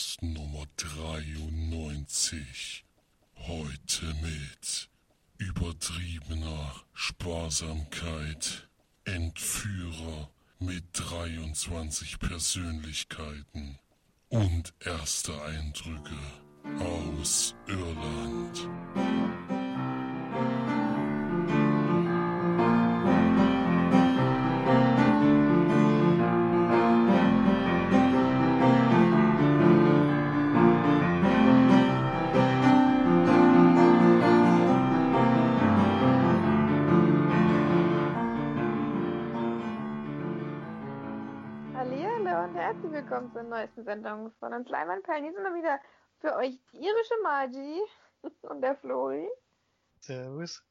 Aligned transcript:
Podcast 0.00 0.22
Nummer 0.22 0.64
93. 0.76 2.86
Heute 3.36 4.06
mit 4.22 4.88
übertriebener 5.36 6.74
Sparsamkeit, 6.94 8.70
Entführer 9.04 10.30
mit 10.58 10.84
23 10.94 12.18
Persönlichkeiten 12.18 13.78
und 14.30 14.72
erste 14.80 15.38
Eindrücke 15.42 16.16
aus 16.78 17.54
Irland. 17.66 18.68
Willkommen 43.20 43.32
zur 43.32 43.42
neuesten 43.42 43.84
Sendung 43.84 44.32
von 44.40 44.54
uns 44.54 44.68
Leinwandperlen. 44.70 45.24
Hier 45.24 45.34
sind 45.34 45.42
wir 45.42 45.54
wieder 45.54 45.78
für 46.20 46.36
euch 46.36 46.58
die 46.72 46.78
irische 46.78 47.14
Margie 47.22 47.82
und 48.42 48.62
der 48.62 48.74
Flori 48.76 49.28
Servus. 50.00 50.64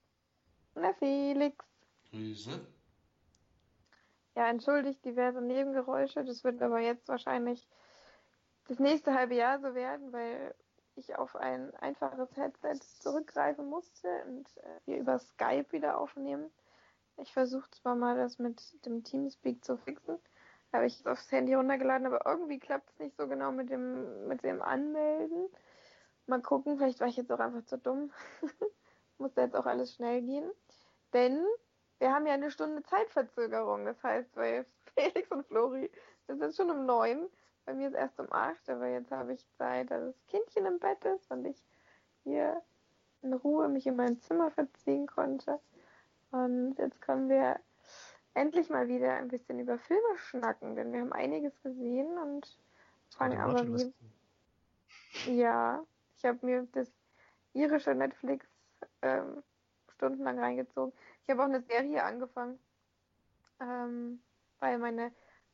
und 0.73 0.81
der 0.81 0.95
Felix. 0.95 1.63
Grüße. 2.09 2.59
Ja, 4.35 4.49
entschuldigt 4.49 5.05
diverse 5.05 5.41
Nebengeräusche. 5.41 6.25
Das 6.25 6.43
wird 6.43 6.59
aber 6.63 6.79
jetzt 6.79 7.07
wahrscheinlich 7.07 7.67
das 8.67 8.79
nächste 8.79 9.13
halbe 9.13 9.35
Jahr 9.35 9.59
so 9.59 9.75
werden, 9.75 10.11
weil 10.11 10.55
ich 10.95 11.15
auf 11.15 11.35
ein 11.35 11.75
einfaches 11.75 12.35
Headset 12.35 12.79
zurückgreifen 12.99 13.69
musste 13.69 14.07
und 14.25 14.47
äh, 14.57 14.79
wir 14.85 14.97
über 14.97 15.19
Skype 15.19 15.71
wieder 15.71 15.99
aufnehmen. 15.99 16.49
Ich 17.17 17.31
versuche 17.31 17.69
zwar 17.69 17.93
mal 17.93 18.17
das 18.17 18.39
mit 18.39 18.59
dem 18.87 19.03
Teamspeak 19.03 19.63
zu 19.63 19.77
fixen, 19.77 20.17
habe 20.73 20.85
ich 20.85 21.05
aufs 21.07 21.31
Handy 21.31 21.53
runtergeladen, 21.53 22.07
aber 22.07 22.25
irgendwie 22.25 22.59
klappt 22.59 22.89
es 22.89 22.99
nicht 22.99 23.17
so 23.17 23.27
genau 23.27 23.51
mit 23.51 23.69
dem, 23.69 24.27
mit 24.27 24.43
dem 24.43 24.61
Anmelden. 24.61 25.47
Mal 26.27 26.41
gucken, 26.41 26.77
vielleicht 26.77 26.99
war 26.99 27.07
ich 27.07 27.17
jetzt 27.17 27.31
auch 27.31 27.39
einfach 27.39 27.65
zu 27.65 27.77
dumm. 27.77 28.11
Muss 29.17 29.33
da 29.33 29.43
jetzt 29.43 29.55
auch 29.55 29.65
alles 29.65 29.93
schnell 29.95 30.21
gehen. 30.21 30.49
Denn 31.13 31.43
wir 31.97 32.13
haben 32.13 32.27
ja 32.27 32.33
eine 32.33 32.51
Stunde 32.51 32.83
Zeitverzögerung. 32.83 33.85
Das 33.85 34.01
heißt, 34.03 34.33
bei 34.35 34.65
Felix 34.95 35.31
und 35.31 35.45
Flori 35.47 35.91
ist 36.27 36.41
es 36.41 36.55
schon 36.55 36.69
um 36.69 36.85
neun. 36.85 37.27
Bei 37.65 37.73
mir 37.73 37.87
ist 37.87 37.95
erst 37.95 38.19
um 38.19 38.31
acht, 38.31 38.69
aber 38.69 38.87
jetzt 38.87 39.11
habe 39.11 39.33
ich 39.33 39.47
Zeit, 39.57 39.91
dass 39.91 40.13
das 40.13 40.27
Kindchen 40.27 40.65
im 40.65 40.79
Bett 40.79 41.03
ist 41.05 41.29
und 41.29 41.45
ich 41.45 41.61
hier 42.23 42.61
in 43.21 43.33
Ruhe 43.33 43.67
mich 43.67 43.85
in 43.85 43.95
mein 43.95 44.19
Zimmer 44.21 44.49
verziehen 44.51 45.07
konnte. 45.07 45.59
Und 46.31 46.75
jetzt 46.77 47.01
können 47.01 47.29
wir 47.29 47.59
endlich 48.33 48.69
mal 48.69 48.87
wieder 48.87 49.13
ein 49.15 49.27
bisschen 49.27 49.59
über 49.59 49.77
Filme 49.77 50.17
schnacken, 50.17 50.75
denn 50.75 50.93
wir 50.93 51.01
haben 51.01 51.13
einiges 51.13 51.61
gesehen 51.61 52.17
und 52.17 52.57
fangen 53.09 53.39
aber 53.39 53.65
wie, 53.67 53.93
ja, 55.25 55.83
ich 56.17 56.25
habe 56.25 56.45
mir 56.45 56.67
das 56.71 56.91
irische 57.53 57.95
Netflix 57.95 58.47
ähm, 59.01 59.43
stundenlang 59.89 60.39
reingezogen. 60.39 60.93
Ich 61.23 61.29
habe 61.29 61.41
auch 61.41 61.47
eine 61.47 61.61
Serie 61.61 62.03
angefangen, 62.03 62.59
ähm, 63.59 64.21
weil 64.59 64.77
meine 64.77 65.11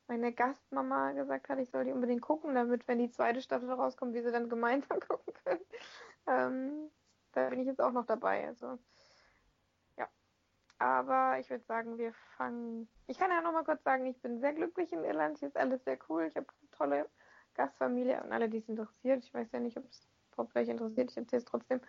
meine 0.08 0.32
Gastmama 0.32 1.12
gesagt 1.14 1.50
hat, 1.50 1.60
ich 1.60 1.70
soll 1.70 1.86
die 1.86 1.92
unbedingt 1.92 2.22
gucken, 2.22 2.54
damit, 2.54 2.88
wenn 2.88 3.00
die 3.00 3.10
zweite 3.10 3.42
Staffel 3.42 3.72
rauskommt, 3.72 4.14
wir 4.14 4.24
sie 4.24 4.32
dann 4.32 4.50
gemeinsam 4.50 5.00
gucken 5.08 5.34
können. 5.44 5.62
Ähm, 6.28 6.92
da 7.32 7.50
bin 7.50 7.60
ich 7.60 7.68
jetzt 7.68 7.82
auch 7.82 7.92
noch 7.92 8.06
dabei. 8.06 8.48
Also 8.48 8.78
aber 10.78 11.40
ich 11.40 11.50
würde 11.50 11.64
sagen, 11.66 11.98
wir 11.98 12.14
fangen. 12.38 12.88
Ich 13.08 13.18
kann 13.18 13.32
ja 13.32 13.42
noch 13.42 13.54
mal 13.54 13.64
kurz 13.64 13.84
sagen, 13.84 14.06
ich 14.06 14.22
bin 14.22 14.40
sehr 14.40 14.54
glücklich 14.54 14.92
in 14.92 15.04
Irland. 15.04 15.38
Hier 15.40 15.48
ist 15.48 15.58
alles 15.58 15.84
sehr 15.84 15.98
cool. 16.10 16.24
Ich 16.24 16.36
habe 16.36 16.48
eine 16.48 16.72
tolle 16.72 17.10
Gastfamilie 17.54 18.22
und 18.24 18.32
alle, 18.32 18.50
die 18.50 18.58
es 18.58 18.68
interessiert. 18.68 19.24
Ich 19.24 19.34
weiß 19.34 19.52
ja 19.54 19.60
nicht, 19.60 19.78
ob 19.78 19.86
es 19.90 20.08
überhaupt 20.34 20.56
interessiert. 20.56 21.12
Ich 21.12 21.18
erzähle 21.18 21.40
es 21.40 21.46
trotzdem. 21.46 21.82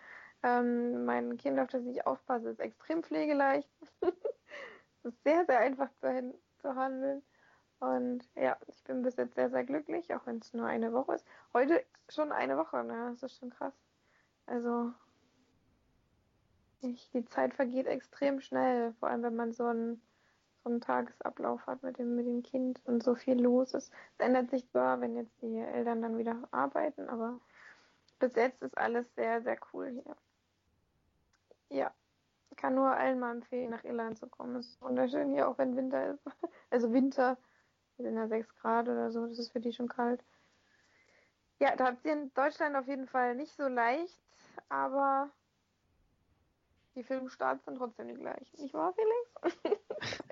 Ähm, 0.43 1.05
mein 1.05 1.37
Kind, 1.37 1.59
auf 1.59 1.69
das 1.69 1.85
ich 1.85 2.07
aufpasse, 2.07 2.51
ist 2.51 2.61
extrem 2.61 3.03
pflegeleicht. 3.03 3.69
es 4.01 5.05
ist 5.05 5.23
sehr, 5.25 5.45
sehr 5.47 5.59
einfach 5.59 5.91
zu, 6.01 6.35
zu 6.59 6.75
handeln. 6.75 7.23
Und 7.79 8.29
ja, 8.35 8.57
ich 8.69 8.83
bin 8.85 9.03
bis 9.03 9.17
jetzt 9.17 9.35
sehr, 9.35 9.51
sehr 9.51 9.65
glücklich, 9.65 10.15
auch 10.15 10.27
wenn 10.27 10.39
es 10.39 10.53
nur 10.55 10.67
eine 10.67 10.93
Woche 10.93 11.15
ist. 11.15 11.27
Heute 11.53 11.85
schon 12.09 12.33
eine 12.33 12.57
Woche, 12.57 12.83
ne? 12.85 13.11
Das 13.11 13.23
ist 13.33 13.39
schon 13.39 13.51
krass. 13.51 13.75
Also, 14.47 14.93
ich, 16.81 17.11
die 17.11 17.25
Zeit 17.25 17.55
vergeht 17.55 17.87
extrem 17.87 18.41
schnell, 18.41 18.93
vor 18.95 19.09
allem 19.09 19.23
wenn 19.23 19.37
man 19.37 19.53
so 19.53 19.67
einen, 19.67 20.01
so 20.63 20.71
einen 20.71 20.81
Tagesablauf 20.81 21.67
hat 21.67 21.83
mit 21.83 21.99
dem, 21.99 22.17
mit 22.17 22.27
dem 22.27 22.43
Kind 22.43 22.81
und 22.85 23.03
so 23.03 23.15
viel 23.15 23.41
los 23.41 23.75
ist. 23.75 23.93
Es 24.19 24.25
ändert 24.25 24.51
sich 24.51 24.69
zwar, 24.69 25.01
wenn 25.01 25.17
jetzt 25.17 25.41
die 25.43 25.59
Eltern 25.59 26.03
dann 26.03 26.19
wieder 26.19 26.37
arbeiten, 26.51 27.09
aber 27.09 27.41
bis 28.19 28.35
jetzt 28.35 28.63
ist 28.63 28.77
alles 28.77 29.15
sehr, 29.15 29.43
sehr 29.43 29.59
cool 29.73 29.89
hier. 29.89 30.17
Ja, 31.69 31.93
ich 32.51 32.57
kann 32.57 32.75
nur 32.75 32.91
allen 32.91 33.19
mal 33.19 33.33
empfehlen, 33.33 33.71
nach 33.71 33.85
Irland 33.85 34.19
zu 34.19 34.29
kommen. 34.29 34.57
Es 34.57 34.69
ist 34.69 34.83
wunderschön 34.83 35.33
hier, 35.33 35.49
auch 35.49 35.59
wenn 35.59 35.77
Winter 35.77 36.13
ist. 36.13 36.25
Also 36.71 36.93
Winter, 36.93 37.39
wir 37.97 38.05
sind 38.05 38.17
ja 38.17 38.27
6 38.27 38.55
Grad 38.57 38.89
oder 38.89 39.11
so, 39.11 39.27
das 39.27 39.39
ist 39.39 39.53
für 39.53 39.61
die 39.61 39.73
schon 39.73 39.89
kalt. 39.89 40.23
Ja, 41.59 41.75
da 41.77 41.87
habt 41.87 42.05
ihr 42.05 42.13
in 42.13 42.35
Deutschland 42.35 42.77
auf 42.77 42.87
jeden 42.87 43.07
Fall 43.07 43.35
nicht 43.35 43.55
so 43.57 43.67
leicht, 43.67 44.21
aber 44.69 45.31
die 46.97 47.05
Filmstarts 47.05 47.65
sind 47.65 47.77
trotzdem 47.77 48.09
die 48.09 48.15
gleichen. 48.15 48.61
Nicht 48.61 48.75
wahr, 48.75 48.95
Felix? 48.95 49.77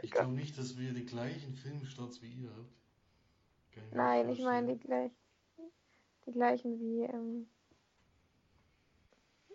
Ich 0.02 0.10
glaube 0.10 0.32
nicht, 0.32 0.58
dass 0.58 0.76
wir 0.76 0.92
die 0.92 1.06
gleichen 1.06 1.54
Filmstarts 1.54 2.20
wie 2.20 2.28
ihr 2.28 2.50
habt. 2.50 3.94
Nein, 3.94 4.28
ich 4.28 4.40
meine 4.40 4.74
die 4.74 4.78
gleichen. 4.78 5.16
Die 6.26 6.32
gleichen 6.32 6.78
wie, 6.78 7.02
ähm, 7.04 7.48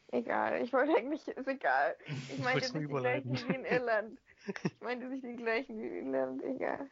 egal. 0.07 0.61
Ich 0.63 0.73
wollte 0.73 0.95
eigentlich, 0.95 1.27
ist 1.27 1.47
egal. 1.47 1.95
Ich 2.33 2.39
meinte 2.39 2.61
nicht 2.61 2.89
die 2.89 2.93
gleichen 2.93 3.33
wie 3.33 3.53
in 3.53 3.65
Irland. 3.65 4.19
Ich 4.63 4.81
meinte 4.81 5.07
nicht 5.07 5.23
die 5.23 5.35
gleichen 5.35 5.79
wie 5.79 5.87
in 5.87 6.13
Irland, 6.13 6.43
egal. 6.43 6.89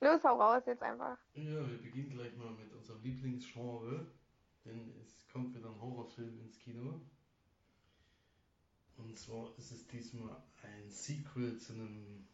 Los, 0.00 0.22
hau 0.22 0.40
raus 0.40 0.62
jetzt 0.66 0.82
einfach. 0.82 1.18
Ja, 1.34 1.68
wir 1.68 1.82
beginnen 1.82 2.10
gleich 2.10 2.36
mal 2.36 2.52
mit 2.52 2.72
unserem 2.72 3.02
Lieblingsgenre, 3.02 4.06
denn 4.64 4.94
es 5.02 5.26
kommt 5.32 5.54
wieder 5.56 5.70
ein 5.70 5.80
Horrorfilm 5.80 6.38
ins 6.40 6.58
Kino. 6.60 7.00
Und 8.98 9.16
zwar 9.18 9.56
ist 9.58 9.70
es 9.72 9.86
diesmal 9.86 10.36
ein 10.62 10.90
Sequel 10.90 11.56
zu 11.58 11.72
einem 11.72 12.26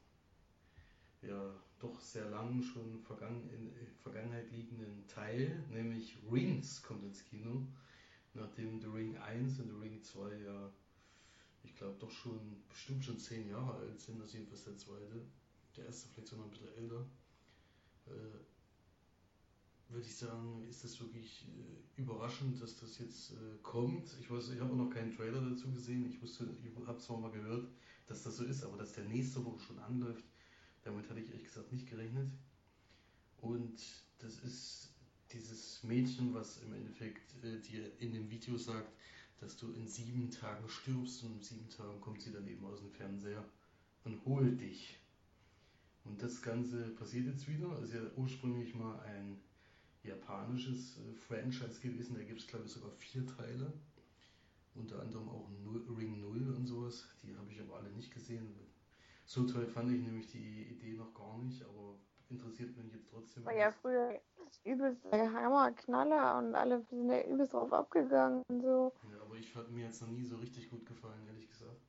ja 1.22 1.54
doch 1.78 2.00
sehr 2.00 2.28
langen 2.30 2.62
schon 2.62 2.98
vergangen, 3.00 3.48
in 3.50 3.72
Vergangenheit 4.02 4.50
liegenden 4.50 5.06
Teil, 5.06 5.62
nämlich 5.70 6.16
Rings 6.30 6.82
kommt 6.82 7.04
ins 7.04 7.24
Kino, 7.24 7.66
nachdem 8.34 8.80
The 8.80 8.88
Ring 8.88 9.16
1 9.16 9.60
und 9.60 9.68
The 9.68 9.76
Ring 9.76 10.02
2 10.02 10.36
ja, 10.38 10.70
ich 11.62 11.74
glaube 11.76 11.96
doch 11.98 12.10
schon 12.10 12.62
bestimmt 12.68 13.04
schon 13.04 13.18
zehn 13.18 13.48
Jahre 13.48 13.78
alt 13.78 14.00
sind, 14.00 14.20
das 14.20 14.32
jedenfalls 14.32 14.64
der 14.64 14.76
zweite. 14.76 15.22
Der 15.76 15.86
erste 15.86 16.08
vielleicht 16.08 16.28
sogar 16.28 16.44
ein 16.44 16.50
bisschen 16.50 16.74
älter. 16.76 17.06
Äh, 18.06 18.53
würde 19.94 20.06
ich 20.06 20.16
sagen, 20.16 20.66
ist 20.68 20.84
das 20.84 21.00
wirklich 21.00 21.46
äh, 21.48 22.00
überraschend, 22.00 22.60
dass 22.60 22.76
das 22.76 22.98
jetzt 22.98 23.30
äh, 23.32 23.58
kommt. 23.62 24.10
Ich 24.20 24.30
weiß, 24.30 24.50
ich 24.50 24.60
habe 24.60 24.72
auch 24.72 24.76
noch 24.76 24.90
keinen 24.90 25.14
Trailer 25.14 25.40
dazu 25.40 25.70
gesehen. 25.72 26.04
Ich 26.06 26.20
wusste, 26.20 26.48
ich 26.62 26.86
habe 26.86 26.98
zwar 26.98 27.18
mal 27.18 27.30
gehört, 27.30 27.68
dass 28.06 28.24
das 28.24 28.36
so 28.36 28.44
ist, 28.44 28.64
aber 28.64 28.76
dass 28.76 28.92
der 28.92 29.04
nächste 29.04 29.44
Woche 29.44 29.60
schon 29.60 29.78
anläuft, 29.78 30.24
damit 30.82 31.08
hatte 31.08 31.20
ich 31.20 31.28
ehrlich 31.28 31.44
gesagt 31.44 31.72
nicht 31.72 31.88
gerechnet. 31.88 32.28
Und 33.40 33.80
das 34.18 34.38
ist 34.40 34.90
dieses 35.32 35.82
Mädchen, 35.84 36.34
was 36.34 36.58
im 36.62 36.74
Endeffekt 36.74 37.42
äh, 37.44 37.60
dir 37.60 37.90
in 38.00 38.12
dem 38.12 38.30
Video 38.30 38.58
sagt, 38.58 38.92
dass 39.40 39.56
du 39.56 39.72
in 39.72 39.86
sieben 39.86 40.30
Tagen 40.30 40.68
stirbst 40.68 41.22
und 41.22 41.36
in 41.36 41.42
sieben 41.42 41.68
Tagen 41.68 42.00
kommt 42.00 42.20
sie 42.20 42.32
dann 42.32 42.46
eben 42.48 42.64
aus 42.64 42.80
dem 42.80 42.90
Fernseher 42.90 43.44
und 44.04 44.24
holt 44.24 44.60
dich. 44.60 44.98
Und 46.04 46.22
das 46.22 46.42
Ganze 46.42 46.88
passiert 46.90 47.26
jetzt 47.26 47.48
wieder. 47.48 47.80
Ist 47.80 47.94
ja 47.94 48.00
ursprünglich 48.16 48.74
mal 48.74 48.98
ein 49.00 49.40
japanisches 50.04 50.98
äh, 50.98 51.14
Franchise 51.14 51.80
gewesen. 51.80 52.14
Da 52.16 52.22
gibt 52.22 52.40
es, 52.40 52.46
glaube 52.46 52.66
ich, 52.66 52.72
sogar 52.72 52.90
vier 52.92 53.26
Teile. 53.26 53.72
Unter 54.74 55.00
anderem 55.00 55.28
auch 55.28 55.48
Ring 55.96 56.20
0 56.20 56.54
und 56.56 56.66
sowas. 56.66 57.06
Die 57.22 57.36
habe 57.36 57.50
ich 57.50 57.60
aber 57.60 57.76
alle 57.76 57.90
nicht 57.90 58.12
gesehen. 58.12 58.54
So 59.26 59.46
toll 59.46 59.66
fand 59.66 59.90
ich 59.90 60.00
nämlich 60.00 60.26
die 60.26 60.64
Idee 60.64 60.94
noch 60.94 61.14
gar 61.14 61.38
nicht, 61.38 61.62
aber 61.62 61.96
interessiert 62.28 62.76
mich 62.76 62.92
jetzt 62.92 63.08
trotzdem. 63.10 63.44
War 63.44 63.56
ja 63.56 63.70
früher 63.70 64.20
übelst 64.64 65.04
der 65.12 65.32
Hammer, 65.32 65.72
Knaller 65.72 66.38
und 66.38 66.54
alle 66.54 66.82
sind 66.90 67.08
ja 67.08 67.22
übelst 67.22 67.52
drauf 67.52 67.72
abgegangen 67.72 68.42
und 68.48 68.60
so. 68.60 68.92
Ja, 69.10 69.22
aber 69.22 69.36
ich 69.36 69.54
hat 69.54 69.70
mir 69.70 69.84
jetzt 69.84 70.02
noch 70.02 70.10
nie 70.10 70.24
so 70.24 70.36
richtig 70.36 70.68
gut 70.70 70.84
gefallen, 70.86 71.26
ehrlich 71.26 71.48
gesagt. 71.48 71.80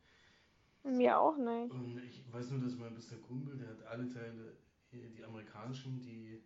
Mir 0.83 1.19
auch 1.19 1.38
nicht. 1.38 1.73
Und 1.73 2.00
ich 2.06 2.21
weiß 2.31 2.51
nur, 2.51 2.61
dass 2.61 2.75
mein 2.75 2.94
bester 2.94 3.18
Kumpel, 3.18 3.57
der 3.57 3.69
hat 3.69 3.83
alle 3.88 4.07
Teile, 4.07 4.57
äh, 4.91 5.09
die 5.09 5.23
amerikanischen, 5.23 6.00
die 6.01 6.44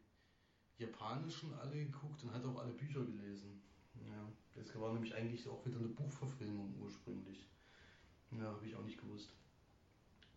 japanischen 0.80 1.54
alle 1.54 1.86
geguckt 1.86 2.24
und 2.24 2.34
hat 2.34 2.44
auch 2.46 2.60
alle 2.60 2.74
Bücher 2.74 3.04
gelesen. 3.06 3.62
Ja, 4.06 4.31
das 4.56 4.80
war 4.80 4.94
nämlich 4.94 5.14
eigentlich 5.14 5.48
auch 5.48 5.66
wieder 5.66 5.78
eine 5.78 5.90
Buchverfilmung 5.90 6.74
ursprünglich. 6.81 7.48
Ja, 8.31 8.44
habe 8.44 8.66
ich 8.66 8.76
auch 8.76 8.84
nicht 8.84 9.00
gewusst. 9.00 9.34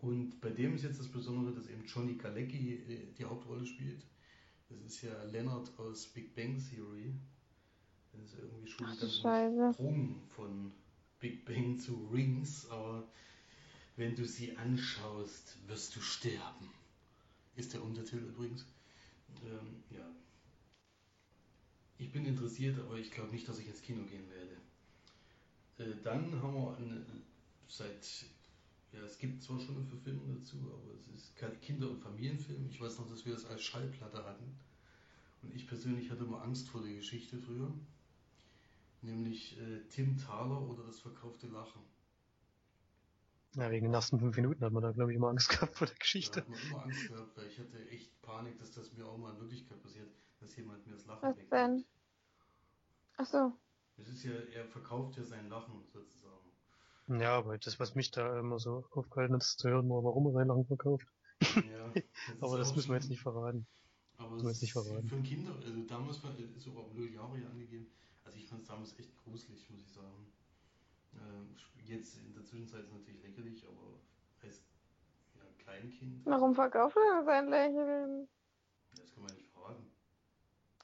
Und 0.01 0.41
bei 0.41 0.51
dem 0.51 0.75
ist 0.75 0.83
jetzt 0.83 0.99
das 0.99 1.09
Besondere, 1.09 1.55
dass 1.55 1.69
eben 1.69 1.85
Johnny 1.85 2.15
Galecki 2.15 2.75
äh, 2.75 3.13
die 3.17 3.25
Hauptrolle 3.25 3.65
spielt. 3.65 4.05
Das 4.69 4.81
ist 4.81 5.03
ja 5.03 5.23
Leonard 5.25 5.71
aus 5.79 6.07
Big 6.09 6.35
Bang 6.35 6.59
Theory. 6.59 7.15
Das 8.13 8.33
ist 8.33 8.39
irgendwie 8.39 8.69
schon 8.69 8.87
Scheiße. 8.87 9.11
Sprung 9.75 10.21
von 10.31 10.73
Big 11.21 11.45
Bang 11.45 11.79
zu 11.79 12.09
Rings, 12.13 12.69
aber 12.69 13.07
wenn 13.97 14.17
du 14.17 14.27
sie 14.27 14.57
anschaust, 14.57 15.57
wirst 15.69 15.95
du 15.95 16.01
sterben. 16.01 16.71
Ist 17.55 17.75
der 17.75 17.83
Untertitel 17.83 18.25
übrigens. 18.25 18.67
Ähm, 19.45 19.83
ja. 19.91 20.11
Ich 21.99 22.11
bin 22.11 22.27
interessiert, 22.27 22.79
aber 22.79 22.97
ich 22.97 23.11
glaube 23.11 23.31
nicht, 23.31 23.49
dass 23.49 23.59
ich 23.59 23.69
ins 23.69 23.83
Kino 23.83 24.05
gehen 24.05 24.29
werde. 24.31 24.57
Äh, 25.79 25.97
dann 26.03 26.41
haben 26.43 26.55
wir 26.55 26.77
eine, 26.77 27.05
seit, 27.69 28.27
ja, 28.93 29.01
es 29.05 29.19
gibt 29.19 29.43
zwar 29.43 29.61
schon 29.61 29.77
eine 29.77 29.87
Verfilmung 29.87 30.37
dazu, 30.39 30.57
aber 30.73 30.95
es 30.99 31.07
ist 31.09 31.37
kein 31.37 31.61
Kinder- 31.61 31.91
und 31.91 32.01
Familienfilm. 32.03 32.69
Ich 32.71 32.81
weiß 32.81 32.99
noch, 32.99 33.09
dass 33.09 33.25
wir 33.25 33.35
das 33.35 33.47
als 33.47 33.63
Schallplatte 33.63 34.25
hatten. 34.25 34.57
Und 35.43 35.55
ich 35.55 35.67
persönlich 35.67 36.11
hatte 36.11 36.25
immer 36.25 36.43
Angst 36.43 36.69
vor 36.69 36.83
der 36.83 36.95
Geschichte 36.95 37.39
früher. 37.39 37.73
Nämlich 39.03 39.59
äh, 39.59 39.81
Tim 39.91 40.17
Thaler 40.17 40.61
oder 40.63 40.85
das 40.85 41.01
verkaufte 41.01 41.49
Lachen. 41.49 41.81
Ja, 43.55 43.71
wegen 43.71 43.85
den 43.85 43.95
ersten 43.95 44.19
fünf 44.19 44.37
Minuten 44.37 44.65
hat 44.65 44.73
man 44.73 44.83
da, 44.83 44.93
glaube 44.93 45.11
ich, 45.13 45.17
immer 45.17 45.29
Angst 45.29 45.49
gehabt 45.51 45.77
vor 45.77 45.87
der 45.87 45.97
Geschichte. 45.97 46.41
hat 46.41 46.49
man 46.49 46.61
immer 46.61 46.83
Angst 46.83 47.09
gehabt, 47.09 47.37
weil 47.37 47.47
ich 47.47 47.59
hatte 47.59 47.89
echt 47.89 48.21
Panik, 48.23 48.59
dass 48.59 48.73
das 48.73 48.93
mir 48.93 49.07
auch 49.07 49.17
mal 49.19 49.33
in 49.35 49.41
Wirklichkeit 49.41 49.83
passiert, 49.83 50.11
dass 50.41 50.57
jemand 50.57 50.87
mir 50.87 50.93
das 50.95 51.07
Lachen 51.07 51.23
Was 51.23 51.37
wegnimmt. 51.37 51.51
denn? 51.53 51.85
Ach 53.17 53.25
so. 53.27 53.53
Es 53.97 54.09
ist 54.09 54.25
ja, 54.25 54.33
er 54.33 54.67
verkauft 54.67 55.17
ja 55.17 55.25
sein 55.25 55.49
Lachen 55.49 55.83
sozusagen. 55.93 56.51
Ja, 57.07 57.37
aber 57.39 57.59
das, 57.59 57.79
was 57.79 57.95
mich 57.95 58.11
da 58.11 58.39
immer 58.41 58.59
so 58.59 58.85
aufgehalten 58.93 59.35
hat, 59.35 59.43
ist 59.43 59.61
zu 59.61 59.69
hören, 59.69 59.89
war, 59.89 60.03
warum 60.03 60.27
er 60.27 60.33
sein 60.33 60.49
Lachen 60.49 60.67
verkauft. 60.67 61.07
Ja, 61.63 61.93
das 61.95 62.05
Aber 62.41 62.59
das 62.59 62.75
müssen 62.75 62.89
wir 62.91 62.97
jetzt 62.97 63.11
nicht 63.11 63.23
verraten. 63.23 63.67
Aber 64.17 64.31
müssen 64.31 64.47
wir 64.47 64.51
es 64.51 64.61
jetzt 64.61 64.63
nicht 64.63 64.73
ist 64.73 64.73
verraten. 64.73 65.09
für 65.09 65.17
ein 65.17 65.23
Kinder, 65.23 65.55
also 65.55 65.83
damals 65.87 66.23
war 66.23 66.39
ist 66.39 66.61
sogar 66.61 66.85
null 66.95 67.13
Jahre 67.13 67.37
hier 67.37 67.49
angegeben. 67.49 67.87
Also 68.25 68.39
ich 68.39 68.47
fand 68.49 68.63
es 68.63 68.69
damals 68.69 68.99
echt 68.99 69.17
gruselig, 69.17 69.69
muss 69.71 69.83
ich 69.83 69.93
sagen. 69.93 70.27
Ähm, 71.15 71.57
jetzt 71.85 72.19
in 72.19 72.33
der 72.35 72.45
Zwischenzeit 72.45 72.81
ist 72.81 72.87
es 72.87 72.93
natürlich 72.93 73.23
lächerlich, 73.23 73.67
aber 73.67 74.01
als 74.43 74.63
ja, 75.35 75.43
Kleinkind, 75.59 76.25
Warum 76.25 76.55
verkauft 76.55 76.97
er 76.97 77.25
sein 77.25 77.49
Lächeln? 77.49 78.29
das 78.97 79.13
kann 79.15 79.25
man 79.25 79.35
nicht 79.35 79.49
fragen. 79.49 79.87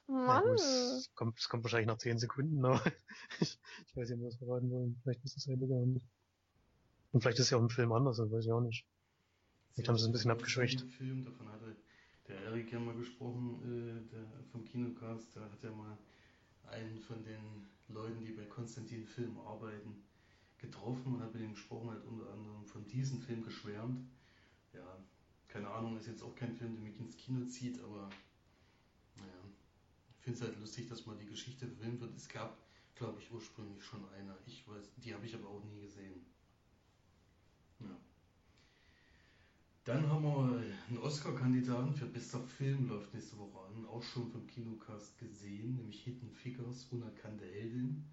Ja, 0.07 0.13
Mann. 0.13 0.43
gut, 0.43 0.59
es, 0.59 1.11
kommt, 1.15 1.39
es 1.39 1.49
kommt 1.49 1.63
wahrscheinlich 1.63 1.87
nach 1.87 1.97
zehn 1.97 2.17
Sekunden, 2.17 2.63
aber 2.65 2.81
ich, 3.39 3.59
ich 3.87 3.95
weiß 3.95 4.09
nicht, 4.09 4.17
ob 4.17 4.21
wir 4.21 4.29
das 4.29 4.37
verraten 4.37 4.71
wollen. 4.71 4.99
Vielleicht 5.03 5.23
ist 5.23 5.35
das 5.35 5.47
Ende 5.47 5.67
gar 5.67 5.85
nicht. 5.85 6.07
Und 7.11 7.21
vielleicht 7.21 7.39
ist 7.39 7.45
es 7.45 7.49
ja 7.51 7.57
auch 7.57 7.61
im 7.61 7.69
Film 7.69 7.91
anders, 7.91 8.17
das 8.17 8.31
weiß 8.31 8.45
ich 8.45 8.51
auch 8.51 8.61
nicht. 8.61 8.85
Vielleicht 9.73 9.89
haben 9.89 9.97
sie 9.97 10.03
es 10.03 10.09
ein 10.09 10.11
bisschen 10.11 10.31
abgeschwächt. 10.31 10.81
Film, 10.97 11.23
davon 11.23 11.49
hatte 11.49 11.75
der 12.27 12.39
Erik 12.43 12.71
ja 12.71 12.79
mal 12.79 12.95
gesprochen, 12.95 13.61
äh, 13.63 14.11
der 14.11 14.25
vom 14.51 14.63
Kinocast, 14.65 15.35
da 15.35 15.41
hat 15.41 15.63
er 15.63 15.71
mal 15.71 15.97
einen 16.67 16.99
von 16.99 17.23
den 17.23 17.67
Leuten, 17.87 18.23
die 18.23 18.33
bei 18.33 18.45
Konstantin 18.45 19.05
Film 19.05 19.37
arbeiten, 19.39 20.03
getroffen 20.59 21.15
und 21.15 21.21
hat 21.21 21.33
mit 21.33 21.43
ihm 21.43 21.53
gesprochen, 21.53 21.91
hat 21.91 22.05
unter 22.05 22.31
anderem 22.31 22.65
von 22.65 22.85
diesem 22.87 23.21
Film 23.21 23.43
geschwärmt. 23.43 24.07
Ja, 24.73 24.97
keine 25.47 25.69
Ahnung, 25.69 25.97
ist 25.97 26.07
jetzt 26.07 26.23
auch 26.23 26.35
kein 26.35 26.53
Film, 26.53 26.75
der 26.75 26.83
mich 26.83 26.99
ins 26.99 27.17
Kino 27.17 27.45
zieht, 27.45 27.79
aber 27.81 28.09
naja, 29.15 29.43
ich 30.11 30.23
finde 30.23 30.39
es 30.39 30.45
halt 30.45 30.59
lustig, 30.59 30.87
dass 30.87 31.05
mal 31.05 31.17
die 31.17 31.25
Geschichte 31.25 31.67
verfilmt 31.67 32.01
wird. 32.01 32.15
Es 32.15 32.29
gab, 32.29 32.57
glaube 32.95 33.19
ich, 33.19 33.31
ursprünglich 33.31 33.83
schon 33.83 34.07
eine. 34.09 34.37
Ich 34.45 34.67
weiß, 34.67 34.91
die 34.97 35.13
habe 35.13 35.25
ich 35.25 35.35
aber 35.35 35.49
auch 35.49 35.63
nie 35.63 35.81
gesehen. 35.81 36.25
Ja. 37.79 37.97
Dann 39.85 40.07
haben 40.07 40.23
wir 40.23 40.61
einen 40.87 40.97
Oscar-Kandidaten 40.99 41.95
für 41.95 42.05
bester 42.05 42.41
Film, 42.41 42.87
läuft 42.89 43.13
nächste 43.13 43.37
Woche 43.39 43.59
an, 43.59 43.85
auch 43.85 44.03
schon 44.03 44.29
vom 44.29 44.45
Kinocast 44.45 45.17
gesehen, 45.17 45.75
nämlich 45.77 46.03
Hidden 46.03 46.31
Figures, 46.31 46.85
Unerkannte 46.91 47.45
Heldin. 47.45 48.05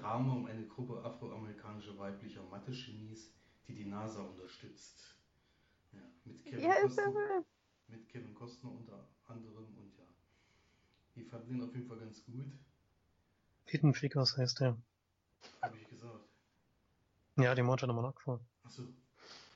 Drama 0.00 0.32
um 0.32 0.46
eine 0.46 0.66
Gruppe 0.66 1.02
afroamerikanischer 1.04 1.98
weiblicher 1.98 2.42
Mathe-Genies, 2.50 3.32
die 3.66 3.74
die 3.74 3.84
NASA 3.84 4.22
unterstützt. 4.22 5.16
Ja, 5.92 6.00
mit 6.24 6.44
Kevin, 6.44 6.60
Ja, 6.64 6.80
Costner, 6.82 7.44
mit 7.88 8.08
Kevin 8.08 8.34
Costner 8.34 8.70
unter 8.70 9.08
anderem 9.26 9.64
und 9.76 9.92
ja. 9.98 10.04
Ich 11.16 11.26
fand 11.28 11.48
den 11.48 11.62
auf 11.62 11.74
jeden 11.74 11.86
Fall 11.88 11.98
ganz 11.98 12.24
gut, 12.24 12.46
Hidden 13.66 13.92
Figures 13.94 14.36
heißt 14.36 14.60
der. 14.60 14.76
habe 15.62 15.76
ich 15.76 15.88
gesagt. 15.88 16.24
Ja, 17.36 17.54
die 17.54 17.62
hat 17.62 17.80
schon 17.80 17.88
nochmal 17.88 18.04
nachgefragt. 18.04 18.42
Achso, 18.64 18.82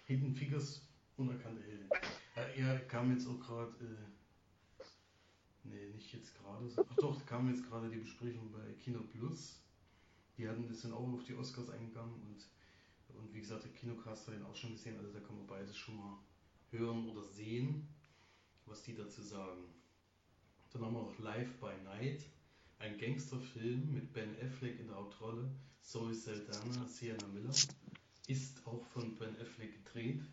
Hidden 0.06 0.34
Figures, 0.34 0.86
unerkannte 1.16 1.62
Helden. 1.62 1.88
Äh, 2.36 2.60
er 2.60 2.78
kam 2.86 3.10
jetzt 3.12 3.26
auch 3.26 3.40
gerade, 3.40 3.72
äh, 3.84 4.84
nee, 5.64 5.88
nicht 5.94 6.12
jetzt 6.12 6.34
gerade, 6.34 6.70
ach 6.90 6.96
doch, 6.96 7.24
kam 7.26 7.48
jetzt 7.48 7.66
gerade 7.68 7.88
die 7.90 7.98
Besprechung 7.98 8.52
bei 8.52 8.72
Kino 8.74 9.00
Plus. 9.02 9.61
Die 10.42 10.48
hatten 10.48 10.66
das 10.66 10.80
sind 10.80 10.92
auch 10.92 11.06
auf 11.06 11.22
die 11.22 11.36
Oscars 11.36 11.70
eingegangen 11.70 12.14
und, 12.14 12.48
und 13.16 13.32
wie 13.32 13.38
gesagt, 13.38 13.62
der 13.62 13.70
Kinocast 13.70 14.26
hat 14.26 14.34
den 14.34 14.42
auch 14.42 14.56
schon 14.56 14.72
gesehen, 14.72 14.98
also 14.98 15.12
da 15.12 15.20
kann 15.20 15.36
man 15.36 15.46
beides 15.46 15.76
schon 15.76 15.96
mal 15.96 16.18
hören 16.72 17.08
oder 17.08 17.22
sehen, 17.22 17.86
was 18.66 18.82
die 18.82 18.92
dazu 18.92 19.22
sagen. 19.22 19.62
Dann 20.72 20.82
haben 20.82 20.94
wir 20.94 21.02
noch 21.02 21.18
Live 21.20 21.60
by 21.60 21.70
Night, 21.84 22.24
ein 22.80 22.98
Gangsterfilm 22.98 23.94
mit 23.94 24.12
Ben 24.12 24.34
Affleck 24.42 24.80
in 24.80 24.88
der 24.88 24.96
Hauptrolle, 24.96 25.48
Zoe 25.80 26.12
Saldana, 26.12 26.88
Sienna 26.88 27.28
Miller 27.28 27.54
ist 28.26 28.66
auch 28.66 28.84
von 28.86 29.14
Ben 29.14 29.40
Affleck 29.40 29.84
gedreht 29.84 30.24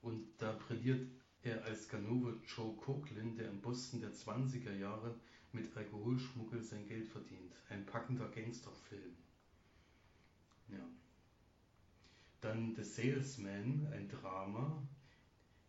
und 0.00 0.28
da 0.38 0.52
brilliert 0.52 1.10
er 1.42 1.64
als 1.64 1.88
Ganove 1.88 2.40
Joe 2.46 2.76
Coughlin, 2.76 3.34
der 3.34 3.50
in 3.50 3.60
Boston 3.60 4.00
der 4.00 4.12
20er 4.12 4.76
Jahre 4.76 5.18
mit 5.50 5.76
Alkoholschmuggel 5.76 6.62
sein 6.62 6.86
Geld 6.86 7.08
verdient. 7.08 7.52
Ein 7.68 7.84
packender 7.84 8.28
Gangsterfilm. 8.28 9.23
Ja. 10.68 10.88
Dann 12.40 12.74
The 12.74 12.84
Salesman, 12.84 13.86
ein 13.92 14.08
Drama. 14.08 14.82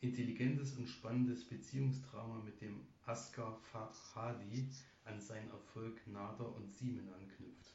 Intelligentes 0.01 0.73
und 0.73 0.87
spannendes 0.87 1.47
Beziehungsdrama, 1.47 2.39
mit 2.43 2.61
dem 2.61 2.85
Asghar 3.05 3.55
Farhadi 3.71 4.69
an 5.05 5.19
seinen 5.19 5.49
Erfolg 5.49 6.05
Nader 6.05 6.53
und 6.55 6.71
Siemen 6.71 7.11
anknüpft. 7.13 7.73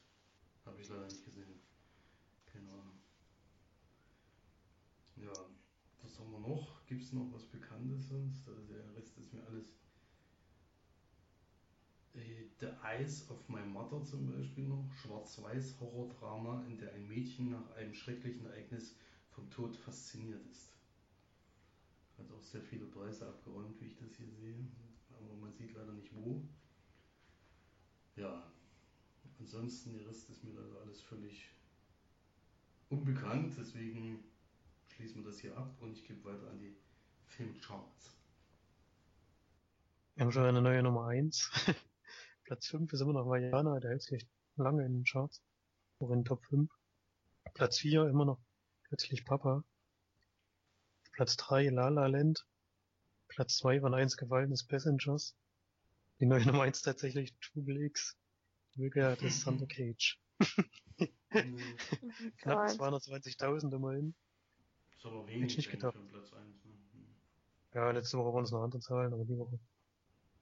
Habe 0.64 0.80
ich 0.80 0.88
leider 0.88 1.06
nicht 1.06 1.24
gesehen. 1.24 1.60
Ahnung. 2.70 2.98
Ja, 5.16 5.32
was 6.02 6.18
haben 6.18 6.32
wir 6.32 6.40
noch? 6.40 6.86
Gibt 6.86 7.02
es 7.02 7.12
noch 7.12 7.32
was 7.32 7.44
Bekanntes 7.46 8.08
sonst? 8.08 8.48
Also 8.48 8.62
der 8.62 8.94
Rest 8.94 9.16
ist 9.18 9.32
mir 9.32 9.44
alles. 9.46 9.79
Äh, 12.14 12.46
The 12.58 12.68
Eyes 12.84 13.30
of 13.30 13.48
My 13.48 13.60
Mother 13.60 14.02
zum 14.04 14.26
Beispiel 14.32 14.64
noch. 14.64 14.90
Schwarz-Weiß 14.94 15.80
Horrordrama, 15.80 16.64
in 16.66 16.78
der 16.78 16.92
ein 16.92 17.06
Mädchen 17.08 17.50
nach 17.50 17.70
einem 17.76 17.94
schrecklichen 17.94 18.46
Ereignis 18.46 18.96
vom 19.30 19.48
Tod 19.50 19.76
fasziniert 19.76 20.44
ist. 20.50 20.72
Hat 22.18 22.30
auch 22.32 22.42
sehr 22.42 22.62
viele 22.62 22.86
Preise 22.86 23.26
abgeräumt, 23.26 23.80
wie 23.80 23.86
ich 23.86 23.96
das 23.96 24.14
hier 24.16 24.30
sehe. 24.30 24.66
Aber 25.12 25.34
man 25.40 25.52
sieht 25.52 25.74
leider 25.74 25.92
nicht 25.92 26.14
wo. 26.14 26.42
Ja, 28.16 28.52
ansonsten 29.38 29.94
der 29.94 30.06
Rest 30.06 30.28
ist 30.28 30.44
mir 30.44 30.52
leider 30.52 30.80
alles 30.82 31.00
völlig 31.00 31.48
unbekannt, 32.90 33.54
deswegen 33.58 34.24
schließen 34.88 35.22
wir 35.22 35.30
das 35.30 35.40
hier 35.40 35.56
ab 35.56 35.74
und 35.80 35.92
ich 35.92 36.06
gebe 36.06 36.24
weiter 36.24 36.50
an 36.50 36.58
die 36.58 36.76
Filmcharts. 37.28 38.16
Wir 40.16 40.24
haben 40.24 40.32
schon 40.32 40.44
eine 40.44 40.60
neue 40.60 40.82
Nummer 40.82 41.06
1. 41.06 41.50
Platz 42.50 42.66
5 42.66 42.92
ist 42.92 43.00
immer 43.00 43.12
noch 43.12 43.28
Vajana, 43.28 43.78
der 43.78 43.90
hält 43.90 44.02
sich 44.02 44.14
echt 44.14 44.28
lange 44.56 44.84
in 44.84 44.92
den 44.92 45.04
Charts. 45.04 45.40
Auch 46.00 46.10
in 46.10 46.18
den 46.18 46.24
Top 46.24 46.44
5. 46.46 46.68
Platz 47.54 47.78
4 47.78 48.08
immer 48.08 48.24
noch 48.24 48.40
plötzlich 48.88 49.24
Papa. 49.24 49.62
Platz 51.12 51.36
3 51.36 51.68
La 51.68 51.90
La 51.90 52.08
Land. 52.08 52.44
Platz 53.28 53.58
2 53.58 53.82
von 53.82 53.94
1 53.94 54.16
gefallenes 54.16 54.64
Passengers. 54.64 55.36
Die 56.18 56.26
neue 56.26 56.44
Nummer 56.44 56.62
1 56.62 56.82
tatsächlich 56.82 57.36
Triple 57.38 57.84
X. 57.84 58.18
Rüger 58.76 59.14
des 59.14 59.44
Thunder 59.44 59.68
Cage. 59.68 60.20
Knapp 61.30 62.66
Gott. 62.66 62.80
220.000 62.80 63.72
immerhin. 63.72 64.12
Ist 64.96 65.06
aber 65.06 65.20
Hätte 65.20 65.28
wenig 65.28 65.52
ich 65.52 65.56
nicht 65.58 65.70
gedacht. 65.70 65.96
Platz 66.08 66.32
1. 66.32 66.64
Ne? 66.64 66.72
Ja, 67.74 67.92
letzte 67.92 68.18
Woche 68.18 68.34
waren 68.34 68.42
es 68.42 68.50
noch 68.50 68.64
andere 68.64 68.80
Zahlen, 68.80 69.12
aber 69.12 69.24
die 69.24 69.38
Woche. 69.38 69.60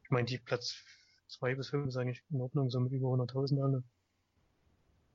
Ich 0.04 0.10
meine, 0.10 0.24
die 0.24 0.38
Platz 0.38 0.82
2 1.28 1.54
bis 1.54 1.68
5 1.70 1.86
ist 1.88 1.96
eigentlich 1.96 2.22
in 2.30 2.40
Ordnung, 2.40 2.70
so 2.70 2.80
mit 2.80 2.92
über 2.92 3.08
100.000 3.08 3.62
alle. 3.62 3.82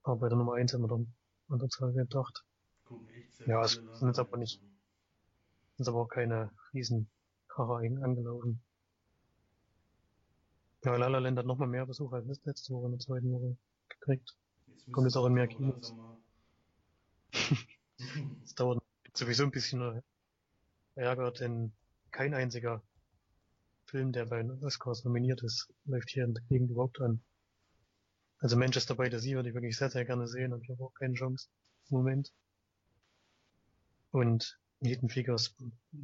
Aber 0.04 0.18
bei 0.18 0.30
der 0.30 0.38
Nummer 0.38 0.54
1 0.56 0.74
haben 0.74 0.82
wir 0.82 0.88
dann 0.88 1.14
andere 1.50 1.70
Zahlen 1.70 1.96
gedacht. 1.96 2.44
Gucken 2.86 3.08
echt 3.10 3.34
sehr 3.34 3.48
Ja, 3.48 3.62
es 3.64 3.74
sind 3.74 4.08
jetzt 4.08 4.20
aber 4.20 4.38
nicht- 4.38 4.62
Ist 5.78 5.88
aber 5.88 6.02
auch 6.02 6.08
keine 6.08 6.52
riesen 6.74 7.10
Kracher 7.48 7.78
angelaufen. 7.78 8.62
Ja, 10.84 10.98
La 10.98 11.08
La 11.08 11.20
Land 11.20 11.38
hat 11.38 11.46
nochmal 11.46 11.68
mehr 11.68 11.86
Besucher 11.86 12.18
als 12.18 12.44
letzte 12.46 12.74
Woche 12.74 12.86
in 12.86 12.92
der 12.92 13.00
zweiten 13.00 13.32
Woche 13.32 13.56
gekriegt. 13.90 14.36
Jetzt 14.68 14.92
Kommt 14.92 15.06
jetzt 15.08 15.16
auch 15.16 15.26
in 15.28 15.34
mehr 15.34 15.48
Kinos. 15.48 15.94
Es 18.44 18.54
dauert 18.56 18.84
sowieso 19.14 19.44
ein 19.44 19.52
bisschen 19.52 19.82
äh, 19.82 20.02
Ärger, 20.96 21.32
denn 21.32 21.72
kein 22.12 22.34
einziger 22.34 22.82
Film, 23.94 24.12
der 24.12 24.26
bei 24.26 24.42
den 24.42 24.64
Oscars 24.64 25.04
nominiert 25.04 25.44
ist, 25.44 25.72
läuft 25.86 26.10
hier 26.10 26.24
in 26.26 26.34
der 26.34 26.44
Gegend 26.46 26.72
überhaupt 26.72 27.00
an. 27.00 27.22
Also 28.40 28.58
Manchester 28.58 28.96
by 28.96 29.08
the 29.12 29.20
Sea 29.20 29.36
würde 29.36 29.50
ich 29.50 29.56
wirklich 29.56 29.78
sehr, 29.78 29.92
sehr 29.92 30.04
gerne 30.04 30.28
sehen, 30.28 30.52
habe 30.52 30.64
ich 30.64 30.72
aber 30.72 30.86
auch 30.86 30.94
keine 30.96 31.14
Chance 31.14 31.48
im 31.92 31.98
Moment. 31.98 32.34
Und 34.10 34.60
Hidden 34.82 35.10
Figures 35.10 35.56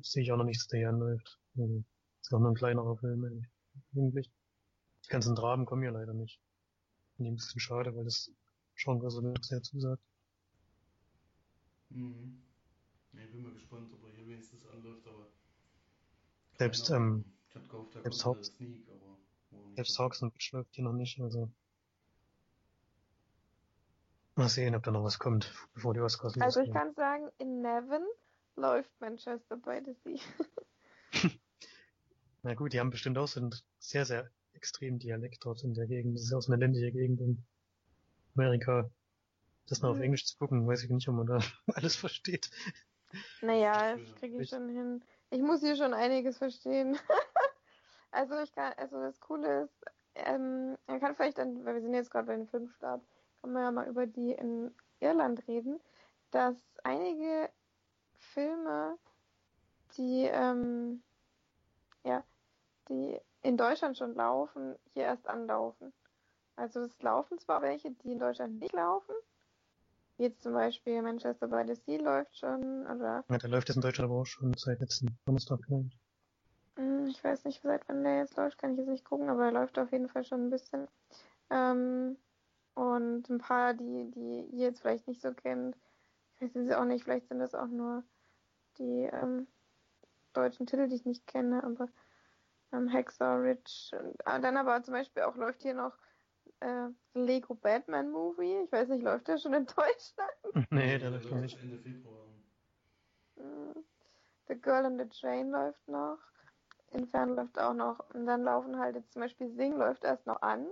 sehe 0.03 0.21
ich 0.21 0.31
auch 0.31 0.37
noch 0.37 0.45
nicht, 0.45 0.59
dass 0.59 0.67
der 0.67 0.81
hier 0.81 0.89
anläuft. 0.89 1.39
Also, 1.57 1.83
ist 2.21 2.31
auch 2.31 2.39
nur 2.39 2.51
ein 2.51 2.55
kleinerer 2.55 2.95
Film 2.95 3.25
eigentlich. 3.95 4.29
Die 5.05 5.09
ganzen 5.09 5.33
Dramen 5.33 5.65
kommen 5.65 5.81
ja 5.81 5.89
leider 5.89 6.13
nicht. 6.13 6.39
Finde 7.15 7.29
ich 7.29 7.33
ein 7.33 7.37
bisschen 7.37 7.59
schade, 7.59 7.95
weil 7.95 8.03
das 8.03 8.31
Genre 8.75 9.09
so 9.09 9.33
sehr 9.41 9.63
zusagt. 9.63 10.03
Mhm. 11.89 12.43
Ja, 13.13 13.21
ich 13.23 13.31
bin 13.31 13.41
mal 13.41 13.53
gespannt, 13.53 13.91
ob 13.91 14.03
er 14.03 14.11
hier 14.11 14.27
wenigstens 14.27 14.63
anläuft, 14.67 15.07
aber. 15.07 15.25
Selbst, 16.59 16.91
ähm, 16.91 17.25
Ich 17.49 17.55
hab 17.55 17.69
gehofft, 17.69 17.95
da 17.95 18.01
selbst 18.01 18.23
kommt 18.23 18.37
Haupt- 18.37 18.45
Sneak, 18.45 18.87
aber. 18.89 19.17
Selbst 19.75 19.97
dabei. 19.97 20.05
Hawks 20.05 20.21
und 20.21 20.35
Witch 20.35 20.51
läuft 20.51 20.75
hier 20.75 20.83
noch 20.83 20.93
nicht, 20.93 21.19
also. 21.19 21.49
Mal 24.35 24.49
sehen, 24.49 24.75
ob 24.75 24.83
da 24.83 24.91
noch 24.91 25.03
was 25.03 25.19
kommt, 25.19 25.51
bevor 25.73 25.93
die 25.93 25.99
Oscars 25.99 26.39
Also 26.39 26.61
ich 26.61 26.71
kann 26.71 26.93
sagen, 26.93 27.29
in 27.39 27.61
Nevin 27.61 28.05
läuft 28.55 28.89
Manchester 29.01 29.57
by 29.57 29.81
the 29.85 29.93
Sea. 29.93 30.19
Na 32.43 32.53
gut, 32.53 32.71
die 32.71 32.79
haben 32.79 32.89
bestimmt 32.89 33.17
auch 33.17 33.27
so 33.27 33.41
einen 33.41 33.53
sehr, 33.79 34.05
sehr 34.05 34.29
extremen 34.53 34.97
Dialekt 34.99 35.43
dort 35.43 35.63
in 35.63 35.73
der 35.73 35.87
Gegend. 35.87 36.15
Das 36.15 36.23
ist 36.23 36.33
auch 36.33 36.39
so 36.41 36.53
eine 36.53 36.59
ländliche 36.61 36.91
Gegend 36.93 37.19
in 37.19 37.43
Amerika. 38.35 38.89
Das 39.67 39.81
noch 39.81 39.89
auf 39.89 39.97
Mhm. 39.97 40.03
Englisch 40.03 40.25
zu 40.25 40.37
gucken, 40.37 40.65
weiß 40.65 40.83
ich 40.83 40.89
nicht, 40.89 41.09
ob 41.09 41.15
man 41.15 41.27
da 41.27 41.39
alles 41.75 41.97
versteht. 41.97 42.49
Naja, 43.41 43.91
Ja, 43.91 43.97
das 43.97 44.15
kriege 44.15 44.41
ich 44.41 44.49
schon 44.49 44.69
hin. 44.69 45.03
Ich 45.31 45.41
muss 45.41 45.59
hier 45.59 45.75
schon 45.75 45.93
einiges 45.93 46.37
verstehen. 46.37 46.97
also 48.11 48.39
ich 48.39 48.53
kann, 48.53 48.73
also 48.77 48.99
das 48.99 49.19
Coole 49.19 49.63
ist, 49.63 49.85
ähm, 50.15 50.77
man 50.87 50.99
kann 50.99 51.15
vielleicht 51.15 51.37
dann, 51.37 51.63
weil 51.65 51.75
wir 51.75 51.81
sind 51.81 51.93
jetzt 51.93 52.11
gerade 52.11 52.27
bei 52.27 52.35
dem 52.35 52.47
Filmstart, 52.47 53.01
kann 53.41 53.51
man 53.53 53.63
ja 53.63 53.71
mal 53.71 53.87
über 53.87 54.05
die 54.05 54.31
in 54.31 54.73
Irland 54.99 55.47
reden, 55.47 55.79
dass 56.31 56.55
einige 56.83 57.49
Filme, 58.17 58.97
die, 59.97 60.25
ähm, 60.31 61.01
ja, 62.03 62.23
die 62.89 63.19
in 63.41 63.57
Deutschland 63.57 63.97
schon 63.97 64.15
laufen, 64.15 64.75
hier 64.93 65.03
erst 65.03 65.27
anlaufen. 65.27 65.93
Also 66.55 66.81
es 66.81 67.01
laufen 67.01 67.39
zwar 67.39 67.61
welche, 67.61 67.91
die 67.91 68.11
in 68.11 68.19
Deutschland 68.19 68.59
nicht 68.59 68.73
laufen, 68.73 69.15
wie 70.17 70.23
jetzt 70.23 70.43
zum 70.43 70.53
Beispiel 70.53 71.01
Manchester 71.01 71.47
by 71.47 71.63
the 71.65 71.75
Sea 71.75 72.01
läuft 72.01 72.37
schon, 72.37 72.85
oder 72.85 73.23
Ja, 73.29 73.37
der 73.37 73.49
läuft 73.49 73.69
jetzt 73.69 73.77
in 73.77 73.81
Deutschland 73.81 74.11
aber 74.11 74.19
auch 74.19 74.25
schon 74.25 74.53
seit 74.57 74.79
letzten 74.81 75.17
Donnerstag, 75.25 75.61
glaube 75.61 75.87
ich. 75.87 76.08
Hm, 76.79 77.07
Ich 77.07 77.21
weiß 77.21 77.43
nicht, 77.43 77.61
seit 77.61 77.87
wann 77.89 78.03
der 78.03 78.19
jetzt 78.19 78.37
läuft, 78.37 78.57
kann 78.57 78.71
ich 78.71 78.77
jetzt 78.77 78.87
nicht 78.87 79.03
gucken, 79.03 79.29
aber 79.29 79.45
er 79.45 79.51
läuft 79.51 79.77
auf 79.77 79.91
jeden 79.91 80.07
Fall 80.07 80.23
schon 80.23 80.47
ein 80.47 80.49
bisschen. 80.49 80.87
Ähm, 81.49 82.17
und 82.73 83.29
ein 83.29 83.37
paar, 83.37 83.73
die, 83.73 84.09
die 84.11 84.45
ihr 84.55 84.67
jetzt 84.67 84.79
vielleicht 84.79 85.07
nicht 85.07 85.21
so 85.21 85.33
kennt, 85.33 85.75
ich 86.35 86.41
weiß 86.41 86.55
es 86.55 86.71
auch 86.71 86.85
nicht, 86.85 87.03
vielleicht 87.03 87.27
sind 87.27 87.39
das 87.39 87.53
auch 87.53 87.67
nur 87.67 88.03
die 88.77 89.09
ähm, 89.11 89.47
deutschen 90.31 90.67
Titel, 90.67 90.87
die 90.87 90.95
ich 90.95 91.05
nicht 91.05 91.27
kenne, 91.27 91.61
aber 91.65 91.89
ähm, 92.71 92.87
Hexer, 92.87 93.43
Rich, 93.43 93.91
und, 93.99 94.15
ah, 94.25 94.39
dann 94.39 94.55
aber 94.55 94.81
zum 94.81 94.93
Beispiel 94.93 95.23
auch 95.23 95.35
läuft 95.35 95.61
hier 95.63 95.73
noch 95.73 95.97
äh, 96.61 96.87
Lego 97.13 97.55
Batman 97.55 98.09
Movie. 98.09 98.63
Ich 98.63 98.71
weiß 98.71 98.87
nicht, 98.87 99.03
läuft 99.03 99.27
der 99.27 99.37
schon 99.37 99.53
in 99.53 99.65
Deutschland? 99.65 100.31
nee, 100.69 100.97
der 100.97 101.09
läuft 101.09 101.29
noch 101.29 101.41
nicht. 101.41 101.59
Ende 101.61 101.77
Februar. 101.77 102.27
Hm, 103.35 103.83
The 104.47 104.55
Girl 104.55 104.85
on 104.85 104.97
the 104.97 105.09
Train 105.09 105.49
läuft 105.49 105.85
noch. 105.89 106.19
Inferno 106.91 107.35
läuft 107.35 107.59
auch 107.59 107.73
noch. 107.73 107.99
Und 108.13 108.25
dann 108.25 108.43
laufen 108.43 108.79
halt 108.79 108.95
jetzt 108.95 109.13
zum 109.13 109.21
Beispiel 109.21 109.49
Sing 109.49 109.77
läuft 109.77 110.03
erst 110.03 110.25
noch 110.25 110.41
an. 110.41 110.67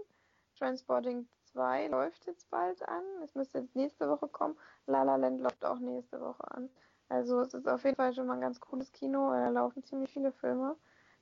Transporting 0.57 1.27
2 1.45 1.87
läuft 1.87 2.25
jetzt 2.25 2.49
bald 2.49 2.87
an. 2.87 3.03
Es 3.23 3.35
müsste 3.35 3.59
jetzt 3.59 3.75
nächste 3.75 4.09
Woche 4.09 4.27
kommen. 4.27 4.57
La 4.85 5.03
La 5.03 5.15
Land 5.15 5.41
läuft 5.41 5.63
auch 5.65 5.79
nächste 5.79 6.19
Woche 6.19 6.51
an. 6.51 6.69
Also 7.09 7.39
es 7.41 7.53
ist 7.53 7.67
auf 7.67 7.83
jeden 7.83 7.95
Fall 7.95 8.13
schon 8.13 8.27
mal 8.27 8.33
ein 8.33 8.41
ganz 8.41 8.59
cooles 8.59 8.91
Kino, 8.91 9.29
weil 9.29 9.41
da 9.41 9.49
laufen 9.49 9.83
ziemlich 9.83 10.11
viele 10.11 10.31
Filme. 10.31 10.75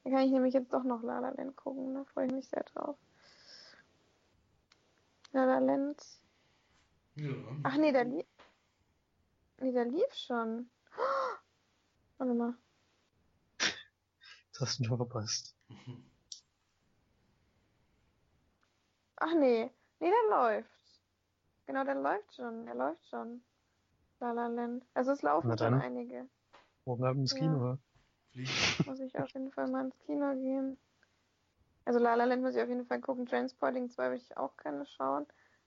Da 0.03 0.11
kann 0.11 0.21
ich 0.21 0.31
nämlich 0.31 0.53
jetzt 0.53 0.73
doch 0.73 0.83
noch 0.83 1.03
La 1.03 1.19
La 1.19 1.29
Land 1.29 1.55
gucken. 1.55 1.93
Da 1.93 2.03
freue 2.05 2.27
ich 2.27 2.33
mich 2.33 2.47
sehr 2.47 2.63
drauf. 2.63 2.97
La 5.31 5.45
La 5.45 5.59
Land. 5.59 6.03
Ja. 7.15 7.33
Ach 7.63 7.77
nee, 7.77 7.91
der 7.91 8.05
lief. 8.05 8.25
Nee, 9.59 9.71
der 9.71 9.85
lief 9.85 10.13
schon. 10.13 10.69
Warte 12.17 12.33
mal. 12.33 12.55
Das 14.57 14.69
hast 14.69 14.79
du 14.79 14.85
schon 14.85 14.95
verpasst. 14.95 15.53
Ach 19.17 19.33
nee, 19.33 19.69
nee, 19.99 20.09
der 20.09 20.29
läuft. 20.29 20.69
Genau, 21.67 21.83
der 21.83 21.95
läuft 21.95 22.35
schon, 22.35 22.65
der 22.65 22.75
läuft 22.75 23.05
schon. 23.09 23.41
La 24.21 24.31
La 24.31 24.47
Land. 24.47 24.85
Also 24.93 25.11
es 25.11 25.21
laufen 25.23 25.49
Na 25.49 25.57
schon 25.57 25.73
dann. 25.73 25.81
einige. 25.81 26.29
Morgen 26.85 27.03
Abend 27.03 27.21
ins. 27.23 27.35
Kino, 27.35 27.65
ja. 27.71 27.77
Fliegen. 28.31 28.51
Muss 28.85 29.01
ich 29.01 29.19
auf 29.19 29.29
jeden 29.33 29.51
Fall 29.51 29.67
mal 29.67 29.85
ins 29.85 29.99
Kino 30.05 30.33
gehen. 30.35 30.77
Also 31.83 31.99
La 31.99 32.15
La 32.15 32.23
Land 32.23 32.41
muss 32.41 32.55
ich 32.55 32.61
auf 32.61 32.69
jeden 32.69 32.85
Fall 32.85 33.01
gucken. 33.01 33.25
Transporting 33.25 33.89
2 33.89 34.11
will 34.11 34.17
ich 34.17 34.37
auch 34.37 34.55
gerne 34.55 34.85
schauen. 34.85 35.25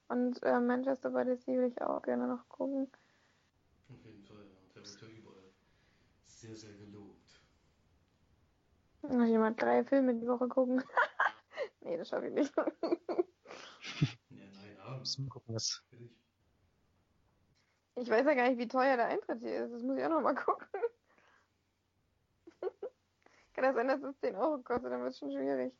Und 0.08 0.42
äh, 0.44 0.58
Manchester 0.60 1.10
by 1.10 1.24
the 1.26 1.36
Sea 1.36 1.58
will 1.58 1.68
ich 1.68 1.82
auch 1.82 2.00
gerne 2.00 2.26
noch 2.26 2.48
gucken. 2.48 2.90
Auf 3.90 4.02
jeden 4.02 4.24
Fall, 4.24 4.46
ja. 4.46 4.72
Der 4.74 4.82
wird 4.82 5.00
ja 5.02 5.08
überall 5.08 5.52
sehr, 6.26 6.56
sehr. 6.56 6.77
Muss 9.08 9.28
ich 9.28 9.36
mal 9.38 9.54
drei 9.54 9.84
Filme 9.84 10.14
die 10.14 10.26
Woche 10.26 10.48
gucken. 10.48 10.82
nee, 11.80 11.96
das 11.96 12.08
schaffe 12.08 12.26
ich 12.28 12.34
nicht. 12.34 12.54
Ja, 12.56 12.66
nein. 14.30 14.98
Müssen 14.98 15.24
wir 15.24 15.30
gucken, 15.30 15.54
was. 15.54 15.82
Ich. 15.92 16.10
Ich 17.96 18.08
weiß 18.10 18.24
ja 18.26 18.34
gar 18.34 18.48
nicht, 18.48 18.58
wie 18.58 18.68
teuer 18.68 18.96
der 18.96 19.06
Eintritt 19.06 19.40
hier 19.40 19.64
ist. 19.64 19.72
Das 19.72 19.82
muss 19.82 19.96
ich 19.98 20.04
auch 20.04 20.10
noch 20.10 20.20
mal 20.20 20.34
gucken. 20.34 20.66
Kann 23.54 23.64
das 23.64 23.74
sein, 23.74 23.88
dass 23.88 24.02
es 24.02 24.18
10 24.20 24.36
Euro 24.36 24.58
kostet? 24.62 24.92
Dann 24.92 25.00
wird 25.02 25.10
es 25.12 25.18
schon 25.18 25.32
schwierig. 25.32 25.72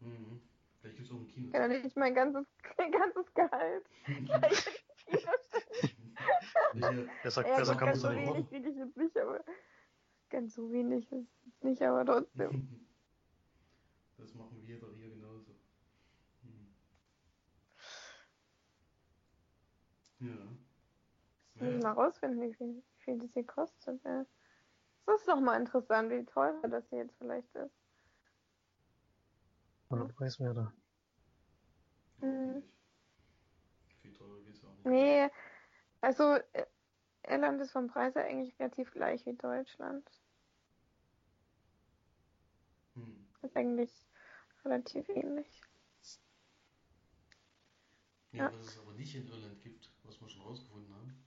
Mhm. 0.00 0.40
Vielleicht 0.80 0.96
gibt 0.96 1.08
es 1.08 1.14
auch 1.14 1.18
ein 1.20 1.26
Kino. 1.28 1.52
Kann 1.52 1.70
doch 1.70 1.82
nicht 1.82 1.96
mein 1.96 2.14
ganzes, 2.14 2.46
mein 2.78 2.92
ganzes 2.92 3.34
Gehalt. 3.34 3.84
Welcher- 4.06 4.70
Besser, 7.22 7.46
Ja, 7.46 7.56
besser 7.56 7.74
kann 7.74 7.88
man 7.88 7.96
es 7.96 8.00
so 8.00 8.08
nicht 8.10 8.18
wenig 8.28 8.28
machen. 8.28 8.46
ich 8.64 8.76
jetzt 8.76 8.96
nicht, 8.96 9.18
aber 9.18 9.44
ganz 10.30 10.54
so 10.54 10.72
wenig 10.72 11.10
ist 11.12 11.28
es 11.46 11.62
nicht, 11.62 11.82
aber 11.82 12.04
trotzdem. 12.04 12.68
Das 14.16 14.34
machen 14.34 14.60
wir 14.66 14.78
doch 14.78 14.92
hier 14.94 15.08
genauso. 15.08 15.54
Hm. 16.42 16.74
Ja. 20.18 20.34
Muss 21.54 21.68
ich 21.74 21.74
Ja. 21.74 21.78
mal 21.82 21.92
rausfinden, 21.92 22.42
wie 22.42 22.52
viel, 22.52 22.74
wie 22.76 23.02
viel 23.02 23.18
das 23.18 23.32
hier 23.32 23.46
kostet. 23.46 24.04
Ja. 24.04 24.26
Das 25.06 25.20
ist 25.20 25.26
doch 25.28 25.40
mal 25.40 25.58
interessant, 25.58 26.10
wie 26.10 26.22
teuer 26.26 26.60
das 26.68 26.86
hier 26.90 26.98
jetzt 26.98 27.16
vielleicht 27.16 27.54
ist. 27.56 27.74
Oder 29.88 30.04
Preiswerter. 30.08 30.70
Mhm. 32.20 32.62
Viel 34.02 34.12
teurer 34.12 34.40
geht's 34.42 34.62
auch 34.64 34.74
nicht. 34.74 34.84
Nee, 34.84 35.28
also 36.02 36.34
äh, 36.52 36.66
Irland 37.26 37.60
ist 37.62 37.72
vom 37.72 37.88
Preis 37.88 38.14
her 38.14 38.26
eigentlich 38.26 38.58
relativ 38.60 38.90
gleich 38.92 39.24
wie 39.24 39.34
Deutschland. 39.34 40.06
Hm. 42.94 43.26
Ist 43.42 43.56
eigentlich 43.56 44.06
relativ 44.64 45.08
ähnlich. 45.08 45.60
Ja, 48.32 48.44
Ja. 48.44 48.52
was 48.58 48.66
es 48.66 48.78
aber 48.78 48.92
nicht 48.94 49.14
in 49.14 49.26
Irland 49.26 49.60
gibt, 49.62 49.90
was 50.04 50.20
wir 50.20 50.28
schon 50.28 50.42
rausgefunden 50.42 50.94
haben, 50.94 51.24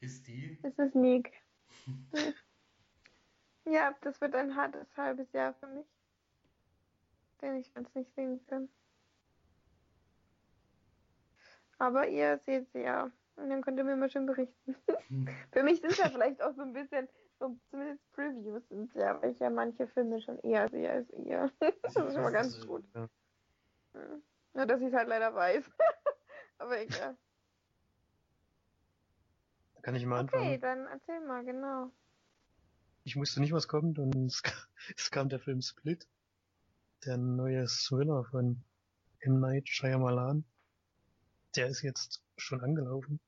ist 0.00 0.26
die. 0.26 0.58
Das 0.62 0.78
ist 0.78 0.94
Nick. 0.94 1.32
Ja, 3.68 3.96
das 4.02 4.20
wird 4.20 4.36
ein 4.36 4.54
hartes 4.54 4.86
halbes 4.96 5.32
Jahr 5.32 5.52
für 5.54 5.66
mich. 5.66 5.86
Denn 7.42 7.56
ich 7.56 7.74
werde 7.74 7.88
es 7.88 7.94
nicht 7.96 8.14
sehen 8.14 8.46
können. 8.46 8.68
Aber 11.78 12.06
ihr 12.08 12.38
seht 12.46 12.70
sie 12.72 12.80
ja. 12.82 13.10
Und 13.34 13.50
dann 13.50 13.62
könnt 13.62 13.78
ihr 13.78 13.84
mir 13.84 13.96
mal 13.96 14.08
schön 14.08 14.26
berichten. 14.26 14.76
Für 15.52 15.62
mich 15.64 15.80
sind 15.80 15.96
ja 15.98 16.08
vielleicht 16.08 16.40
auch 16.42 16.54
so 16.54 16.62
ein 16.62 16.72
bisschen, 16.72 17.08
so 17.38 17.56
zumindest 17.70 18.12
Previews 18.12 18.62
sind 18.68 18.92
ja, 18.94 19.20
weil 19.20 19.32
ich 19.32 19.38
ja 19.38 19.50
manche 19.50 19.86
Filme 19.88 20.20
schon 20.22 20.38
eher 20.40 20.68
sehe 20.70 20.90
als 20.90 21.08
ihr. 21.10 21.50
Das 21.82 21.94
ist 21.96 22.12
schon 22.14 22.22
mal 22.22 22.32
ganz 22.32 22.56
äh, 22.62 22.66
gut. 22.66 22.84
Ja. 22.94 23.08
Nur, 24.54 24.66
dass 24.66 24.80
ich 24.80 24.88
es 24.88 24.94
halt 24.94 25.08
leider 25.08 25.34
weiß. 25.34 25.64
Aber 26.58 26.80
egal. 26.80 27.16
Kann 29.82 29.94
ich 29.94 30.04
mal 30.06 30.24
Okay, 30.24 30.54
anfangen? 30.54 30.60
dann 30.60 30.86
erzähl 30.86 31.20
mal, 31.26 31.44
genau. 31.44 31.90
Ich 33.04 33.16
wusste 33.16 33.40
nicht, 33.40 33.52
was 33.52 33.68
kommt 33.68 33.98
und 33.98 34.14
es, 34.26 34.42
ka- 34.42 34.66
es 34.96 35.10
kam 35.10 35.28
der 35.28 35.38
Film 35.38 35.60
Split. 35.62 36.06
der 37.04 37.16
neue 37.18 37.66
Thriller 37.66 38.24
von 38.24 38.62
M. 39.20 39.40
Night 39.40 39.68
Shyamalan. 39.68 40.44
Der 41.54 41.68
ist 41.68 41.82
jetzt 41.82 42.22
schon 42.36 42.60
angelaufen. 42.62 43.20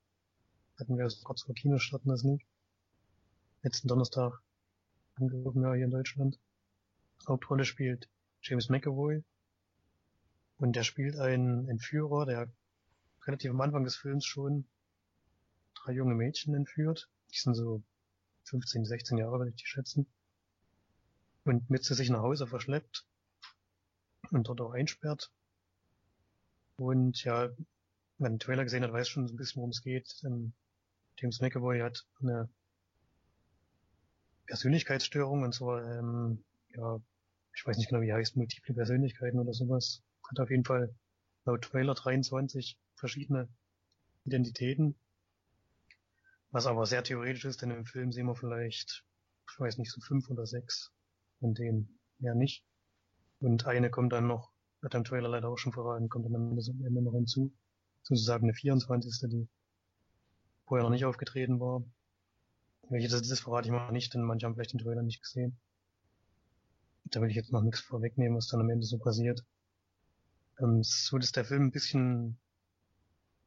Hatten 0.78 0.96
wir 0.96 1.04
also 1.04 1.22
kurz 1.24 1.42
vor 1.42 1.54
Kinostart 1.54 2.02
das 2.04 2.24
nicht. 2.24 2.44
Letzten 3.62 3.88
Donnerstag 3.88 4.40
angelaufen, 5.16 5.62
ja, 5.62 5.74
hier 5.74 5.86
in 5.86 5.90
Deutschland. 5.90 6.38
Hauptrolle 7.26 7.64
spielt 7.64 8.08
James 8.42 8.68
McAvoy. 8.68 9.24
Und 10.58 10.76
der 10.76 10.84
spielt 10.84 11.18
einen 11.18 11.68
Entführer, 11.68 12.24
der 12.26 12.48
relativ 13.26 13.50
am 13.50 13.60
Anfang 13.60 13.84
des 13.84 13.96
Films 13.96 14.24
schon 14.24 14.64
drei 15.74 15.92
junge 15.92 16.14
Mädchen 16.14 16.54
entführt. 16.54 17.08
Die 17.32 17.38
sind 17.38 17.54
so 17.54 17.82
15, 18.44 18.84
16 18.84 19.18
Jahre, 19.18 19.38
würde 19.38 19.50
ich 19.50 19.56
die 19.56 19.66
schätzen. 19.66 20.06
Und 21.44 21.68
mit 21.70 21.84
zu 21.84 21.94
sich 21.94 22.10
nach 22.10 22.22
Hause 22.22 22.46
verschleppt 22.46 23.06
und 24.30 24.48
dort 24.48 24.60
auch 24.60 24.72
einsperrt. 24.72 25.30
Und 26.76 27.22
ja, 27.24 27.50
wenn 28.18 28.34
den 28.34 28.38
Trailer 28.38 28.64
gesehen 28.64 28.84
hat, 28.84 28.92
weiß 28.92 29.08
schon 29.08 29.26
so 29.26 29.34
ein 29.34 29.36
bisschen, 29.36 29.56
worum 29.60 29.70
es 29.70 29.82
geht. 29.82 30.22
James 31.16 31.40
McAvoy 31.40 31.80
hat 31.80 32.06
eine 32.20 32.48
Persönlichkeitsstörung 34.48 35.42
und 35.42 35.54
zwar, 35.54 35.84
ähm, 35.84 36.42
ja, 36.70 37.00
ich 37.54 37.66
weiß 37.66 37.76
nicht 37.76 37.90
genau, 37.90 38.00
wie 38.00 38.12
heißt, 38.12 38.36
multiple 38.36 38.74
Persönlichkeiten 38.74 39.38
oder 39.38 39.52
sowas. 39.52 40.02
Hat 40.28 40.40
auf 40.40 40.50
jeden 40.50 40.64
Fall 40.64 40.94
laut 41.44 41.62
Trailer 41.62 41.94
23 41.94 42.78
verschiedene 42.94 43.48
Identitäten. 44.24 44.96
Was 46.50 46.66
aber 46.66 46.86
sehr 46.86 47.02
theoretisch 47.04 47.44
ist, 47.44 47.62
denn 47.62 47.70
im 47.70 47.84
Film 47.84 48.10
sehen 48.10 48.26
wir 48.26 48.34
vielleicht, 48.34 49.04
ich 49.50 49.60
weiß 49.60 49.78
nicht, 49.78 49.92
so 49.92 50.00
fünf 50.00 50.30
oder 50.30 50.46
sechs 50.46 50.92
von 51.40 51.54
denen 51.54 51.98
ja 52.18 52.34
nicht. 52.34 52.64
Und 53.40 53.66
eine 53.66 53.90
kommt 53.90 54.12
dann 54.12 54.26
noch, 54.26 54.50
hat 54.82 54.94
am 54.94 55.04
Trailer 55.04 55.28
leider 55.28 55.48
auch 55.48 55.58
schon 55.58 55.72
verraten, 55.72 56.08
kommt 56.08 56.24
dann 56.24 56.34
am 56.34 56.56
Ende 56.58 57.02
noch 57.02 57.12
hinzu. 57.12 57.52
Sozusagen 58.02 58.44
eine 58.44 58.54
24. 58.54 59.28
die 59.28 59.48
vorher 60.66 60.84
noch 60.84 60.90
nicht 60.90 61.04
aufgetreten 61.04 61.60
war. 61.60 61.84
Welche 62.90 63.08
das 63.08 63.28
ist, 63.28 63.40
verrate 63.40 63.68
ich 63.68 63.72
mal 63.72 63.90
nicht, 63.92 64.14
denn 64.14 64.22
manche 64.22 64.46
haben 64.46 64.54
vielleicht 64.54 64.72
den 64.72 64.80
Trailer 64.80 65.02
nicht 65.02 65.22
gesehen. 65.22 65.58
Da 67.04 67.20
will 67.20 67.30
ich 67.30 67.36
jetzt 67.36 67.52
noch 67.52 67.62
nichts 67.62 67.80
vorwegnehmen, 67.80 68.36
was 68.36 68.48
dann 68.48 68.60
am 68.60 68.70
Ende 68.70 68.86
so 68.86 68.98
passiert. 68.98 69.44
Ähm, 70.58 70.82
so, 70.82 71.18
dass 71.18 71.32
der 71.32 71.44
Film 71.44 71.66
ein 71.66 71.70
bisschen 71.70 72.38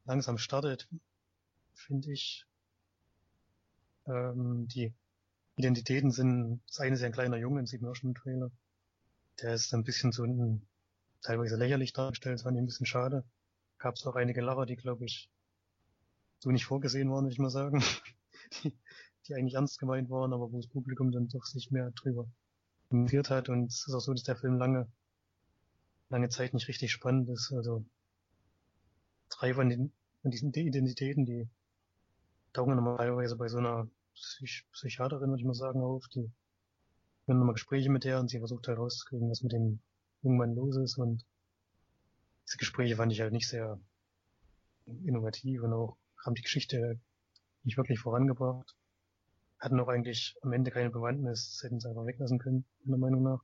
langsam 0.05 0.37
startet, 0.37 0.87
finde 1.73 2.11
ich. 2.11 2.45
Ähm, 4.07 4.67
die 4.67 4.93
Identitäten 5.55 6.11
sind, 6.11 6.61
das 6.67 6.79
eine 6.79 6.95
ist 6.95 7.01
ja 7.01 7.07
ein 7.07 7.13
kleiner 7.13 7.37
Junge, 7.37 7.61
den 7.61 7.67
sieht 7.67 7.81
man 7.81 7.91
auch 7.91 7.95
schon 7.95 8.11
im 8.11 8.15
Trailer. 8.15 8.51
Der 9.41 9.53
ist 9.53 9.73
ein 9.73 9.83
bisschen 9.83 10.11
so 10.11 10.23
ein, 10.23 10.67
teilweise 11.21 11.55
lächerlich 11.55 11.93
dargestellt, 11.93 12.35
das 12.35 12.43
fand 12.43 12.57
ich 12.57 12.61
ein 12.61 12.67
bisschen 12.67 12.85
schade. 12.85 13.23
Gab 13.77 13.95
es 13.95 14.05
auch 14.05 14.15
einige 14.15 14.41
Lacher, 14.41 14.65
die, 14.65 14.75
glaube 14.75 15.05
ich, 15.05 15.29
so 16.39 16.51
nicht 16.51 16.65
vorgesehen 16.65 17.11
waren, 17.11 17.25
würde 17.25 17.33
ich 17.33 17.39
mal 17.39 17.49
sagen. 17.49 17.83
die 19.31 19.39
eigentlich 19.39 19.55
ernst 19.55 19.79
gemeint 19.79 20.09
waren, 20.09 20.33
aber 20.33 20.51
wo 20.51 20.57
das 20.57 20.67
Publikum 20.67 21.11
dann 21.11 21.29
doch 21.29 21.45
sich 21.45 21.71
mehr 21.71 21.91
drüber 21.91 22.27
kommentiert 22.89 23.29
hat. 23.29 23.49
Und 23.49 23.67
es 23.67 23.87
ist 23.87 23.93
auch 23.93 24.01
so, 24.01 24.13
dass 24.13 24.23
der 24.23 24.35
Film 24.35 24.57
lange, 24.57 24.87
lange 26.09 26.29
Zeit 26.29 26.53
nicht 26.53 26.67
richtig 26.67 26.91
spannend 26.91 27.29
ist. 27.29 27.51
Also 27.53 27.85
drei 29.29 29.53
von, 29.53 29.69
den, 29.69 29.93
von 30.21 30.31
diesen 30.31 30.53
Identitäten, 30.53 31.25
die 31.25 31.47
tauchen 32.53 32.75
normalerweise 32.75 33.37
bei 33.37 33.47
so 33.47 33.57
einer 33.57 33.87
Psych 34.13 34.65
Psychiaterin, 34.73 35.29
würde 35.29 35.41
ich 35.41 35.47
mal 35.47 35.53
sagen, 35.53 35.81
auf. 35.81 36.07
Die 36.09 36.29
führen 37.25 37.39
nochmal 37.39 37.53
Gespräche 37.53 37.89
mit 37.89 38.03
der 38.03 38.19
und 38.19 38.29
sie 38.29 38.39
versucht 38.39 38.67
halt 38.67 38.77
rauszukriegen, 38.77 39.29
was 39.29 39.41
mit 39.41 39.53
dem 39.53 39.79
jungen 40.21 40.37
Mann 40.37 40.55
los 40.55 40.75
ist. 40.75 40.97
Und 40.97 41.23
diese 42.45 42.57
Gespräche 42.57 42.97
fand 42.97 43.13
ich 43.13 43.21
halt 43.21 43.31
nicht 43.31 43.47
sehr 43.47 43.79
innovativ 44.85 45.63
und 45.63 45.71
auch 45.71 45.95
haben 46.25 46.35
die 46.35 46.41
Geschichte 46.41 46.99
nicht 47.63 47.77
wirklich 47.77 47.99
vorangebracht. 47.99 48.75
Hatten 49.61 49.79
auch 49.79 49.87
eigentlich 49.87 50.35
am 50.41 50.51
Ende 50.53 50.71
keine 50.71 50.89
Bewandtnis, 50.89 51.51
das 51.51 51.63
hätten 51.63 51.79
sie 51.79 51.87
einfach 51.87 52.05
weglassen 52.05 52.39
können, 52.39 52.65
meiner 52.83 52.97
Meinung 52.97 53.23
nach. 53.23 53.43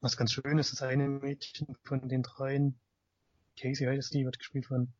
Was 0.00 0.16
ganz 0.16 0.32
schön 0.32 0.58
ist, 0.58 0.72
das 0.72 0.82
eine 0.82 1.06
Mädchen 1.06 1.76
von 1.84 2.08
den 2.08 2.22
dreien, 2.22 2.78
Casey 3.58 3.86
heißt 3.86 4.14
die, 4.14 4.24
wird 4.24 4.38
gespielt 4.38 4.66
von 4.66 4.92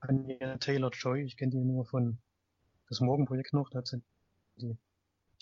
Anya 0.00 0.58
Taylor-Joy. 0.58 1.22
Ich 1.22 1.36
kenne 1.36 1.52
die 1.52 1.58
nur 1.58 1.84
von 1.86 2.18
das 2.88 3.00
Morgenprojekt 3.00 3.52
noch, 3.52 3.70
da 3.70 3.78
hat 3.78 3.86
sie 3.86 4.02
die, 4.56 4.76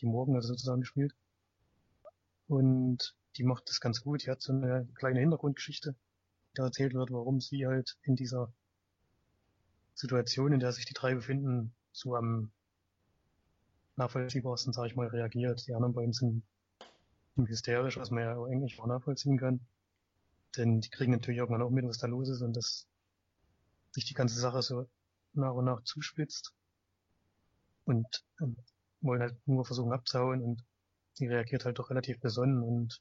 die 0.01 0.07
Morgen 0.07 0.35
also 0.35 0.49
sozusagen 0.49 0.81
gespielt. 0.81 1.15
Und 2.47 3.15
die 3.37 3.45
macht 3.45 3.69
das 3.69 3.81
ganz 3.81 4.03
gut. 4.03 4.25
Die 4.25 4.31
hat 4.31 4.43
so 4.43 4.53
eine 4.53 4.87
kleine 4.95 5.21
Hintergrundgeschichte, 5.21 5.93
die 5.93 6.55
da 6.55 6.65
erzählt 6.65 6.95
wird, 6.95 7.11
warum 7.11 7.41
sie 7.41 7.67
halt 7.67 7.97
in 8.03 8.17
dieser 8.17 8.53
Situation, 9.95 10.53
in 10.53 10.61
der 10.61 10.73
sich 10.73 10.85
die 10.85 10.95
drei 10.95 11.15
befinden, 11.15 11.75
so 11.93 12.17
am 12.17 12.51
nachvollziehbarsten, 13.97 14.73
sage 14.73 14.89
ich 14.89 14.97
mal, 14.97 15.07
reagiert. 15.09 15.67
Die 15.67 15.75
anderen 15.75 15.95
beiden 15.95 16.13
sind 16.13 16.43
hysterisch, 17.37 17.97
was 17.97 18.11
man 18.11 18.23
ja 18.23 18.37
auch 18.37 18.47
eigentlich 18.47 18.79
auch 18.81 18.87
nachvollziehen 18.87 19.39
kann. 19.39 19.61
Denn 20.57 20.81
die 20.81 20.91
kriegen 20.91 21.13
natürlich 21.13 21.39
irgendwann 21.39 21.63
auch 21.63 21.71
mit, 21.71 21.87
was 21.87 21.99
da 21.99 22.07
los 22.07 22.29
ist 22.29 22.43
und 22.43 22.57
dass 22.57 22.87
sich 23.91 24.05
die 24.05 24.15
ganze 24.15 24.39
Sache 24.39 24.63
so 24.63 24.89
nach 25.33 25.53
und 25.53 25.65
nach 25.65 25.83
zuspitzt 25.83 26.53
und 27.85 28.25
ähm, 28.41 28.57
wollen 29.01 29.21
halt 29.21 29.37
nur 29.47 29.65
versuchen 29.65 29.93
abzuhauen 29.93 30.43
und 30.43 30.65
sie 31.13 31.27
reagiert 31.27 31.65
halt 31.65 31.79
doch 31.79 31.91
relativ 31.91 32.21
besonnen 32.21 32.63
und 32.63 33.01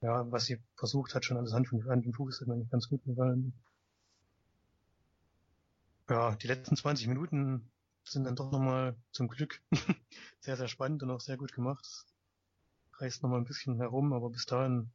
ja, 0.00 0.30
was 0.30 0.46
sie 0.46 0.60
versucht 0.76 1.14
hat, 1.14 1.24
schon 1.24 1.36
alles 1.36 1.52
und, 1.52 1.86
Hand 1.86 2.06
und 2.06 2.14
Fuß, 2.14 2.40
hat 2.40 2.48
mir 2.48 2.56
nicht 2.56 2.70
ganz 2.70 2.88
gut 2.88 3.04
gefallen. 3.04 3.52
Ja, 6.08 6.36
die 6.36 6.46
letzten 6.46 6.76
20 6.76 7.08
Minuten 7.08 7.68
sind 8.12 8.24
dann 8.24 8.36
doch 8.36 8.50
nochmal 8.50 8.96
zum 9.12 9.28
Glück 9.28 9.62
sehr, 10.40 10.56
sehr 10.56 10.68
spannend 10.68 11.02
und 11.02 11.10
auch 11.10 11.20
sehr 11.20 11.36
gut 11.36 11.52
gemacht. 11.52 11.86
Reißt 12.94 13.22
nochmal 13.22 13.40
ein 13.40 13.44
bisschen 13.44 13.76
herum, 13.76 14.12
aber 14.12 14.30
bis 14.30 14.46
dahin 14.46 14.90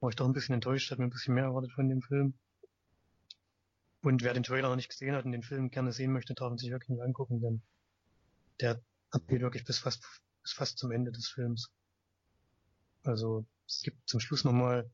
war 0.00 0.10
ich 0.10 0.16
doch 0.16 0.26
ein 0.26 0.32
bisschen 0.32 0.54
enttäuscht, 0.54 0.90
hat 0.90 0.98
mir 0.98 1.06
ein 1.06 1.10
bisschen 1.10 1.34
mehr 1.34 1.44
erwartet 1.44 1.72
von 1.72 1.88
dem 1.88 2.02
Film. 2.02 2.34
Und 4.02 4.22
wer 4.22 4.32
den 4.32 4.44
Trailer 4.44 4.68
noch 4.68 4.76
nicht 4.76 4.90
gesehen 4.90 5.14
hat 5.14 5.24
und 5.24 5.32
den 5.32 5.42
Film 5.42 5.70
gerne 5.70 5.92
sehen 5.92 6.12
möchte, 6.12 6.34
darf 6.34 6.52
ihn 6.52 6.58
sich 6.58 6.70
wirklich 6.70 6.90
nicht 6.90 7.02
angucken, 7.02 7.40
denn 7.40 7.62
der 8.60 8.80
geht 9.26 9.40
wirklich 9.40 9.64
bis 9.64 9.78
fast, 9.78 10.04
bis 10.42 10.52
fast 10.52 10.78
zum 10.78 10.92
Ende 10.92 11.10
des 11.10 11.28
Films. 11.28 11.70
Also 13.02 13.44
es 13.66 13.82
gibt 13.82 14.08
zum 14.08 14.20
Schluss 14.20 14.44
nochmal 14.44 14.90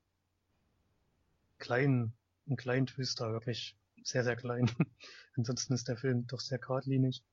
kleinen, 1.59 2.15
einen 2.47 2.57
kleinen 2.57 2.87
Twist 2.87 3.21
da, 3.21 3.33
wirklich 3.33 3.77
sehr, 4.05 4.23
sehr 4.23 4.37
klein. 4.37 4.71
Ansonsten 5.37 5.75
ist 5.75 5.89
der 5.89 5.97
Film 5.97 6.27
doch 6.27 6.41
sehr 6.41 6.59
geradlinig. 6.59 7.25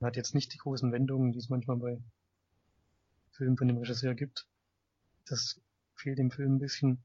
Man 0.00 0.08
hat 0.08 0.16
jetzt 0.16 0.34
nicht 0.34 0.52
die 0.52 0.58
großen 0.58 0.90
Wendungen, 0.90 1.32
die 1.32 1.38
es 1.38 1.48
manchmal 1.48 1.76
bei 1.76 2.02
Filmen 3.32 3.56
von 3.56 3.68
dem 3.68 3.78
Regisseur 3.78 4.14
gibt. 4.14 4.48
Das 5.26 5.60
fehlt 5.94 6.18
dem 6.18 6.30
Film 6.30 6.56
ein 6.56 6.58
bisschen. 6.58 7.04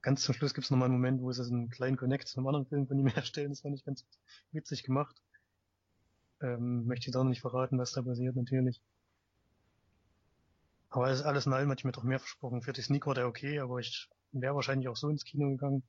Ganz 0.00 0.22
zum 0.22 0.34
Schluss 0.34 0.54
gibt 0.54 0.64
es 0.64 0.70
nochmal 0.70 0.86
einen 0.86 0.94
Moment, 0.94 1.20
wo 1.20 1.32
sie 1.32 1.42
einen 1.42 1.68
kleinen 1.68 1.96
Connect 1.96 2.28
zu 2.28 2.38
einem 2.38 2.46
anderen 2.46 2.66
Film 2.66 2.86
von 2.86 2.98
ihm 2.98 3.06
herstellen. 3.14 3.50
Das 3.50 3.60
fand 3.60 3.76
ich 3.76 3.84
ganz 3.84 4.06
witzig 4.52 4.84
gemacht. 4.84 5.20
Ähm, 6.40 6.86
möchte 6.86 7.06
jetzt 7.06 7.16
auch 7.16 7.24
noch 7.24 7.30
nicht 7.30 7.40
verraten, 7.40 7.78
was 7.78 7.92
da 7.92 8.02
passiert, 8.02 8.36
natürlich. 8.36 8.80
Aber 10.90 11.06
alles, 11.06 11.22
alles 11.22 11.46
in 11.46 11.52
allem 11.52 11.70
hatte 11.70 11.80
ich 11.80 11.84
mir 11.84 11.92
doch 11.92 12.04
mehr 12.04 12.20
versprochen. 12.20 12.62
Für 12.62 12.72
die 12.72 12.82
Sneak 12.82 13.06
war 13.06 13.14
der 13.14 13.26
okay, 13.26 13.58
aber 13.58 13.80
ich 13.80 14.08
wäre 14.32 14.54
wahrscheinlich 14.54 14.88
auch 14.88 14.96
so 14.96 15.08
ins 15.08 15.24
Kino 15.24 15.48
gegangen. 15.50 15.82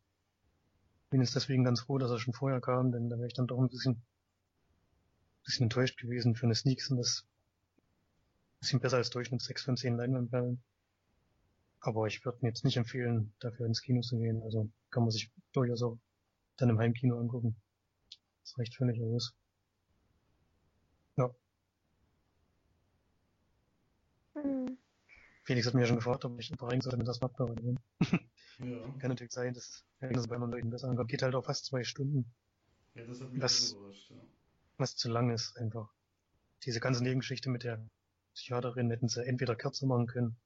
Bin 1.10 1.22
jetzt 1.22 1.36
deswegen 1.36 1.64
ganz 1.64 1.82
froh, 1.82 1.98
dass 1.98 2.12
er 2.12 2.20
schon 2.20 2.34
vorher 2.34 2.60
kam, 2.60 2.92
denn 2.92 3.10
da 3.10 3.18
wäre 3.18 3.28
ich 3.28 3.34
dann 3.34 3.48
doch 3.48 3.60
ein 3.60 3.70
bisschen, 3.70 4.02
bisschen 5.46 5.64
enttäuscht 5.64 5.98
gewesen. 5.98 6.36
Für 6.36 6.46
eine 6.46 6.56
Sneak 6.56 6.82
sind 6.82 6.98
das 6.98 7.26
ein 7.26 8.60
bisschen 8.60 8.80
besser 8.82 8.98
als 8.98 9.10
Durchschnitt 9.10 9.42
6 9.42 9.64
von 9.64 9.78
10 9.78 9.96
Leinwandperlen. 9.96 10.62
Aber 11.80 12.08
ich 12.08 12.26
würde 12.26 12.40
mir 12.42 12.50
jetzt 12.50 12.66
nicht 12.66 12.76
empfehlen, 12.76 13.32
dafür 13.40 13.66
ins 13.66 13.82
Kino 13.82 14.02
zu 14.02 14.18
gehen. 14.18 14.42
Also 14.44 14.70
kann 14.90 15.04
man 15.04 15.12
sich 15.12 15.32
durchaus 15.54 15.82
auch 15.84 15.98
dann 16.58 16.70
im 16.70 16.80
Heimkino 16.80 17.18
angucken. 17.18 17.56
Das 18.44 18.58
reicht 18.58 18.76
völlig 18.76 19.02
aus. 19.02 19.34
Ja. 21.16 21.30
Hm. 24.34 24.78
Felix 25.44 25.66
hat 25.66 25.76
mir 25.76 25.82
ja 25.82 25.88
schon 25.88 25.98
gefragt, 25.98 26.26
ob 26.26 26.38
ich 26.40 26.52
überreden 26.52 26.82
sollte 26.82 26.98
mit 26.98 27.08
das 27.08 27.22
Mappbar 27.22 27.54
nehmen. 27.54 27.80
ja. 28.60 28.80
Kann 29.00 29.10
natürlich 29.10 29.34
sein, 29.34 29.54
dass 29.54 29.84
das 30.00 30.28
bei 30.28 30.36
anderen 30.36 30.52
Leuten 30.52 30.70
besser 30.70 30.90
ankommt. 30.90 31.10
Geht 31.10 31.22
halt 31.22 31.36
auch 31.36 31.46
fast 31.46 31.66
zwei 31.66 31.84
Stunden. 31.84 32.32
Ja, 32.96 33.06
das 33.06 33.22
hat 33.22 33.32
mich 33.32 33.42
was, 33.42 33.72
überrascht, 33.72 34.10
ja. 34.10 34.18
Was 34.78 34.96
zu 34.96 35.10
lang 35.10 35.30
ist, 35.32 35.58
einfach. 35.58 35.90
Diese 36.64 36.80
ganze 36.80 37.04
Nebengeschichte 37.04 37.50
mit 37.50 37.64
der 37.64 37.88
Psychiaterin 38.34 38.90
hätten 38.90 39.08
sie 39.08 39.26
entweder 39.26 39.56
kürzer 39.56 39.86
machen 39.88 40.08
können 40.08 40.38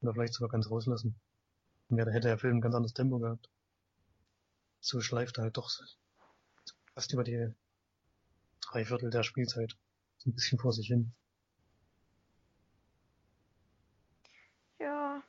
oder 0.00 0.12
vielleicht 0.12 0.34
sogar 0.34 0.50
ganz 0.50 0.70
rauslassen. 0.70 1.18
Und 1.88 1.98
ja, 1.98 2.04
da 2.04 2.10
hätte 2.10 2.28
der 2.28 2.38
Film 2.38 2.58
ein 2.58 2.60
ganz 2.60 2.74
anderes 2.74 2.94
Tempo 2.94 3.18
gehabt. 3.18 3.48
So 4.80 5.00
schleift 5.00 5.38
er 5.38 5.44
halt 5.44 5.56
doch 5.56 5.70
fast 6.94 7.12
über 7.12 7.24
die 7.24 7.52
drei 8.60 8.84
Viertel 8.84 9.10
der 9.10 9.22
Spielzeit 9.22 9.76
ein 10.26 10.34
bisschen 10.34 10.58
vor 10.58 10.72
sich 10.72 10.86
hin. 10.86 11.12
Ja, 14.78 15.22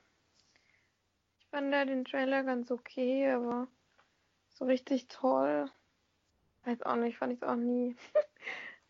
fand 1.52 1.72
da 1.72 1.86
den 1.86 2.06
Trailer 2.06 2.44
ganz 2.44 2.72
okay, 2.72 3.30
aber 3.30 3.68
so 4.50 4.66
richtig 4.66 5.08
toll. 5.08 5.70
Weiß 6.64 6.82
auch 6.84 6.96
nicht, 6.96 7.18
fand 7.18 7.34
ich 7.34 7.42
es 7.42 7.48
auch 7.48 7.56
nie. 7.56 7.96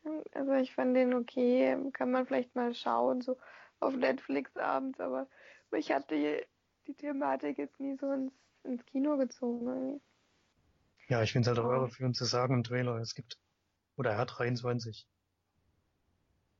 also 0.33 0.53
ich 0.53 0.73
fand 0.73 0.95
den 0.95 1.13
okay, 1.13 1.77
kann 1.93 2.11
man 2.11 2.25
vielleicht 2.25 2.55
mal 2.55 2.73
schauen, 2.73 3.21
so 3.21 3.37
auf 3.79 3.95
Netflix 3.95 4.55
abends, 4.57 4.99
aber 4.99 5.27
mich 5.71 5.91
hat 5.91 6.11
die, 6.11 6.41
die 6.87 6.93
Thematik 6.93 7.57
jetzt 7.57 7.79
nie 7.79 7.97
so 7.97 8.11
ins, 8.11 8.33
ins 8.63 8.85
Kino 8.85 9.17
gezogen 9.17 9.67
irgendwie. 9.67 10.01
Ja, 11.07 11.23
ich 11.23 11.31
finde 11.31 11.49
es 11.49 11.57
halt 11.57 11.65
auch 11.65 11.71
irre 11.71 11.89
für 11.89 12.05
uns 12.05 12.17
zu 12.17 12.25
sagen 12.25 12.53
im 12.53 12.63
Trailer, 12.63 12.97
es 12.97 13.15
gibt, 13.15 13.37
oder 13.97 14.11
er 14.11 14.17
hat 14.19 14.37
23 14.37 15.07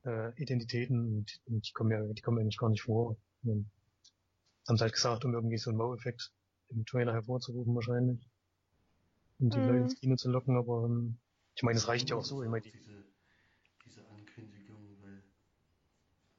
äh, 0.06 0.42
Identitäten 0.42 1.18
und, 1.18 1.42
und 1.46 1.68
die 1.68 1.72
kommen 1.74 1.92
ja, 1.92 2.02
die 2.02 2.22
kommen 2.22 2.40
eigentlich 2.40 2.58
gar 2.58 2.70
nicht 2.70 2.84
vor. 2.84 3.16
Und 3.44 3.70
haben 4.68 4.78
sie 4.78 4.84
halt 4.84 4.94
gesagt, 4.94 5.26
um 5.26 5.34
irgendwie 5.34 5.58
so 5.58 5.70
einen 5.70 5.80
Wow-Effekt 5.80 6.32
im 6.70 6.86
Trailer 6.86 7.14
hervorzurufen 7.14 7.76
wahrscheinlich. 7.76 8.20
Um 9.40 9.50
die 9.50 9.60
Mhm. 9.60 9.68
Leute 9.68 9.82
ins 9.82 9.96
Kino 9.96 10.16
zu 10.16 10.30
locken, 10.32 10.56
aber 10.56 10.86
ähm, 10.86 11.20
ich 11.56 11.64
meine, 11.64 11.78
es 11.78 11.88
reicht 11.90 12.10
ja 12.10 12.16
auch 12.16 12.24
so. 12.24 12.42
Ich 12.44 12.50
meine, 12.50 12.62
die, 12.62 12.72
diese, 12.72 13.04
diese 13.86 14.08
Ankündigung, 14.10 14.98
weil 15.02 15.24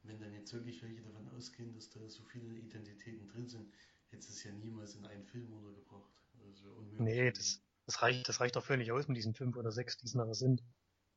wenn 0.03 0.19
dann 0.19 0.33
jetzt 0.33 0.53
wirklich 0.53 0.81
welche 0.83 1.01
davon 1.01 1.27
ausgehen, 1.29 1.73
dass 1.73 1.89
da 1.89 2.07
so 2.09 2.23
viele 2.25 2.55
Identitäten 2.57 3.27
drin 3.27 3.47
sind, 3.47 3.67
hätte 4.09 4.27
es 4.27 4.43
ja 4.43 4.51
niemals 4.51 4.95
in 4.95 5.05
einen 5.05 5.25
Film 5.25 5.51
untergebracht. 5.53 6.13
Also 6.45 6.87
nee, 6.97 7.31
das, 7.31 7.61
das 7.85 8.01
reicht, 8.01 8.27
das 8.29 8.39
reicht 8.39 8.57
auch 8.57 8.63
völlig 8.65 8.91
aus 8.91 9.07
mit 9.07 9.17
diesen 9.17 9.33
fünf 9.35 9.55
oder 9.57 9.71
sechs, 9.71 9.97
die 9.97 10.05
es 10.07 10.15
nachher 10.15 10.33
sind. 10.35 10.63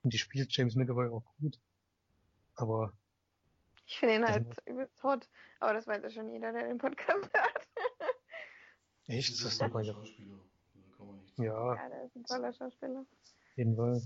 Und 0.02 0.12
die 0.12 0.18
spielt 0.18 0.54
James 0.56 0.76
McAvoy 0.76 1.08
auch 1.08 1.24
gut. 1.40 1.58
Aber 2.56 2.92
Ich 3.86 3.98
finde 3.98 4.16
ihn 4.16 4.24
Also- 4.24 4.34
halt 4.34 4.62
übelst 4.66 5.02
hot, 5.02 5.28
aber 5.60 5.74
das 5.74 5.86
weiß 5.86 6.02
ja 6.02 6.10
schon 6.10 6.28
jeder, 6.30 6.52
der 6.52 6.66
den 6.66 6.78
Podcast 6.78 7.30
hört. 7.34 7.68
echt, 9.06 9.30
Das 9.30 9.40
ist 9.52 9.62
ein 9.62 9.70
toller 9.70 9.84
ja, 9.84 9.92
Schauspieler. 9.94 10.38
Da 10.74 10.96
kann 10.96 11.06
man 11.06 11.16
nichts 11.18 11.38
ja, 11.38 11.74
Ja, 11.74 11.88
der 11.88 12.04
ist 12.04 12.16
ein 12.16 12.24
toller 12.24 12.52
Schauspieler. 12.52 13.00
auf 13.00 13.56
jeden 13.56 13.76
Fall. 13.76 14.02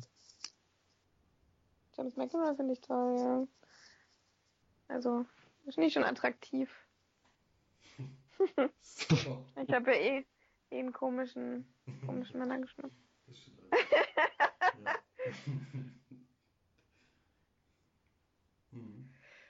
James 1.96 2.16
McAvoy 2.16 2.54
finde 2.56 2.72
ich 2.74 2.80
toll, 2.80 3.16
ja. 3.18 3.46
Also, 4.88 5.24
ist 5.66 5.78
nicht 5.78 5.94
schon 5.94 6.04
attraktiv. 6.04 6.70
Ich 9.56 9.72
habe 9.74 9.92
ja 9.92 9.96
eh, 9.98 10.26
eh 10.70 10.78
einen 10.78 10.92
komischen, 10.92 11.66
komischen 12.06 12.38
Männergeschmack. 12.38 12.90
Das 13.26 13.38
stimmt. 13.38 13.60
Ja. 14.84 15.90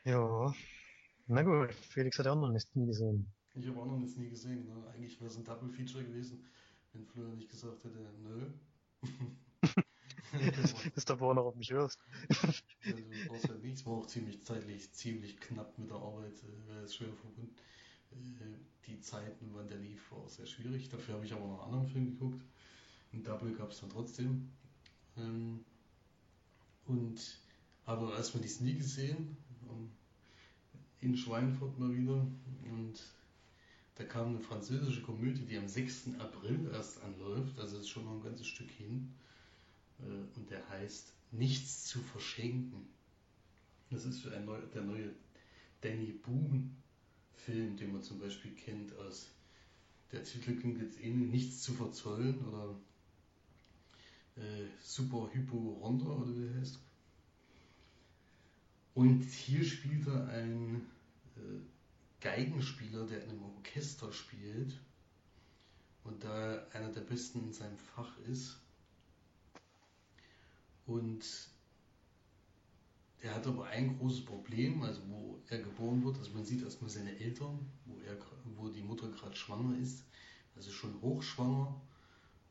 Ja. 0.05 0.55
Na 1.27 1.43
gut, 1.43 1.75
Felix 1.75 2.19
hat 2.19 2.27
auch 2.27 2.37
noch 2.37 2.51
nicht 2.51 2.75
nie 2.75 2.87
gesehen. 2.87 3.33
Ich 3.55 3.67
habe 3.67 3.81
auch 3.81 3.87
noch 3.87 3.99
nichts 3.99 4.17
nie 4.17 4.29
gesehen. 4.29 4.67
Ne? 4.67 4.89
Eigentlich 4.93 5.21
wäre 5.21 5.31
es 5.31 5.37
ein 5.37 5.45
Double 5.45 5.69
Feature 5.69 6.05
gewesen, 6.05 6.45
wenn 6.93 7.05
Fleur 7.05 7.29
nicht 7.35 7.51
gesagt 7.51 7.85
hätte, 7.85 7.99
nö. 8.23 8.47
Ist 10.95 11.11
doch, 11.11 11.19
wo 11.19 11.31
er 11.31 11.35
noch 11.35 11.47
auf 11.47 11.57
mich 11.57 11.73
hörst. 11.73 11.99
Also 13.29 13.49
halt 13.49 13.63
nichts, 13.63 13.85
war 13.85 13.95
auch 13.95 14.07
ziemlich 14.07 14.45
zeitlich, 14.45 14.93
ziemlich 14.93 15.41
knapp 15.41 15.77
mit 15.79 15.91
der 15.91 15.97
Arbeit, 15.97 16.35
äh, 16.45 16.69
wäre 16.69 16.85
es 16.85 16.95
schwer 16.95 17.13
verbunden. 17.13 17.57
Äh, 18.13 18.59
die 18.87 19.01
Zeiten, 19.01 19.51
wann 19.53 19.69
der 19.69 19.79
lief, 19.79 20.11
war 20.11 20.19
auch 20.19 20.29
sehr 20.29 20.47
schwierig. 20.47 20.89
Dafür 20.89 21.15
habe 21.15 21.27
ich 21.27 21.33
aber 21.33 21.47
noch 21.47 21.65
einen 21.65 21.75
anderen 21.75 21.89
Film 21.89 22.07
geguckt. 22.07 22.45
Ein 23.13 23.25
Double 23.25 23.55
gab 23.55 23.71
es 23.71 23.81
dann 23.81 23.91
trotzdem. 23.91 24.51
Ähm, 25.17 25.65
und 26.87 27.39
habe 27.87 28.13
erstmal 28.13 28.43
die 28.43 28.49
Sneak 28.49 28.79
gesehen, 28.79 29.37
in 31.01 31.17
Schweinfurt 31.17 31.79
mal 31.79 31.95
wieder. 31.95 32.27
Und 32.71 32.95
da 33.97 34.05
kam 34.05 34.29
eine 34.29 34.41
französische 34.41 35.03
Komödie, 35.03 35.45
die 35.45 35.59
am 35.59 35.69
6. 35.69 36.15
April 36.19 36.71
erst 36.73 37.03
anläuft, 37.03 37.59
also 37.59 37.79
ist 37.79 37.89
schon 37.89 38.05
noch 38.05 38.15
ein 38.15 38.23
ganzes 38.23 38.47
Stück 38.47 38.71
hin. 38.71 39.13
Äh, 40.01 40.39
und 40.39 40.51
der 40.51 40.69
heißt 40.69 41.15
Nichts 41.33 41.87
zu 41.87 42.01
verschenken. 42.01 42.89
Das 43.91 44.05
ist 44.05 44.27
ein 44.27 44.45
neu, 44.45 44.59
der 44.75 44.83
neue 44.83 45.11
Danny 45.81 46.13
Boone 46.13 46.71
Film, 47.35 47.77
den 47.77 47.93
man 47.93 48.03
zum 48.03 48.19
Beispiel 48.19 48.53
kennt 48.53 48.97
aus 48.97 49.31
der 50.13 50.25
Titel 50.25 50.57
klingt 50.57 50.81
jetzt 50.81 51.01
ähnlich, 51.01 51.31
Nichts 51.31 51.63
zu 51.63 51.73
verzollen 51.73 52.39
oder 52.47 52.75
äh, 54.37 54.67
Super 54.83 55.29
Hypo 55.33 55.79
Honda 55.81 56.07
oder 56.07 56.37
wie 56.37 56.49
der 56.49 56.61
heißt. 56.61 56.79
Und 59.01 59.23
hier 59.23 59.65
spielt 59.65 60.07
er 60.09 60.29
einen 60.29 60.87
äh, 61.35 62.21
Geigenspieler, 62.21 63.07
der 63.07 63.25
in 63.25 63.31
einem 63.31 63.45
Orchester 63.45 64.13
spielt 64.13 64.79
und 66.05 66.23
da 66.23 66.67
einer 66.75 66.91
der 66.91 67.01
besten 67.01 67.47
in 67.47 67.53
seinem 67.55 67.79
Fach 67.79 68.19
ist. 68.31 68.59
Und 70.85 71.25
er 73.23 73.37
hat 73.37 73.47
aber 73.47 73.69
ein 73.69 73.97
großes 73.97 74.27
Problem, 74.27 74.83
also 74.83 75.01
wo 75.09 75.41
er 75.49 75.61
geboren 75.61 76.05
wird. 76.05 76.19
Also 76.19 76.33
man 76.33 76.45
sieht 76.45 76.63
erstmal 76.63 76.91
seine 76.91 77.19
Eltern, 77.19 77.59
wo, 77.87 77.99
er, 78.03 78.19
wo 78.55 78.69
die 78.69 78.83
Mutter 78.83 79.09
gerade 79.09 79.35
schwanger 79.35 79.79
ist, 79.79 80.05
also 80.55 80.71
schon 80.71 81.01
hochschwanger. 81.01 81.75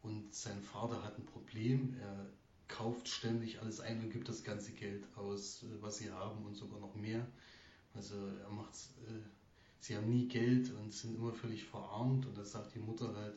Und 0.01 0.33
sein 0.33 0.63
Vater 0.63 1.03
hat 1.03 1.15
ein 1.15 1.27
Problem. 1.27 1.95
Er 2.01 2.25
kauft 2.69 3.09
ständig 3.09 3.59
alles 3.59 3.81
ein 3.81 3.99
und 3.99 4.11
gibt 4.11 4.29
das 4.29 4.43
ganze 4.43 4.71
Geld 4.71 5.03
aus, 5.17 5.63
äh, 5.63 5.81
was 5.81 5.97
sie 5.97 6.09
haben 6.09 6.45
und 6.45 6.55
sogar 6.55 6.79
noch 6.79 6.95
mehr. 6.95 7.27
Also 7.93 8.15
er 8.15 8.49
macht, 8.49 8.73
äh, 9.07 9.19
sie 9.79 9.97
haben 9.97 10.09
nie 10.09 10.27
Geld 10.27 10.71
und 10.71 10.93
sind 10.93 11.15
immer 11.15 11.33
völlig 11.33 11.65
verarmt. 11.65 12.25
Und 12.25 12.37
das 12.37 12.53
sagt 12.53 12.75
die 12.75 12.79
Mutter 12.79 13.13
halt, 13.13 13.35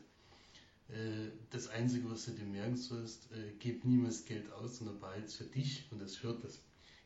äh, 0.89 1.31
das 1.49 1.67
Einzige, 1.67 2.09
was 2.09 2.25
du 2.25 2.31
dir 2.31 2.45
merken 2.45 2.77
sollst, 2.77 3.31
äh, 3.33 3.53
gib 3.59 3.83
niemals 3.83 4.23
Geld 4.25 4.51
aus, 4.53 4.77
sondern 4.77 4.99
behalt 4.99 5.25
es 5.25 5.35
für 5.35 5.45
dich. 5.45 5.85
Und 5.91 6.01
das 6.01 6.23
hört 6.23 6.43
das 6.43 6.61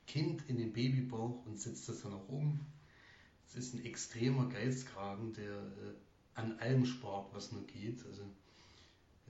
Kind 0.06 0.44
in 0.48 0.58
den 0.58 0.74
Babybauch 0.74 1.46
und 1.46 1.60
setzt 1.60 1.90
das 1.90 2.02
dann 2.02 2.14
auch 2.14 2.28
um. 2.30 2.60
Es 3.48 3.56
ist 3.56 3.74
ein 3.74 3.86
extremer 3.86 4.48
Geizkragen, 4.50 5.34
der 5.34 5.54
äh, 5.54 5.94
an 6.36 6.60
allem 6.60 6.86
spart, 6.86 7.34
was 7.34 7.52
nur 7.52 7.66
geht. 7.66 8.06
Also 8.06 8.24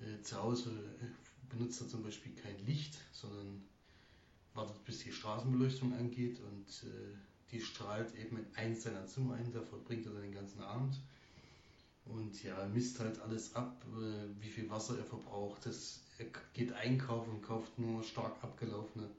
äh, 0.02 0.22
zu 0.24 0.42
Hause 0.42 0.72
benutzt 1.50 1.82
er 1.82 1.88
zum 1.88 2.04
Beispiel 2.04 2.34
kein 2.34 2.66
Licht, 2.66 2.98
sondern 3.12 3.64
wartet, 4.54 4.84
bis 4.86 5.00
die 5.00 5.12
Straßenbeleuchtung 5.12 5.94
angeht 5.94 6.40
und 6.40 6.90
äh, 6.90 7.16
die 7.52 7.62
strahlt 7.62 8.14
eben 8.16 8.38
in 8.38 8.46
eins 8.56 8.84
seiner 8.84 9.06
Zimmer 9.06 9.36
ein, 9.36 9.52
da 9.54 9.62
verbringt 9.62 10.06
er 10.06 10.14
dann 10.14 10.24
den 10.24 10.34
ganzen 10.34 10.62
Abend. 10.62 11.00
Und 12.06 12.42
ja, 12.44 12.68
misst 12.74 13.00
halt 13.00 13.20
alles 13.20 13.56
ab, 13.56 13.86
äh, 13.98 14.42
wie 14.42 14.50
viel 14.50 14.70
Wasser 14.70 14.98
er 14.98 15.04
verbraucht. 15.04 15.66
Das, 15.66 16.02
er 16.18 16.26
geht 16.54 16.74
einkaufen 16.74 17.32
und 17.32 17.42
kauft 17.42 17.78
nur 17.78 18.04
stark 18.04 18.42
abgelaufene 18.42 19.10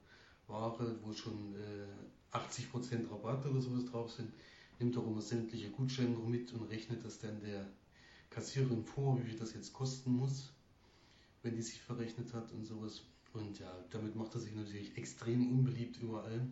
Ware, 0.46 0.96
wo 1.02 1.12
schon 1.12 1.54
äh, 1.54 2.36
80% 2.36 3.10
Rabatt 3.10 3.44
oder 3.46 3.60
sowas 3.60 3.84
drauf 3.86 4.10
sind. 4.10 4.32
Nimmt 4.78 4.96
auch 4.96 5.06
immer 5.06 5.20
sämtliche 5.20 5.70
Gutscheine 5.70 6.16
mit 6.16 6.52
und 6.52 6.70
rechnet 6.70 7.04
das 7.04 7.18
dann 7.18 7.40
der 7.40 7.66
Kassiererin 8.30 8.84
vor, 8.84 9.18
wie 9.18 9.28
viel 9.28 9.38
das 9.38 9.54
jetzt 9.54 9.72
kosten 9.72 10.12
muss, 10.12 10.52
wenn 11.48 11.56
die 11.56 11.62
sich 11.62 11.80
verrechnet 11.80 12.34
hat 12.34 12.52
und 12.52 12.66
sowas. 12.66 13.02
Und 13.32 13.58
ja, 13.58 13.72
damit 13.90 14.14
macht 14.14 14.34
er 14.34 14.40
sich 14.40 14.54
natürlich 14.54 14.96
extrem 14.98 15.50
unbeliebt 15.50 15.96
überall. 16.02 16.46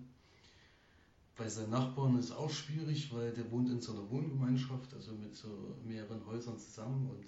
Bei 1.37 1.49
seinen 1.49 1.71
Nachbarn 1.71 2.19
ist 2.19 2.33
auch 2.33 2.51
schwierig, 2.51 3.13
weil 3.13 3.33
der 3.33 3.51
wohnt 3.51 3.69
in 3.69 3.83
so 3.83 3.93
einer 3.93 4.09
Wohngemeinschaft, 4.11 4.95
also 4.95 5.13
mit 5.13 5.37
so 5.37 5.77
mehreren 5.85 6.25
Häusern 6.25 6.59
zusammen 6.59 7.11
und 7.11 7.27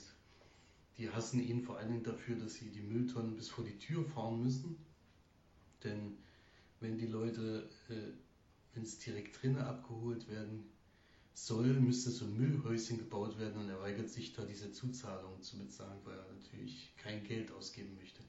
die 0.97 1.11
hassen 1.11 1.41
ihn 1.41 1.61
vor 1.61 1.77
allen 1.77 1.93
Dingen 1.93 2.03
dafür, 2.03 2.37
dass 2.37 2.55
sie 2.55 2.71
die 2.71 2.81
Mülltonnen 2.81 3.37
bis 3.37 3.49
vor 3.51 3.65
die 3.65 3.79
Tür 3.79 4.03
fahren 4.05 4.43
müssen. 4.43 4.77
Denn 5.85 6.17
wenn 6.81 6.97
die 6.97 7.07
Leute, 7.07 7.69
äh, 7.91 7.95
wenn 8.75 8.83
es 8.83 8.99
direkt 8.99 9.41
drinnen 9.43 9.59
abgeholt 9.59 10.27
werden 10.29 10.65
soll, 11.47 11.75
müsste 11.75 12.11
so 12.11 12.25
ein 12.25 12.37
Müllhäuschen 12.37 12.99
gebaut 12.99 13.39
werden 13.39 13.63
und 13.63 13.69
er 13.69 13.81
weigert 13.81 14.09
sich 14.09 14.33
da 14.33 14.45
diese 14.45 14.73
Zuzahlung 14.73 15.41
zu 15.43 15.59
bezahlen, 15.59 15.99
weil 16.05 16.17
er 16.17 16.33
natürlich 16.33 16.93
kein 16.97 17.23
Geld 17.25 17.53
ausgeben 17.53 17.95
möchte. 17.97 18.23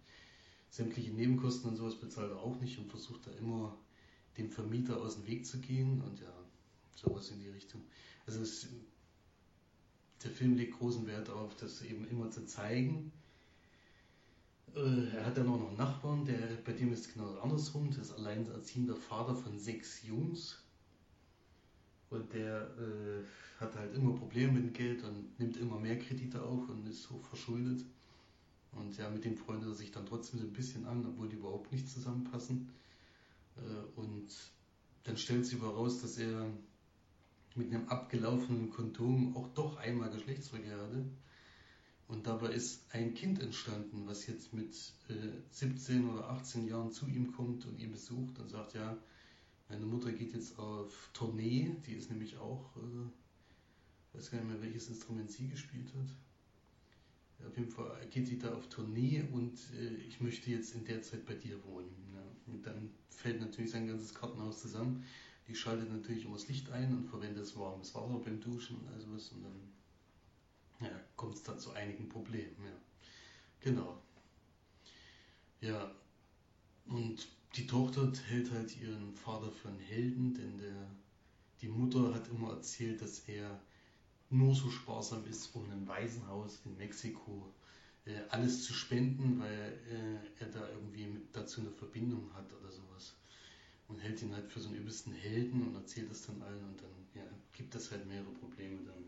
Sämtliche 0.70 1.12
Nebenkosten 1.12 1.70
und 1.70 1.76
sowas 1.76 1.96
bezahlt 1.96 2.32
er 2.32 2.40
auch 2.40 2.60
nicht 2.60 2.78
und 2.78 2.90
versucht 2.90 3.26
da 3.26 3.32
immer 3.32 3.76
dem 4.38 4.50
Vermieter 4.50 5.02
aus 5.02 5.16
dem 5.16 5.28
Weg 5.28 5.46
zu 5.46 5.60
gehen 5.60 6.02
und 6.02 6.20
ja, 6.20 6.34
sowas 6.96 7.32
in 7.32 7.40
die 7.40 7.50
Richtung. 7.50 7.82
Also 8.28 8.42
es, 8.42 8.68
der 10.24 10.32
Film 10.32 10.56
legt 10.56 10.78
großen 10.78 11.08
Wert 11.08 11.28
darauf, 11.28 11.56
das 11.56 11.82
eben 11.82 12.08
immer 12.10 12.30
zu 12.30 12.46
zeigen. 12.46 13.12
Äh, 14.76 15.16
er 15.16 15.26
hat 15.26 15.38
dann 15.38 15.50
auch 15.50 15.60
noch 15.60 15.70
einen 15.70 15.78
Nachbarn, 15.78 16.26
der, 16.26 16.38
bei 16.64 16.74
dem 16.74 16.94
ist 16.94 17.08
es 17.08 17.14
genau 17.14 17.40
andersrum, 17.40 17.90
der 17.90 18.02
ist 18.02 18.12
alleinerziehender 18.12 18.96
Vater 18.96 19.36
von 19.36 19.58
sechs 19.58 20.04
Jungs. 20.04 20.64
Und 22.10 22.34
der 22.34 22.62
äh, 22.78 23.24
hat 23.60 23.76
halt 23.76 23.94
immer 23.96 24.16
Probleme 24.16 24.54
mit 24.54 24.64
dem 24.64 24.74
Geld 24.74 25.04
und 25.04 25.40
nimmt 25.40 25.58
immer 25.58 25.80
mehr 25.80 26.00
Kredite 26.00 26.42
auf 26.42 26.68
und 26.70 26.88
ist 26.88 27.10
hoch 27.10 27.24
verschuldet. 27.26 27.86
Und 28.72 28.98
ja, 28.98 29.10
mit 29.10 29.26
dem 29.26 29.36
freundet 29.36 29.70
er 29.70 29.76
sich 29.76 29.92
dann 29.92 30.06
trotzdem 30.06 30.40
so 30.40 30.46
ein 30.46 30.54
bisschen 30.54 30.86
an, 30.86 31.06
obwohl 31.06 31.30
die 31.30 31.36
überhaupt 31.36 31.72
nicht 31.72 31.88
zusammenpassen. 31.88 32.70
Äh, 33.58 34.00
und 34.00 34.28
dann 35.04 35.18
stellt 35.18 35.46
sich 35.46 35.60
aber 35.60 35.74
raus, 35.74 36.02
dass 36.02 36.18
er 36.18 36.48
mit 37.56 37.74
einem 37.74 37.88
abgelaufenen 37.90 38.70
Kondom 38.70 39.36
auch 39.36 39.48
doch 39.50 39.78
einmal 39.78 40.10
Geschlechtsverkehr 40.10 40.78
hatte. 40.78 41.06
Und 42.08 42.26
dabei 42.26 42.54
ist 42.54 42.84
ein 42.92 43.14
Kind 43.14 43.40
entstanden, 43.40 44.08
was 44.08 44.26
jetzt 44.26 44.54
mit 44.54 44.74
äh, 45.10 45.14
17 45.52 46.10
oder 46.10 46.30
18 46.30 46.68
Jahren 46.68 46.92
zu 46.92 47.06
ihm 47.08 47.32
kommt 47.34 47.66
und 47.66 47.80
ihn 47.80 47.92
besucht 47.92 48.40
und 48.40 48.50
sagt, 48.50 48.74
ja, 48.74 48.98
meine 49.70 49.86
Mutter 49.86 50.12
geht 50.12 50.34
jetzt 50.34 50.58
auf 50.58 51.10
Tournee, 51.14 51.76
die 51.86 51.94
ist 51.94 52.10
nämlich 52.10 52.38
auch, 52.38 52.76
äh, 52.78 54.18
weiß 54.18 54.32
gar 54.32 54.40
nicht 54.40 54.50
mehr, 54.50 54.62
welches 54.62 54.90
Instrument 54.90 55.32
sie 55.32 55.48
gespielt 55.48 55.94
hat. 55.94 57.48
Auf 57.48 57.58
jeden 57.58 57.70
Fall 57.70 58.06
geht 58.10 58.28
sie 58.28 58.38
da 58.38 58.54
auf 58.54 58.68
Tournee 58.68 59.24
und 59.32 59.58
äh, 59.80 59.96
ich 60.08 60.20
möchte 60.20 60.50
jetzt 60.52 60.76
in 60.76 60.84
der 60.84 61.02
Zeit 61.02 61.26
bei 61.26 61.36
dir 61.36 61.64
wohnen. 61.64 61.96
Ja. 62.14 62.52
Und 62.52 62.66
dann 62.66 62.90
fällt 63.10 63.40
natürlich 63.40 63.72
sein 63.72 63.88
ganzes 63.88 64.14
Kartenhaus 64.14 64.60
zusammen. 64.60 65.06
Die 65.48 65.56
schaltet 65.56 65.90
natürlich 65.92 66.26
immer 66.26 66.36
das 66.36 66.48
Licht 66.48 66.70
ein 66.72 66.96
und 66.96 67.06
verwendet 67.06 67.56
warmes 67.58 67.96
Wasser 67.96 68.20
beim 68.20 68.42
Duschen 68.42 68.78
und 68.78 68.88
all 68.90 69.00
sowas 69.00 69.32
und 69.32 69.44
dann 69.44 70.90
ja, 70.90 71.00
kommt 71.16 71.36
es 71.36 71.44
da 71.44 71.58
zu 71.58 71.72
einigen 71.72 72.10
Problemen. 72.10 72.56
Ja. 72.64 72.74
Genau. 73.62 74.02
Ja, 75.62 75.92
und 76.88 77.28
die 77.56 77.68
Tochter 77.68 78.12
hält 78.28 78.52
halt 78.52 78.80
ihren 78.82 79.14
Vater 79.14 79.52
für 79.52 79.70
einen 79.70 79.80
Helden, 79.80 80.34
denn 80.34 80.58
der, 80.60 80.90
die 81.62 81.68
Mutter 81.68 82.14
hat 82.14 82.28
immer 82.30 82.52
erzählt, 82.52 83.02
dass 83.02 83.20
er 83.28 83.60
nur 84.30 84.54
so 84.54 84.70
sparsam 84.70 85.26
ist, 85.26 85.56
um 85.56 85.70
ein 85.72 85.88
Waisenhaus 85.88 86.62
in 86.66 86.78
Mexiko 86.78 87.52
äh, 88.06 88.20
alles 88.30 88.64
zu 88.64 88.74
spenden, 88.74 89.40
weil 89.40 89.80
äh, 89.90 90.44
er 90.44 90.48
da 90.50 90.70
irgendwie 90.70 91.08
dazu 91.32 91.62
eine 91.62 91.72
Verbindung 91.72 92.32
hat 92.34 92.52
oder 92.54 92.72
sowas. 92.72 93.16
Und 93.88 93.98
hält 93.98 94.22
ihn 94.22 94.34
halt 94.34 94.48
für 94.48 94.60
so 94.60 94.70
einen 94.70 94.78
übelsten 94.78 95.12
Helden 95.14 95.64
und 95.64 95.76
erzählt 95.76 96.12
das 96.12 96.28
dann 96.28 96.40
allen 96.44 96.64
und 96.64 96.80
dann 96.80 96.92
ja, 97.16 97.24
gibt 97.52 97.74
es 97.74 97.90
halt 97.90 98.06
mehrere 98.08 98.32
Probleme 98.34 98.78
dann. 98.86 99.04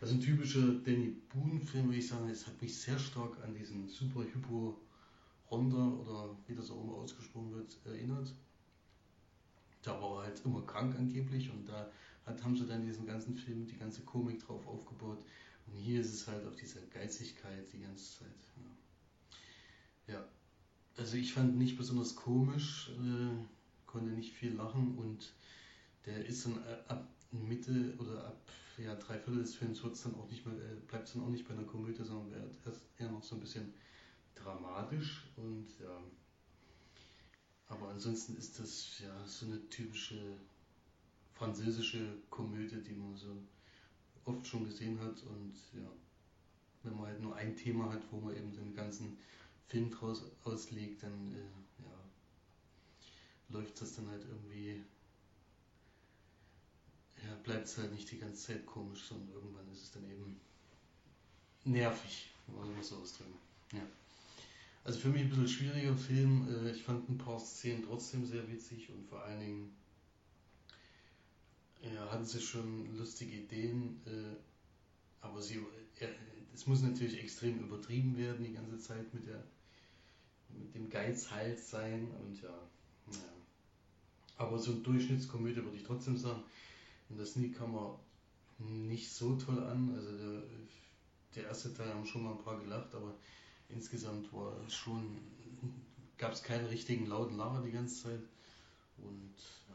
Also 0.00 0.14
ein 0.14 0.20
typischer 0.20 0.72
Danny 0.84 1.14
Boone-Film, 1.34 1.86
würde 1.86 1.98
ich 1.98 2.08
sagen, 2.08 2.28
es 2.30 2.46
hat 2.46 2.60
mich 2.60 2.78
sehr 2.78 2.98
stark 2.98 3.36
an 3.44 3.54
diesen 3.54 3.88
Super 3.88 4.20
Hypo 4.20 4.78
Honda 5.50 5.88
oder 5.88 6.36
wie 6.46 6.54
das 6.54 6.70
auch 6.70 6.82
immer 6.82 6.94
ausgesprochen 6.94 7.52
wird, 7.54 7.76
erinnert. 7.84 8.32
Da 9.82 10.00
war 10.00 10.18
er 10.18 10.26
halt 10.26 10.42
immer 10.44 10.62
krank 10.62 10.96
angeblich 10.96 11.50
und 11.50 11.68
da 11.68 11.90
hat, 12.24 12.42
haben 12.42 12.56
sie 12.56 12.66
dann 12.66 12.84
diesen 12.84 13.06
ganzen 13.06 13.36
Film, 13.36 13.66
die 13.66 13.76
ganze 13.76 14.02
Komik 14.02 14.44
drauf 14.44 14.66
aufgebaut. 14.66 15.24
Und 15.66 15.76
hier 15.76 16.00
ist 16.00 16.12
es 16.12 16.26
halt 16.26 16.46
auf 16.46 16.56
dieser 16.56 16.80
Geizigkeit 16.92 17.72
die 17.72 17.80
ganze 17.80 18.18
Zeit. 18.18 18.28
Ja, 20.08 20.14
ja. 20.14 20.24
also 20.96 21.16
ich 21.16 21.32
fand 21.32 21.56
nicht 21.56 21.76
besonders 21.76 22.16
komisch, 22.16 22.90
äh, 22.98 23.44
konnte 23.86 24.10
nicht 24.10 24.34
viel 24.34 24.54
lachen 24.54 24.98
und 24.98 25.32
der 26.04 26.24
ist 26.26 26.46
dann 26.46 26.58
ab 26.88 27.08
Mitte 27.30 27.94
oder 27.98 28.26
ab 28.26 28.40
ja, 28.78 28.94
drei 28.94 29.18
Viertel 29.18 29.40
des 29.40 29.54
Films 29.54 29.82
wird's 29.82 30.02
dann 30.02 30.14
auch 30.16 30.28
nicht 30.28 30.44
mehr, 30.46 30.54
äh, 30.54 30.76
bleibt 30.86 31.08
es 31.08 31.14
dann 31.14 31.22
auch 31.22 31.30
nicht 31.30 31.46
bei 31.46 31.54
einer 31.54 31.64
Komödie, 31.64 32.02
sondern 32.02 32.30
wird 32.32 32.54
erst 32.66 32.82
eher 32.98 33.10
noch 33.10 33.22
so 33.22 33.36
ein 33.36 33.40
bisschen 33.40 33.72
dramatisch 34.36 35.24
und 35.36 35.66
ja. 35.80 36.00
Aber 37.68 37.88
ansonsten 37.88 38.36
ist 38.36 38.58
das 38.58 39.00
ja 39.00 39.26
so 39.26 39.46
eine 39.46 39.68
typische 39.68 40.36
französische 41.34 42.16
Komödie, 42.30 42.80
die 42.80 42.94
man 42.94 43.16
so 43.16 43.36
oft 44.24 44.46
schon 44.46 44.64
gesehen 44.64 45.00
hat 45.00 45.22
und 45.24 45.54
ja, 45.74 45.90
wenn 46.84 46.96
man 46.96 47.06
halt 47.06 47.20
nur 47.20 47.34
ein 47.34 47.56
Thema 47.56 47.92
hat, 47.92 48.02
wo 48.10 48.20
man 48.20 48.36
eben 48.36 48.52
den 48.52 48.74
ganzen 48.74 49.18
Film 49.66 49.90
draus 49.90 50.22
auslegt, 50.44 51.02
dann 51.02 51.34
äh, 51.34 51.82
ja, 51.82 51.98
läuft 53.48 53.80
das 53.80 53.96
dann 53.96 54.08
halt 54.08 54.24
irgendwie 54.24 54.84
ja, 57.26 57.34
bleibt 57.42 57.66
es 57.66 57.78
halt 57.78 57.92
nicht 57.92 58.10
die 58.10 58.18
ganze 58.18 58.46
Zeit 58.46 58.66
komisch, 58.66 59.04
sondern 59.04 59.30
irgendwann 59.34 59.68
ist 59.72 59.82
es 59.82 59.90
dann 59.90 60.04
eben 60.10 60.40
nervig, 61.64 62.30
wollen 62.46 62.74
wir 62.74 62.82
so 62.82 62.96
ausdrücken. 62.96 63.38
Ja. 63.72 63.82
Also 64.86 65.00
für 65.00 65.08
mich 65.08 65.22
ein 65.22 65.28
bisschen 65.30 65.48
schwieriger 65.48 65.96
Film. 65.96 66.46
Äh, 66.48 66.70
ich 66.70 66.84
fand 66.84 67.08
ein 67.08 67.18
paar 67.18 67.40
Szenen 67.40 67.82
trotzdem 67.84 68.24
sehr 68.24 68.48
witzig 68.48 68.88
und 68.90 69.04
vor 69.08 69.20
allen 69.20 69.40
Dingen 69.40 69.76
ja, 71.82 72.08
hatten 72.08 72.24
sie 72.24 72.40
schon 72.40 72.96
lustige 72.96 73.36
Ideen, 73.36 74.00
äh, 74.06 74.36
aber 75.20 75.42
sie, 75.42 75.60
es 76.54 76.68
muss 76.68 76.82
natürlich 76.82 77.20
extrem 77.20 77.58
übertrieben 77.58 78.16
werden 78.16 78.44
die 78.44 78.52
ganze 78.52 78.78
Zeit 78.78 79.12
mit 79.12 79.26
der 79.26 79.42
mit 80.56 80.72
dem 80.72 80.88
Geizhals 80.88 81.68
sein 81.68 82.08
und 82.20 82.40
ja, 82.40 82.56
ja. 83.10 83.18
Aber 84.36 84.56
so 84.56 84.70
eine 84.70 84.80
Durchschnittskomödie 84.82 85.64
würde 85.64 85.76
ich 85.76 85.82
trotzdem 85.82 86.16
sagen. 86.16 86.44
Und 87.08 87.18
das 87.18 87.32
Sneak 87.32 87.58
kam 87.58 87.72
mir 87.72 87.98
nicht 88.58 89.12
so 89.12 89.34
toll 89.34 89.58
an. 89.64 89.92
Also 89.96 90.16
der, 90.16 90.42
der 91.34 91.44
erste 91.48 91.74
Teil 91.74 91.92
haben 91.92 92.06
schon 92.06 92.22
mal 92.22 92.32
ein 92.32 92.42
paar 92.42 92.60
gelacht, 92.60 92.94
aber 92.94 93.16
insgesamt 93.68 94.32
war 94.32 94.52
schon, 94.68 95.18
gab 96.18 96.32
es 96.32 96.42
keinen 96.42 96.66
richtigen 96.66 97.06
lauten 97.06 97.36
Lacher 97.36 97.62
die 97.62 97.72
ganze 97.72 98.04
Zeit. 98.04 98.22
Und 98.98 99.34
ja, 99.68 99.74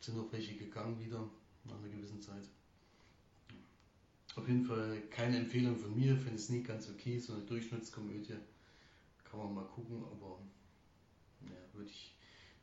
sind 0.00 0.18
auch 0.18 0.32
welche 0.32 0.54
gegangen 0.54 0.98
wieder 0.98 1.28
nach 1.64 1.78
einer 1.78 1.88
gewissen 1.88 2.20
Zeit. 2.20 2.48
Auf 4.34 4.48
jeden 4.48 4.64
Fall 4.64 5.02
keine 5.10 5.36
Empfehlung 5.36 5.76
von 5.76 5.94
mir, 5.94 6.16
finde 6.16 6.36
es 6.36 6.48
nie 6.48 6.62
ganz 6.62 6.88
okay, 6.88 7.18
so 7.18 7.34
eine 7.34 7.42
Durchschnittskomödie. 7.42 8.36
Kann 9.24 9.40
man 9.40 9.54
mal 9.54 9.66
gucken, 9.66 10.02
aber 10.04 10.38
ja, 11.42 11.56
würde 11.74 11.90
ich, 11.90 12.14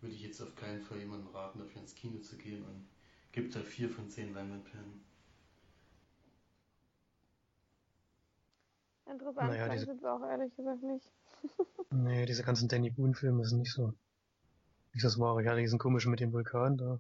würd 0.02 0.14
ich 0.14 0.22
jetzt 0.22 0.42
auf 0.42 0.56
keinen 0.56 0.82
Fall 0.82 1.00
jemandem 1.00 1.28
raten, 1.28 1.60
dafür 1.60 1.82
ins 1.82 1.94
Kino 1.94 2.20
zu 2.20 2.38
gehen. 2.38 2.64
Und 2.64 2.88
gibt 3.32 3.56
da 3.56 3.62
vier 3.62 3.90
von 3.90 4.10
zehn 4.10 4.34
Leinwandperlen. 4.34 5.09
Interessant 9.10 9.50
naja, 9.50 9.70
diese... 9.70 9.88
jetzt 9.88 10.06
auch 10.06 10.22
ehrlich 10.22 10.56
gesagt 10.56 10.84
nicht. 10.84 11.12
nee, 11.92 12.26
diese 12.26 12.44
ganzen 12.44 12.68
Danny 12.68 12.92
Boone-Filme 12.92 13.44
sind 13.46 13.60
nicht 13.60 13.74
so. 13.74 13.94
Nicht 14.94 15.04
das 15.04 15.20
wahre. 15.20 15.44
Hatte 15.46 15.62
diesen 15.62 15.80
komischen 15.80 16.12
mit 16.12 16.20
dem 16.20 16.32
Vulkan 16.32 16.78
da. 16.78 17.00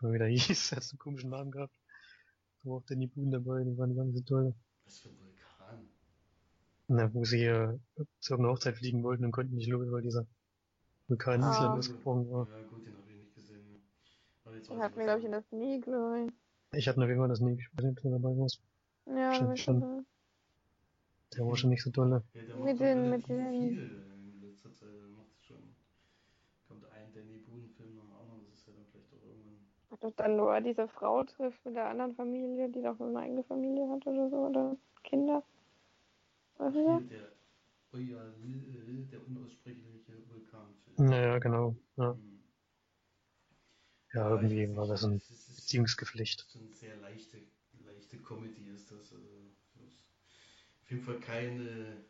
Wie 0.00 0.18
der 0.18 0.26
hieß, 0.28 0.72
hat 0.72 0.88
einen 0.90 0.98
komischen 0.98 1.30
Namen 1.30 1.50
gehabt. 1.50 1.74
Da 2.62 2.70
war 2.70 2.76
auch 2.78 2.84
Danny 2.84 3.06
Boone 3.08 3.30
dabei, 3.30 3.64
die 3.64 3.76
waren 3.76 3.94
gar 3.94 4.04
nicht 4.04 4.18
so 4.18 4.24
toll. 4.24 4.54
Was 4.84 4.98
für 4.98 5.08
ein 5.08 5.16
Vulkan? 5.18 5.88
Na, 6.88 7.14
wo 7.14 7.24
sie 7.24 7.44
äh, 7.44 7.78
zu 8.20 8.34
irgendeiner 8.34 8.54
Hochzeit 8.54 8.76
fliegen 8.76 9.02
wollten 9.02 9.24
und 9.24 9.32
konnten 9.32 9.56
nicht 9.56 9.68
los, 9.68 9.90
weil 9.90 10.02
dieser 10.02 10.26
Vulkan 11.08 11.40
in 11.40 11.44
ah. 11.44 11.52
Island 11.52 11.78
ausgebrochen 11.78 12.30
war. 12.30 12.48
Ja, 12.48 12.66
gut, 12.68 12.86
den 12.86 12.96
habe 12.96 13.10
ich 13.10 13.16
nicht 13.16 13.34
gesehen. 13.34 13.82
Aber 14.44 14.56
jetzt 14.56 14.70
hatten 14.70 14.96
wir, 14.96 15.04
glaube 15.04 15.18
ich, 15.18 15.24
in 15.24 15.32
der 15.32 15.42
Sneak, 15.42 15.84
glaube 15.84 16.26
ich. 16.26 16.32
Ich 16.78 16.88
hatte 16.88 17.00
noch 17.00 17.06
irgendwann 17.06 17.30
das 17.30 17.40
weiß 17.40 17.48
nicht, 17.48 17.68
ob 17.74 18.02
du 18.02 18.10
dabei 18.10 18.36
warst. 18.38 18.60
Ja, 19.06 19.56
schon. 19.56 20.06
Der 21.36 21.44
war 21.44 21.56
schon 21.56 21.70
nicht 21.70 21.82
so 21.82 21.90
dolle. 21.90 22.22
Ja, 22.46 22.54
der 22.54 22.64
mit 22.64 22.80
den, 22.80 23.10
mit 23.10 23.28
den. 23.28 23.80
Viel 24.08 24.32
in 24.32 24.40
letzter 24.40 24.72
Zeit. 24.74 25.00
Der 25.00 25.08
macht 25.08 25.34
schon. 25.44 25.76
Kommt 26.66 26.84
ein 26.86 27.12
Danny 27.12 27.38
Boone-Film 27.38 27.94
nach 27.96 28.06
dem 28.08 28.20
anderen. 28.22 28.44
Das 28.46 28.58
ist 28.58 28.66
ja 28.66 28.72
dann 28.72 28.86
vielleicht 28.86 29.14
auch 29.14 29.22
irgendwann. 29.26 29.62
Hat 29.90 30.02
doch 30.04 30.12
dann 30.16 30.36
nur 30.36 30.60
diese 30.60 30.88
Frau 30.88 31.22
trifft 31.24 31.64
mit 31.64 31.76
der 31.76 31.86
anderen 31.88 32.14
Familie, 32.16 32.68
die 32.68 32.82
doch 32.82 32.98
eine 33.00 33.18
eigene 33.20 33.44
Familie 33.44 33.88
hat 33.90 34.06
oder 34.06 34.28
so, 34.30 34.36
oder 34.38 34.76
Kinder. 35.04 35.44
Was 36.56 36.74
ist 36.74 36.86
das? 36.86 37.02
Der, 37.12 38.64
oh 38.74 38.82
ja, 38.90 39.04
der 39.10 39.22
unaussprechliche 39.22 40.02
Vulkanfilm. 40.30 40.98
Naja, 40.98 41.38
genau. 41.38 41.76
Ja. 41.96 42.12
Hm. 42.14 42.42
Ja, 44.14 44.28
irgendwie 44.30 44.74
war 44.76 44.86
das 44.86 45.04
ein 45.04 45.22
Beziehungsgeflecht. 45.56 46.48
So 46.48 46.58
eine 46.60 46.72
sehr 46.74 46.96
leichte, 46.96 47.38
leichte 47.84 48.18
Comedy 48.18 48.70
ist 48.70 48.90
das. 48.90 49.12
Also 49.12 49.50
jeden 50.92 51.04
Fall 51.04 51.20
kein 51.20 51.66
äh, 51.66 52.04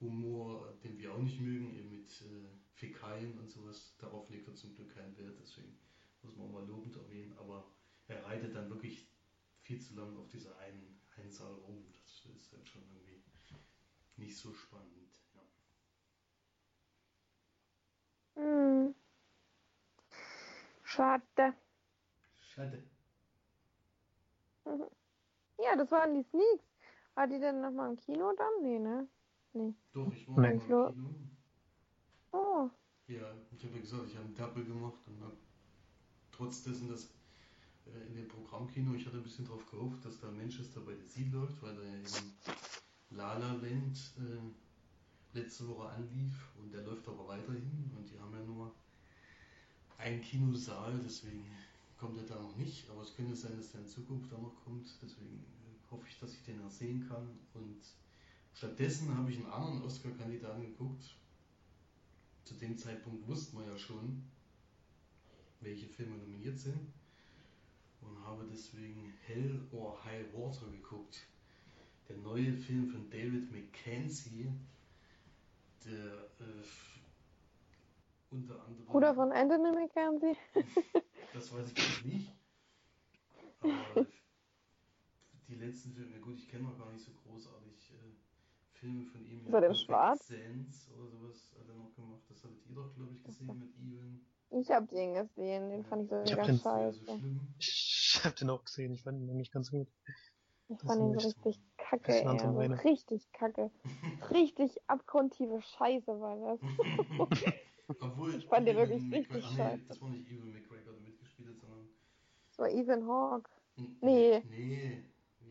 Humor, 0.00 0.74
den 0.82 0.98
wir 0.98 1.12
auch 1.12 1.18
nicht 1.18 1.40
mögen, 1.40 1.74
eben 1.74 1.90
mit 1.90 2.08
äh, 2.22 2.48
Fäkalien 2.74 3.38
und 3.38 3.48
sowas. 3.48 3.94
Darauf 3.98 4.28
legt 4.30 4.48
er 4.48 4.54
zum 4.54 4.74
Glück 4.74 4.94
keinen 4.94 5.16
Wert, 5.16 5.38
deswegen 5.40 5.78
muss 6.22 6.36
man 6.36 6.46
auch 6.46 6.52
mal 6.52 6.66
lobend 6.66 6.96
erwähnen. 6.96 7.36
Aber 7.38 7.70
er 8.08 8.24
reitet 8.24 8.54
dann 8.54 8.70
wirklich 8.70 9.06
viel 9.60 9.80
zu 9.80 9.94
lange 9.94 10.18
auf 10.18 10.28
dieser 10.28 10.58
einen, 10.58 11.00
einen 11.16 11.30
Saal 11.30 11.52
rum. 11.52 11.84
Das 11.92 12.24
ist 12.34 12.52
halt 12.52 12.68
schon 12.68 12.82
irgendwie 12.90 13.22
nicht 14.16 14.36
so 14.38 14.52
spannend. 14.54 15.20
Ja. 18.36 18.42
Hm. 18.42 18.94
Schade. 20.82 21.54
Schade. 22.40 22.82
Ja, 25.58 25.76
das 25.76 25.90
waren 25.90 26.14
die 26.14 26.22
Sneaks. 26.30 26.75
War 27.16 27.26
die 27.26 27.40
denn 27.40 27.62
nochmal 27.62 27.90
im 27.90 27.96
Kino 27.96 28.32
dann? 28.36 28.62
Nee, 28.62 28.78
ne? 28.78 29.08
Nee. 29.54 29.74
Doch, 29.92 30.12
ich 30.12 30.28
war 30.28 30.40
nee. 30.40 30.52
im 30.52 30.60
Kino. 30.60 30.94
Oh. 32.30 32.70
Ja, 33.08 33.32
ich 33.50 33.64
habe 33.64 33.74
ja 33.74 33.80
gesagt, 33.80 34.02
ich 34.06 34.16
habe 34.16 34.26
einen 34.26 34.34
Double 34.34 34.64
gemacht 34.64 35.00
und 35.06 35.22
hab 35.24 35.32
trotz 36.30 36.62
dessen, 36.64 36.88
dass 36.88 37.06
äh, 37.86 38.06
in 38.08 38.16
dem 38.16 38.28
Programmkino, 38.28 38.92
ich 38.94 39.06
hatte 39.06 39.16
ein 39.16 39.22
bisschen 39.22 39.46
darauf 39.46 39.68
gehofft, 39.70 40.04
dass 40.04 40.20
da 40.20 40.30
Manchester 40.30 40.80
bei 40.80 40.92
der 40.92 41.06
Sie 41.06 41.24
läuft, 41.30 41.62
weil 41.62 41.74
der 41.74 41.84
in 41.84 42.04
La 43.10 43.38
La 43.38 43.52
Land 43.54 44.12
äh, 44.18 45.38
letzte 45.38 45.66
Woche 45.68 45.88
anlief 45.88 46.52
und 46.58 46.74
der 46.74 46.82
läuft 46.82 47.08
aber 47.08 47.26
weiterhin 47.28 47.90
und 47.96 48.10
die 48.10 48.20
haben 48.20 48.34
ja 48.34 48.44
nur 48.44 48.74
einen 49.96 50.20
Kinosaal, 50.20 51.00
deswegen 51.02 51.46
kommt 51.96 52.18
er 52.18 52.24
da 52.24 52.42
noch 52.42 52.56
nicht, 52.56 52.90
aber 52.90 53.00
es 53.00 53.16
könnte 53.16 53.34
sein, 53.34 53.56
dass 53.56 53.72
er 53.72 53.80
in 53.80 53.86
Zukunft 53.86 54.30
da 54.30 54.36
noch 54.36 54.54
kommt. 54.64 54.86
Deswegen 55.00 55.42
äh, 55.64 55.65
hoffe 55.90 56.06
ich, 56.08 56.18
dass 56.18 56.32
ich 56.32 56.42
den 56.44 56.60
noch 56.60 56.70
sehen 56.70 57.06
kann. 57.08 57.38
Und 57.54 57.80
stattdessen 58.54 59.16
habe 59.16 59.30
ich 59.30 59.38
einen 59.38 59.50
anderen 59.50 59.82
Oscar-Kandidaten 59.82 60.62
geguckt. 60.62 61.16
Zu 62.44 62.54
dem 62.54 62.76
Zeitpunkt 62.78 63.26
wussten 63.26 63.58
wir 63.58 63.66
ja 63.66 63.78
schon, 63.78 64.22
welche 65.60 65.86
Filme 65.86 66.16
nominiert 66.16 66.58
sind. 66.58 66.92
Und 68.00 68.24
habe 68.24 68.46
deswegen 68.50 69.12
Hell 69.26 69.66
or 69.72 70.02
High 70.04 70.32
Water 70.32 70.66
geguckt. 70.70 71.26
Der 72.08 72.16
neue 72.18 72.52
Film 72.52 72.88
von 72.88 73.10
David 73.10 73.50
Mackenzie, 73.50 74.48
der 75.84 76.14
äh, 76.38 76.62
unter 78.30 78.64
anderem. 78.64 78.86
Bruder 78.86 79.14
von 79.14 79.32
Anthony 79.32 79.72
Mackenzie. 79.72 80.36
das 81.32 81.52
weiß 81.52 81.72
ich 81.72 82.04
nicht. 82.04 82.32
Aber 83.60 84.06
die 85.48 85.56
letzten 85.56 85.92
Filme, 85.92 86.18
gut, 86.20 86.36
ich 86.38 86.48
kenne 86.48 86.64
noch 86.64 86.78
gar 86.78 86.90
nicht 86.92 87.04
so 87.04 87.12
großartig 87.12 87.92
äh, 87.92 88.78
Filme 88.78 89.04
von 89.06 89.20
ihm. 89.24 89.46
Ist 89.46 89.52
er 89.54 89.60
denn 89.60 89.74
schwarz? 89.74 90.26
Sense 90.26 90.90
oder 90.94 91.08
sowas 91.10 91.50
hat 91.58 91.68
er 91.68 91.74
noch 91.74 91.94
gemacht. 91.94 92.22
Das 92.28 92.42
hattet 92.44 92.66
ihr 92.68 92.74
doch, 92.74 92.94
glaube 92.94 93.12
ich, 93.14 93.22
gesehen 93.24 93.58
mit 93.58 93.70
Ewan. 93.78 94.22
Ich 94.50 94.70
hab 94.70 94.88
den 94.88 95.14
gesehen, 95.14 95.70
den 95.70 95.84
fand 95.84 96.04
ich 96.04 96.10
so 96.10 96.22
Ich 96.24 96.34
den- 96.46 96.58
scheiße. 96.58 97.00
So. 97.06 97.20
Ich 97.58 98.20
hab 98.24 98.36
den 98.36 98.50
auch 98.50 98.64
gesehen, 98.64 98.92
ich 98.94 99.02
fand 99.02 99.20
ihn 99.20 99.30
eigentlich 99.30 99.50
ganz 99.52 99.70
gut. 99.70 99.88
Ich 100.68 100.76
Das 100.78 100.86
fand 100.86 101.00
ihn 101.00 101.18
so 101.20 101.26
richtig 101.28 101.60
kacke, 101.76 102.06
das 102.06 102.16
ist 102.16 102.22
ey. 102.22 102.28
Also 102.28 102.88
richtig 102.88 103.32
kacke. 103.32 103.70
Richtig 104.30 104.80
abgrundtiefe 104.88 105.60
Scheiße 105.62 106.20
war 106.20 106.36
das. 106.36 106.60
Obwohl 107.88 108.34
Ich 108.34 108.46
fand 108.46 108.66
den 108.66 108.76
wirklich 108.76 109.02
richtig 109.12 109.44
ah, 109.44 109.48
nee, 109.50 109.56
scheiße. 109.56 109.84
Das 109.88 110.00
war 110.00 110.10
nicht 110.10 110.28
Ewan 110.28 110.52
McGregor, 110.52 110.92
der 110.92 111.00
mitgespielt 111.02 111.48
hat, 111.50 111.60
sondern. 111.60 111.88
Das 112.48 112.58
war 112.58 112.68
Ethan 112.70 113.06
Hawke. 113.06 113.50
N- 113.76 113.96
Nee. 114.00 114.42
Nee. 114.56 115.04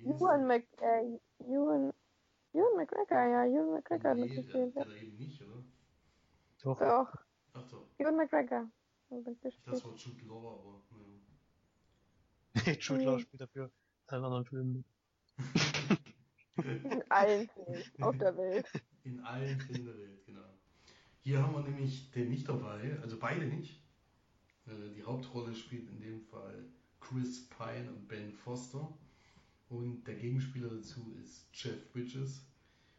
Ewan? 0.06 0.48
Mc, 0.48 0.68
äh, 0.82 1.20
Ewan, 1.40 1.94
Ewan 2.54 2.76
McGregor, 2.78 3.28
ja, 3.28 3.46
Ewan 3.46 3.74
McGregor 3.74 4.12
hat 4.12 4.18
Nee, 4.18 4.28
der, 4.28 4.36
mitgespielt. 4.36 4.76
eben 5.02 5.18
nicht, 5.18 5.42
oder? 5.42 5.64
Doch, 6.62 6.80
Doch, 6.80 7.14
Ach 7.54 7.68
doch, 7.70 7.86
Ewan 7.98 8.16
McGregor 8.18 8.60
hat 8.62 8.72
das 9.66 9.84
war 9.86 9.94
Jude 9.96 10.26
Law, 10.26 10.60
aber. 10.60 10.82
Ja. 12.66 12.74
Jude 12.80 13.04
Law 13.04 13.20
spielt 13.20 13.42
dafür 13.42 13.72
allen 14.08 14.24
anderen 14.24 14.46
Filmen 14.46 14.74
mit. 14.74 14.86
In 16.58 17.04
allen 17.12 17.48
Filmen 17.50 17.84
auf 18.02 18.18
der 18.18 18.38
Welt. 18.38 18.66
In 19.04 19.20
allen 19.22 19.60
Filmen 19.60 19.86
der 19.86 19.98
Welt, 19.98 20.26
genau. 20.26 20.50
Hier 21.22 21.42
haben 21.44 21.54
wir 21.54 21.62
nämlich 21.64 22.12
den 22.12 22.30
nicht 22.30 22.48
dabei, 22.48 22.98
also 23.02 23.20
beide 23.20 23.46
nicht. 23.46 23.82
Äh, 24.68 24.90
Die 24.96 25.04
Hauptrolle 25.04 25.54
spielt 25.54 25.90
in 25.90 26.00
dem 26.00 26.22
Fall 26.22 26.66
Chris 27.00 27.48
Pine 27.50 27.92
und 27.92 28.08
Ben 28.08 28.32
Foster. 28.32 28.98
Und 29.70 30.04
der 30.06 30.16
Gegenspieler 30.16 30.70
dazu 30.70 31.16
ist 31.24 31.48
Jeff 31.54 31.92
Bridges. 31.92 32.42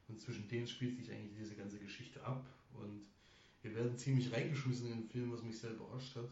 Und 0.09 0.21
zwischen 0.21 0.49
denen 0.49 0.67
spielt 0.67 0.97
sich 0.97 1.11
eigentlich 1.11 1.37
diese 1.39 1.55
ganze 1.55 1.79
Geschichte 1.79 2.25
ab. 2.25 2.47
Und 2.75 3.07
wir 3.63 3.75
werden 3.75 3.97
ziemlich 3.97 4.33
reingeschmissen 4.33 4.87
in 4.87 5.01
den 5.01 5.09
Film, 5.09 5.33
was 5.33 5.43
mich 5.43 5.59
sehr 5.59 5.73
überrascht 5.73 6.17
hat. 6.17 6.29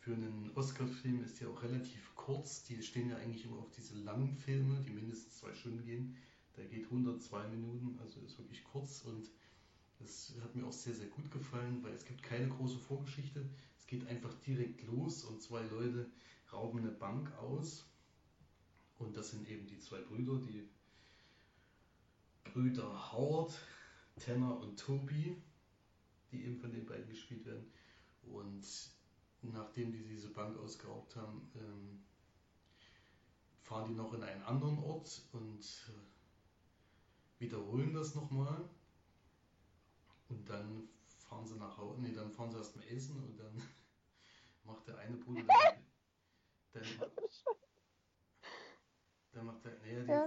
Für 0.00 0.12
einen 0.12 0.50
Oscar-Film 0.54 1.22
ist 1.24 1.40
der 1.40 1.48
auch 1.48 1.62
relativ 1.62 2.14
kurz. 2.14 2.64
Die 2.64 2.82
stehen 2.82 3.08
ja 3.08 3.16
eigentlich 3.16 3.44
immer 3.46 3.58
auf 3.58 3.70
diese 3.70 3.96
langen 3.96 4.34
Filme, 4.36 4.80
die 4.80 4.90
mindestens 4.90 5.38
zwei 5.38 5.54
Stunden 5.54 5.84
gehen. 5.84 6.16
Der 6.56 6.66
geht 6.66 6.84
102 6.84 7.48
Minuten, 7.48 7.98
also 8.00 8.20
ist 8.20 8.38
wirklich 8.38 8.62
kurz 8.64 9.02
und 9.02 9.30
das 9.98 10.34
hat 10.42 10.54
mir 10.54 10.66
auch 10.66 10.72
sehr, 10.72 10.94
sehr 10.94 11.06
gut 11.06 11.30
gefallen, 11.30 11.82
weil 11.82 11.92
es 11.94 12.04
gibt 12.04 12.22
keine 12.22 12.48
große 12.48 12.78
Vorgeschichte. 12.78 13.48
Es 13.78 13.86
geht 13.86 14.06
einfach 14.06 14.34
direkt 14.46 14.82
los 14.84 15.24
und 15.24 15.40
zwei 15.40 15.62
Leute 15.62 16.10
rauben 16.52 16.80
eine 16.80 16.90
Bank 16.90 17.32
aus. 17.38 17.86
Und 18.98 19.16
das 19.16 19.30
sind 19.30 19.48
eben 19.48 19.66
die 19.66 19.78
zwei 19.78 20.00
Brüder, 20.00 20.38
die 20.38 20.68
Brüder 22.44 23.12
Howard, 23.12 23.58
Tanner 24.16 24.58
und 24.60 24.78
Toby, 24.78 25.36
die 26.30 26.44
eben 26.44 26.56
von 26.58 26.72
den 26.72 26.86
beiden 26.86 27.08
gespielt 27.08 27.44
werden. 27.44 27.70
Und 28.22 28.64
nachdem 29.42 29.92
die 29.92 30.02
diese 30.04 30.28
Bank 30.28 30.56
ausgeraubt 30.58 31.16
haben, 31.16 31.50
ähm, 31.56 32.04
fahren 33.62 33.88
die 33.88 33.94
noch 33.94 34.12
in 34.14 34.22
einen 34.22 34.42
anderen 34.42 34.78
Ort 34.78 35.22
und 35.32 35.60
äh, 35.88 37.40
wiederholen 37.40 37.92
das 37.92 38.14
nochmal. 38.14 38.68
Und 40.28 40.48
dann 40.48 40.88
fahren 41.18 41.46
sie 41.46 41.56
nach 41.56 41.76
Hause, 41.76 42.00
nee, 42.00 42.12
dann 42.12 42.30
fahren 42.30 42.50
sie 42.50 42.58
erst 42.58 42.76
mal 42.76 42.86
essen 42.86 43.22
und 43.22 43.38
dann 43.38 43.62
macht 44.64 44.86
der 44.86 44.98
eine 44.98 45.16
Bruder 45.16 45.42
dann, 46.72 46.82
dann, 46.98 47.10
dann 49.34 49.46
macht 49.46 49.64
der, 49.64 49.72
naja, 49.82 50.04
die, 50.06 50.12
Ja, 50.12 50.26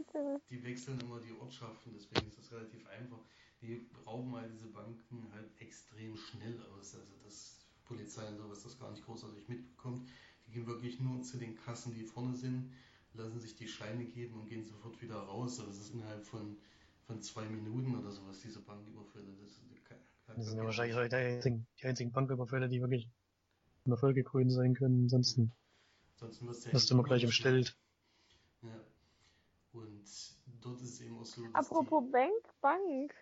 die 0.50 0.64
wechseln 0.64 1.00
immer 1.02 1.20
die 1.20 1.34
Ortschaften, 1.34 1.94
deswegen 1.94 2.28
ist 2.28 2.38
das 2.38 2.52
relativ 2.52 2.88
einfach. 2.88 3.20
Die 3.62 3.88
rauben 4.06 4.36
halt 4.36 4.52
diese 4.54 4.68
Banken 4.68 5.28
halt 5.34 5.50
extrem 5.60 6.16
schnell 6.18 6.60
aus, 6.74 6.96
also 6.96 7.14
das 7.24 7.66
Polizei 7.86 8.28
und 8.30 8.38
sowas 8.38 8.64
das 8.64 8.80
gar 8.80 8.92
nicht 8.92 9.06
großartig 9.06 9.48
mitbekommt. 9.48 10.08
Die 10.48 10.52
gehen 10.52 10.68
wirklich 10.68 11.00
nur 11.00 11.22
zu 11.24 11.38
den 11.38 11.56
Kassen, 11.56 11.94
die 11.94 12.04
vorne 12.04 12.36
sind, 12.36 12.72
lassen 13.14 13.40
sich 13.40 13.56
die 13.56 13.68
Scheine 13.68 14.06
geben 14.06 14.40
und 14.40 14.48
gehen 14.50 14.64
sofort 14.64 15.02
wieder 15.02 15.16
raus. 15.18 15.60
Also 15.60 15.72
das 15.72 15.80
ist 15.82 15.94
innerhalb 15.94 16.24
von, 16.26 16.58
von 17.06 17.22
zwei 17.22 17.46
Minuten 17.46 17.96
oder 17.96 18.12
sowas, 18.12 18.42
diese 18.42 18.60
Banküberfälle. 18.62 19.26
Das, 19.42 19.62
Das 20.36 20.46
sind 20.46 20.58
ja 20.58 20.64
wahrscheinlich 20.64 20.96
die 21.10 21.16
einzigen, 21.18 21.68
die 21.82 21.86
einzigen 21.86 22.14
Banküberfälle, 22.14 22.70
die 22.70 22.80
wirklich 22.80 23.10
ein 23.86 23.92
Erfolgegrün 23.92 24.50
sein 24.52 24.76
können. 24.76 25.04
Ansonsten 25.04 25.54
Ansonsten 26.20 26.48
wirst 26.72 26.90
du 26.90 26.94
ja 26.94 26.96
immer 26.96 27.04
gleich 27.04 27.26
umstellt. 27.26 27.76
Dort 30.62 30.82
ist 30.82 31.02
eben 31.02 31.18
auch 31.18 31.26
so, 31.26 31.42
Apropos 31.54 32.04
Bank, 32.12 32.34
Bank. 32.62 33.14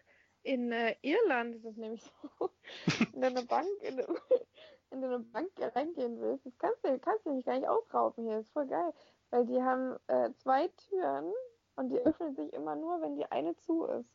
In 0.43 0.71
äh, 0.71 0.95
Irland 1.02 1.56
ist 1.56 1.65
es 1.65 1.76
nämlich 1.78 2.04
so, 2.39 2.50
wenn 3.13 3.21
du 3.21 3.28
eine 3.28 3.43
Bank 3.43 3.67
in, 3.82 4.00
eine- 4.00 4.08
in 4.91 5.04
eine 5.04 5.19
Bank 5.19 5.50
reingehen 5.60 6.19
willst, 6.21 6.45
das 6.45 6.58
kannst 6.58 6.84
du, 6.84 7.00
kannst 7.00 7.26
du 7.26 7.30
nämlich 7.30 7.45
gar 7.45 7.56
nicht 7.58 7.67
ausrauben 7.67 8.26
hier. 8.26 8.38
Das 8.38 8.45
ist 8.45 8.54
voll 8.54 8.67
geil. 8.67 8.93
Weil 9.32 9.45
die 9.45 9.62
haben 9.62 9.98
äh, 10.08 10.32
zwei 10.38 10.67
Türen 10.89 11.34
und 11.76 11.89
die 11.89 12.00
öffnen 12.00 12.36
sich 12.36 12.54
immer 12.54 12.76
nur, 12.76 13.02
wenn 13.02 13.15
die 13.15 13.30
eine 13.32 13.56
zu 13.58 13.86
ist. 13.86 14.10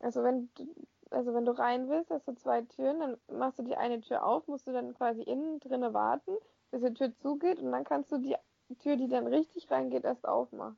Also 0.00 0.22
wenn 0.24 0.50
du, 0.54 0.66
also 1.10 1.32
wenn 1.34 1.44
du 1.44 1.52
rein 1.56 1.88
willst, 1.88 2.10
hast 2.10 2.26
du 2.28 2.34
zwei 2.34 2.62
Türen, 2.62 3.00
dann 3.00 3.18
machst 3.38 3.58
du 3.58 3.62
die 3.62 3.76
eine 3.76 4.00
Tür 4.00 4.24
auf, 4.24 4.46
musst 4.48 4.66
du 4.66 4.72
dann 4.72 4.94
quasi 4.94 5.22
innen 5.22 5.60
drinne 5.60 5.94
warten, 5.94 6.32
bis 6.70 6.82
die 6.82 6.92
Tür 6.94 7.14
zugeht 7.16 7.60
und 7.60 7.70
dann 7.72 7.84
kannst 7.84 8.10
du 8.12 8.18
die 8.18 8.36
Tür, 8.80 8.96
die 8.96 9.08
dann 9.08 9.26
richtig 9.26 9.70
reingeht, 9.70 10.04
erst 10.04 10.26
aufmachen. 10.26 10.76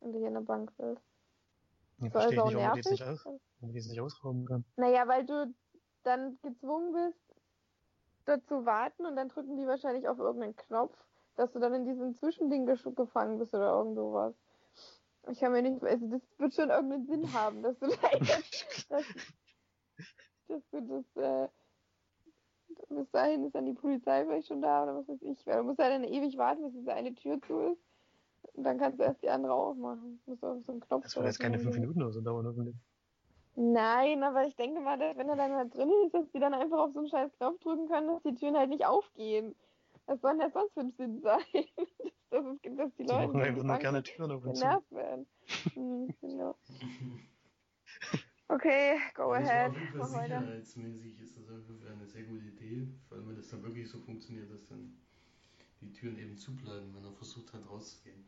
Wenn 0.00 0.12
du 0.12 0.18
hier 0.18 0.28
eine 0.28 0.40
Bank 0.40 0.72
willst. 0.78 1.02
Ich 2.02 2.10
verstehe 2.10 2.42
also 2.42 2.56
nicht, 2.56 2.64
warum 2.64 2.80
die 2.80 2.90
nicht, 2.90 3.02
aus, 3.02 3.24
warum 3.24 3.40
die 3.60 3.78
jetzt 3.78 3.88
nicht 3.88 4.00
ausrauben 4.00 4.46
kann. 4.46 4.64
Naja, 4.76 5.06
weil 5.06 5.26
du 5.26 5.54
dann 6.02 6.38
gezwungen 6.42 6.92
bist, 6.92 7.20
dort 8.24 8.46
zu 8.46 8.64
warten 8.64 9.04
und 9.04 9.16
dann 9.16 9.28
drücken 9.28 9.56
die 9.56 9.66
wahrscheinlich 9.66 10.08
auf 10.08 10.18
irgendeinen 10.18 10.56
Knopf, 10.56 10.96
dass 11.36 11.52
du 11.52 11.58
dann 11.58 11.74
in 11.74 11.84
diesem 11.84 12.14
Zwischending 12.14 12.66
gefangen 12.66 13.38
bist 13.38 13.54
oder 13.54 13.72
irgend 13.76 13.96
sowas. 13.96 14.34
Ich 15.28 15.38
kann 15.40 15.52
mir 15.52 15.62
nicht, 15.62 15.82
also 15.82 16.06
das 16.08 16.22
wird 16.38 16.54
schon 16.54 16.70
irgendeinen 16.70 17.06
Sinn 17.06 17.32
haben, 17.34 17.62
dass 17.62 17.78
du 17.78 17.88
da 17.88 18.10
jetzt, 18.12 18.86
dass, 18.90 19.04
dass 20.48 20.62
du 20.70 20.80
das, 20.80 21.16
äh, 21.16 21.48
bis 22.88 23.10
dahin 23.10 23.44
ist 23.44 23.54
dann 23.54 23.66
die 23.66 23.74
Polizei 23.74 24.24
vielleicht 24.24 24.48
schon 24.48 24.62
da 24.62 24.84
oder 24.84 24.96
was 24.96 25.08
weiß 25.08 25.20
ich. 25.22 25.46
Weil 25.46 25.58
du 25.58 25.64
musst 25.64 25.78
ja 25.78 25.90
dann 25.90 26.04
ewig 26.04 26.38
warten, 26.38 26.62
bis 26.62 26.72
diese 26.72 26.94
eine 26.94 27.14
Tür 27.14 27.40
zu 27.42 27.58
ist. 27.60 27.89
Und 28.54 28.64
dann 28.64 28.78
kannst 28.78 28.98
du 28.98 29.04
erst 29.04 29.22
die 29.22 29.30
andere 29.30 29.52
aufmachen. 29.54 30.20
Du 30.24 30.30
musst 30.32 30.44
auf 30.44 30.58
so 30.66 30.72
einen 30.72 30.80
Knopf 30.80 31.04
Das 31.04 31.16
wird 31.16 31.26
jetzt 31.26 31.38
keine 31.40 31.56
drücken. 31.56 31.64
fünf 31.72 31.76
Minuten 31.76 32.02
oder 32.02 32.12
so 32.12 32.20
dauern, 32.20 32.46
hoffentlich. 32.46 32.76
Nein, 33.56 34.22
aber 34.22 34.46
ich 34.46 34.56
denke 34.56 34.80
mal, 34.80 34.98
dass 34.98 35.16
wenn 35.16 35.28
er 35.28 35.36
dann 35.36 35.52
halt 35.52 35.74
drin 35.74 35.90
ist, 36.06 36.14
dass 36.14 36.30
die 36.32 36.38
dann 36.38 36.54
einfach 36.54 36.78
auf 36.78 36.92
so 36.92 37.00
einen 37.00 37.08
scheiß 37.08 37.30
Knopf 37.38 37.58
drücken 37.60 37.88
können, 37.88 38.08
dass 38.08 38.22
die 38.22 38.34
Türen 38.34 38.56
halt 38.56 38.70
nicht 38.70 38.86
aufgehen. 38.86 39.54
Was 40.06 40.20
soll 40.20 40.32
denn 40.32 40.40
das 40.40 40.52
sonst 40.52 40.74
für 40.74 40.80
ein 40.80 40.92
Sinn 40.92 41.20
sein? 41.20 41.40
dass, 42.30 42.44
es, 42.46 42.76
dass 42.76 42.94
die 42.96 43.02
Die 43.02 43.08
Leute 43.08 43.32
die 43.32 43.42
einfach 43.42 43.64
nur 43.64 43.78
gerne 43.78 44.02
Türen 44.02 44.30
auf 44.32 44.44
und 44.44 44.54
zu. 44.56 44.62
genervt 44.62 44.90
werden. 44.92 45.26
Hm, 45.74 46.14
genau. 46.20 46.54
Okay, 48.50 48.98
go 49.14 49.30
Das 49.30 49.44
war 49.44 49.46
ahead. 49.46 49.72
Mach 49.98 50.12
weiter. 50.12 50.40
sicherheitsmäßig 50.42 51.20
ist 51.20 51.36
das 51.36 51.48
auf 51.50 51.68
jeden 51.68 51.80
Fall 51.80 51.92
eine 51.92 52.06
sehr 52.06 52.24
gute 52.24 52.44
Idee, 52.46 52.88
vor 53.08 53.16
allem 53.18 53.28
wenn 53.28 53.36
das 53.36 53.48
dann 53.48 53.62
wirklich 53.62 53.88
so 53.88 53.98
funktioniert, 54.00 54.50
dass 54.50 54.66
dann 54.66 54.96
die 55.80 55.92
Türen 55.92 56.18
eben 56.18 56.36
zubleiben, 56.36 56.94
wenn 56.94 57.04
er 57.04 57.12
versucht 57.12 57.52
hat 57.52 57.68
rauszugehen. 57.68 58.24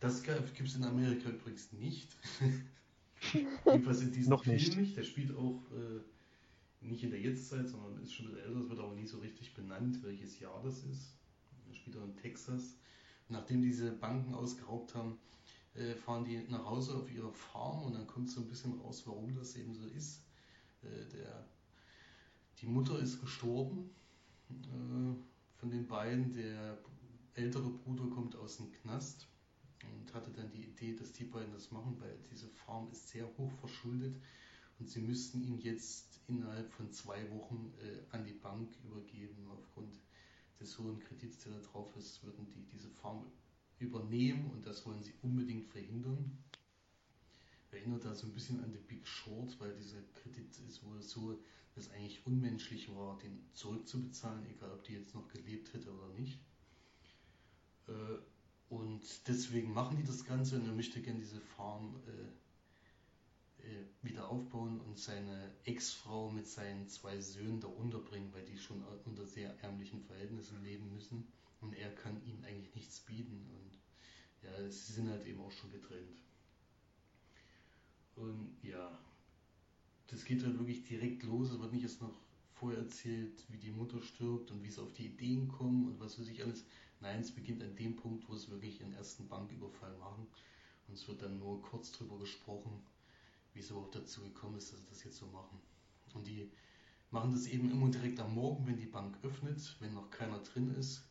Das 0.00 0.22
gibt 0.22 0.60
es 0.60 0.76
in 0.76 0.84
Amerika 0.84 1.30
übrigens 1.30 1.72
nicht. 1.72 2.08
Jedenfalls 3.64 4.02
in 4.02 4.12
diesem 4.12 4.30
Noch 4.30 4.44
Film 4.44 4.56
nicht. 4.56 4.76
nicht. 4.76 4.96
Der 4.96 5.04
spielt 5.04 5.34
auch 5.34 5.62
äh, 5.72 6.00
nicht 6.86 7.02
in 7.02 7.10
der 7.10 7.20
Jetztzeit, 7.20 7.68
sondern 7.68 8.02
ist 8.02 8.12
schon 8.12 8.26
ein 8.26 8.34
bisschen 8.34 8.46
älter. 8.46 8.60
Es 8.60 8.68
wird 8.68 8.80
aber 8.80 8.94
nie 8.94 9.06
so 9.06 9.18
richtig 9.18 9.54
benannt, 9.54 10.02
welches 10.02 10.38
Jahr 10.38 10.60
das 10.62 10.84
ist. 10.84 11.16
Er 11.68 11.74
spielt 11.74 11.96
auch 11.96 12.04
in 12.04 12.16
Texas. 12.16 12.76
Nachdem 13.28 13.62
diese 13.62 13.90
Banken 13.90 14.34
ausgeraubt 14.34 14.94
haben, 14.94 15.18
äh, 15.74 15.94
fahren 15.94 16.24
die 16.24 16.38
nach 16.48 16.64
Hause 16.64 16.94
auf 16.94 17.10
ihre 17.10 17.32
Farm 17.32 17.82
und 17.82 17.94
dann 17.94 18.06
kommt 18.06 18.30
so 18.30 18.40
ein 18.40 18.48
bisschen 18.48 18.78
raus, 18.80 19.02
warum 19.06 19.34
das 19.34 19.56
eben 19.56 19.74
so 19.74 19.86
ist. 19.86 20.22
Äh, 20.82 21.06
der, 21.12 21.46
die 22.60 22.66
Mutter 22.66 22.98
ist 22.98 23.20
gestorben 23.20 23.90
äh, 24.50 25.58
von 25.58 25.70
den 25.70 25.86
beiden, 25.86 26.32
der 26.34 26.78
ältere 27.36 27.70
Bruder 27.70 28.06
kommt 28.06 28.34
aus 28.34 28.56
dem 28.56 28.72
Knast 28.72 29.28
und 29.82 30.12
hatte 30.14 30.30
dann 30.30 30.50
die 30.50 30.64
Idee, 30.64 30.94
dass 30.94 31.12
die 31.12 31.24
beiden 31.24 31.52
das 31.52 31.70
machen, 31.70 31.96
weil 32.00 32.18
diese 32.30 32.48
Farm 32.48 32.90
ist 32.90 33.08
sehr 33.08 33.26
hoch 33.36 33.52
verschuldet 33.60 34.16
und 34.78 34.88
sie 34.88 35.00
müssten 35.00 35.42
ihn 35.42 35.58
jetzt 35.58 36.20
innerhalb 36.28 36.72
von 36.72 36.90
zwei 36.92 37.30
Wochen 37.30 37.72
äh, 37.80 38.14
an 38.14 38.24
die 38.24 38.32
Bank 38.32 38.74
übergeben. 38.84 39.48
Aufgrund 39.50 40.00
des 40.58 40.78
hohen 40.78 40.98
Kredits, 40.98 41.38
der 41.44 41.52
da 41.52 41.60
drauf 41.60 41.94
ist, 41.96 42.22
würden 42.24 42.46
die 42.50 42.64
diese 42.72 42.88
Farm 42.88 43.26
übernehmen 43.78 44.50
und 44.50 44.66
das 44.66 44.86
wollen 44.86 45.02
sie 45.02 45.14
unbedingt 45.22 45.68
verhindern. 45.68 46.38
Erinnert 47.70 48.06
da 48.06 48.14
so 48.14 48.26
ein 48.26 48.32
bisschen 48.32 48.64
an 48.64 48.72
The 48.72 48.78
Big 48.78 49.06
Short, 49.06 49.60
weil 49.60 49.74
dieser 49.76 50.00
Kredit 50.14 50.58
ist 50.66 50.82
wohl 50.82 51.02
so, 51.02 51.38
dass 51.74 51.86
es 51.86 51.92
eigentlich 51.92 52.26
unmenschlich 52.26 52.88
war, 52.94 53.18
den 53.18 53.44
zurückzubezahlen, 53.52 54.46
egal 54.46 54.72
ob 54.72 54.84
die 54.84 54.94
jetzt 54.94 55.14
noch 55.14 55.28
gelebt 55.28 55.74
hätte 55.74 55.92
oder 55.92 56.08
nicht. 56.14 56.40
Äh, 57.88 58.18
und 58.68 59.28
deswegen 59.28 59.72
machen 59.72 59.96
die 59.96 60.04
das 60.04 60.24
Ganze 60.24 60.56
und 60.56 60.66
er 60.66 60.72
möchte 60.72 61.00
gerne 61.00 61.20
diese 61.20 61.40
Farm 61.40 62.00
äh, 62.06 63.66
äh, 63.66 63.84
wieder 64.02 64.28
aufbauen 64.28 64.80
und 64.80 64.98
seine 64.98 65.52
Ex-Frau 65.64 66.30
mit 66.30 66.46
seinen 66.48 66.88
zwei 66.88 67.20
Söhnen 67.20 67.60
da 67.60 67.68
unterbringen, 67.68 68.32
weil 68.32 68.44
die 68.44 68.58
schon 68.58 68.82
unter 69.04 69.26
sehr 69.26 69.56
ärmlichen 69.62 70.02
Verhältnissen 70.02 70.62
leben 70.64 70.92
müssen. 70.92 71.26
Und 71.60 71.74
er 71.74 71.94
kann 71.94 72.22
ihnen 72.24 72.44
eigentlich 72.44 72.74
nichts 72.74 73.00
bieten. 73.00 73.48
Und 73.50 73.78
ja, 74.42 74.70
sie 74.70 74.92
sind 74.92 75.08
halt 75.08 75.26
eben 75.26 75.40
auch 75.40 75.50
schon 75.50 75.70
getrennt. 75.70 76.22
Und 78.14 78.56
ja, 78.62 78.98
das 80.08 80.24
geht 80.24 80.44
halt 80.44 80.58
wirklich 80.58 80.84
direkt 80.84 81.22
los. 81.24 81.50
Es 81.50 81.60
wird 81.60 81.72
nicht 81.72 81.82
erst 81.82 82.02
noch 82.02 82.14
vorher 82.54 82.80
erzählt, 82.80 83.44
wie 83.48 83.58
die 83.58 83.70
Mutter 83.70 84.00
stirbt 84.00 84.50
und 84.50 84.62
wie 84.62 84.70
sie 84.70 84.82
auf 84.82 84.92
die 84.92 85.06
Ideen 85.06 85.48
kommen 85.48 85.86
und 85.86 86.00
was 86.00 86.18
weiß 86.18 86.28
ich 86.28 86.42
alles. 86.42 86.64
Nein, 87.00 87.20
es 87.20 87.30
beginnt 87.30 87.62
an 87.62 87.76
dem 87.76 87.96
Punkt, 87.96 88.28
wo 88.28 88.36
sie 88.36 88.50
wirklich 88.50 88.80
ihren 88.80 88.94
ersten 88.94 89.28
Banküberfall 89.28 89.96
machen. 89.98 90.26
Und 90.88 90.94
es 90.94 91.06
wird 91.08 91.22
dann 91.22 91.38
nur 91.38 91.60
kurz 91.62 91.92
drüber 91.92 92.18
gesprochen, 92.18 92.82
wie 93.52 93.60
es 93.60 93.70
überhaupt 93.70 93.94
dazu 93.94 94.22
gekommen 94.22 94.58
ist, 94.58 94.72
dass 94.72 94.80
sie 94.80 94.86
das 94.88 95.04
jetzt 95.04 95.16
so 95.16 95.26
machen. 95.26 95.58
Und 96.14 96.26
die 96.26 96.50
machen 97.10 97.32
das 97.32 97.46
eben 97.46 97.70
immer 97.70 97.90
direkt 97.90 98.20
am 98.20 98.34
Morgen, 98.34 98.66
wenn 98.66 98.76
die 98.76 98.86
Bank 98.86 99.16
öffnet, 99.22 99.76
wenn 99.80 99.94
noch 99.94 100.10
keiner 100.10 100.38
drin 100.38 100.74
ist. 100.74 101.02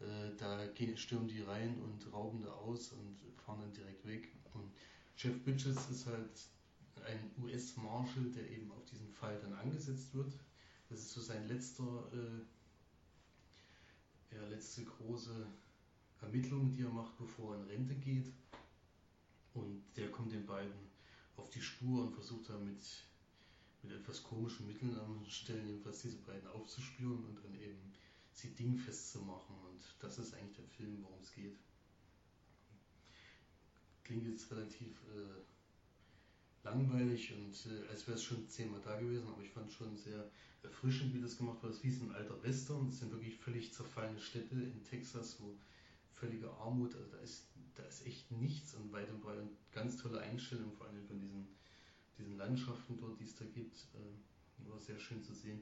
Äh, 0.00 0.36
da 0.36 0.60
stürmen 0.96 1.28
die 1.28 1.40
rein 1.40 1.80
und 1.80 2.12
rauben 2.12 2.42
da 2.42 2.52
aus 2.52 2.92
und 2.92 3.16
fahren 3.44 3.60
dann 3.60 3.72
direkt 3.72 4.06
weg. 4.06 4.28
Und 4.54 4.70
Jeff 5.16 5.42
Bridges 5.44 5.88
ist 5.90 6.06
halt 6.06 6.30
ein 7.06 7.30
US-Marshal, 7.42 8.30
der 8.30 8.50
eben 8.50 8.70
auf 8.72 8.84
diesen 8.84 9.08
Fall 9.08 9.38
dann 9.40 9.54
angesetzt 9.54 10.14
wird. 10.14 10.32
Das 10.88 11.00
ist 11.00 11.12
so 11.12 11.20
sein 11.20 11.48
letzter 11.48 12.10
äh, 12.12 12.42
ja, 14.36 14.48
letzte 14.48 14.84
große 14.84 15.46
Ermittlung, 16.20 16.72
die 16.72 16.82
er 16.82 16.90
macht, 16.90 17.16
bevor 17.18 17.54
er 17.54 17.62
in 17.62 17.68
Rente 17.68 17.94
geht. 17.94 18.32
Und 19.54 19.82
der 19.96 20.10
kommt 20.10 20.32
den 20.32 20.46
beiden 20.46 20.74
auf 21.36 21.50
die 21.50 21.62
Spur 21.62 22.04
und 22.04 22.12
versucht 22.12 22.48
dann 22.50 22.64
mit, 22.64 22.82
mit 23.82 23.92
etwas 23.92 24.22
komischen 24.22 24.66
Mitteln 24.66 24.98
an 24.98 25.24
Stellen 25.26 25.66
jedenfalls 25.66 26.02
diese 26.02 26.18
beiden 26.18 26.46
aufzuspüren 26.48 27.24
und 27.24 27.38
dann 27.42 27.54
eben 27.54 27.92
sie 28.32 28.54
dingfest 28.54 29.12
zu 29.12 29.20
machen. 29.20 29.56
Und 29.70 29.82
das 30.00 30.18
ist 30.18 30.34
eigentlich 30.34 30.56
der 30.56 30.66
Film, 30.66 31.02
worum 31.02 31.20
es 31.22 31.32
geht. 31.32 31.56
Klingt 34.04 34.26
jetzt 34.26 34.50
relativ 34.50 35.02
äh, 35.14 35.42
langweilig 36.64 37.32
und 37.32 37.54
äh, 37.66 37.88
als 37.88 38.06
wäre 38.06 38.16
es 38.16 38.24
schon 38.24 38.48
zehnmal 38.48 38.80
da 38.82 38.98
gewesen, 38.98 39.28
aber 39.28 39.42
ich 39.42 39.50
fand 39.50 39.72
schon 39.72 39.96
sehr 39.96 40.30
erfrischend, 40.66 41.14
wie 41.14 41.20
das 41.20 41.38
gemacht 41.38 41.62
war. 41.62 41.70
Es 41.70 41.76
ist 41.76 41.84
wie 41.84 41.90
so 41.90 42.04
ein 42.04 42.14
alter 42.14 42.42
Western. 42.42 42.88
Es 42.88 42.98
sind 42.98 43.12
wirklich 43.12 43.36
völlig 43.36 43.72
zerfallene 43.72 44.20
Städte 44.20 44.54
in 44.54 44.84
Texas, 44.84 45.40
wo 45.40 45.56
völlige 46.12 46.50
Armut, 46.52 46.94
also 46.94 47.10
da 47.10 47.18
ist, 47.18 47.46
da 47.74 47.82
ist 47.84 48.06
echt 48.06 48.30
nichts 48.32 48.74
und 48.74 48.92
weit 48.92 49.10
und 49.10 49.20
breit 49.20 49.38
und 49.38 49.50
ganz 49.72 49.96
tolle 49.96 50.20
Einstellungen, 50.20 50.72
vor 50.72 50.86
allem 50.86 51.04
von 51.06 51.18
diesen, 51.20 51.46
diesen 52.18 52.36
Landschaften 52.36 52.96
dort, 52.98 53.20
die 53.20 53.24
es 53.24 53.36
da 53.36 53.44
gibt. 53.44 53.76
Äh, 53.94 54.68
war 54.68 54.80
sehr 54.80 54.98
schön 54.98 55.22
zu 55.22 55.34
sehen. 55.34 55.60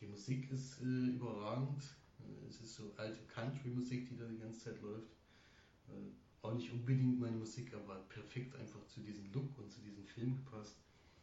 Die 0.00 0.06
Musik 0.06 0.50
ist 0.50 0.80
äh, 0.80 0.84
überragend. 0.84 1.82
Äh, 2.20 2.48
es 2.48 2.60
ist 2.60 2.76
so 2.76 2.94
alte 2.96 3.20
Country-Musik, 3.26 4.08
die 4.08 4.16
da 4.16 4.26
die 4.26 4.38
ganze 4.38 4.60
Zeit 4.60 4.80
läuft. 4.80 5.10
Äh, 5.88 6.12
auch 6.42 6.54
nicht 6.54 6.70
unbedingt 6.72 7.18
meine 7.18 7.36
Musik, 7.36 7.74
aber 7.74 7.96
perfekt 8.08 8.54
einfach 8.54 8.86
zu 8.86 9.00
diesem 9.00 9.32
Look 9.32 9.58
und 9.58 9.72
zu 9.72 9.80
diesem 9.80 10.04
Film 10.04 10.36
gepasst. 10.36 10.76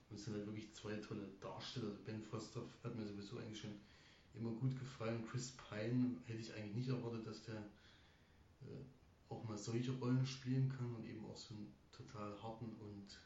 Und 0.09 0.17
es 0.17 0.25
sind 0.25 0.35
halt 0.35 0.45
wirklich 0.45 0.73
zwei 0.73 0.95
tolle 0.97 1.27
Darsteller. 1.41 1.87
Also 1.87 2.03
ben 2.05 2.21
Foster 2.21 2.61
hat 2.83 2.95
mir 2.95 3.05
sowieso 3.05 3.37
eigentlich 3.37 3.59
schon 3.59 3.75
immer 4.35 4.51
gut 4.51 4.77
gefallen. 4.79 5.25
Chris 5.29 5.53
Pine 5.69 6.17
hätte 6.25 6.39
ich 6.39 6.53
eigentlich 6.53 6.75
nicht 6.75 6.89
erwartet, 6.89 7.25
dass 7.25 7.43
der 7.43 7.57
äh, 7.57 8.83
auch 9.29 9.43
mal 9.45 9.57
solche 9.57 9.91
Rollen 9.93 10.25
spielen 10.25 10.71
kann 10.77 10.93
und 10.95 11.05
eben 11.05 11.25
auch 11.25 11.37
so 11.37 11.55
einen 11.55 11.73
total 11.91 12.31
harten 12.41 12.65
und 12.79 13.19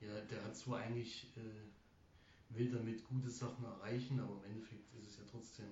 ja, 0.00 0.20
der 0.22 0.44
hat 0.44 0.56
zwar 0.56 0.80
eigentlich 0.80 1.26
äh, 1.36 2.54
will 2.56 2.70
damit 2.70 3.04
gute 3.04 3.30
Sachen 3.30 3.64
erreichen, 3.64 4.20
aber 4.20 4.36
im 4.44 4.52
Endeffekt 4.52 4.94
ist 4.94 5.10
es 5.10 5.16
ja 5.18 5.24
trotzdem 5.30 5.66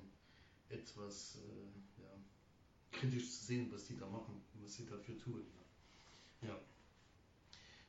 etwas 0.69 1.37
äh, 1.37 2.03
ja, 2.03 2.09
kritisch 2.93 3.31
zu 3.31 3.45
sehen, 3.45 3.71
was 3.73 3.87
die 3.87 3.97
da 3.97 4.07
machen, 4.07 4.41
was 4.63 4.75
sie 4.75 4.87
dafür 4.87 5.19
tun. 5.19 5.45
Ja 6.43 6.59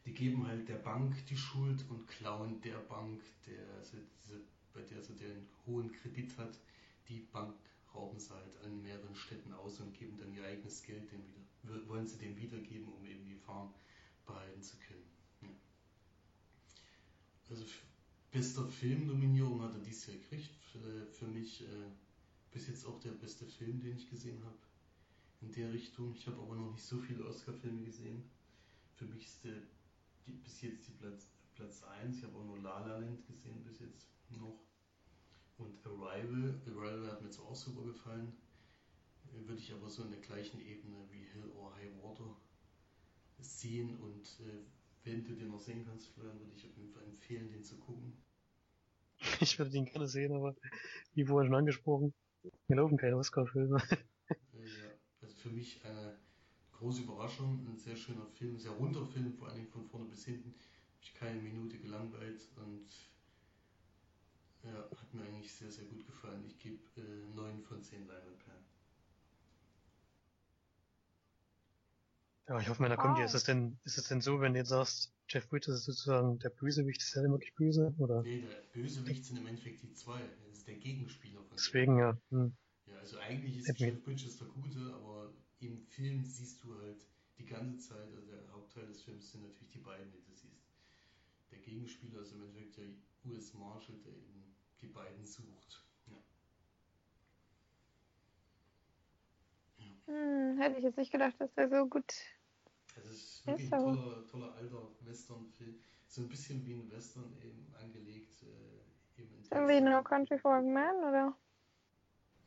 die 0.05 0.13
geben 0.13 0.47
halt 0.47 0.69
der 0.69 0.77
Bank 0.77 1.25
die 1.27 1.37
Schuld 1.37 1.83
und 1.89 2.07
klauen 2.07 2.61
der 2.61 2.77
Bank, 2.77 3.21
der, 3.47 3.67
also 3.77 3.97
diese, 4.21 4.39
bei 4.73 4.81
der 4.81 5.01
sie 5.01 5.15
den 5.15 5.47
hohen 5.65 5.91
Kredit 5.91 6.37
hat, 6.37 6.59
die 7.07 7.19
Bank 7.31 7.55
rauben 7.93 8.19
sie 8.19 8.33
halt 8.33 8.61
an 8.63 8.81
mehreren 8.81 9.15
Städten 9.15 9.53
aus 9.53 9.79
und 9.79 9.97
geben 9.97 10.17
dann 10.17 10.33
ihr 10.33 10.45
eigenes 10.45 10.83
Geld 10.83 11.11
dem 11.11 11.23
wieder, 11.27 11.87
wollen 11.87 12.07
sie 12.07 12.17
dem 12.17 12.37
wiedergeben, 12.37 12.87
um 12.87 13.05
eben 13.05 13.25
die 13.27 13.35
Farm 13.35 13.73
behalten 14.25 14.61
zu 14.61 14.77
können. 14.77 15.05
Ja. 15.41 15.49
Also 17.49 17.65
bester 18.31 18.67
Filmnominierung 18.67 19.61
hat 19.61 19.73
er 19.73 19.79
dieses 19.79 20.07
Jahr 20.07 20.17
gekriegt. 20.17 20.51
Für, 20.71 21.07
für 21.07 21.27
mich 21.27 21.61
äh, 21.61 21.89
bis 22.51 22.67
jetzt 22.67 22.85
auch 22.85 22.99
der 22.99 23.11
beste 23.11 23.45
Film, 23.45 23.79
den 23.81 23.95
ich 23.95 24.09
gesehen 24.09 24.43
habe. 24.43 24.57
In 25.41 25.51
der 25.51 25.71
Richtung. 25.71 26.13
Ich 26.15 26.27
habe 26.27 26.41
aber 26.41 26.55
noch 26.55 26.71
nicht 26.71 26.83
so 26.83 26.97
viele 26.99 27.25
Oscar-Filme 27.25 27.83
gesehen. 27.83 28.23
Für 28.95 29.05
mich 29.05 29.25
ist 29.25 29.43
der 29.45 29.61
die, 30.25 30.33
bis 30.33 30.61
jetzt 30.61 30.87
die 30.87 30.91
Platz, 30.91 31.29
Platz 31.55 31.83
1. 31.83 32.17
Ich 32.17 32.23
habe 32.23 32.37
auch 32.37 32.45
nur 32.45 32.59
La 32.59 32.85
La 32.85 32.97
Land 32.97 33.25
gesehen 33.27 33.63
bis 33.63 33.79
jetzt 33.79 34.07
noch. 34.29 34.59
Und 35.57 35.85
Arrival. 35.85 36.59
Arrival 36.67 37.11
hat 37.11 37.21
mir 37.21 37.27
jetzt 37.27 37.39
auch 37.39 37.55
super 37.55 37.83
gefallen. 37.83 38.33
Würde 39.31 39.59
ich 39.59 39.73
aber 39.73 39.89
so 39.89 40.03
in 40.03 40.11
der 40.11 40.19
gleichen 40.19 40.59
Ebene 40.61 40.97
wie 41.11 41.23
Hill 41.23 41.51
or 41.57 41.75
High 41.75 41.91
Water 42.01 42.35
sehen. 43.39 43.97
Und 43.99 44.39
äh, 44.41 44.63
wenn 45.03 45.23
du 45.23 45.33
den 45.33 45.49
noch 45.49 45.59
sehen 45.59 45.85
kannst, 45.85 46.07
Florian, 46.09 46.39
würde 46.39 46.55
ich 46.55 46.65
auf 46.65 46.75
jeden 46.77 46.91
Fall 46.91 47.03
empfehlen, 47.03 47.49
den 47.49 47.63
zu 47.63 47.77
gucken. 47.77 48.13
Ich 49.39 49.57
würde 49.57 49.71
den 49.71 49.85
gerne 49.85 50.07
sehen, 50.07 50.33
aber 50.33 50.55
wie 51.13 51.25
vorher 51.25 51.47
schon 51.47 51.55
angesprochen, 51.55 52.13
mir 52.67 52.75
laufen 52.75 52.97
keine 52.97 53.17
Oscar-Filme. 53.17 53.81
ja, 53.89 54.91
also 55.21 55.35
für 55.35 55.49
mich 55.49 55.83
eine 55.85 56.17
große 56.85 57.01
Überraschung, 57.01 57.65
ein 57.65 57.79
sehr 57.79 57.95
schöner 57.95 58.27
Film, 58.37 58.59
sehr 58.59 58.69
runder 58.69 59.07
Film, 59.07 59.33
vor 59.33 59.49
allem 59.49 59.67
von 59.67 59.87
vorne 59.87 60.05
bis 60.05 60.23
hinten. 60.25 60.51
Habe 60.51 61.01
ich 61.01 61.15
keine 61.15 61.41
Minute 61.41 61.79
gelangweilt 61.79 62.47
und 62.57 62.87
ja, 64.63 64.87
hat 64.95 65.13
mir 65.15 65.23
eigentlich 65.23 65.51
sehr, 65.51 65.71
sehr 65.71 65.85
gut 65.85 66.05
gefallen. 66.05 66.43
Ich 66.45 66.59
gebe 66.59 66.77
äh, 66.97 67.25
9 67.35 67.63
von 67.63 67.81
10 67.81 68.05
Leinwandperlen. 68.05 68.65
Ja, 72.47 72.59
ich 72.59 72.69
hoffe, 72.69 72.83
meiner 72.83 72.97
kommt 72.97 73.17
hier. 73.17 73.25
Ist 73.25 73.33
es 73.33 73.43
denn, 73.45 73.79
ist 73.83 73.97
es 73.97 74.07
denn 74.07 74.21
so, 74.21 74.39
wenn 74.39 74.53
du 74.53 74.59
jetzt 74.59 74.69
sagst, 74.69 75.11
Jeff 75.27 75.49
Bridges 75.49 75.73
ist 75.73 75.85
sozusagen 75.85 76.37
der 76.37 76.49
Bösewicht, 76.49 77.01
ist 77.01 77.15
er 77.15 77.23
denn 77.23 77.31
wirklich 77.31 77.55
böse? 77.55 77.93
Oder? 77.97 78.21
Nee, 78.21 78.41
der 78.41 78.79
Bösewicht 78.79 79.25
sind 79.25 79.37
im 79.37 79.47
Endeffekt 79.47 79.81
die 79.81 79.91
zwei. 79.93 80.21
Das 80.49 80.59
ist 80.59 80.67
der 80.67 80.75
Gegenspieler 80.75 81.41
von 81.41 81.57
Deswegen, 81.57 81.97
ja. 81.97 82.15
Hm. 82.29 82.55
Ja, 82.85 82.93
also 82.99 83.17
eigentlich 83.17 83.57
ist 83.57 83.79
Jeff 83.79 84.03
Bridges 84.03 84.37
der 84.37 84.47
Gute, 84.47 84.93
aber 84.93 85.33
im 85.67 85.79
Film 85.79 86.23
siehst 86.25 86.63
du 86.63 86.75
halt 86.79 87.05
die 87.37 87.45
ganze 87.45 87.77
Zeit, 87.89 88.13
also 88.13 88.21
der 88.31 88.51
Hauptteil 88.53 88.87
des 88.87 89.01
Films 89.03 89.31
sind 89.31 89.43
natürlich 89.43 89.71
die 89.71 89.79
beiden, 89.79 90.11
die 90.11 90.21
du 90.21 90.33
siehst. 90.33 90.71
Der 91.51 91.59
Gegenspieler 91.59 92.21
ist 92.21 92.33
im 92.33 92.41
Endeffekt 92.43 92.77
der 92.77 92.85
US 93.25 93.53
Marshal, 93.53 93.95
der 94.03 94.13
eben 94.13 94.55
die 94.81 94.87
beiden 94.87 95.25
sucht. 95.25 95.83
Ja. 96.07 96.17
ja. 99.77 100.13
Hm, 100.13 100.57
hätte 100.59 100.77
ich 100.77 100.83
jetzt 100.83 100.97
nicht 100.97 101.11
gedacht, 101.11 101.35
dass 101.39 101.53
der 101.53 101.69
so 101.69 101.87
gut. 101.87 102.13
Es 102.97 103.05
ist 103.05 103.47
wirklich 103.47 103.71
ein 103.73 103.81
toller, 103.81 104.27
toller 104.27 104.53
alter 104.55 104.91
Western-Film. 105.01 105.79
So 106.07 106.21
ein 106.21 106.29
bisschen 106.29 106.65
wie 106.65 106.73
ein 106.73 106.91
Western 106.91 107.35
eben 107.43 107.73
angelegt. 107.81 108.41
Äh, 108.43 109.21
eben 109.21 109.35
in 109.51 109.67
wie 109.67 109.81
No 109.81 110.01
Country 110.03 110.39
for 110.39 110.55
a 110.55 110.61
Man, 110.61 110.95
oder? 110.97 111.35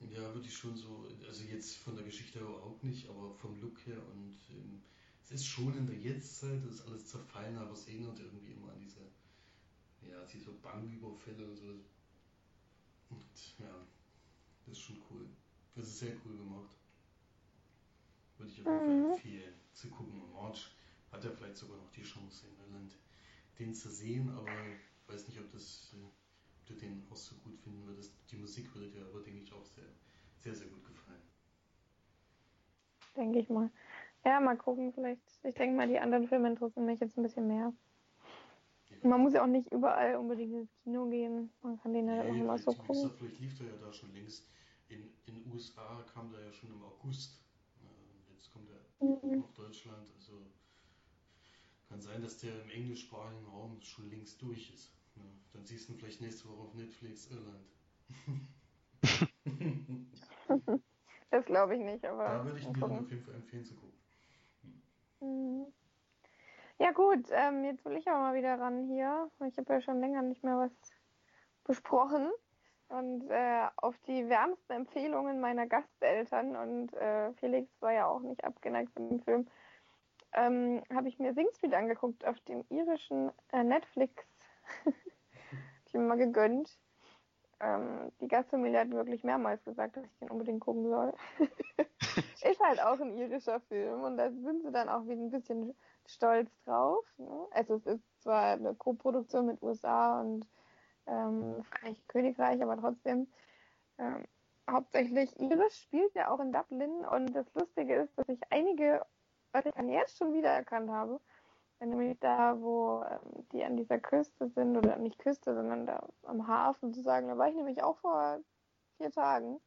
Ja, 0.01 0.33
würde 0.33 0.47
ich 0.47 0.57
schon 0.57 0.77
so, 0.77 1.09
also 1.27 1.45
jetzt 1.45 1.77
von 1.79 1.97
der 1.97 2.05
Geschichte 2.05 2.39
überhaupt 2.39 2.85
nicht, 2.85 3.09
aber 3.09 3.35
vom 3.35 3.61
Look 3.61 3.85
her 3.87 3.99
und 4.13 4.37
ähm, 4.51 4.83
es 5.25 5.33
ist 5.33 5.47
schon 5.47 5.77
in 5.77 5.87
der 5.87 5.97
Jetztzeit, 5.97 6.65
das 6.65 6.77
ist 6.77 6.87
alles 6.87 7.07
zerfallen, 7.07 7.59
aber 7.59 7.73
es 7.73 7.87
erinnert 7.87 8.19
irgendwie 8.19 8.53
immer 8.53 8.73
an 8.73 8.81
diese, 8.81 9.01
ja, 10.09 10.25
diese 10.33 10.53
Banküberfälle 10.53 11.47
und 11.47 11.57
so. 11.57 11.67
Und 13.11 13.59
ja, 13.59 13.87
das 14.65 14.79
ist 14.79 14.81
schon 14.85 15.03
cool. 15.11 15.29
Das 15.75 15.87
ist 15.87 15.99
sehr 15.99 16.15
cool 16.25 16.37
gemacht. 16.37 16.71
Würde 18.39 18.53
ich 18.53 18.61
auf 18.61 18.67
jeden 18.67 19.01
mhm. 19.01 19.03
Fall 19.03 19.13
empfehlen 19.13 19.55
zu 19.73 19.89
gucken. 19.89 20.23
March 20.33 20.71
hat 21.11 21.25
ja 21.25 21.31
vielleicht 21.31 21.57
sogar 21.57 21.77
noch 21.77 21.91
die 21.91 22.03
Chance 22.03 22.47
in 22.47 22.65
Irland, 22.65 22.97
den 23.59 23.75
zu 23.75 23.91
sehen, 23.91 24.31
aber 24.31 24.51
ich 24.51 25.13
weiß 25.13 25.29
nicht, 25.29 25.41
ob, 25.41 25.51
das, 25.51 25.93
äh, 25.95 26.18
du 26.69 26.75
den 26.75 27.07
auch 27.11 27.17
so 27.17 27.35
gut 27.37 27.59
finden 27.59 27.87
würdest. 27.87 28.15
Die 28.31 28.37
Musik 28.37 28.75
würde 28.75 28.91
dir 28.91 29.05
aber, 29.07 29.21
denke 29.21 29.41
ich, 29.41 29.53
auch 29.53 29.65
sehr, 29.65 29.85
sehr, 30.41 30.55
sehr 30.55 30.67
gut 30.69 30.85
gefallen. 30.85 31.23
Denke 33.17 33.41
ich 33.41 33.49
mal. 33.49 33.71
Ja, 34.25 34.41
mal 34.41 34.57
gucken, 34.57 34.93
vielleicht. 34.93 35.23
Ich 35.43 35.55
denke 35.55 35.77
mal, 35.77 35.89
die 35.89 35.99
anderen 35.99 36.29
Filme 36.29 36.49
interessieren 36.49 36.87
mich 36.87 37.01
jetzt 37.01 37.17
ein 37.17 37.23
bisschen 37.23 37.47
mehr. 37.47 37.73
Ja. 38.91 39.09
Man 39.09 39.21
muss 39.21 39.33
ja 39.33 39.43
auch 39.43 39.49
nicht 39.49 39.73
überall 39.73 40.17
unbedingt 40.17 40.53
ins 40.53 40.71
Kino 40.83 41.09
gehen. 41.09 41.51
Man 41.63 41.81
kann 41.81 41.93
den 41.93 42.09
ja 42.09 42.25
nee, 42.25 42.43
mal 42.43 42.59
so 42.59 42.73
gucken. 42.73 42.95
Gesagt, 42.95 43.19
vielleicht 43.19 43.41
lief 43.41 43.59
der 43.59 43.69
ja 43.69 43.77
da 43.77 43.93
schon 43.93 44.13
längst. 44.13 44.49
In 44.89 45.11
den 45.27 45.51
USA 45.53 46.05
kam 46.13 46.31
der 46.31 46.41
ja 46.41 46.53
schon 46.53 46.71
im 46.71 46.83
August. 46.83 47.41
Jetzt 48.35 48.53
kommt 48.53 48.69
er 48.71 49.05
mhm. 49.05 49.41
nach 49.41 49.53
Deutschland. 49.53 50.09
Also 50.17 50.33
kann 51.89 52.01
sein, 52.01 52.23
dass 52.23 52.39
der 52.39 52.63
im 52.63 52.71
englischsprachigen 52.71 53.47
Raum 53.47 53.81
schon 53.83 54.11
längst 54.11 54.43
durch 54.43 54.71
ist. 54.73 54.98
Ja, 55.19 55.25
dann 55.53 55.65
siehst 55.65 55.89
du 55.89 55.93
ihn 55.93 55.99
vielleicht 55.99 56.21
nächste 56.21 56.49
Woche 56.49 56.63
auf 56.63 56.75
Netflix 56.75 57.27
Irland. 57.31 57.67
das 61.31 61.45
glaube 61.45 61.77
ich 61.77 61.81
nicht, 61.83 62.05
aber. 62.05 62.25
Da 62.25 62.45
würde 62.45 62.59
ich 62.59 62.65
dir 62.67 62.85
auf 62.85 63.11
jeden 63.11 63.23
Fall 63.25 63.35
empfehlen 63.35 63.65
zu 63.65 63.75
gucken. 63.75 63.97
Mhm. 65.21 65.73
Ja 66.79 66.93
gut, 66.93 67.27
ähm, 67.33 67.65
jetzt 67.65 67.85
will 67.85 67.97
ich 67.97 68.07
aber 68.09 68.19
mal 68.21 68.35
wieder 68.35 68.59
ran 68.59 68.87
hier. 68.89 69.31
Ich 69.47 69.59
habe 69.59 69.73
ja 69.73 69.81
schon 69.81 70.01
länger 70.01 70.23
nicht 70.23 70.45
mehr 70.45 70.57
was 70.59 70.73
besprochen. 71.65 72.31
Und 72.89 73.29
äh, 73.31 73.69
auf 73.77 73.99
die 74.07 74.29
wärmsten 74.29 74.73
Empfehlungen 74.73 75.41
meiner 75.41 75.67
Gasteltern 75.67 76.57
und 76.57 76.95
äh, 76.95 77.33
Felix 77.35 77.71
war 77.83 77.93
ja 77.93 78.07
auch 78.07 78.21
nicht 78.21 78.45
abgeneigt 78.45 78.93
von 78.95 79.11
dem 79.11 79.21
Film, 79.21 79.49
ähm, 80.33 80.83
habe 80.95 81.09
ich 81.09 81.19
mir 81.19 81.35
Sing 81.35 81.49
Street 81.57 81.75
angeguckt 81.75 82.25
auf 82.27 82.41
dem 82.43 82.65
irischen 82.71 83.31
äh, 83.53 83.65
Netflix. 83.65 84.27
ich 85.87 85.95
mir 85.95 86.01
mal 86.01 86.19
gegönnt. 86.19 86.79
Ähm, 87.61 88.13
die 88.21 88.29
Gastfamilie 88.29 88.81
hat 88.81 88.91
wirklich 88.91 89.25
mehrmals 89.25 89.65
gesagt, 89.65 89.97
dass 89.97 90.05
ich 90.05 90.19
den 90.19 90.31
unbedingt 90.31 90.61
gucken 90.61 90.89
soll. 90.89 91.13
ist 92.43 92.61
halt 92.61 92.81
auch 92.81 93.01
ein 93.01 93.17
irischer 93.17 93.61
Film 93.63 94.03
und 94.03 94.17
da 94.17 94.31
sind 94.31 94.63
sie 94.63 94.71
dann 94.71 94.89
auch 94.89 95.05
wieder 95.07 95.21
ein 95.21 95.31
bisschen 95.31 95.75
stolz 96.07 96.51
drauf. 96.65 97.05
Ne? 97.17 97.47
Also 97.51 97.75
es 97.75 97.87
ist 97.87 98.23
zwar 98.23 98.53
eine 98.53 98.75
Co-Produktion 98.75 99.47
mit 99.47 99.63
USA 99.63 100.21
und 100.21 100.47
ähm, 101.07 101.65
Vereinigten 101.65 102.07
Königreich, 102.09 102.63
aber 102.63 102.77
trotzdem 102.77 103.27
ähm, 103.99 104.25
hauptsächlich 104.71 105.39
irisch 105.41 105.83
spielt 105.83 106.15
ja 106.15 106.31
auch 106.31 106.39
in 106.41 106.53
Dublin 106.53 107.05
und 107.07 107.35
das 107.35 107.53
Lustige 107.55 107.97
ist, 107.97 108.17
dass 108.17 108.29
ich 108.29 108.41
einige 108.51 109.05
was 109.53 109.67
ich 109.67 109.73
dann 109.75 109.89
jetzt 109.89 110.19
schon 110.19 110.33
wieder 110.35 110.51
erkannt 110.51 110.91
habe, 110.91 111.21
nämlich 111.87 112.19
da, 112.21 112.61
wo 112.61 113.03
ähm, 113.09 113.47
die 113.53 113.65
an 113.65 113.77
dieser 113.77 113.99
Küste 113.99 114.49
sind, 114.49 114.77
oder 114.77 114.97
nicht 114.97 115.19
Küste, 115.19 115.55
sondern 115.55 115.87
da 115.87 116.07
am 116.25 116.47
Hafen 116.47 116.93
sozusagen, 116.93 117.29
da 117.29 117.39
war 117.39 117.49
ich 117.49 117.55
nämlich 117.55 117.83
auch 117.83 117.99
vor 117.99 118.41
vier 118.97 119.11
Tagen. 119.11 119.61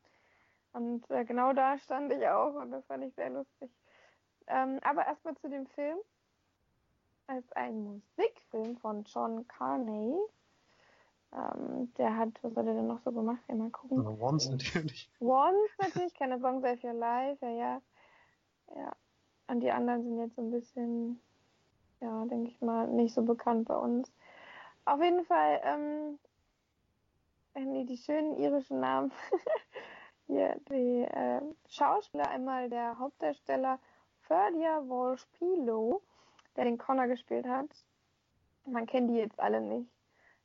Und 0.73 1.09
äh, 1.09 1.25
genau 1.25 1.53
da 1.53 1.77
stand 1.77 2.11
ich 2.13 2.27
auch 2.27 2.55
und 2.55 2.71
das 2.71 2.85
fand 2.85 3.03
ich 3.03 3.13
sehr 3.15 3.29
lustig. 3.29 3.69
Ähm, 4.47 4.79
aber 4.83 5.05
erstmal 5.05 5.35
zu 5.37 5.49
dem 5.49 5.67
Film. 5.67 5.97
Es 7.27 7.45
ist 7.45 7.55
ein 7.55 7.83
Musikfilm 7.83 8.77
von 8.77 9.03
John 9.05 9.47
Carney. 9.47 10.17
Ähm, 11.33 11.93
der 11.97 12.17
hat, 12.17 12.29
was 12.41 12.55
hat 12.57 12.65
er 12.65 12.73
denn 12.73 12.87
noch 12.87 12.99
so 13.03 13.11
gemacht? 13.11 13.39
Ja, 13.47 13.55
mal 13.55 13.69
gucken. 13.69 14.05
Once 14.21 14.49
natürlich. 14.49 15.09
Once 15.21 15.71
natürlich, 15.79 16.13
keine 16.13 16.39
Song 16.39 16.61
Save 16.61 16.79
Your 16.83 16.93
Life, 16.93 17.45
ja, 17.45 17.51
ja. 17.51 17.81
Ja, 18.75 18.91
und 19.47 19.61
die 19.61 19.71
anderen 19.71 20.03
sind 20.03 20.19
jetzt 20.19 20.35
so 20.35 20.41
ein 20.41 20.51
bisschen, 20.51 21.21
ja, 22.01 22.25
denke 22.25 22.49
ich 22.49 22.61
mal, 22.61 22.87
nicht 22.87 23.13
so 23.13 23.21
bekannt 23.21 23.67
bei 23.67 23.75
uns. 23.75 24.11
Auf 24.85 25.01
jeden 25.01 25.23
Fall, 25.25 25.61
ähm, 25.63 26.19
die, 27.55 27.97
schönen 27.97 28.37
irischen 28.37 28.79
Namen. 28.79 29.11
Hier, 30.27 30.59
die 30.69 31.03
äh, 31.03 31.41
Schauspieler, 31.67 32.29
einmal 32.29 32.69
der 32.69 32.97
Hauptdarsteller 32.97 33.79
Ferdia 34.21 34.81
Walsh-Pilo, 34.87 36.01
der 36.55 36.65
den 36.65 36.77
Connor 36.77 37.07
gespielt 37.07 37.47
hat. 37.47 37.69
Man 38.65 38.85
kennt 38.85 39.09
die 39.09 39.15
jetzt 39.17 39.39
alle 39.39 39.61
nicht. 39.61 39.91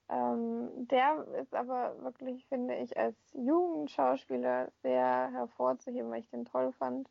Ähm, 0.09 0.89
der 0.89 1.27
ist 1.41 1.55
aber 1.55 2.01
wirklich, 2.03 2.47
finde 2.47 2.77
ich, 2.77 2.97
als 2.97 3.17
Jugendschauspieler 3.33 4.71
sehr 4.83 5.31
hervorzuheben, 5.33 6.11
weil 6.11 6.21
ich 6.21 6.31
den 6.31 6.45
toll 6.45 6.73
fand 6.73 7.09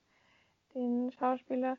den 0.75 1.11
Schauspieler. 1.11 1.77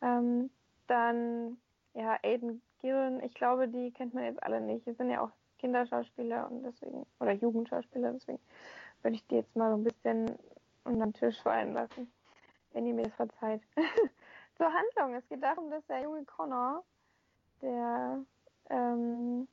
Ähm, 0.00 0.50
dann, 0.86 1.58
ja, 1.96 2.18
Aiden 2.22 2.62
Gillen, 2.80 3.22
ich 3.22 3.34
glaube, 3.34 3.68
die 3.68 3.90
kennt 3.90 4.14
man 4.14 4.24
jetzt 4.24 4.42
alle 4.42 4.60
nicht. 4.60 4.86
Die 4.86 4.92
sind 4.92 5.10
ja 5.10 5.22
auch 5.22 5.30
Kinderschauspieler 5.58 6.50
und 6.50 6.62
deswegen, 6.62 7.06
oder 7.20 7.32
Jugendschauspieler, 7.32 8.12
deswegen 8.12 8.38
würde 9.02 9.16
ich 9.16 9.26
die 9.28 9.36
jetzt 9.36 9.56
mal 9.56 9.70
so 9.70 9.78
ein 9.78 9.84
bisschen 9.84 10.36
unter 10.84 11.06
den 11.06 11.14
Tisch 11.14 11.40
fallen 11.40 11.72
lassen, 11.72 12.12
wenn 12.72 12.86
ihr 12.86 12.94
mir 12.94 13.04
das 13.04 13.14
verzeiht. 13.14 13.62
Zur 14.56 14.72
Handlung. 14.72 15.14
Es 15.14 15.26
geht 15.28 15.42
darum, 15.42 15.70
dass 15.70 15.86
der 15.86 16.02
junge 16.02 16.24
Connor, 16.24 16.84
der 17.62 18.22
ähm, 18.70 19.48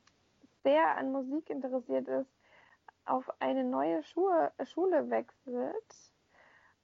sehr 0.64 0.98
an 0.98 1.12
Musik 1.12 1.50
interessiert 1.50 2.08
ist, 2.08 2.30
auf 3.06 3.30
eine 3.40 3.64
neue 3.64 4.04
Schule, 4.04 4.52
Schule 4.66 5.10
wechselt 5.10 6.12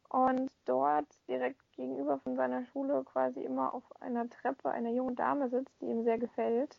und 0.10 0.51
dort 0.66 1.07
direkt 1.28 1.62
gegenüber 1.80 2.19
von 2.19 2.36
seiner 2.36 2.65
Schule 2.65 3.03
quasi 3.05 3.41
immer 3.41 3.73
auf 3.73 3.84
einer 4.01 4.30
Treppe 4.30 4.69
eine 4.69 4.91
junge 4.91 5.13
Dame 5.13 5.49
sitzt, 5.49 5.82
die 5.82 5.86
ihm 5.86 6.03
sehr 6.03 6.17
gefällt, 6.17 6.77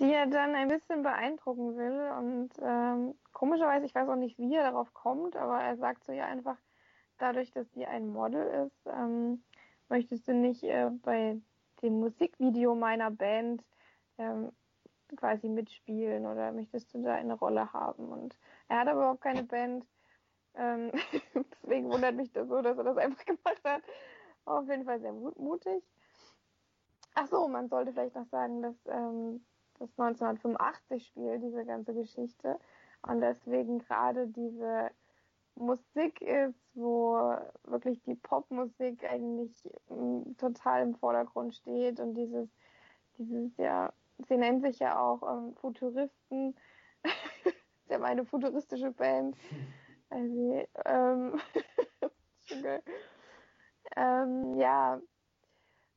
die 0.00 0.12
er 0.12 0.26
dann 0.26 0.54
ein 0.54 0.68
bisschen 0.68 1.02
beeindrucken 1.02 1.76
will 1.76 2.10
und 2.18 2.50
ähm, 2.62 3.14
komischerweise, 3.32 3.84
ich 3.84 3.94
weiß 3.94 4.08
auch 4.08 4.16
nicht, 4.16 4.38
wie 4.38 4.54
er 4.54 4.70
darauf 4.70 4.92
kommt, 4.94 5.36
aber 5.36 5.60
er 5.60 5.76
sagt 5.76 6.04
so 6.04 6.12
ja 6.12 6.24
einfach, 6.24 6.56
dadurch, 7.18 7.50
dass 7.50 7.70
sie 7.72 7.86
ein 7.86 8.08
Model 8.08 8.66
ist, 8.66 8.86
ähm, 8.86 9.42
möchtest 9.88 10.26
du 10.28 10.34
nicht 10.34 10.64
äh, 10.64 10.90
bei 11.02 11.38
dem 11.82 12.00
Musikvideo 12.00 12.74
meiner 12.74 13.10
Band 13.10 13.62
ähm, 14.16 14.50
quasi 15.16 15.48
mitspielen 15.48 16.26
oder 16.26 16.52
möchtest 16.52 16.92
du 16.94 17.02
da 17.02 17.14
eine 17.14 17.34
Rolle 17.34 17.72
haben? 17.72 18.08
Und 18.08 18.38
er 18.68 18.80
hat 18.80 18.88
aber 18.88 19.00
überhaupt 19.00 19.20
keine 19.20 19.42
Band 19.42 19.84
ähm, 20.56 20.92
deswegen 21.62 21.90
wundert 21.90 22.14
mich 22.14 22.32
das 22.32 22.48
so, 22.48 22.62
dass 22.62 22.78
er 22.78 22.84
das 22.84 22.96
einfach 22.96 23.24
gemacht 23.24 23.60
hat. 23.64 23.82
Auf 24.44 24.68
jeden 24.68 24.84
Fall 24.84 25.00
sehr 25.00 25.12
mutig. 25.12 25.82
Ach 27.14 27.26
so, 27.26 27.48
man 27.48 27.68
sollte 27.68 27.92
vielleicht 27.92 28.14
noch 28.14 28.26
sagen, 28.26 28.62
dass 28.62 28.76
ähm, 28.86 29.44
das 29.78 29.90
1985 29.98 31.06
spielt, 31.06 31.42
diese 31.42 31.64
ganze 31.64 31.94
Geschichte. 31.94 32.58
Und 33.02 33.20
deswegen 33.20 33.78
gerade 33.78 34.26
diese 34.28 34.90
Musik 35.54 36.20
ist, 36.20 36.58
wo 36.74 37.36
wirklich 37.64 38.02
die 38.02 38.14
Popmusik 38.14 39.04
eigentlich 39.04 39.52
ähm, 39.90 40.36
total 40.38 40.82
im 40.82 40.94
Vordergrund 40.94 41.54
steht 41.54 41.98
und 42.00 42.14
dieses, 42.14 42.48
dieses, 43.18 43.56
ja, 43.56 43.92
sie 44.28 44.36
nennt 44.36 44.62
sich 44.62 44.78
ja 44.78 45.00
auch 45.00 45.22
ähm, 45.22 45.54
Futuristen. 45.56 46.54
sie 47.88 47.94
haben 47.94 48.04
eine 48.04 48.24
futuristische 48.24 48.90
Band. 48.90 49.36
Also, 50.08 50.66
ähm, 50.84 51.40
schon 52.46 52.62
geil. 52.62 52.82
Ähm, 53.96 54.56
ja, 54.58 55.00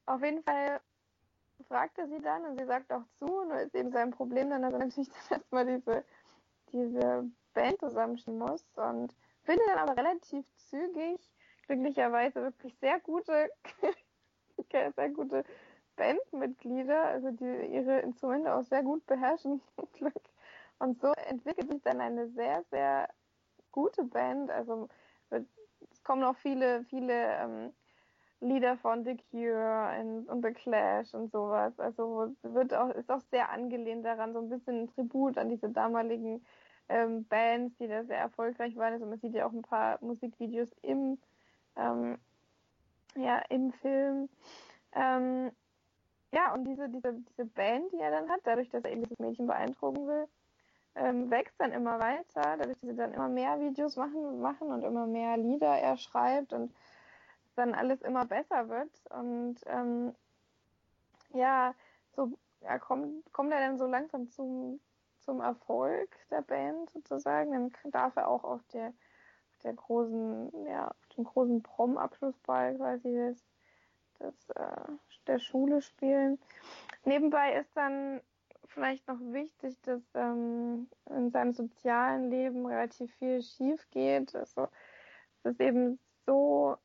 auf 0.06 0.24
jeden 0.24 0.44
Fall 0.44 0.82
fragt 1.68 1.98
er 1.98 2.08
sie 2.08 2.20
dann 2.22 2.46
und 2.46 2.58
sie 2.60 2.66
sagt 2.66 2.92
auch 2.92 3.04
zu, 3.20 3.26
nur 3.26 3.60
ist 3.60 3.76
eben 3.76 3.92
sein 3.92 4.12
Problem 4.12 4.50
dann, 4.50 4.62
dass 4.62 4.74
er 4.74 4.80
natürlich 4.80 5.10
dann 5.30 5.40
erstmal 5.40 5.66
diese, 5.66 6.04
diese 6.72 7.30
Band 7.54 7.80
zusammenstellen 7.80 8.40
muss 8.40 8.66
und 8.76 9.16
findet 9.44 9.68
dann 9.68 9.80
aber 9.80 9.98
relativ 9.98 10.46
zügig, 10.56 11.20
glücklicherweise 11.68 12.42
wirklich 12.42 12.76
sehr 12.80 13.00
gute, 13.00 13.52
sehr 14.96 15.10
gute 15.10 15.44
Bandmitglieder, 15.96 17.04
also 17.04 17.32
die 17.32 17.66
ihre 17.68 18.00
Instrumente 18.00 18.54
auch 18.54 18.64
sehr 18.64 18.84
gut 18.84 19.06
beherrschen. 19.06 19.62
und 20.80 21.02
so 21.02 21.12
entwickelt 21.28 21.70
sich 21.72 21.82
dann 21.82 22.00
eine 22.00 22.30
sehr, 22.30 22.64
sehr 22.72 23.10
gute 23.72 24.04
Band. 24.04 24.52
Also 24.52 24.90
es 25.30 26.04
kommen 26.04 26.22
noch 26.22 26.38
viele, 26.38 26.84
viele 26.86 27.36
ähm, 27.38 27.74
Lieder 28.42 28.78
von 28.78 29.04
The 29.04 29.18
Cure 29.32 30.00
und, 30.00 30.30
und, 30.30 30.46
The 30.46 30.54
Clash 30.54 31.14
und 31.14 31.32
sowas. 31.32 31.78
Also 31.80 32.34
wird 32.42 32.74
auch, 32.74 32.90
ist 32.92 33.12
auch 33.12 33.22
sehr 33.32 33.50
angelehnt 33.50 34.06
daran, 34.06 34.34
so 34.34 34.40
ein 34.40 34.50
bisschen 34.50 34.84
ein 34.84 34.88
Tribut 34.88 35.38
an 35.38 35.50
diese 35.50 35.70
damaligen 35.70 36.44
ähm, 36.88 37.26
Bands, 37.26 37.76
die 37.78 37.88
da 37.88 38.04
sehr 38.06 38.18
erfolgreich 38.18 38.76
waren. 38.78 38.94
Also 38.94 39.06
man 39.06 39.20
sieht 39.20 39.34
ja 39.34 39.46
auch 39.46 39.52
ein 39.52 39.62
paar 39.62 39.98
Musikvideos 40.02 40.70
im, 40.82 41.18
ähm, 41.76 42.18
ja, 43.16 43.40
im 43.50 43.74
Film. 43.74 44.30
Ähm, 44.94 45.52
ja, 46.32 46.54
und 46.54 46.64
diese, 46.66 46.90
diese, 46.90 47.14
diese 47.14 47.46
Band, 47.46 47.92
die 47.92 48.00
er 48.00 48.12
dann 48.12 48.30
hat, 48.30 48.42
dadurch, 48.44 48.70
dass 48.70 48.84
er 48.84 48.92
eben 48.92 49.04
dieses 49.04 49.20
Mädchen 49.20 49.48
beeindrucken 49.48 50.08
will, 50.08 50.28
ähm, 50.96 51.30
wächst 51.30 51.60
dann 51.60 51.72
immer 51.72 52.00
weiter, 52.00 52.58
dadurch, 52.58 52.80
dass 52.80 52.90
sie 52.90 52.96
dann 52.96 53.14
immer 53.14 53.30
mehr 53.30 53.60
Videos 53.60 53.96
machen, 53.96 54.42
machen 54.42 54.72
und 54.72 54.84
immer 54.84 55.06
mehr 55.06 55.38
Lieder 55.38 55.78
er 55.78 55.98
schreibt 55.98 56.54
und 56.54 56.74
dann 57.56 57.74
alles 57.74 58.02
immer 58.02 58.26
besser 58.26 58.70
wird. 58.70 58.90
Und 59.10 59.58
ähm, 59.68 60.16
ja, 61.34 61.74
so 62.16 62.32
ja, 62.62 62.80
kommt, 62.80 63.32
kommt 63.34 63.52
er 63.52 63.60
dann 63.60 63.78
so 63.78 63.86
langsam 63.86 64.30
zum, 64.30 64.80
zum 65.22 65.42
Erfolg 65.42 66.10
der 66.32 66.42
Band 66.42 66.90
sozusagen. 66.90 67.52
Dann 67.52 67.92
darf 67.92 68.16
er 68.16 68.28
auch 68.28 68.44
auf 68.44 68.62
der, 68.74 68.88
auf 68.88 69.58
der 69.64 69.74
großen, 69.74 70.66
ja, 70.66 70.88
auf 70.88 71.08
dem 71.16 71.24
großen 71.26 71.62
Prom-Abschlussball 71.62 72.76
quasi 72.76 73.12
des, 73.14 73.46
des, 74.20 74.50
äh, 74.52 74.92
der 75.28 75.40
Schule 75.40 75.82
spielen. 75.82 76.40
Nebenbei 77.06 77.54
ist 77.54 77.76
dann 77.76 78.22
vielleicht 78.70 79.08
noch 79.08 79.20
wichtig, 79.20 79.80
dass 79.82 80.02
ähm, 80.14 80.88
in 81.10 81.32
seinem 81.32 81.54
sozialen 81.54 82.30
Leben 82.30 82.66
relativ 82.66 83.14
viel 83.16 83.42
schief 83.42 83.90
geht. 83.92 84.36
Also 84.36 84.68
es 85.44 85.52
ist 85.54 85.62
eben 85.62 86.00
so, 86.26 86.78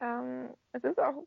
ähm, 0.00 0.50
es 0.72 0.84
ist 0.84 0.98
auch 0.98 1.24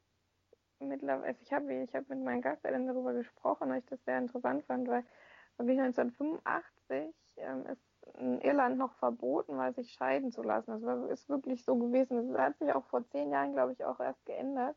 mittlerweile, 0.80 1.28
also 1.28 1.39
ich 1.43 1.53
habe 1.53 1.74
ich 1.74 1.95
hab 1.95 2.09
mit 2.09 2.24
meinen 2.24 2.41
Gasteltern 2.41 2.88
darüber 2.88 3.13
gesprochen, 3.13 3.69
weil 3.69 3.80
ich 3.80 3.86
das 3.86 4.03
sehr 4.05 4.17
interessant 4.17 4.65
fand, 4.65 4.88
weil 4.88 5.05
wirklich 5.57 5.80
1985 5.80 7.15
ähm, 7.38 7.65
ist 7.67 7.82
in 8.17 8.41
Irland 8.41 8.78
noch 8.78 8.93
verboten 8.95 9.57
war, 9.57 9.72
sich 9.74 9.93
scheiden 9.93 10.32
zu 10.32 10.41
lassen. 10.41 10.72
Das 10.72 10.82
war, 10.82 11.09
ist 11.09 11.30
wirklich 11.30 11.63
so 11.63 11.76
gewesen. 11.76 12.34
Das 12.34 12.41
hat 12.41 12.57
sich 12.57 12.74
auch 12.74 12.86
vor 12.86 13.07
zehn 13.09 13.32
Jahren, 13.32 13.53
glaube 13.53 13.74
ich, 13.74 13.86
auch 13.86 13.99
erst 13.99 14.26
geändert 14.26 14.76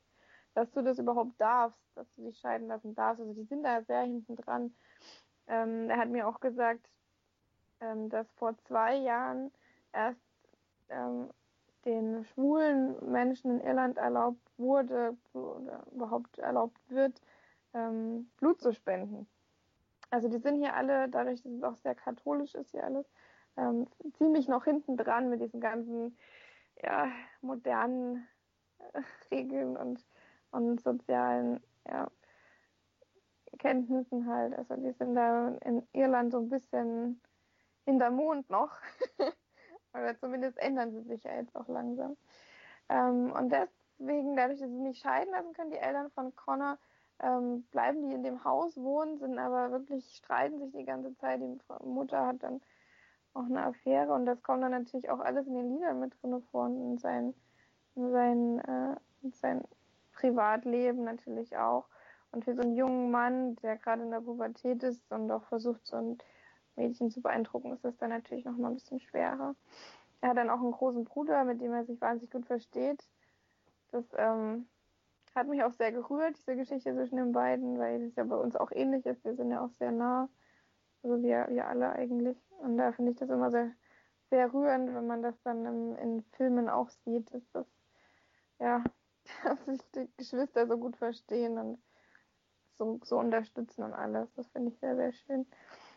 dass 0.55 0.71
du 0.73 0.83
das 0.83 0.99
überhaupt 0.99 1.41
darfst, 1.41 1.79
dass 1.95 2.07
du 2.15 2.25
dich 2.25 2.39
scheiden 2.39 2.69
lassen 2.69 2.95
darfst. 2.95 3.21
Also 3.21 3.35
die 3.35 3.45
sind 3.45 3.63
da 3.63 3.83
sehr 3.83 4.03
hinten 4.03 4.37
dran. 4.37 4.75
Ähm, 5.47 5.91
er 5.91 5.99
hat 5.99 6.09
mir 6.09 6.27
auch 6.27 6.41
gesagt, 6.41 6.89
ähm, 7.81 8.09
dass 8.09 8.31
vor 8.33 8.57
zwei 8.67 8.97
Jahren 8.97 9.51
erst 9.93 10.21
ähm, 10.89 11.31
den 11.85 12.25
schwulen 12.25 12.97
Menschen 13.11 13.61
in 13.61 13.67
Irland 13.67 13.99
erlaubt 13.99 14.51
wurde 14.57 15.17
oder 15.33 15.85
überhaupt 15.93 16.39
erlaubt 16.39 16.81
wird, 16.89 17.21
ähm, 17.75 18.31
Blut 18.39 18.61
zu 18.61 18.73
spenden. 18.73 19.27
Also 20.11 20.29
die 20.29 20.39
sind 20.39 20.57
hier 20.57 20.75
alle, 20.75 21.09
dadurch, 21.09 21.43
dass 21.43 21.53
es 21.53 21.63
auch 21.63 21.77
sehr 21.77 21.95
katholisch 21.95 22.55
ist 22.55 22.71
hier 22.71 22.85
alles, 22.85 23.07
ähm, 23.57 23.87
ziemlich 24.17 24.49
noch 24.49 24.65
hinten 24.65 24.97
dran 24.97 25.29
mit 25.29 25.41
diesen 25.41 25.61
ganzen 25.61 26.17
ja, 26.83 27.11
modernen 27.41 28.27
äh, 28.93 29.01
Regeln 29.31 29.77
und 29.77 30.05
und 30.55 30.81
sozialen 30.81 31.61
ja, 31.87 32.09
Kenntnissen 33.59 34.27
halt. 34.27 34.57
Also 34.57 34.77
die 34.77 34.93
sind 34.93 35.15
da 35.15 35.49
in 35.65 35.87
Irland 35.93 36.33
so 36.33 36.39
ein 36.39 36.49
bisschen 36.49 37.21
in 37.87 37.99
der 37.99 38.11
Mond 38.11 38.49
noch. 38.51 38.71
Oder 39.95 40.19
zumindest 40.19 40.59
ändern 40.59 40.93
sie 40.93 41.03
sich 41.03 41.23
ja 41.25 41.35
jetzt 41.37 41.55
auch 41.55 41.69
langsam. 41.69 42.17
Ähm, 42.89 43.33
und 43.33 43.51
deswegen, 43.53 44.37
dadurch, 44.37 44.61
dass 44.61 44.69
sie 44.69 44.81
nicht 44.81 45.01
scheiden 45.03 45.33
lassen 45.33 45.53
können, 45.53 45.71
die 45.71 45.79
Eltern 45.79 46.11
von 46.11 46.35
Connor, 46.35 46.79
ähm, 47.21 47.63
bleiben 47.71 48.09
die 48.09 48.15
in 48.15 48.25
dem 48.25 48.43
Haus 48.45 48.77
wohnen, 48.77 49.19
sind 49.19 49.39
aber 49.39 49.71
wirklich, 49.71 50.05
streiten 50.17 50.59
sich 50.59 50.73
die 50.73 50.85
ganze 50.85 51.15
Zeit. 51.17 51.41
Die 51.41 51.59
Mutter 51.87 52.27
hat 52.27 52.43
dann 52.43 52.61
auch 53.35 53.45
eine 53.45 53.65
Affäre 53.65 54.13
und 54.13 54.27
das 54.27 54.43
kommt 54.43 54.63
dann 54.63 54.73
natürlich 54.73 55.11
auch 55.11 55.21
alles 55.21 55.47
in 55.47 55.55
den 55.55 55.75
Liedern 55.75 56.01
mit 56.01 56.13
drin 56.23 56.43
vor 56.51 56.67
und 56.67 56.81
in 56.81 56.99
sein, 56.99 57.35
in 57.95 58.11
sein, 58.11 58.59
äh, 58.61 58.97
in 59.23 59.33
sein 59.33 59.63
Privatleben 60.25 61.05
natürlich 61.05 61.57
auch. 61.59 61.85
Und 62.33 62.45
für 62.45 62.55
so 62.55 62.63
einen 62.63 62.77
jungen 62.77 63.11
Mann, 63.11 63.57
der 63.57 63.77
gerade 63.77 64.03
in 64.03 64.11
der 64.11 64.23
Pubertät 64.23 64.83
ist 64.83 65.13
und 65.13 65.31
auch 65.31 65.45
versucht, 65.45 65.87
so 65.87 65.97
ein 65.97 66.19
Mädchen 66.77 67.11
zu 67.11 67.21
beeindrucken, 67.21 67.73
ist 67.73 67.85
das 67.85 67.97
dann 67.99 68.09
natürlich 68.09 68.47
noch 68.47 68.57
mal 68.57 68.69
ein 68.69 68.75
bisschen 68.75 69.01
schwerer. 69.01 69.55
Er 70.23 70.31
hat 70.31 70.39
dann 70.39 70.49
auch 70.49 70.61
einen 70.61 70.73
großen 70.73 71.05
Bruder, 71.05 71.45
mit 71.45 71.61
dem 71.61 71.73
er 71.75 71.85
sich 71.85 72.01
wahnsinnig 72.01 72.31
gut 72.31 72.47
versteht. 72.47 73.07
Das 73.93 74.07
ähm, 74.17 74.67
hat 75.35 75.47
mich 75.47 75.63
auch 75.63 75.73
sehr 75.73 75.93
gerührt, 75.93 76.39
diese 76.39 76.57
Geschichte 76.57 76.95
zwischen 76.95 77.17
den 77.17 77.33
beiden, 77.33 77.79
weil 77.79 78.05
es 78.05 78.17
ja 78.17 78.25
bei 78.25 78.37
uns 78.37 78.57
auch 78.57 78.73
ähnlich 78.73 79.05
ist. 79.05 79.25
Wir 79.25 79.35
sind 79.35 79.51
ja 79.51 79.63
auch 79.63 79.73
sehr 79.73 79.93
nah, 79.93 80.31
also 81.03 81.23
wir, 81.23 81.47
wir 81.51 81.69
alle 81.69 81.93
eigentlich. 81.93 82.39
Und 82.61 82.79
da 82.79 82.93
finde 82.93 83.13
ich 83.13 83.19
das 83.19 83.29
immer 83.29 83.51
sehr, 83.51 83.71
sehr 84.31 84.53
rührend, 84.55 84.95
wenn 84.95 85.07
man 85.07 85.23
das 85.23 85.41
dann 85.43 85.67
im, 85.67 85.97
in 85.97 86.23
Filmen 86.33 86.71
auch 86.71 86.89
sieht, 86.89 87.33
dass 87.35 87.43
das 87.53 87.67
ja 88.59 88.83
dass 89.45 89.65
sich 89.67 89.81
die 89.95 90.09
Geschwister 90.17 90.67
so 90.67 90.77
gut 90.77 90.97
verstehen 90.97 91.59
und 91.59 91.83
so, 92.77 93.01
so 93.05 93.19
unterstützen 93.19 93.83
und 93.85 93.95
alles. 93.95 94.33
Das 94.35 94.49
finde 94.49 94.71
ich 94.71 94.79
sehr, 94.79 94.97
sehr 94.97 95.13
schön. 95.13 95.47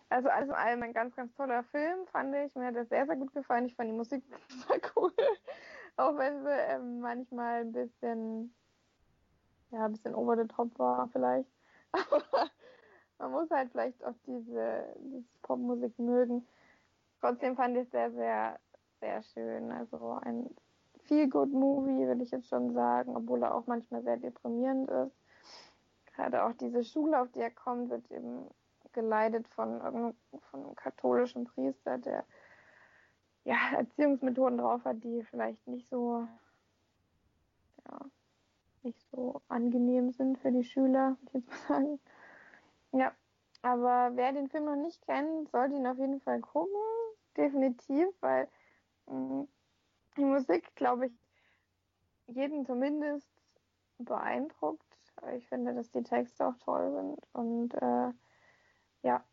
Also 0.10 0.30
alles 0.30 0.50
in 0.50 0.56
allem 0.56 0.84
ein 0.84 0.94
ganz, 0.94 1.16
ganz 1.16 1.34
toller 1.36 1.64
Film, 1.64 2.08
fand 2.08 2.34
ich. 2.36 2.56
Mir 2.56 2.68
hat 2.68 2.76
das 2.76 2.90
sehr, 2.90 3.06
sehr 3.06 3.18
gut 3.18 3.34
gefallen. 3.34 3.66
Ich 3.66 3.76
fand 3.76 3.90
die 3.90 3.96
Musik 3.96 4.24
sehr 4.68 4.80
cool. 4.96 5.12
Auch 5.98 6.16
wenn 6.18 6.44
sie 6.44 6.50
ähm, 6.50 7.00
manchmal 7.00 7.62
ein 7.62 7.72
bisschen, 7.72 8.54
ja, 9.72 9.86
ein 9.86 9.92
bisschen 9.92 10.16
over 10.16 10.38
the 10.38 10.48
top 10.48 10.78
war 10.80 11.10
vielleicht. 11.10 11.50
Aber 11.92 12.50
man 13.18 13.32
muss 13.32 13.50
halt 13.50 13.72
vielleicht 13.72 14.04
auch 14.04 14.16
diese, 14.26 14.96
diese 15.00 15.26
Popmusik 15.42 15.98
mögen. 16.00 16.48
Trotzdem 17.20 17.56
fand 17.56 17.76
ich 17.76 17.84
es 17.84 17.92
sehr, 17.92 18.12
sehr, 18.12 18.60
sehr 19.00 19.24
schön. 19.24 19.72
Also 19.72 20.20
ein 20.22 20.56
Feel-Good-Movie, 21.08 22.08
würde 22.08 22.24
ich 22.24 22.32
jetzt 22.32 22.50
schon 22.50 22.74
sagen, 22.74 23.16
obwohl 23.16 23.44
er 23.44 23.56
auch 23.56 23.68
manchmal 23.68 24.04
sehr 24.04 24.18
deprimierend 24.18 24.90
ist. 24.90 25.16
Gerade 26.16 26.44
auch 26.44 26.54
diese 26.54 26.84
Schule, 26.84 27.22
auf 27.22 27.32
die 27.32 27.40
er 27.40 27.52
kommt, 27.52 27.90
wird 27.90 28.10
eben 28.12 28.48
geleitet 28.94 29.48
von 29.50 29.80
von 30.50 30.64
einem 30.64 30.76
katholischen 30.76 31.46
Priester, 31.46 31.98
der 31.98 32.26
ja, 33.48 33.56
Erziehungsmethoden 33.78 34.58
drauf 34.58 34.84
hat, 34.84 35.04
die 35.04 35.24
vielleicht 35.24 35.66
nicht 35.68 35.88
so, 35.90 36.28
ja, 37.86 38.00
nicht 38.84 39.02
so 39.12 39.42
angenehm 39.48 40.12
sind 40.12 40.38
für 40.40 40.52
die 40.52 40.66
Schüler, 40.66 41.18
würde 41.22 41.26
ich 41.26 41.34
jetzt 41.34 41.70
mal 41.70 41.82
sagen. 41.82 42.00
Ja, 42.92 43.12
aber 43.62 44.12
wer 44.16 44.34
den 44.34 44.50
Film 44.50 44.66
noch 44.66 44.76
nicht 44.76 45.02
kennt, 45.06 45.50
sollte 45.50 45.76
ihn 45.76 45.88
auf 45.88 45.98
jeden 45.98 46.20
Fall 46.22 46.42
gucken. 46.42 46.76
Definitiv, 47.38 48.08
weil 48.22 48.50
mh, 49.08 49.16
mm, 49.16 49.48
die 50.18 50.26
Musik, 50.26 50.76
glaube 50.76 51.08
ich, 51.08 51.14
jeden 52.28 52.66
zumindest 52.66 53.30
beeindruckt. 53.98 54.84
Ich 55.36 55.48
finde, 55.48 55.74
dass 55.74 55.90
die 55.92 56.04
Texte 56.04 56.48
auch 56.48 56.58
toll 56.58 56.92
sind 56.92 57.20
und 57.34 57.74
äh, 57.76 58.12
ja, 59.02 59.24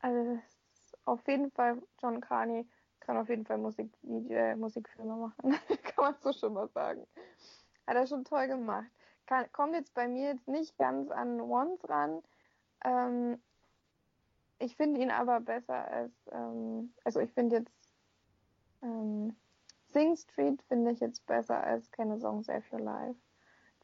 also 0.00 0.38
auf 1.04 1.26
jeden 1.26 1.50
Fall 1.50 1.80
John 2.02 2.20
Carney 2.20 2.68
kann 3.00 3.16
auf 3.16 3.28
jeden 3.28 3.46
Fall 3.46 3.58
Musik, 3.58 3.90
äh, 4.04 4.54
Musikfilme 4.56 5.16
machen, 5.16 5.54
kann 5.82 6.04
man 6.04 6.14
so 6.20 6.32
schon 6.32 6.52
mal 6.52 6.68
sagen. 6.68 7.06
Hat 7.86 7.96
er 7.96 8.06
schon 8.06 8.24
toll 8.24 8.46
gemacht. 8.46 8.86
Kann, 9.26 9.50
kommt 9.52 9.74
jetzt 9.74 9.94
bei 9.94 10.06
mir 10.06 10.30
jetzt 10.32 10.46
nicht 10.46 10.76
ganz 10.76 11.10
an 11.10 11.40
Once 11.40 11.88
ran. 11.88 12.22
Ähm, 12.84 13.40
ich 14.58 14.76
finde 14.76 15.00
ihn 15.00 15.10
aber 15.10 15.40
besser 15.40 15.90
als, 15.90 16.12
ähm, 16.30 16.92
also 17.04 17.20
ich 17.20 17.32
finde 17.32 17.56
jetzt 17.56 17.72
ähm, 18.82 19.34
Sing 19.92 20.16
Street 20.16 20.62
finde 20.62 20.92
ich 20.92 21.00
jetzt 21.00 21.26
besser 21.26 21.62
als 21.62 21.90
Keine 21.90 22.18
Song 22.18 22.42
Save 22.42 22.62
Your 22.72 22.80
Life. 22.80 23.20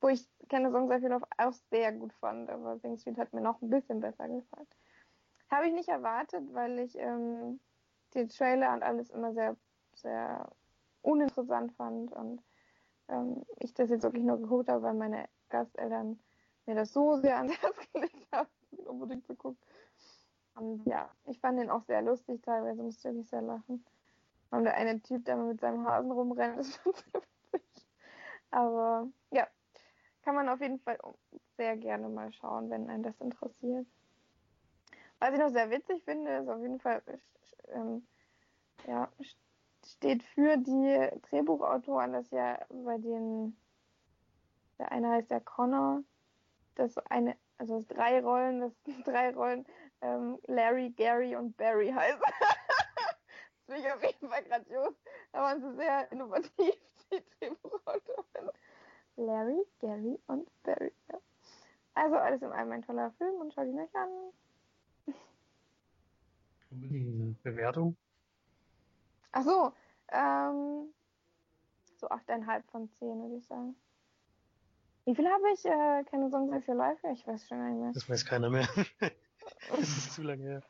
Wo 0.01 0.09
ich 0.09 0.29
Keine 0.49 0.71
Song 0.71 0.89
Save 0.89 1.03
Your 1.03 1.11
Life 1.11 1.27
auch 1.39 1.53
sehr 1.71 1.93
gut 1.93 2.13
fand, 2.15 2.51
aber 2.51 2.79
Sing 2.79 2.97
Street 2.99 3.19
hat 3.19 3.33
mir 3.33 3.41
noch 3.41 3.61
ein 3.63 3.71
bisschen 3.71 4.01
besser 4.01 4.29
gefallen. 4.29 4.69
Habe 5.51 5.69
ich 5.69 5.75
nicht 5.75 5.89
erwartet, 5.89 6.43
weil 6.53 6.79
ich 6.81 6.97
ähm, 6.99 7.61
die 8.15 8.27
Trailer 8.27 8.73
und 8.73 8.83
alles 8.83 9.11
immer 9.11 9.33
sehr, 9.33 9.57
sehr 9.95 10.51
uninteressant 11.03 11.73
fand 11.75 12.13
und 12.13 12.43
ähm, 13.09 13.45
ich 13.61 13.75
das 13.75 13.91
jetzt 13.91 14.03
wirklich 14.03 14.25
nur 14.25 14.39
geguckt 14.39 14.69
habe, 14.69 14.83
weil 14.83 14.95
meine 14.95 15.29
Gasteltern 15.49 16.19
mir 16.67 16.75
das 16.75 16.93
so 16.93 17.17
sehr 17.17 17.37
ans 17.37 17.53
Herz 17.63 17.77
gelegt 17.93 18.27
haben, 18.33 18.51
unbedingt 18.87 19.27
zu 19.27 19.35
gucken. 19.37 19.61
Und 20.55 20.85
ja, 20.87 21.11
ich 21.27 21.39
fand 21.39 21.59
den 21.59 21.71
auch 21.71 21.83
sehr 21.83 22.03
lustig, 22.03 22.43
teilweise 22.43 22.83
musste 22.83 23.09
ich 23.09 23.15
wirklich 23.15 23.29
sehr 23.29 23.43
lachen. 23.43 23.85
Und 24.51 24.65
der 24.65 24.75
eine 24.75 25.01
Typ, 25.01 25.25
der 25.25 25.37
mit 25.37 25.61
seinem 25.61 25.87
Hasen 25.87 26.11
rumrennt, 26.11 26.59
ist 26.61 26.81
schon 26.83 26.95
sehr 26.95 27.23
witzig. 27.53 27.87
Aber 28.51 29.09
ja, 29.31 29.47
kann 30.23 30.35
man 30.35 30.49
auf 30.49 30.61
jeden 30.61 30.81
Fall 30.81 30.99
sehr 31.57 31.77
gerne 31.77 32.09
mal 32.09 32.33
schauen, 32.33 32.71
wenn 32.71 32.89
einen 32.89 33.03
das 33.03 33.21
interessiert. 33.21 33.87
Was 35.19 35.33
ich 35.33 35.39
noch 35.39 35.51
sehr 35.51 35.71
witzig 35.71 36.03
finde, 36.05 36.37
ist 36.37 36.49
auf 36.49 36.61
jeden 36.61 36.79
Fall, 36.81 37.03
ähm, 37.69 38.07
ja, 38.87 39.09
steht 39.85 40.23
für 40.23 40.57
die 40.57 41.11
Drehbuchautoren, 41.23 42.13
dass 42.13 42.31
ja 42.31 42.59
bei 42.69 42.99
den, 42.99 43.57
der 44.79 44.93
eine 44.93 45.11
heißt 45.11 45.31
ja 45.31 45.41
Connor, 45.41 46.03
dass 46.75 46.99
eine, 46.99 47.37
also 47.59 47.85
drei 47.89 48.21
Rollen, 48.21 48.61
dass 48.61 48.73
drei 49.05 49.33
Rollen 49.33 49.67
ähm, 50.03 50.39
Larry, 50.47 50.91
Gary 50.91 51.37
und 51.37 51.57
Barry 51.57 51.91
heißen. 51.91 52.21
Das 53.67 53.75
finde 53.75 53.89
ich 53.89 53.95
auf 53.95 54.03
jeden 54.03 54.29
Fall 54.29 54.45
grandios. 54.45 54.95
Da 55.33 55.41
waren 55.41 55.61
sie 55.61 55.77
sehr 55.77 56.13
innovativ, 56.13 56.75
die 57.11 57.23
Drehbuchautoren. 57.39 58.51
Larry, 59.17 59.67
Gary 59.81 60.19
und 60.27 60.49
Barry. 60.63 60.93
Ja. 61.11 61.19
Also 61.95 62.17
alles 62.17 62.43
in 62.43 62.53
allem 62.53 62.73
ein 62.73 62.83
toller 62.83 63.11
Film 63.13 63.41
und 63.41 63.55
schaut 63.55 63.67
ihn 63.67 63.81
euch 63.81 63.95
an. 63.95 64.09
Hm, 66.71 67.37
Bewertung? 67.43 67.97
Ach 69.33 69.43
so, 69.43 69.73
ähm, 70.09 70.93
so 71.97 72.09
8,5 72.09 72.63
von 72.71 72.91
10, 72.91 73.23
würde 73.23 73.37
ich 73.37 73.47
sagen. 73.47 73.75
Wie 75.07 75.15
viel 75.15 75.27
habe 75.27 75.53
ich? 75.55 75.65
Äh, 75.65 76.05
keine 76.05 76.31
Songs 76.31 76.69
Your 76.69 76.75
Life? 76.75 77.07
Ich 77.13 77.27
weiß 77.27 77.49
schon 77.49 77.67
nicht 77.67 77.81
mehr. 77.81 77.93
Das 77.93 78.09
weiß 78.09 78.27
keiner 78.27 78.51
mehr. 78.51 78.69
das 79.71 79.81
ist 79.81 80.13
zu 80.13 80.23
lange 80.23 80.43
her. 80.43 80.63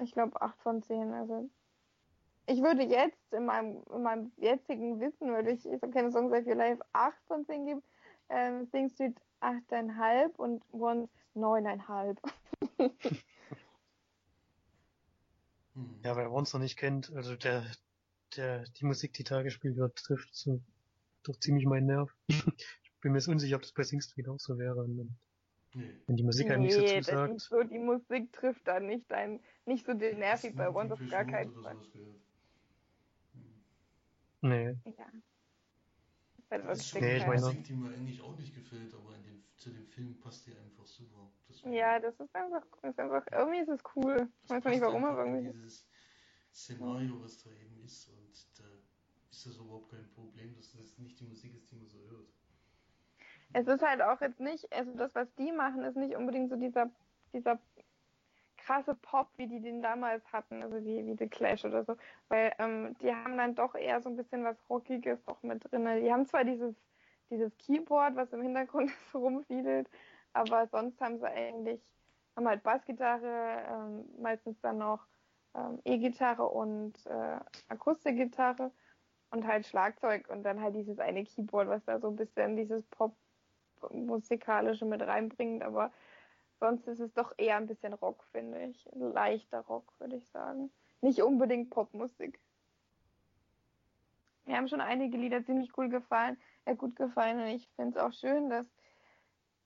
Ich 0.00 0.12
glaube 0.12 0.40
8 0.40 0.60
von 0.62 0.82
10. 0.82 1.12
Also 1.12 1.48
ich 2.46 2.60
würde 2.60 2.82
jetzt 2.82 3.32
in 3.32 3.46
meinem, 3.46 3.82
in 3.94 4.02
meinem 4.02 4.32
jetzigen 4.36 5.00
Wissen, 5.00 5.28
würde 5.28 5.52
ich, 5.52 5.64
ich 5.66 5.80
keine 5.92 6.10
Songs 6.10 6.30
Live 6.30 6.46
Your 6.46 6.56
Life 6.56 6.82
8 6.92 7.14
von 7.26 7.44
10 7.44 7.66
geben. 7.66 7.82
Ähm, 8.28 8.66
Sing 8.66 8.88
Street 8.90 9.16
8,5 9.40 10.36
und 10.36 10.62
Once 10.72 11.10
9,5. 11.34 12.16
Hm. 15.74 16.00
Ja, 16.04 16.16
wer 16.16 16.30
uns 16.30 16.52
noch 16.52 16.60
nicht 16.60 16.76
kennt, 16.76 17.12
also 17.14 17.34
der, 17.34 17.64
der, 18.36 18.62
die 18.62 18.84
Musik, 18.84 19.12
die 19.14 19.24
da 19.24 19.42
gespielt 19.42 19.76
wird, 19.76 19.96
trifft 19.96 20.34
so 20.34 20.60
doch 21.24 21.36
ziemlich 21.40 21.66
meinen 21.66 21.86
Nerv. 21.86 22.14
ich 22.28 22.92
bin 23.00 23.12
mir 23.12 23.18
jetzt 23.18 23.28
unsicher, 23.28 23.56
ob 23.56 23.62
das 23.62 23.72
bei 23.72 23.82
Sing 23.82 24.00
Street 24.00 24.28
auch 24.28 24.38
so 24.38 24.56
wäre. 24.58 24.82
Und 24.82 25.16
Nee. 25.74 25.94
wenn 26.06 26.16
die 26.16 26.22
Musik 26.22 26.50
einem 26.50 26.62
nicht 26.62 26.74
so 26.74 26.80
nee, 26.80 27.00
das 27.00 27.08
ist 27.08 27.08
zusagt. 27.08 27.40
so, 27.40 27.62
die 27.64 27.78
Musik 27.78 28.32
trifft 28.32 28.66
da 28.68 28.78
nicht 28.80 29.12
ein, 29.12 29.40
nicht 29.66 29.84
so 29.84 29.92
den 29.94 30.18
Nerv 30.20 30.42
wie 30.44 30.50
bei 30.50 30.68
Once 30.70 30.92
auf 30.92 31.00
gar 31.10 31.24
keinen 31.24 31.52
Fall. 31.52 31.76
Nee. 34.40 34.76
Ja. 34.84 35.06
Das 36.36 36.44
ist 36.44 36.50
halt 36.50 36.64
Das 36.68 36.94
Nee, 36.94 37.16
ich 37.16 37.22
eine 37.22 37.26
meine- 37.34 37.40
Musik, 37.46 37.64
die 37.64 37.72
mir 37.72 37.88
eigentlich 37.90 38.20
auch 38.20 38.36
nicht 38.38 38.54
gefällt, 38.54 38.94
aber 38.94 39.14
in 39.16 39.22
dem, 39.24 39.42
zu 39.56 39.70
dem 39.70 39.86
Film 39.86 40.18
passt 40.20 40.46
die 40.46 40.54
einfach 40.56 40.86
super. 40.86 41.30
Deswegen- 41.48 41.72
Ja, 41.72 41.98
das 41.98 42.18
ist 42.20 42.34
einfach, 42.36 42.62
das 42.82 42.90
ist 42.92 42.98
einfach, 43.00 43.26
irgendwie 43.32 43.58
ist 43.60 43.68
es 43.68 43.80
cool. 43.96 44.28
Ich 44.42 44.48
das 44.48 44.50
weiß 44.50 44.64
noch 44.64 44.70
nicht 44.70 44.80
warum, 44.82 45.04
aber 45.04 45.24
irgendwie. 45.26 45.52
dieses 45.52 45.86
Szenario, 46.52 47.20
was 47.22 47.42
da 47.42 47.50
eben 47.50 47.82
ist 47.82 48.08
und 48.10 48.30
da 48.58 48.64
ist 49.30 49.46
das 49.46 49.56
überhaupt 49.56 49.90
kein 49.90 50.08
Problem, 50.10 50.54
dass 50.54 50.72
das 50.72 50.96
nicht 50.98 51.18
die 51.18 51.24
Musik 51.24 51.54
ist, 51.56 51.70
die 51.72 51.76
man 51.76 51.88
so 51.88 51.98
hört. 52.10 52.28
Es 53.54 53.68
ist 53.68 53.82
halt 53.82 54.02
auch 54.02 54.20
jetzt 54.20 54.40
nicht, 54.40 54.70
also 54.72 54.92
das, 54.96 55.14
was 55.14 55.32
die 55.36 55.52
machen, 55.52 55.84
ist 55.84 55.96
nicht 55.96 56.16
unbedingt 56.16 56.50
so 56.50 56.56
dieser, 56.56 56.90
dieser 57.32 57.58
krasse 58.56 58.94
Pop, 58.96 59.28
wie 59.36 59.46
die 59.46 59.60
den 59.60 59.80
damals 59.80 60.24
hatten, 60.32 60.62
also 60.62 60.84
wie, 60.84 61.06
wie 61.06 61.16
The 61.16 61.28
Clash 61.28 61.64
oder 61.64 61.84
so. 61.84 61.96
Weil 62.28 62.52
ähm, 62.58 62.96
die 63.00 63.14
haben 63.14 63.36
dann 63.36 63.54
doch 63.54 63.76
eher 63.76 64.00
so 64.02 64.08
ein 64.08 64.16
bisschen 64.16 64.42
was 64.44 64.56
Rockiges 64.68 65.20
auch 65.28 65.40
mit 65.42 65.70
drin. 65.70 65.86
Die 66.02 66.12
haben 66.12 66.26
zwar 66.26 66.44
dieses, 66.44 66.74
dieses 67.30 67.56
Keyboard, 67.58 68.16
was 68.16 68.32
im 68.32 68.42
Hintergrund 68.42 68.90
so 69.12 69.18
rumfiedelt, 69.20 69.88
aber 70.32 70.66
sonst 70.66 71.00
haben 71.00 71.18
sie 71.18 71.28
eigentlich, 71.28 71.80
haben 72.36 72.48
halt 72.48 72.64
Bassgitarre, 72.64 73.62
ähm, 73.70 74.04
meistens 74.20 74.60
dann 74.62 74.78
noch 74.78 75.06
ähm, 75.54 75.80
E-Gitarre 75.84 76.48
und 76.48 76.94
äh, 77.06 77.38
Akustikgitarre 77.68 78.72
und 79.30 79.46
halt 79.46 79.66
Schlagzeug 79.66 80.28
und 80.28 80.42
dann 80.42 80.60
halt 80.60 80.74
dieses 80.74 80.98
eine 80.98 81.24
Keyboard, 81.24 81.68
was 81.68 81.84
da 81.84 82.00
so 82.00 82.08
ein 82.08 82.16
bisschen 82.16 82.56
dieses 82.56 82.84
Pop-musikalische 83.88 84.84
mit 84.84 85.02
reinbringt, 85.02 85.62
aber 85.62 85.92
sonst 86.60 86.86
ist 86.86 87.00
es 87.00 87.12
doch 87.12 87.32
eher 87.36 87.56
ein 87.56 87.66
bisschen 87.66 87.92
Rock, 87.92 88.24
finde 88.32 88.62
ich. 88.64 88.88
Leichter 88.94 89.60
Rock, 89.60 89.92
würde 89.98 90.16
ich 90.16 90.28
sagen. 90.28 90.70
Nicht 91.00 91.22
unbedingt 91.22 91.70
Popmusik. 91.70 92.40
Mir 94.46 94.56
haben 94.56 94.68
schon 94.68 94.80
einige 94.80 95.16
Lieder 95.16 95.44
ziemlich 95.44 95.76
cool 95.76 95.88
gefallen, 95.88 96.36
äh, 96.66 96.76
gut 96.76 96.96
gefallen 96.96 97.40
und 97.40 97.46
ich 97.46 97.68
finde 97.76 97.98
es 97.98 98.04
auch 98.04 98.12
schön, 98.12 98.50
dass 98.50 98.66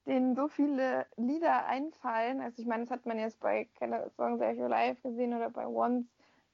denen 0.07 0.37
so 0.37 0.49
viele 0.49 1.07
Lieder 1.17 1.67
einfallen. 1.67 2.41
Also 2.41 2.63
ich 2.63 2.69
meine, 2.69 2.85
das 2.85 2.91
hat 2.91 3.05
man 3.05 3.19
jetzt 3.19 3.41
bei 3.41 3.69
keine 3.79 4.09
Songs 4.11 4.41
Are 4.41 4.53
You 4.53 4.67
Live 4.67 5.03
gesehen 5.03 5.35
oder 5.35 5.51
bei 5.51 5.67
Once, 5.67 6.07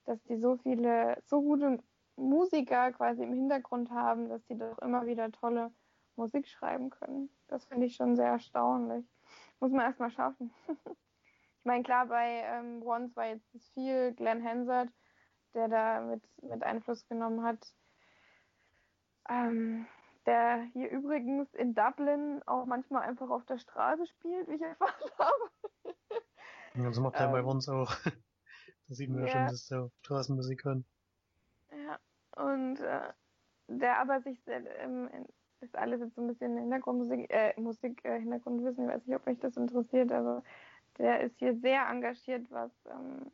dass 0.07 0.23
die 0.25 0.37
so 0.37 0.57
viele, 0.57 1.23
so 1.27 1.43
gute 1.43 1.79
Musiker 2.17 2.93
quasi 2.93 3.23
im 3.23 3.35
Hintergrund 3.35 3.91
haben, 3.91 4.29
dass 4.29 4.45
die 4.47 4.57
doch 4.57 4.79
immer 4.79 5.07
wieder 5.07 5.31
tolle 5.31 5.71
Musik 6.17 6.47
schreiben 6.49 6.91
können. 6.91 7.31
Das 7.49 7.67
finde 7.67 7.87
ich 7.87 7.97
schon 7.97 8.17
sehr 8.17 8.29
erstaunlich. 8.29 9.07
Muss 9.61 9.73
man 9.73 9.87
erstmal 9.87 10.11
schaffen. 10.11 10.53
ich 10.69 11.65
meine, 11.65 11.83
klar, 11.83 12.07
bei 12.07 12.43
ähm, 12.45 12.83
Once 12.83 13.17
war 13.17 13.27
jetzt 13.27 13.49
viel 13.75 14.15
Glenn 14.15 14.45
Hansard, 14.45 14.91
der 15.55 15.69
da 15.69 16.01
mit, 16.03 16.23
mit 16.43 16.63
Einfluss 16.63 17.07
genommen 17.09 17.43
hat. 17.45 17.75
Ähm, 19.29 19.87
der 20.27 20.63
hier 20.73 20.91
übrigens 20.91 21.53
in 21.55 21.75
Dublin 21.75 22.43
auch 22.47 22.67
manchmal 22.67 23.03
einfach 23.03 23.31
auf 23.31 23.45
der 23.47 23.59
Straße 23.59 24.07
spielt, 24.07 24.49
wie 24.49 24.55
ich 24.55 24.63
erfahren 24.63 25.11
habe. 25.19 25.51
Ja, 26.75 26.93
so 26.93 27.01
macht 27.03 27.21
er 27.21 27.29
bei 27.29 27.41
Ähm, 27.41 27.45
uns 27.45 27.69
auch. 27.69 27.95
da 28.05 28.95
sieht 28.95 29.11
man 29.11 29.27
ja, 29.27 29.29
schon, 29.29 29.47
dass 29.47 29.67
der 29.67 29.91
Straßenmusik 30.03 30.63
kann. 30.63 30.87
Ja, 31.71 31.99
und 32.37 32.81
äh, 32.81 33.13
der 33.69 33.99
aber 33.99 34.21
sich 34.23 34.43
sehr, 34.45 34.65
ähm, 34.81 35.11
ist 35.65 35.77
alles 35.77 36.01
jetzt 36.01 36.15
so 36.15 36.23
ein 36.23 36.29
bisschen 36.29 36.57
Hintergrundmusik, 36.57 37.33
äh, 37.33 37.59
Musik, 37.61 38.05
äh, 38.05 38.21
Hintergrundwissen, 38.21 38.85
ich 38.85 38.95
weiß 38.95 39.07
nicht, 39.07 39.17
ob 39.17 39.27
euch 39.27 39.39
das 39.39 39.57
interessiert, 39.57 40.13
aber 40.13 40.43
der 40.99 41.21
ist 41.21 41.39
hier 41.39 41.55
sehr 41.57 41.89
engagiert, 41.89 42.51
was 42.51 42.71
ähm, 42.87 43.31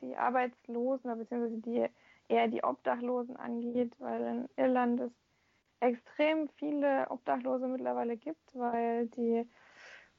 die 0.00 0.16
Arbeitslosen, 0.16 1.16
beziehungsweise 1.18 1.58
die 1.58 1.86
eher 2.28 2.48
die 2.48 2.62
Obdachlosen 2.62 3.36
angeht, 3.36 3.94
weil 3.98 4.22
in 4.22 4.48
Irland 4.56 5.00
es 5.00 5.12
extrem 5.80 6.48
viele 6.48 7.10
Obdachlose 7.10 7.66
mittlerweile 7.66 8.16
gibt, 8.16 8.54
weil 8.54 9.08
die 9.08 9.48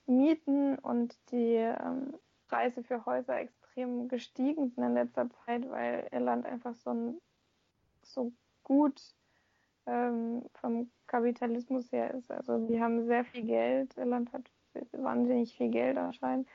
Mieten 0.06 0.78
und 0.80 1.18
die 1.32 1.56
ähm, 1.56 2.16
Preise 2.48 2.84
für 2.84 3.06
Häuser 3.06 3.40
extrem 3.40 4.08
gestiegen 4.08 4.70
sind 4.70 4.84
in 4.84 4.94
letzter 4.94 5.30
Zeit, 5.30 5.70
weil 5.70 6.08
Irland 6.12 6.46
einfach 6.46 6.76
so 6.76 6.92
ein 6.92 7.22
so 8.04 8.34
gut 8.64 9.02
ähm, 9.86 10.44
vom 10.54 10.90
Kapitalismus 11.08 11.92
her 11.92 12.14
ist. 12.14 12.32
Also 12.32 12.58
die 12.68 12.82
haben 12.82 13.06
sehr 13.06 13.24
viel 13.26 13.44
Geld. 13.44 13.96
Irland 13.98 14.32
hat 14.34 14.44
wahnsinnig 14.94 15.56
viel 15.56 15.70
Geld 15.70 15.98
anscheinend. 15.98 16.48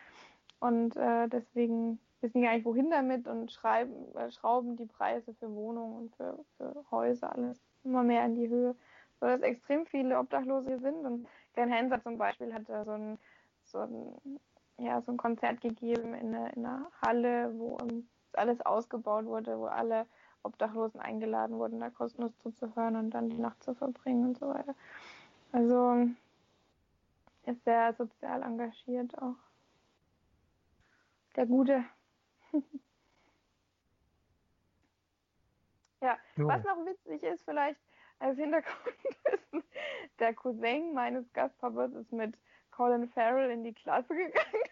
Und 0.60 0.96
äh, 0.96 1.28
deswegen 1.28 1.98
wissen 2.20 2.40
die 2.40 2.46
gar 2.46 2.54
nicht, 2.54 2.64
wohin 2.64 2.90
damit 2.90 3.28
und 3.28 3.52
schreiben, 3.52 3.94
äh, 4.16 4.30
schrauben 4.30 4.76
die 4.76 4.86
Preise 4.86 5.34
für 5.34 5.54
Wohnungen 5.54 5.96
und 5.96 6.16
für, 6.16 6.38
für 6.56 6.84
Häuser 6.90 7.32
alles 7.34 7.60
immer 7.84 8.02
mehr 8.02 8.24
in 8.24 8.34
die 8.34 8.48
Höhe. 8.48 8.74
So 9.20 9.26
dass 9.26 9.40
extrem 9.42 9.86
viele 9.86 10.18
Obdachlose 10.18 10.68
hier 10.68 10.80
sind. 10.80 11.04
Und 11.04 11.28
Glenn 11.54 11.72
Hanser 11.72 12.02
zum 12.02 12.18
Beispiel 12.18 12.52
hat 12.52 12.68
da 12.68 12.84
so 12.84 12.92
ein, 12.92 13.18
so 13.64 13.78
ein, 13.78 14.40
ja, 14.78 15.00
so 15.02 15.12
ein 15.12 15.16
Konzert 15.16 15.60
gegeben 15.60 16.14
in 16.14 16.34
einer, 16.34 16.56
in 16.56 16.66
einer 16.66 16.90
Halle, 17.02 17.52
wo 17.58 17.78
ähm, 17.80 18.08
alles 18.34 18.60
ausgebaut 18.64 19.24
wurde, 19.24 19.58
wo 19.58 19.66
alle 19.66 20.06
Obdachlosen 20.46 21.00
eingeladen 21.00 21.58
wurden, 21.58 21.80
da 21.80 21.90
kostenlos 21.90 22.36
zuzuhören 22.38 22.96
und 22.96 23.10
dann 23.10 23.28
die 23.28 23.38
Nacht 23.38 23.62
zu 23.62 23.74
verbringen 23.74 24.26
und 24.28 24.38
so 24.38 24.48
weiter. 24.48 24.74
Also 25.52 26.08
ist 27.44 27.62
sehr 27.64 27.94
sozial 27.94 28.42
engagiert 28.42 29.16
auch. 29.18 29.36
Der 31.36 31.46
Gute. 31.46 31.84
ja, 36.00 36.18
Jo. 36.36 36.48
was 36.48 36.64
noch 36.64 36.84
witzig 36.86 37.22
ist, 37.22 37.44
vielleicht 37.44 37.80
als 38.18 38.38
Hintergrundwissen, 38.38 39.62
der 40.18 40.34
Cousin 40.34 40.94
meines 40.94 41.30
Gastpapas 41.32 41.92
ist 41.92 42.12
mit 42.12 42.34
Colin 42.70 43.08
Farrell 43.08 43.50
in 43.50 43.64
die 43.64 43.74
Klasse 43.74 44.14
gegangen. 44.14 44.62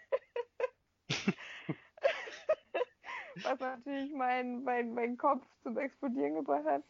Was 3.43 3.59
natürlich 3.61 4.13
mein, 4.13 4.63
mein, 4.65 4.95
mein 4.95 5.17
Kopf 5.17 5.43
zum 5.63 5.77
Explodieren 5.79 6.35
gebracht 6.35 6.65
hat. 6.65 6.83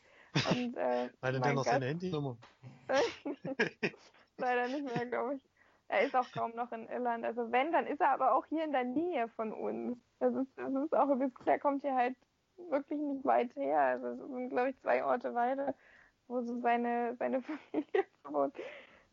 Und, 0.50 0.76
äh, 0.76 1.08
Hatte 1.22 1.32
der 1.32 1.40
mein 1.40 1.54
noch 1.54 1.64
Gast- 1.64 1.72
seine 1.74 1.86
Handynummer? 1.86 2.36
Leider 4.38 4.68
nicht 4.68 4.84
mehr, 4.84 5.06
glaube 5.06 5.36
ich. 5.36 5.40
Er 5.88 6.02
ist 6.06 6.16
auch 6.16 6.30
kaum 6.32 6.52
noch 6.56 6.72
in 6.72 6.88
Irland. 6.88 7.24
Also 7.24 7.52
wenn, 7.52 7.70
dann 7.72 7.86
ist 7.86 8.00
er 8.00 8.10
aber 8.10 8.34
auch 8.34 8.46
hier 8.46 8.64
in 8.64 8.72
der 8.72 8.84
Nähe 8.84 9.28
von 9.28 9.52
uns. 9.52 9.98
Das 10.18 10.34
ist, 10.34 10.48
das 10.56 10.72
ist 10.74 10.94
auch 10.94 11.08
ein 11.10 11.18
bisschen, 11.18 11.46
er 11.46 11.58
kommt 11.58 11.82
hier 11.82 11.94
halt 11.94 12.16
wirklich 12.56 12.98
nicht 12.98 13.24
weit 13.24 13.54
her. 13.54 13.78
Also 13.80 14.08
es 14.08 14.18
sind, 14.18 14.50
glaube 14.50 14.70
ich, 14.70 14.80
zwei 14.80 15.04
Orte 15.04 15.34
weiter, 15.34 15.74
wo 16.26 16.40
so 16.42 16.58
seine, 16.60 17.14
seine 17.18 17.42
Familie 17.72 18.04
wohnt. 18.24 18.56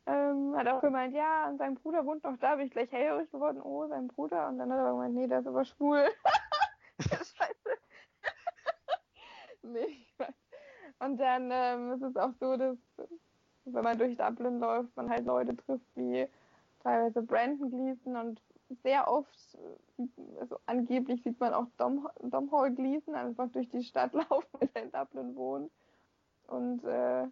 Ähm, 0.07 0.55
hat 0.57 0.67
auch 0.67 0.82
gemeint, 0.82 1.13
ja, 1.13 1.47
und 1.49 1.57
sein 1.59 1.75
Bruder 1.75 2.03
wohnt 2.05 2.23
noch 2.23 2.38
da, 2.38 2.55
bin 2.55 2.65
ich 2.65 2.71
gleich 2.71 2.91
hellhörig 2.91 3.29
geworden, 3.32 3.61
oh, 3.61 3.88
sein 3.88 4.07
Bruder. 4.07 4.47
Und 4.47 4.57
dann 4.57 4.71
hat 4.71 4.79
er 4.79 4.86
aber 4.86 4.91
gemeint, 4.93 5.13
nee, 5.15 5.27
der 5.27 5.39
ist 5.41 5.47
aber 5.47 5.63
schwul. 5.65 6.07
Scheiße. 6.99 7.77
weiß. 10.18 10.34
Und 10.99 11.18
dann 11.18 11.49
ähm, 11.51 11.93
ist 11.93 12.03
es 12.03 12.16
auch 12.16 12.34
so, 12.39 12.57
dass 12.57 12.78
wenn 13.66 13.84
man 13.84 13.97
durch 13.97 14.18
Dublin 14.18 14.59
läuft, 14.59 14.95
man 14.95 15.09
halt 15.09 15.26
Leute 15.26 15.55
trifft 15.55 15.86
wie 15.95 16.28
teilweise 16.84 17.22
Brandon 17.22 17.70
Gleason 17.70 18.16
und 18.16 18.41
sehr 18.84 19.07
oft, 19.07 19.57
also 20.39 20.57
angeblich 20.66 21.22
sieht 21.24 21.39
man 21.39 21.53
auch 21.53 21.68
Dom, 21.78 22.07
Domhnall 22.22 22.72
Gleason 22.72 23.16
einfach 23.16 23.49
durch 23.51 23.70
die 23.70 23.84
Stadt 23.84 24.14
laufen, 24.30 24.47
weil 24.53 24.70
er 24.74 24.84
in 24.84 24.91
Dublin 24.91 25.36
wohnt 25.36 25.72
und 26.47 26.84
äh, 26.86 27.28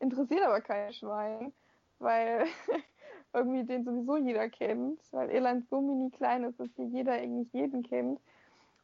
interessiert 0.00 0.42
aber 0.42 0.60
kein 0.60 0.92
Schwein, 0.92 1.52
weil 1.98 2.46
irgendwie 3.32 3.64
den 3.64 3.84
sowieso 3.84 4.16
jeder 4.16 4.48
kennt, 4.48 5.00
weil 5.12 5.30
Irland 5.30 5.68
so 5.68 5.80
mini 5.80 6.10
klein 6.10 6.44
ist, 6.44 6.60
dass 6.60 6.68
hier 6.76 6.86
jeder 6.86 7.12
eigentlich 7.12 7.52
jeden 7.52 7.82
kennt. 7.82 8.20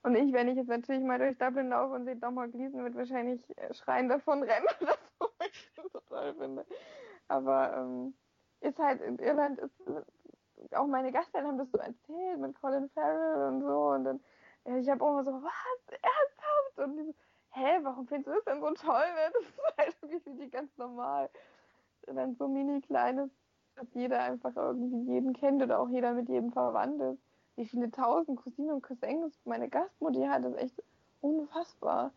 Und 0.02 0.14
ich, 0.14 0.32
wenn 0.32 0.48
ich 0.48 0.56
jetzt 0.56 0.68
natürlich 0.68 1.02
mal 1.02 1.18
durch 1.18 1.36
Dublin 1.38 1.70
laufe 1.70 1.94
und 1.94 2.04
sehe 2.04 2.16
Domhnall 2.16 2.50
Gleeson, 2.50 2.84
wird 2.84 2.94
wahrscheinlich 2.94 3.42
äh, 3.58 3.74
schreien 3.74 4.08
davon 4.08 4.42
rennen 4.42 4.66
oder 4.80 4.96
so, 5.18 5.28
ich 5.50 5.70
das 5.74 5.90
total 5.90 6.34
finde. 6.34 6.64
Aber 7.26 7.76
ähm, 7.76 8.14
ist 8.60 8.78
halt 8.78 9.00
in 9.00 9.18
Irland 9.18 9.58
ist 9.58 9.72
auch 10.74 10.86
meine 10.86 11.12
Gasteltern 11.12 11.50
haben 11.50 11.58
das 11.58 11.70
so 11.70 11.78
erzählt 11.78 12.38
mit 12.38 12.60
Colin 12.60 12.88
Farrell 12.90 13.48
und 13.48 13.62
so 13.62 13.88
und 13.90 14.04
dann 14.04 14.20
ich 14.64 14.88
habe 14.88 15.04
auch 15.04 15.10
immer 15.10 15.24
so 15.24 15.32
was 15.32 15.52
ernsthaft 15.88 16.78
und 16.78 16.96
die 16.96 17.04
so, 17.04 17.14
hä 17.50 17.78
warum 17.82 18.06
findest 18.06 18.28
du 18.28 18.32
das 18.32 18.44
denn 18.44 18.60
so 18.60 18.70
toll 18.74 19.06
ne? 19.14 19.32
das 19.32 19.42
ist 19.42 19.78
halt 19.78 19.96
irgendwie 20.02 20.20
für 20.20 20.36
die 20.36 20.50
ganz 20.50 20.76
normal 20.76 21.30
dann 22.06 22.34
so 22.36 22.48
mini 22.48 22.80
kleines 22.80 23.30
dass 23.76 23.86
jeder 23.94 24.20
einfach 24.20 24.56
irgendwie 24.56 25.12
jeden 25.12 25.32
kennt 25.32 25.62
oder 25.62 25.78
auch 25.78 25.88
jeder 25.88 26.12
mit 26.12 26.28
jedem 26.28 26.50
verwandt 26.52 27.00
ist 27.00 27.22
wie 27.58 27.66
viele 27.66 27.90
tausend 27.90 28.40
Cousinen 28.40 28.70
und 28.70 28.82
Cousins 28.82 29.34
meine 29.44 29.68
Gastmutter 29.68 30.30
hat, 30.30 30.44
ist 30.44 30.56
echt 30.56 30.82
unfassbar. 31.20 32.12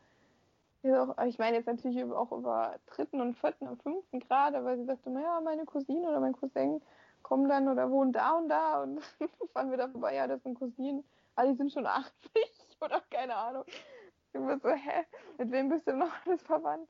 Ich 0.83 1.39
meine 1.39 1.57
jetzt 1.57 1.65
natürlich 1.65 2.03
auch 2.03 2.31
über 2.31 2.75
dritten 2.85 3.21
und 3.21 3.35
vierten 3.35 3.67
und 3.67 3.81
fünften 3.81 4.19
Grad, 4.19 4.53
aber 4.55 4.77
sie 4.77 4.85
sagte, 4.85 5.09
naja, 5.09 5.41
meine 5.41 5.65
Cousine 5.65 6.07
oder 6.07 6.19
mein 6.19 6.33
Cousin 6.33 6.81
kommen 7.23 7.49
dann 7.49 7.67
oder 7.67 7.89
wohnen 7.89 8.13
da 8.13 8.37
und 8.37 8.49
da 8.49 8.83
und 8.83 9.01
fahren 9.53 9.71
wir 9.71 9.77
da 9.77 9.89
vorbei, 9.89 10.15
ja, 10.15 10.27
das 10.27 10.41
sind 10.43 10.59
Cousinen, 10.59 11.03
aber 11.35 11.47
die 11.47 11.55
sind 11.55 11.71
schon 11.71 11.87
80 11.87 12.11
oder 12.81 13.01
keine 13.09 13.35
Ahnung. 13.35 13.63
Ich 13.67 14.39
bin 14.39 14.59
so, 14.59 14.69
hä, 14.69 15.05
mit 15.39 15.51
wem 15.51 15.69
bist 15.69 15.87
du 15.87 15.93
noch 15.93 16.11
alles 16.25 16.41
verwandt? 16.43 16.87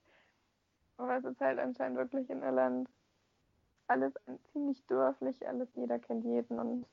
Aber 0.97 1.17
es 1.17 1.23
ist 1.25 1.39
halt 1.39 1.57
anscheinend 1.57 1.97
wirklich 1.97 2.29
in 2.29 2.43
Irland 2.43 2.89
alles 3.87 4.13
ziemlich 4.51 4.85
dörflich, 4.87 5.45
alles, 5.47 5.67
jeder 5.75 5.99
kennt 5.99 6.23
jeden 6.23 6.59
und 6.59 6.85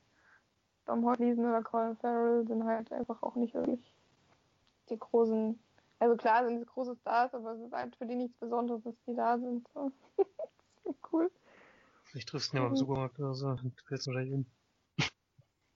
Tom 0.88 1.04
Hollyson 1.04 1.44
oder 1.44 1.62
Colin 1.62 1.96
Farrell 1.98 2.46
sind 2.46 2.64
halt 2.64 2.90
einfach 2.92 3.22
auch 3.22 3.34
nicht 3.34 3.52
wirklich 3.52 3.92
die 4.88 4.98
großen, 4.98 5.58
also 5.98 6.16
klar 6.16 6.46
sind 6.46 6.62
es 6.62 6.66
große 6.66 6.96
Stars, 6.96 7.34
aber 7.34 7.52
es 7.52 7.60
ist 7.60 7.72
halt 7.72 7.94
für 7.96 8.06
die 8.06 8.14
nichts 8.14 8.38
Besonderes, 8.38 8.82
dass 8.84 8.94
die 9.06 9.14
da 9.14 9.38
sind. 9.38 9.68
So. 9.74 9.92
cool. 11.12 11.30
Vielleicht 12.04 12.30
triffst 12.30 12.52
du 12.52 12.56
ihn 12.56 12.56
ja 12.56 12.62
mal 12.62 12.68
im 12.68 12.72
mhm. 12.72 12.76
Supermarkt 12.76 13.18
oder 13.18 13.34
so 13.34 13.48
und 13.48 13.74
fällst 13.86 14.06
wahrscheinlich 14.06 14.32
hin. 14.32 14.46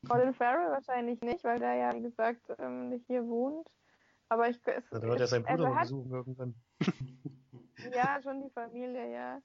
Colin 0.09 0.33
Farrell 0.33 0.71
wahrscheinlich 0.71 1.21
nicht, 1.21 1.45
weil 1.45 1.59
der 1.59 1.75
ja, 1.75 1.95
wie 1.95 2.01
gesagt, 2.01 2.41
ähm, 2.59 2.89
nicht 2.89 3.07
hier 3.07 3.27
wohnt. 3.29 3.69
Aber 4.31 4.49
ich. 4.49 4.57
Es, 4.65 4.83
ja, 4.91 4.99
da 4.99 5.09
wird 5.09 5.21
er 5.21 5.27
seinen 5.27 5.45
Bruder 5.45 5.77
also 5.77 5.99
besuchen 5.99 6.11
irgendwann. 6.11 6.55
ja, 7.95 8.19
schon 8.23 8.43
die 8.43 8.51
Familie, 8.51 9.13
ja. 9.13 9.43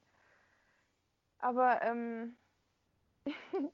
Aber, 1.40 1.82
ähm, 1.82 2.38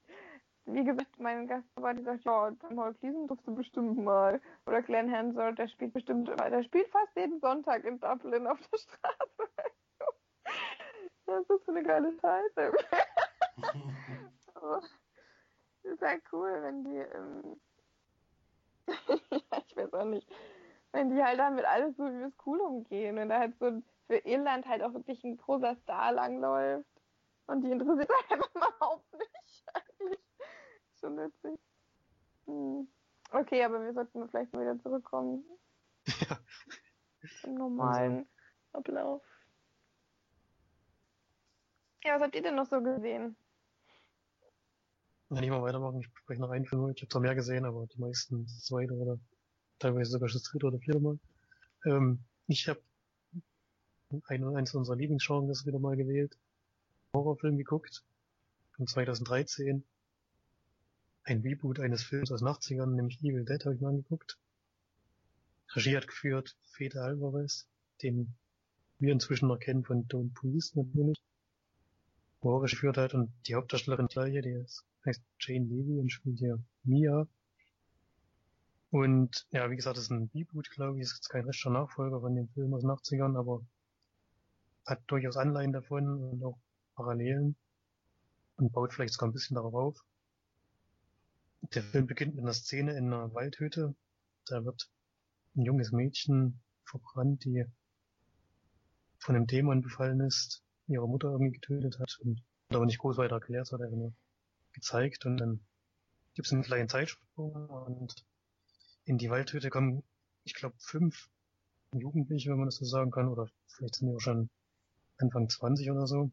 wie 0.66 0.84
gesagt, 0.84 1.20
mein 1.20 1.47
Gast 1.47 1.68
war, 1.76 1.93
die 1.93 2.03
sagt, 2.03 2.24
ja, 2.24 2.51
Paul 2.51 2.93
Cleason 2.95 3.28
durfte 3.28 3.51
bestimmt 3.51 3.97
mal. 3.97 4.39
Oder 4.66 4.82
Glenn 4.82 5.11
Hansard, 5.11 5.59
der 5.59 5.68
spielt 5.68 5.93
bestimmt, 5.93 6.30
der 6.30 6.64
spielt 6.64 6.88
fast 6.89 7.16
jeden 7.16 7.39
Sonntag 7.39 7.84
in 7.84 7.99
Dublin 7.99 8.47
auf 8.47 8.59
der 8.72 8.78
Straße. 8.78 9.51
das 11.26 11.49
ist 11.49 11.66
so 11.66 11.72
eine 11.72 11.84
geile 11.84 12.14
Scheiße. 12.14 12.72
Aber 14.55 14.82
ist 15.84 16.01
halt 16.01 16.24
cool, 16.32 16.61
wenn 16.61 16.84
die, 16.86 16.97
ähm, 16.97 17.59
ich 19.68 19.76
weiß 19.76 19.93
auch 19.93 20.05
nicht, 20.05 20.30
wenn 20.91 21.09
die 21.09 21.22
halt 21.22 21.39
damit 21.39 21.66
alles 21.66 21.97
so 21.97 22.05
wie 22.05 22.24
es 22.24 22.34
cool 22.45 22.59
umgehen 22.61 23.18
und 23.18 23.30
da 23.30 23.39
halt 23.39 23.57
so 23.59 23.82
für 24.07 24.18
Irland 24.26 24.68
halt 24.68 24.84
auch 24.84 24.93
wirklich 24.93 25.24
ein 25.24 25.38
großer 25.38 25.76
Star 25.76 26.11
langläuft 26.14 26.86
und 27.47 27.61
die 27.61 27.72
interessiert 27.72 28.11
halt 28.30 28.49
überhaupt 28.53 29.14
nicht 29.14 29.66
eigentlich 29.74 30.32
schon 31.04 31.18
witzig. 31.18 31.60
Hm. 32.45 32.88
Okay, 33.32 33.64
aber 33.64 33.84
wir 33.84 33.93
sollten 33.93 34.28
vielleicht 34.30 34.54
mal 34.54 34.62
wieder 34.62 34.80
zurückkommen. 34.82 35.43
Ja. 36.06 36.39
Zum 37.41 37.56
normalen 37.56 38.18
also. 38.18 38.28
Ablauf. 38.74 39.22
Ja, 42.04 42.16
was 42.16 42.22
habt 42.24 42.36
ihr 42.36 42.41
denn 42.41 42.56
noch 42.56 42.66
so 42.66 42.82
gesehen? 42.82 43.36
Ja, 45.30 45.39
nicht 45.39 45.49
mal 45.49 45.62
weitermachen, 45.62 45.99
ich 45.99 46.08
spreche 46.08 46.41
noch 46.41 46.49
einen 46.49 46.66
Film. 46.66 46.89
Ich 46.89 47.01
habe 47.01 47.10
zwar 47.10 47.22
mehr 47.22 47.36
gesehen, 47.36 47.66
aber 47.66 47.88
die 47.88 47.99
meisten 47.99 48.45
zweite 48.47 48.93
oder 48.93 49.18
teilweise 49.80 50.12
sogar 50.12 50.30
das 50.30 50.43
dritte 50.43 50.68
oder 50.68 50.80
vierte 50.80 50.99
Mal. 50.99 51.18
Ähm, 51.86 52.20
ich 52.47 52.68
habe 52.68 52.82
ein, 54.28 54.56
eins 54.56 54.76
unserer 54.76 54.97
Lieblingsgenres 54.97 55.66
wieder 55.66 55.80
mal 55.80 55.95
gewählt. 55.95 56.38
Horrorfilm 57.14 57.58
geguckt. 57.58 58.04
Von 58.76 58.88
2013 58.88 59.84
ein 61.24 61.41
Reboot 61.41 61.80
eines 61.80 62.03
Films 62.03 62.32
aus 62.32 62.39
den 62.39 62.49
80ern, 62.49 62.88
nämlich 62.88 63.19
Evil 63.21 63.45
Dead, 63.45 63.63
habe 63.63 63.76
ich 63.76 63.82
mal 63.82 63.89
angeguckt. 63.89 64.38
Regie 65.76 65.95
hat 65.95 66.07
geführt 66.07 66.55
Fede 66.63 67.01
Alvarez, 67.01 67.67
den 68.01 68.36
wir 68.99 69.13
inzwischen 69.13 69.47
noch 69.47 69.59
kennen 69.59 69.84
von 69.84 70.07
Don't 70.07 70.34
Priest 70.34 70.76
natürlich, 70.76 71.21
wo 72.41 72.57
er 72.57 72.61
geführt 72.61 72.97
hat 72.97 73.13
und 73.13 73.32
die 73.47 73.55
Hauptdarstellerin 73.55 74.07
gleiche, 74.07 74.41
die 74.41 74.51
ist, 74.51 74.86
heißt 75.05 75.21
Jane 75.39 75.65
Levy 75.65 75.99
und 75.99 76.11
spielt 76.11 76.39
hier 76.39 76.59
Mia. 76.84 77.28
Und 78.91 79.47
ja, 79.51 79.71
wie 79.71 79.76
gesagt, 79.76 79.97
das 79.97 80.05
ist 80.05 80.11
ein 80.11 80.30
Reboot, 80.36 80.69
glaube 80.69 80.97
ich, 80.97 81.03
ist 81.03 81.15
jetzt 81.15 81.30
kein 81.30 81.45
rechter 81.45 81.71
Nachfolger 81.71 82.19
von 82.19 82.36
dem 82.36 82.47
Film 82.49 82.74
aus 82.74 82.82
den 82.82 82.91
80ern, 82.91 83.38
aber 83.38 83.65
hat 84.86 85.01
durchaus 85.07 85.38
Anleihen 85.38 85.71
davon 85.71 86.32
und 86.32 86.43
auch 86.43 86.59
Parallelen 86.95 87.55
und 88.57 88.71
baut 88.71 88.93
vielleicht 88.93 89.13
sogar 89.13 89.30
ein 89.30 89.34
bisschen 89.34 89.55
darauf 89.55 89.74
auf. 89.74 90.05
Der 91.72 91.82
Film 91.82 92.07
beginnt 92.07 92.36
mit 92.36 92.43
einer 92.43 92.53
Szene 92.53 92.97
in 92.97 93.07
einer 93.07 93.34
Waldhütte. 93.34 93.95
Da 94.45 94.66
wird 94.66 94.89
ein 95.55 95.64
junges 95.64 95.91
Mädchen 95.91 96.61
verbrannt, 96.84 97.45
die 97.45 97.66
von 99.18 99.36
einem 99.36 99.47
Dämon 99.47 99.82
befallen 99.82 100.20
ist, 100.20 100.61
ihre 100.88 101.07
Mutter 101.07 101.30
irgendwie 101.30 101.53
getötet 101.53 101.97
hat 101.99 102.20
und 102.22 102.43
aber 102.70 102.86
nicht 102.86 102.99
groß 102.99 103.18
weiter 103.18 103.36
erklärt, 103.36 103.72
hat 103.72 103.80
er 103.80 103.89
nur 103.89 104.14
gezeigt 104.74 105.26
und 105.26 105.38
dann 105.38 105.61
gibt 106.34 106.47
es 106.47 106.53
einen 106.53 106.64
kleinen 106.64 106.89
Zeitsprung 106.89 107.70
und 107.70 108.26
in 109.05 109.18
die 109.18 109.30
Waldhütte 109.30 109.70
kommen, 109.70 110.03
ich 110.43 110.53
glaube, 110.55 110.76
fünf 110.80 111.30
Jugendliche, 111.93 112.49
wenn 112.49 112.57
man 112.57 112.68
das 112.68 112.76
so 112.76 112.86
sagen 112.86 113.11
kann, 113.11 113.28
oder 113.28 113.47
vielleicht 113.68 113.95
sind 113.95 114.09
die 114.09 114.16
auch 114.16 114.20
schon 114.20 114.49
Anfang 115.18 115.47
20 115.47 115.91
oder 115.91 116.07
so. 116.07 116.32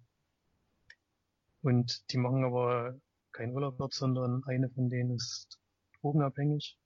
Und 1.63 2.11
die 2.11 2.17
machen 2.17 2.45
aber 2.45 2.99
kein 3.33 3.53
Urlaub 3.53 3.79
dort, 3.79 3.95
sondern 3.95 4.43
eine 4.45 4.69
von 4.71 4.89
denen 4.89 5.17
ist 5.17 5.59
drogenabhängig 6.01 6.79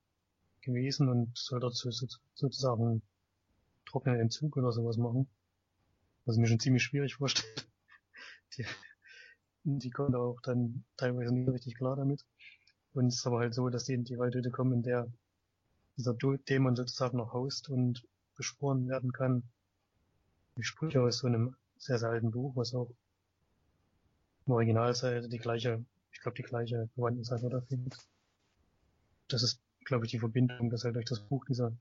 gewesen 0.60 1.08
und 1.08 1.36
soll 1.36 1.60
so, 1.72 1.90
sozusagen 2.34 3.02
trockenen 3.86 4.20
Entzug 4.20 4.56
oder 4.56 4.72
sowas 4.72 4.96
machen. 4.96 5.28
Was 6.24 6.36
ich 6.36 6.40
mir 6.40 6.48
schon 6.48 6.60
ziemlich 6.60 6.82
schwierig 6.82 7.14
vorstelle. 7.16 7.54
Die, 8.56 8.64
die 9.64 9.90
kommen 9.90 10.14
auch 10.14 10.40
dann 10.42 10.84
teilweise 10.96 11.34
nicht 11.34 11.48
richtig 11.48 11.76
klar 11.76 11.96
damit. 11.96 12.24
Und 12.92 13.08
es 13.08 13.16
ist 13.16 13.26
aber 13.26 13.40
halt 13.40 13.54
so, 13.54 13.68
dass 13.68 13.84
die 13.84 13.94
in 13.94 14.04
die 14.04 14.18
Waldhütte 14.18 14.50
kommen, 14.50 14.72
in 14.74 14.82
der 14.82 15.10
dieser 15.96 16.14
Dämon 16.14 16.76
sozusagen 16.76 17.18
noch 17.18 17.32
haust 17.32 17.68
und 17.68 18.06
beschworen 18.36 18.88
werden 18.88 19.12
kann. 19.12 19.44
Die 20.56 20.64
Sprüche 20.64 21.02
aus 21.02 21.18
so 21.18 21.26
einem 21.26 21.56
sehr, 21.76 21.98
sehr 21.98 22.10
alten 22.10 22.30
Buch, 22.30 22.56
was 22.56 22.74
auch 22.74 22.90
im 24.46 24.52
Originalseite 24.52 25.28
die 25.28 25.38
gleiche 25.38 25.84
ich 25.84 25.93
glaube, 26.24 26.36
die 26.36 26.42
gleiche 26.42 26.88
Bewandtnis 26.96 27.30
hat 27.30 27.44
oder 27.44 27.62
findet. 27.62 27.96
Das 29.28 29.42
ist, 29.42 29.60
glaube 29.84 30.06
ich, 30.06 30.10
die 30.10 30.18
Verbindung, 30.18 30.70
dass 30.70 30.84
halt 30.84 30.96
durch 30.96 31.04
das 31.04 31.20
Buch 31.20 31.44
dieser 31.44 31.72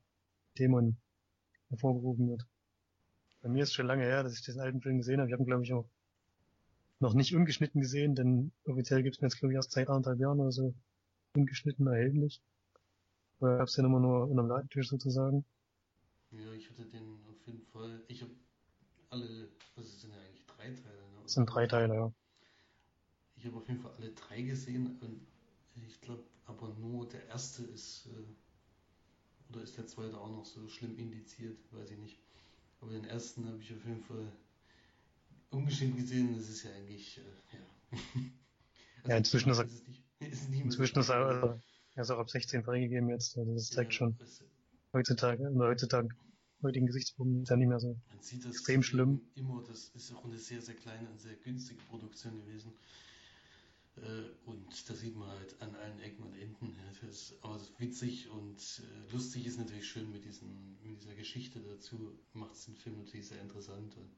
Dämon 0.58 0.96
hervorgerufen 1.70 2.28
wird. 2.28 2.46
Bei 3.42 3.48
mir 3.48 3.62
ist 3.62 3.70
es 3.70 3.74
schon 3.74 3.86
lange 3.86 4.04
her, 4.04 4.22
dass 4.22 4.34
ich 4.34 4.42
diesen 4.42 4.60
alten 4.60 4.80
Film 4.80 4.98
gesehen 4.98 5.18
habe. 5.18 5.28
Ich 5.28 5.32
habe 5.32 5.42
ihn, 5.42 5.46
glaube 5.46 5.64
ich, 5.64 5.72
auch 5.72 5.86
noch 7.00 7.14
nicht 7.14 7.34
ungeschnitten 7.34 7.80
gesehen, 7.80 8.14
denn 8.14 8.52
offiziell 8.66 9.02
gibt 9.02 9.16
es 9.16 9.20
mir 9.20 9.28
jetzt, 9.28 9.38
glaube 9.38 9.52
ich, 9.52 9.56
erst 9.56 9.72
seit 9.72 9.88
anderthalb 9.88 10.20
Jahren 10.20 10.40
oder 10.40 10.52
so 10.52 10.74
ungeschnitten 11.34 11.86
erhältlich. 11.86 12.40
Oder 13.40 13.58
gab 13.58 13.68
es 13.68 13.74
den 13.74 13.84
immer 13.84 14.00
nur 14.00 14.28
unter 14.28 14.42
dem 14.42 14.48
Ladentisch 14.48 14.88
sozusagen? 14.88 15.44
Ja, 16.30 16.52
ich 16.52 16.70
hatte 16.70 16.84
den 16.86 17.18
auf 17.28 17.46
jeden 17.46 17.62
Fall. 17.66 18.02
Ich 18.08 18.22
habe 18.22 18.32
alle, 19.10 19.48
was 19.76 20.00
sind 20.00 20.12
ja 20.12 20.18
eigentlich 20.20 20.44
drei 20.46 20.66
Teile, 20.66 21.02
ne? 21.14 21.22
Das 21.22 21.32
sind 21.32 21.46
drei 21.46 21.66
Teile, 21.66 21.94
ja. 21.94 22.12
Ich 23.44 23.50
habe 23.50 23.58
auf 23.58 23.68
jeden 23.68 23.80
Fall 23.80 23.92
alle 23.98 24.10
drei 24.12 24.40
gesehen 24.40 24.96
und 25.02 25.20
ich 25.86 26.00
glaube 26.00 26.24
aber 26.46 26.70
nur 26.80 27.06
der 27.06 27.26
erste 27.26 27.62
ist, 27.62 28.06
äh, 28.06 29.52
oder 29.52 29.62
ist 29.62 29.76
der 29.76 29.86
zweite 29.86 30.18
auch 30.18 30.30
noch 30.30 30.46
so 30.46 30.66
schlimm 30.66 30.96
indiziert, 30.96 31.58
weiß 31.70 31.90
ich 31.90 31.98
nicht. 31.98 32.18
Aber 32.80 32.92
den 32.92 33.04
ersten 33.04 33.46
habe 33.46 33.58
ich 33.60 33.70
auf 33.70 33.84
jeden 33.84 34.02
Fall 34.02 34.32
ungeschnitten 35.50 35.98
gesehen, 35.98 36.34
das 36.34 36.48
ist 36.48 36.62
ja 36.62 36.70
eigentlich, 36.70 37.18
äh, 37.18 37.56
ja. 37.56 37.98
also 39.02 39.10
ja, 39.10 39.16
inzwischen 39.18 39.50
ist, 39.50 39.60
ist, 39.60 39.88
nicht, 39.88 40.02
ist 40.20 40.48
inzwischen 40.48 41.00
ist 41.00 41.10
er, 41.10 41.26
also, 41.26 41.60
er 41.96 42.02
ist 42.02 42.10
auch 42.10 42.20
ab 42.20 42.30
16 42.30 42.64
freigegeben 42.64 43.10
jetzt, 43.10 43.36
also 43.36 43.52
das 43.52 43.68
zeigt 43.68 43.92
ja, 43.92 43.98
schon. 43.98 44.16
Es, 44.20 44.42
heutzutage, 44.94 45.50
oder 45.50 45.68
heutzutage, 45.68 46.08
heutigen 46.62 46.86
Gesichtspunkten 46.86 47.42
ist 47.42 47.50
ja 47.50 47.56
nicht 47.56 47.68
mehr 47.68 47.78
so 47.78 47.94
extrem 48.48 48.82
schlimm. 48.82 49.20
Immer, 49.34 49.62
das 49.68 49.90
ist 49.90 50.14
auch 50.14 50.24
eine 50.24 50.38
sehr, 50.38 50.62
sehr 50.62 50.76
kleine 50.76 51.10
und 51.10 51.20
sehr 51.20 51.34
günstige 51.34 51.82
Produktion 51.90 52.40
gewesen. 52.46 52.72
Äh, 53.96 54.30
und 54.46 54.64
und 54.74 54.90
da 54.90 54.94
sieht 54.94 55.14
man 55.14 55.28
halt 55.28 55.60
an 55.62 55.74
allen 55.76 56.00
Ecken 56.00 56.24
und 56.24 56.34
Enden. 56.34 56.76
Das 56.86 57.02
ist, 57.02 57.34
aber 57.42 57.54
das 57.54 57.68
ist 57.68 57.80
witzig 57.80 58.28
und 58.28 58.82
äh, 58.82 59.12
lustig 59.12 59.46
ist 59.46 59.58
natürlich 59.58 59.88
schön 59.88 60.10
mit, 60.10 60.24
diesem, 60.24 60.76
mit 60.82 61.00
dieser 61.00 61.14
Geschichte 61.14 61.60
dazu. 61.60 62.18
Macht 62.32 62.54
es 62.54 62.64
den 62.64 62.76
Film 62.76 62.98
natürlich 62.98 63.28
sehr 63.28 63.40
interessant 63.40 63.96
und 63.96 64.10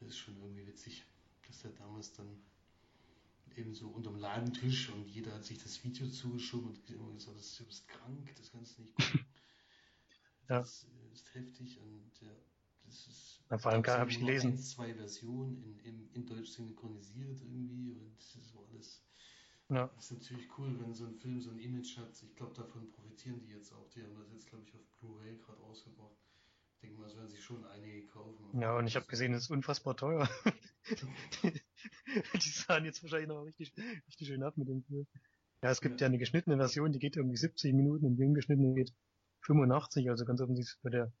das 0.00 0.08
ist 0.08 0.18
schon 0.18 0.40
irgendwie 0.40 0.66
witzig, 0.66 1.04
dass 1.46 1.60
der 1.60 1.72
damals 1.72 2.12
dann 2.14 2.40
eben 3.56 3.74
so 3.74 3.88
unterm 3.88 4.16
Ladentisch 4.16 4.88
und 4.90 5.08
jeder 5.08 5.34
hat 5.34 5.44
sich 5.44 5.58
das 5.58 5.82
Video 5.84 6.08
zugeschoben 6.08 6.68
und 6.70 6.90
immer 6.90 7.12
gesagt, 7.12 7.36
du 7.58 7.64
bist 7.64 7.88
krank, 7.88 8.34
das 8.36 8.50
kannst 8.50 8.78
du 8.78 8.82
nicht 8.82 8.94
gucken. 8.96 9.26
Ja. 10.48 10.60
Das 10.60 10.86
ist 11.12 11.34
heftig 11.34 11.78
und 11.80 12.10
ja, 12.22 12.34
das 12.88 13.06
ist. 13.06 13.40
Na, 13.50 13.58
vor 13.58 13.72
allem 13.72 13.84
habe 13.86 14.10
ich 14.10 14.18
gelesen. 14.18 14.52
Eins, 14.52 14.70
zwei 14.70 14.94
Versionen 14.94 15.62
in, 15.62 15.78
in, 15.80 16.10
in 16.12 16.26
Deutsch 16.26 16.50
synchronisiert 16.50 17.40
irgendwie 17.42 17.92
und 17.92 18.16
das 18.18 18.54
war 18.54 18.62
alles. 18.70 19.02
Ja. 19.70 19.90
Das 19.94 20.10
ist 20.10 20.22
natürlich 20.22 20.48
cool, 20.58 20.78
wenn 20.80 20.94
so 20.94 21.04
ein 21.04 21.14
Film 21.14 21.40
so 21.40 21.50
ein 21.50 21.58
Image 21.58 21.96
hat. 21.98 22.10
Ich 22.22 22.34
glaube, 22.36 22.54
davon 22.54 22.90
profitieren 22.90 23.40
die 23.40 23.52
jetzt 23.52 23.72
auch. 23.72 23.88
Die 23.90 24.02
haben 24.02 24.14
das 24.16 24.32
jetzt, 24.32 24.46
glaube 24.46 24.64
ich, 24.66 24.74
auf 24.74 24.80
Blu-ray 24.98 25.36
gerade 25.36 25.60
rausgebracht. 25.60 26.16
Ich 26.74 26.80
denke 26.80 27.00
mal, 27.00 27.04
das 27.04 27.16
werden 27.16 27.28
sich 27.28 27.42
schon 27.42 27.64
einige 27.66 28.06
kaufen. 28.06 28.60
Ja, 28.60 28.78
und 28.78 28.86
ich 28.86 28.96
habe 28.96 29.06
gesehen, 29.06 29.34
es 29.34 29.44
ist 29.44 29.50
unfassbar 29.50 29.96
teuer. 29.96 30.28
die 31.42 32.48
sahen 32.48 32.84
jetzt 32.84 33.02
wahrscheinlich 33.02 33.28
noch 33.28 33.42
richtig, 33.42 33.74
richtig 34.06 34.28
schön 34.28 34.42
ab 34.42 34.56
mit 34.56 34.68
dem 34.68 34.84
Film. 34.84 35.06
Ja, 35.62 35.70
es 35.70 35.80
gibt 35.80 36.00
ja. 36.00 36.06
Ja. 36.06 36.08
eine 36.08 36.18
geschnittene 36.18 36.56
Version, 36.56 36.92
die 36.92 36.98
geht 36.98 37.16
irgendwie 37.16 37.36
70 37.36 37.74
Minuten 37.74 38.06
und 38.06 38.16
die 38.16 38.24
ungeschnittene 38.24 38.74
geht 38.74 38.94
85, 39.40 40.08
also 40.08 40.24
ganz 40.24 40.40
offensichtlich 40.40 40.78
bei 40.82 40.90
der 40.90 41.12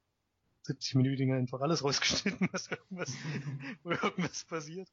70-minütigen 0.66 1.34
einfach 1.34 1.60
alles 1.60 1.82
rausgeschnitten, 1.82 2.48
was 2.52 2.70
irgendwas, 2.70 3.12
wo 3.82 3.90
irgendwas 3.90 4.44
passiert. 4.44 4.88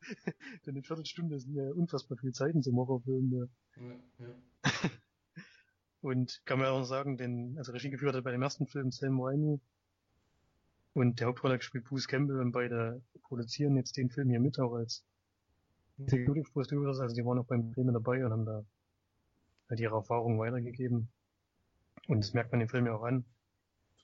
Denn 0.65 0.75
eine 0.75 0.83
Viertelstunde 0.83 1.39
sind 1.39 1.55
ja 1.55 1.69
unfassbar 1.71 2.17
viel 2.17 2.31
Zeit 2.31 2.55
in 2.55 2.61
so 2.61 2.71
einem 2.71 2.77
Horrorfilm. 2.77 3.49
Ja. 3.77 3.83
Ja. 4.25 4.89
Und 6.01 6.41
kann 6.45 6.59
man 6.59 6.67
auch 6.67 6.79
noch 6.79 6.85
sagen, 6.85 7.17
den, 7.17 7.57
also 7.57 7.71
Regie 7.71 7.89
geführt 7.89 8.15
hat 8.15 8.23
bei 8.23 8.31
dem 8.31 8.43
ersten 8.43 8.67
Film 8.67 8.91
Sam 8.91 9.19
Raimi 9.19 9.59
und 10.93 11.19
der 11.19 11.27
Hauptrolle 11.27 11.57
gespielt 11.57 11.85
Bruce 11.85 12.07
Campbell 12.07 12.39
und 12.39 12.51
beide 12.51 13.01
produzieren 13.23 13.75
jetzt 13.75 13.97
den 13.97 14.09
Film 14.09 14.29
hier 14.29 14.39
mit 14.39 14.59
auch 14.59 14.73
als 14.73 15.03
Executive 15.97 16.51
Producers, 16.51 16.99
also 16.99 17.15
die 17.15 17.25
waren 17.25 17.39
auch 17.39 17.45
beim 17.45 17.71
Film 17.73 17.91
dabei 17.91 18.25
und 18.25 18.31
haben 18.31 18.45
da 18.45 18.63
halt 19.69 19.79
ihre 19.79 19.95
Erfahrungen 19.95 20.37
weitergegeben. 20.37 21.09
Und 22.07 22.23
das 22.23 22.33
merkt 22.33 22.51
man 22.51 22.59
dem 22.59 22.69
Film 22.69 22.85
ja 22.85 22.93
auch 22.93 23.03
an. 23.03 23.25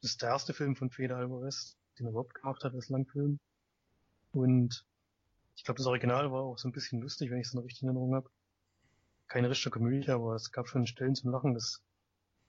Das 0.02 0.12
ist 0.12 0.22
der 0.22 0.30
erste 0.30 0.54
Film 0.54 0.76
von 0.76 0.90
Fede 0.90 1.16
Alvarez, 1.16 1.78
den 1.98 2.08
er 2.08 2.12
überhaupt 2.12 2.34
gemacht 2.34 2.64
hat 2.64 2.74
als 2.74 2.90
Langfilm. 2.90 3.40
Und 4.32 4.84
ich 5.56 5.64
glaube, 5.64 5.78
das 5.78 5.86
Original 5.86 6.32
war 6.32 6.42
auch 6.42 6.58
so 6.58 6.68
ein 6.68 6.72
bisschen 6.72 7.02
lustig, 7.02 7.30
wenn 7.30 7.40
ich 7.40 7.48
es 7.48 7.54
noch 7.54 7.64
richtig 7.64 7.84
in 7.84 7.90
Erinnerung 7.90 8.16
habe. 8.16 8.30
Keine 9.28 9.50
richtige 9.50 9.70
Komödie, 9.70 10.10
aber 10.10 10.36
es 10.36 10.52
gab 10.52 10.68
schon 10.68 10.88
Stellen 10.88 11.16
zum 11.16 11.32
Lachen. 11.32 11.54
Das 11.54 11.82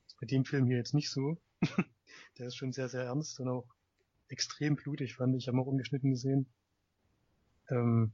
ist 0.07 0.19
bei 0.19 0.27
dem 0.27 0.45
Film 0.45 0.67
hier 0.67 0.79
jetzt 0.79 0.95
nicht 0.95 1.11
so. 1.11 1.37
Der 2.39 2.47
ist 2.47 2.57
schon 2.57 2.73
sehr, 2.73 2.89
sehr 2.89 3.05
ernst 3.05 3.39
und 3.39 3.49
auch 3.49 3.67
extrem 4.29 4.77
blutig, 4.77 5.17
fand 5.17 5.37
ich. 5.37 5.45
Ich 5.45 5.49
habe 5.49 5.61
auch 5.61 5.67
ungeschnitten 5.67 6.11
gesehen. 6.11 6.47
Ähm, 7.69 8.13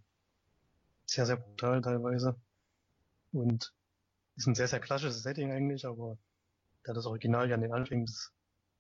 sehr, 1.07 1.27
sehr 1.27 1.37
brutal 1.37 1.81
teilweise. 1.81 2.35
Und 3.33 3.73
ist 4.37 4.47
ein 4.47 4.55
sehr, 4.55 4.69
sehr 4.69 4.81
klassisches 4.81 5.23
Setting 5.23 5.53
eigentlich, 5.53 5.87
aber 5.87 6.19
da 6.83 6.93
das 6.93 7.07
Original 7.07 7.49
ja 7.49 7.55
an 7.55 7.61
den 7.61 7.73
Anfängen 7.73 8.07
des 8.07 8.33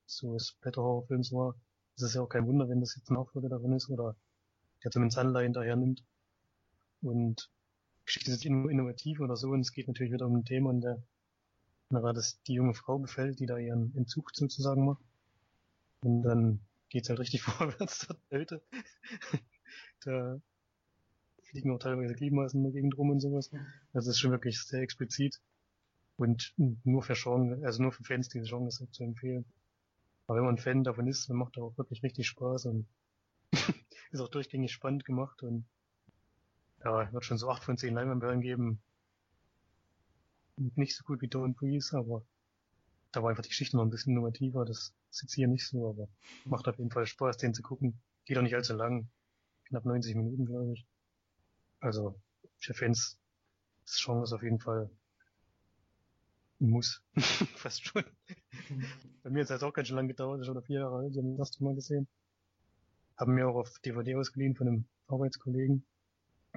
so 0.09 0.35
des 0.35 0.53
Blätter-Horrorfilms 0.61 1.33
war, 1.33 1.55
ist 1.97 2.03
es 2.03 2.15
ja 2.15 2.23
auch 2.23 2.29
kein 2.29 2.47
Wunder, 2.47 2.69
wenn 2.69 2.81
das 2.81 2.97
jetzt 2.97 3.11
Nachfolger 3.11 3.49
darin 3.49 3.73
ist 3.75 3.91
oder 3.91 4.17
der 4.85 4.91
zumindest 4.93 5.19
Anleihen 5.19 5.53
daher 5.55 5.77
nimmt. 5.77 6.05
Und 7.03 7.51
Geschichte 8.07 8.31
ist 8.33 8.45
inno- 8.45 8.69
innovativ 8.71 9.21
oder 9.21 9.37
so 9.37 9.49
und 9.51 9.61
es 9.61 9.73
geht 9.73 9.89
natürlich 9.89 10.13
wieder 10.13 10.27
um 10.27 10.37
ein 10.37 10.45
Thema, 10.45 10.71
in 10.71 10.81
der 10.81 11.03
na, 11.91 12.13
das 12.13 12.43
die 12.45 12.55
junge 12.55 12.75
Frau 12.75 12.99
befällt, 12.99 13.41
die 13.41 13.47
da 13.47 13.59
ihren 13.59 13.95
Entzug 13.97 14.31
sozusagen 14.35 14.85
macht. 14.87 15.05
Und 16.03 16.23
dann 16.23 16.61
geht's 16.89 17.09
halt 17.09 17.21
richtig 17.21 17.43
vorwärts 17.45 18.07
dort 18.09 18.21
Leute. 18.31 18.63
da 20.05 20.41
fliegen 21.43 21.73
auch 21.73 21.81
teilweise 21.81 22.15
Gliedmaßen 22.15 22.59
in 22.61 22.65
der 22.65 22.73
Gegend 22.73 22.97
rum 22.97 23.11
und 23.11 23.19
sowas. 23.21 23.51
Also 23.53 23.67
das 23.93 24.07
ist 24.09 24.21
schon 24.21 24.31
wirklich 24.31 24.61
sehr 24.63 24.83
explizit. 24.83 25.41
Und 26.17 26.55
nur 26.85 27.03
für 27.03 27.15
Genre, 27.15 27.61
also 27.65 27.83
nur 27.83 27.93
für 27.93 28.05
Fans 28.05 28.29
dieses 28.29 28.49
Genres 28.51 28.85
zu 28.93 29.05
empfehlen. 29.05 29.45
Aber 30.29 30.39
wenn 30.39 30.45
man 30.45 30.59
Fan 30.59 30.85
davon 30.85 31.07
ist, 31.07 31.29
dann 31.29 31.39
macht 31.39 31.57
er 31.57 31.65
auch 31.65 31.79
wirklich 31.79 32.03
richtig 32.03 32.29
Spaß 32.29 32.67
und 32.67 32.87
ist 34.13 34.21
auch 34.21 34.29
durchgängig 34.29 34.71
spannend 34.71 35.07
gemacht 35.07 35.43
und 35.43 35.65
ja, 36.85 37.11
wird 37.13 37.25
schon 37.25 37.39
so 37.39 37.51
8 37.51 37.65
von 37.65 37.79
10 37.79 37.95
Leinwandperlen 37.95 38.43
geben. 38.43 38.81
Nicht 40.57 40.95
so 40.95 41.03
gut 41.05 41.23
wie 41.23 41.29
Don't 41.29 41.55
Breeze, 41.55 41.97
aber 41.97 42.23
da 43.11 43.23
war 43.23 43.31
einfach 43.31 43.43
die 43.43 43.49
Geschichte 43.49 43.77
noch 43.77 43.85
ein 43.85 43.91
bisschen 43.91 44.13
innovativer. 44.13 44.67
Das 44.67 44.93
ist 45.11 45.35
hier 45.35 45.49
nicht 45.49 45.67
so, 45.67 45.89
aber 45.89 46.09
macht 46.45 46.69
auf 46.69 46.77
jeden 46.77 46.91
Fall 46.91 47.07
Spaß, 47.07 47.39
den 47.39 47.55
zu 47.55 47.63
gucken. 47.63 47.99
Geht 48.27 48.37
auch 48.37 48.43
nicht 48.43 48.55
allzu 48.55 48.75
lang. 48.75 49.09
Knapp 49.65 49.87
90 49.87 50.15
Minuten, 50.15 50.45
glaube 50.45 50.75
ich. 50.75 50.87
Also, 51.81 52.21
für 52.59 52.75
Fans 52.75 53.19
des 53.87 54.03
Genres 54.05 54.35
auf 54.35 54.43
jeden 54.43 54.59
Fall 54.59 54.91
ein 54.91 54.99
Muss. 56.61 57.03
Fast 57.57 57.87
schon. 57.87 58.05
Bei 59.23 59.31
mir 59.31 59.43
es 59.43 59.49
jetzt 59.49 59.63
auch 59.63 59.73
ganz 59.73 59.89
schön 59.89 59.97
lang 59.97 60.09
gedauert, 60.09 60.45
schon 60.45 60.61
vier 60.63 60.81
Jahre 60.81 60.97
alt, 60.97 61.13
ich 61.13 61.19
habe 61.19 61.31
das 61.31 61.39
erste 61.39 61.63
Mal 61.63 61.75
gesehen. 61.75 62.09
Haben 63.17 63.35
mir 63.35 63.49
auch 63.49 63.57
auf 63.57 63.79
DVD 63.85 64.17
ausgeliehen 64.17 64.57
von 64.57 64.69
einem 64.69 64.85
Arbeitskollegen. 65.07 65.85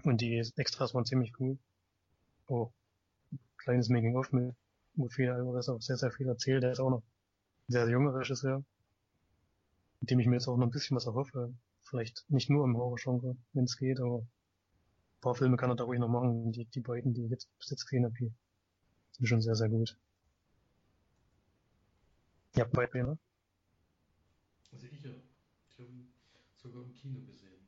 Und 0.03 0.21
die 0.21 0.37
Extras 0.55 0.93
waren 0.93 1.05
ziemlich 1.05 1.33
cool. 1.39 1.57
Oh, 2.47 2.71
kleines 3.57 3.89
Making-of 3.89 4.31
mit, 4.31 4.55
viel 5.11 5.29
Alvarez 5.29 5.69
auch 5.69 5.81
sehr, 5.81 5.97
sehr 5.97 6.11
viel 6.11 6.27
erzählt. 6.27 6.63
Der 6.63 6.71
ist 6.71 6.79
auch 6.79 6.89
noch 6.89 7.01
ein 7.01 7.71
sehr, 7.71 7.85
sehr 7.85 7.93
junger 7.93 8.15
Regisseur, 8.15 8.63
mit 9.99 10.09
dem 10.09 10.19
ich 10.19 10.27
mir 10.27 10.35
jetzt 10.35 10.47
auch 10.47 10.57
noch 10.57 10.65
ein 10.65 10.71
bisschen 10.71 10.97
was 10.97 11.05
erhoffe. 11.05 11.53
Vielleicht 11.83 12.25
nicht 12.29 12.49
nur 12.49 12.65
im 12.65 12.75
Horror-Genre, 12.75 13.35
wenn 13.53 13.65
es 13.65 13.77
geht, 13.77 13.99
aber 13.99 14.19
ein 14.19 15.21
paar 15.21 15.35
Filme 15.35 15.57
kann 15.57 15.69
er 15.69 15.75
da 15.75 15.83
ruhig 15.83 15.99
noch 15.99 16.07
machen. 16.07 16.51
Die, 16.51 16.65
die 16.65 16.79
beiden, 16.79 17.13
die 17.13 17.25
ich 17.25 17.31
jetzt 17.31 17.49
bis 17.59 17.69
jetzt 17.69 17.85
gesehen 17.85 18.05
habe, 18.05 18.15
die 18.19 18.31
sind 19.21 19.27
schon 19.27 19.41
sehr, 19.41 19.55
sehr 19.55 19.69
gut. 19.69 19.95
Ja, 22.55 22.65
beide, 22.65 23.03
ne? 23.03 23.17
Also 24.71 24.87
ich 24.87 25.03
ja. 25.03 25.11
Ich 25.69 25.79
habe 25.79 25.89
ihn 25.89 26.11
sogar 26.55 26.83
im 26.83 26.93
Kino 26.95 27.19
gesehen. 27.21 27.67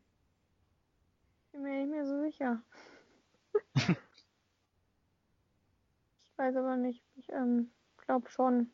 Bin 1.51 1.61
mir 1.61 1.81
nicht 1.81 1.91
mehr 1.91 2.05
so 2.07 2.21
sicher. 2.21 2.63
ich 3.75 3.97
weiß 6.37 6.55
aber 6.55 6.75
nicht. 6.75 7.03
Ich 7.15 7.29
ähm, 7.29 7.71
glaube 7.97 8.29
schon. 8.29 8.71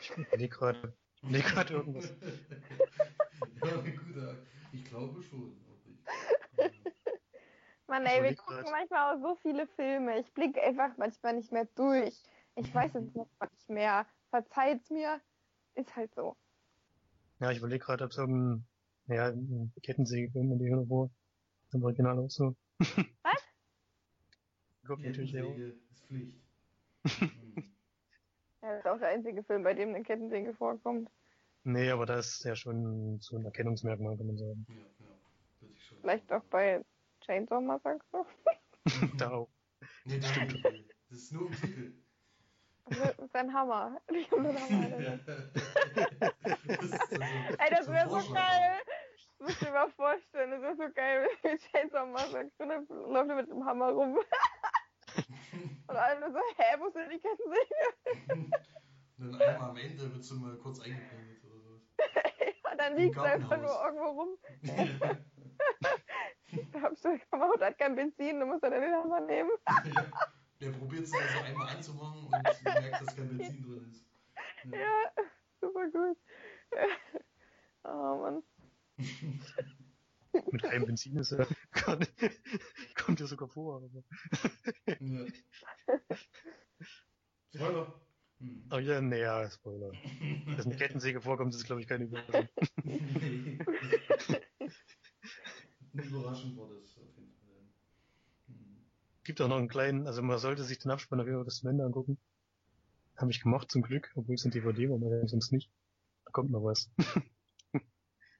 Ich 0.00 0.10
überlege 0.10 0.54
gerade, 0.54 0.92
ich 1.14 1.22
überlege 1.22 1.48
gerade 1.48 1.72
irgendwas. 1.74 2.12
ja, 3.64 3.76
gut, 3.76 4.46
ich 4.72 4.84
glaube 4.84 5.22
schon. 5.22 5.56
Ich, 6.58 6.82
Mann, 7.88 8.04
Ich 8.04 8.10
ey, 8.12 8.22
wir 8.22 8.36
gucken 8.36 8.62
grad. 8.64 8.70
manchmal 8.72 9.16
auch 9.16 9.20
so 9.22 9.36
viele 9.42 9.66
Filme. 9.68 10.18
Ich 10.18 10.32
blicke 10.34 10.60
einfach 10.62 10.96
manchmal 10.96 11.34
nicht 11.34 11.52
mehr 11.52 11.66
durch. 11.76 12.22
Ich 12.56 12.74
weiß 12.74 12.94
es 12.94 13.04
manchmal 13.14 13.48
nicht 13.52 13.68
mehr. 13.68 14.06
Verzeiht's 14.30 14.90
mir. 14.90 15.20
Ist 15.74 15.94
halt 15.94 16.14
so. 16.14 16.36
Ja, 17.38 17.50
ich 17.50 17.58
überlege 17.58 17.84
gerade, 17.84 18.04
ob 18.04 18.10
es 18.10 18.16
irgendein, 18.18 18.66
ja, 19.08 19.26
ein 19.28 19.72
Kettensäge-Film 19.82 20.52
in 20.52 20.58
die 20.58 20.68
Höhle 20.68 20.88
war. 20.88 21.10
Im 21.72 21.82
Original 21.82 22.18
auch 22.18 22.30
so. 22.30 22.56
Was? 22.78 22.88
Kommt 24.86 25.04
natürlich. 25.04 25.32
Kettensäge 25.32 25.76
ist 25.90 26.06
Pflicht. 26.06 26.36
Ja, 28.62 28.70
das 28.72 28.80
ist 28.80 28.86
auch 28.90 28.98
der 28.98 29.08
einzige 29.10 29.44
Film, 29.44 29.62
bei 29.62 29.74
dem 29.74 29.90
eine 29.90 30.02
Kettensäge 30.02 30.52
vorkommt. 30.54 31.08
Nee, 31.62 31.90
aber 31.90 32.04
das 32.04 32.38
ist 32.38 32.44
ja 32.44 32.56
schon 32.56 33.20
so 33.20 33.36
ein 33.36 33.44
Erkennungsmerkmal, 33.44 34.16
kann 34.16 34.26
man 34.26 34.36
sagen. 34.38 34.66
ja, 34.68 34.74
ja. 34.74 35.68
Vielleicht 36.00 36.32
auch 36.32 36.42
bei 36.50 36.84
Chainsaw 37.26 37.60
Massacre. 37.60 38.00
da 39.18 39.30
auch. 39.30 39.50
Nee, 40.04 40.18
das 40.20 40.30
stimmt. 40.30 40.64
Das 41.10 41.18
ist 41.18 41.32
nur 41.32 41.48
im 41.48 41.52
Titel. 41.54 41.92
Das 42.88 43.18
ist 43.18 43.34
ein 43.34 43.52
Hammer. 43.52 44.00
Ich 44.12 44.30
hab 44.30 44.38
den 44.42 44.60
Hammer 44.60 45.00
Ja. 45.00 45.18
Das 45.26 46.82
ist 46.82 47.10
so- 47.10 47.20
Ey, 47.20 47.70
das 47.70 47.86
so 47.86 47.92
wäre 47.92 48.08
so 48.08 48.32
geil. 48.32 48.78
Das 49.38 49.48
musst 49.48 49.60
du 49.60 49.64
dir 49.66 49.72
mal 49.72 49.90
vorstellen. 49.90 50.50
Das 50.52 50.62
wäre 50.62 50.76
so 50.76 50.94
geil, 50.94 51.28
wenn 51.42 51.58
Chainsaw 51.58 52.06
Massacre 52.06 52.50
und 52.58 52.68
dann 52.68 52.86
läuft 52.88 53.30
er 53.30 53.36
mit 53.36 53.50
dem 53.50 53.64
Hammer 53.64 53.90
rum. 53.90 54.18
Und 55.88 55.96
alle 55.96 56.18
nur 56.20 56.32
so, 56.32 56.38
hä, 56.56 56.76
wo 56.80 56.90
sind 56.90 57.10
die 57.12 57.20
Kettensäge? 57.20 58.50
Und 59.18 59.32
dann 59.32 59.40
einmal 59.40 59.70
am 59.70 59.76
Ende 59.76 60.12
wird 60.12 60.24
so 60.24 60.34
mal 60.34 60.56
kurz 60.58 60.80
eingeblendet 60.80 61.44
oder 61.44 61.60
sowas. 61.60 61.82
Und 62.72 62.78
dann 62.80 62.96
liegt 62.96 63.16
er 63.16 63.22
einfach 63.22 63.56
nur 63.56 63.84
irgendwo 63.84 64.20
rum. 64.20 64.38
Du 66.52 66.60
gemacht, 67.30 67.60
hat 67.60 67.78
kein 67.78 67.94
Benzin, 67.96 68.40
du 68.40 68.46
musst 68.46 68.62
dann 68.62 68.72
den 68.72 68.82
Hammer 68.92 69.20
nehmen. 69.20 69.50
Ja, 69.66 69.82
der 70.60 70.70
probiert 70.70 71.04
es 71.04 71.12
also 71.12 71.44
einmal 71.44 71.68
anzumachen 71.68 72.24
und 72.24 72.30
merkt, 72.30 73.00
dass 73.00 73.16
kein 73.16 73.36
Benzin 73.36 73.62
drin 73.62 73.90
ist. 73.90 74.04
Ja. 74.64 74.78
Ja, 74.78 75.24
super 75.60 75.90
gut. 75.90 76.18
Oh 77.88 78.16
Mann. 78.16 78.42
Mit 80.50 80.60
keinem 80.60 80.86
Benzin 80.86 81.16
ist 81.18 81.30
er, 81.30 81.46
kann, 81.70 82.04
kommt 82.96 83.20
ja 83.20 83.26
sogar 83.26 83.48
vor. 83.48 83.76
Aber. 83.76 84.02
Ja. 84.98 85.24
Spoiler. 87.54 88.00
Hm. 88.40 88.68
Oh 88.72 88.78
ja, 88.78 89.00
nee, 89.00 89.20
ja, 89.20 89.48
Spoiler. 89.48 89.92
Dass 90.56 90.66
eine 90.66 90.74
Kettensäge 90.74 91.20
vorkommt, 91.20 91.54
ist 91.54 91.64
glaube 91.64 91.80
ich 91.80 91.86
keine 91.86 92.06
Überraschung. 92.06 92.48
nee. 92.82 93.58
Überraschend 96.04 96.56
war 96.58 96.68
das 96.68 96.96
auf 96.98 97.16
jeden 97.16 97.32
Fall. 97.32 97.62
Hm. 98.48 98.84
Gibt 99.24 99.40
auch 99.40 99.48
noch 99.48 99.56
einen 99.56 99.68
kleinen, 99.68 100.06
also 100.06 100.22
man 100.22 100.38
sollte 100.38 100.64
sich 100.64 100.78
den 100.78 100.90
Abspann 100.90 101.20
auf 101.20 101.26
jeden 101.26 101.38
Fall 101.38 101.44
bis 101.44 101.56
zum 101.56 101.70
Ende 101.70 101.84
angucken. 101.84 102.18
Habe 103.16 103.30
ich 103.30 103.42
gemacht 103.42 103.70
zum 103.70 103.82
Glück, 103.82 104.12
obwohl 104.14 104.34
es 104.34 104.44
ein 104.44 104.50
DVD 104.50 104.90
war, 104.90 104.96
aber 104.96 105.26
sonst 105.26 105.52
nicht. 105.52 105.70
Da 106.26 106.32
kommt 106.32 106.50
noch 106.50 106.64
was. 106.64 106.90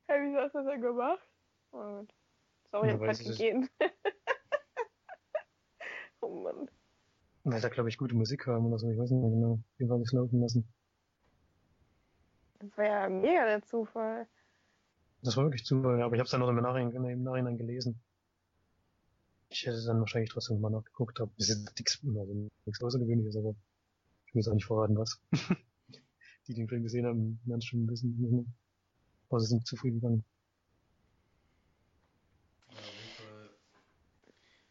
Hey, 0.09 0.21
wieso 0.23 0.39
hast 0.39 0.55
du 0.55 0.59
das 0.59 0.67
denn 0.69 0.83
gemacht? 0.83 1.27
Oh 1.73 1.79
Gott. 1.79 2.15
Sorry, 2.71 2.89
Ja, 2.89 2.95
ich 2.95 3.19
hab 3.19 3.27
gegeben. 3.27 3.69
oh 6.21 6.29
Mann. 6.29 6.71
Weil 7.43 7.61
da 7.61 7.69
glaube 7.69 7.89
ich 7.89 7.99
gute 7.99 8.15
Musik 8.15 8.47
haben 8.47 8.67
oder 8.67 8.79
so, 8.79 8.89
ich 8.91 8.99
weiß 8.99 9.11
nicht 9.11 9.21
mehr 9.21 9.31
genau. 9.31 9.59
Wie 9.79 9.89
war 9.89 9.99
das 9.99 10.13
laufen 10.13 10.41
lassen? 10.41 10.69
Das 12.61 12.77
war 12.77 12.85
ja 12.85 13.09
mega 13.09 13.47
der 13.47 13.63
Zufall. 13.63 14.29
Das 15.23 15.37
war 15.37 15.45
wirklich 15.45 15.65
Zufall, 15.65 16.01
aber 16.03 16.15
ich 16.15 16.21
habe 16.21 16.27
es 16.27 16.31
dann 16.31 16.41
noch 16.41 16.49
im 16.49 16.57
Nachhinein, 16.57 17.11
im 17.11 17.23
Nachhinein 17.23 17.59
gelesen. 17.59 18.01
Ich 19.49 19.67
hätte 19.67 19.83
dann 19.85 20.01
wahrscheinlich 20.01 20.31
trotzdem 20.31 20.61
mal 20.61 20.71
nachgeguckt, 20.71 21.21
aber 21.21 21.31
ist 21.37 21.49
jetzt 21.49 21.79
nichts, 21.79 22.01
also 22.05 22.51
nichts 22.65 22.83
Außergewöhnliches, 22.83 23.37
aber 23.37 23.55
ich 24.27 24.35
muss 24.35 24.49
auch 24.49 24.55
nicht 24.55 24.67
verraten, 24.67 24.97
was. 24.97 25.21
Die, 26.49 26.53
die 26.53 26.55
den 26.55 26.69
Film 26.69 26.83
gesehen 26.85 27.07
haben, 27.07 27.41
werden 27.45 27.59
es 27.59 27.65
schon 27.65 27.89
wissen. 27.89 28.55
Aber 29.29 29.41
sie 29.41 29.49
sind 29.49 29.67
zufrieden 29.67 30.01
gegangen. 30.01 30.25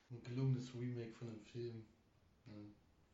Ein 0.09 0.23
gelungenes 0.23 0.73
Remake 0.73 1.13
von 1.13 1.27
einem 1.27 1.41
Film. 1.41 1.85
Ne? 2.45 2.71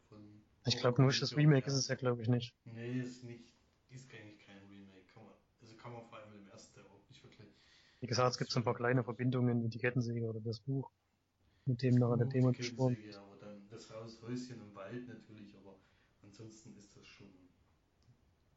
Von 0.10 0.44
Ich 0.68 0.78
glaube, 0.78 1.02
nur 1.02 1.12
das 1.12 1.36
Remake 1.36 1.66
ist 1.66 1.74
es 1.74 1.88
ja, 1.88 1.96
glaube 1.96 2.22
ich, 2.22 2.28
nicht. 2.28 2.54
Nee, 2.66 3.02
ist 3.02 3.24
nicht, 3.24 3.54
ist 3.90 4.12
eigentlich 4.14 4.40
kein 4.46 4.60
Remake. 4.70 5.06
Kann 5.12 5.24
man, 5.24 5.34
also 5.62 5.76
kann 5.78 5.94
man 5.94 6.06
vor 6.06 6.20
allem 6.20 6.34
im 6.38 6.48
ersten 6.48 6.76
Teil 6.76 6.86
auch 6.86 7.10
nicht 7.10 7.24
wirklich. 7.24 7.50
Wie 8.02 8.08
gesagt, 8.08 8.32
es 8.32 8.38
gibt 8.38 8.52
so 8.52 8.60
ein 8.60 8.66
paar 8.66 8.76
kleine 8.76 9.04
Verbindungen 9.04 9.64
wie 9.64 9.70
die 9.70 9.80
Kettensäge 9.80 10.26
oder 10.28 10.42
das 10.42 10.60
Buch, 10.60 10.92
mit 11.66 11.82
dem 11.84 11.96
nachher 11.96 12.18
der 12.18 12.30
Thema 12.30 12.52
die 12.52 12.58
gesprochen. 12.58 12.98
Kettensäge, 12.98 13.18
Aber 13.20 13.38
dann 13.38 13.68
das 13.70 13.90
Haus, 13.90 14.22
Häuschen 14.22 14.60
im 14.62 14.76
Wald 14.76 15.08
natürlich, 15.08 15.56
aber 15.58 15.78
ansonsten 16.24 16.76
ist 16.78 16.96
das 16.98 17.08
schon 17.08 17.28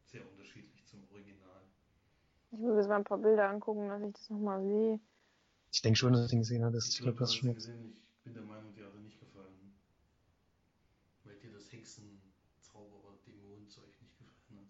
sehr 0.07 0.27
unterschiedlich 0.29 0.85
zum 0.87 1.05
Original. 1.11 1.63
Ich 2.53 2.59
muss 2.59 2.77
jetzt 2.77 2.89
mal 2.89 2.97
ein 2.97 3.05
paar 3.05 3.19
Bilder 3.19 3.51
angucken, 3.51 3.89
dass 3.89 4.03
ich 4.03 4.13
das 4.15 4.31
nochmal 4.31 4.63
sehe. 4.63 5.01
Ich 5.73 5.83
denke 5.83 5.99
schon, 5.99 6.13
dass 6.15 6.23
du 6.23 6.29
den 6.29 6.41
gesehen 6.41 6.65
hattest. 6.65 6.95
Ich 6.95 7.03
glaube, 7.03 7.19
du 7.19 7.25
das 7.25 7.35
jetzt. 7.35 7.55
gesehen. 7.55 7.95
Ich 8.17 8.23
bin 8.25 8.33
der 8.35 8.45
Meinung, 8.45 8.75
die 8.75 8.83
hat 8.83 8.95
dir 8.95 9.01
nicht 9.01 9.21
gefallen. 9.21 9.75
Weil 11.25 11.37
dir 11.39 11.53
das 11.53 11.73
Hexen, 11.73 12.23
Zauberer, 12.61 13.19
Dämonenzeug 13.27 14.01
nicht 14.01 14.17
gefallen 14.17 14.59
hat. 14.61 14.67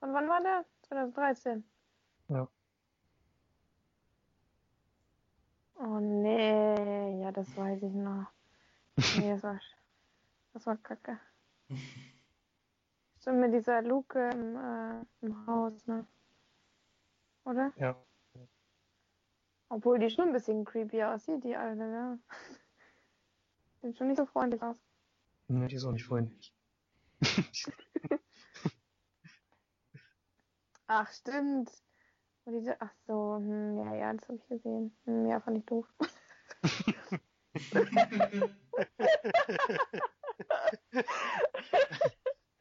Von 0.00 0.12
wann 0.14 0.28
war 0.28 0.42
der? 0.42 0.64
2013. 0.90 1.64
Ja. 2.28 2.48
Oh 5.76 6.00
nee, 6.00 7.22
ja, 7.22 7.30
das 7.30 7.56
weiß 7.56 7.82
ich 7.82 7.92
noch. 7.92 8.26
Nee, 9.16 9.30
das 9.30 9.42
war, 9.44 9.60
das 10.52 10.66
war 10.66 10.76
kacke. 10.78 11.18
Stimmt 13.20 13.38
mit 13.38 13.54
dieser 13.54 13.82
Luke 13.82 14.30
im, 14.30 14.56
äh, 14.56 15.04
im 15.20 15.46
Haus, 15.46 15.86
ne? 15.86 16.06
Oder? 17.44 17.72
Ja. 17.76 17.96
Obwohl 19.68 20.00
die 20.00 20.10
schon 20.10 20.28
ein 20.28 20.32
bisschen 20.32 20.64
creepy 20.64 21.04
aussieht, 21.04 21.44
die 21.44 21.54
alte, 21.54 21.84
ja. 21.84 22.18
Sieht 23.82 23.96
schon 23.96 24.08
nicht 24.08 24.16
so 24.16 24.26
freundlich 24.26 24.60
aus. 24.60 24.76
Nee, 25.46 25.68
die 25.68 25.76
ist 25.76 25.84
auch 25.84 25.92
nicht 25.92 26.04
freundlich. 26.04 26.52
Ach, 30.92 31.08
stimmt. 31.12 31.70
Und 32.44 32.54
diese, 32.54 32.80
ach 32.80 32.92
so, 33.06 33.36
hm, 33.36 33.78
ja, 33.78 33.94
ja, 33.94 34.12
das 34.12 34.28
habe 34.28 34.38
ich 34.38 34.48
gesehen. 34.48 34.92
Hm, 35.04 35.26
ja, 35.26 35.38
fand 35.38 35.58
ich 35.58 35.66
doof. 35.66 35.86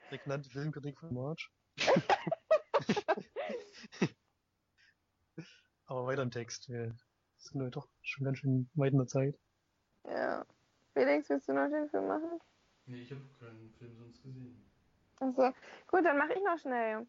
Prägnante 0.09 0.47
Filmkritik 0.51 0.99
von 0.99 1.11
March. 1.11 1.51
Aber 5.87 6.05
weiter 6.05 6.21
im 6.21 6.29
Text. 6.29 6.69
Wir 6.69 6.95
sind 7.37 7.61
wir 7.61 7.71
doch 7.71 7.89
schon 8.03 8.25
ganz 8.25 8.37
schön 8.37 8.69
weit 8.75 8.91
in 8.91 8.99
der 8.99 9.07
Zeit. 9.07 9.39
Ja. 10.05 10.45
Felix, 10.93 11.27
willst 11.29 11.49
du 11.49 11.53
noch 11.53 11.67
den 11.67 11.89
Film 11.89 12.05
machen? 12.05 12.39
Nee, 12.85 13.01
ich 13.01 13.11
habe 13.11 13.21
keinen 13.39 13.73
Film 13.73 13.97
sonst 13.97 14.21
gesehen. 14.21 14.71
Achso, 15.15 15.51
gut, 15.87 16.05
dann 16.05 16.19
mache 16.19 16.33
ich 16.33 16.43
noch 16.43 16.59
schnell. 16.59 17.07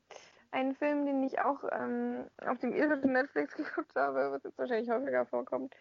Einen 0.53 0.74
Film, 0.74 1.07
den 1.07 1.22
ich 1.22 1.40
auch 1.40 1.62
ähm, 1.70 2.28
auf 2.44 2.59
dem 2.59 2.72
irischen 2.72 3.12
Netflix 3.12 3.55
geguckt 3.57 3.94
habe, 3.94 4.32
was 4.32 4.42
jetzt 4.42 4.59
wahrscheinlich 4.59 4.90
häufiger 4.90 5.26
vorkommt. 5.26 5.74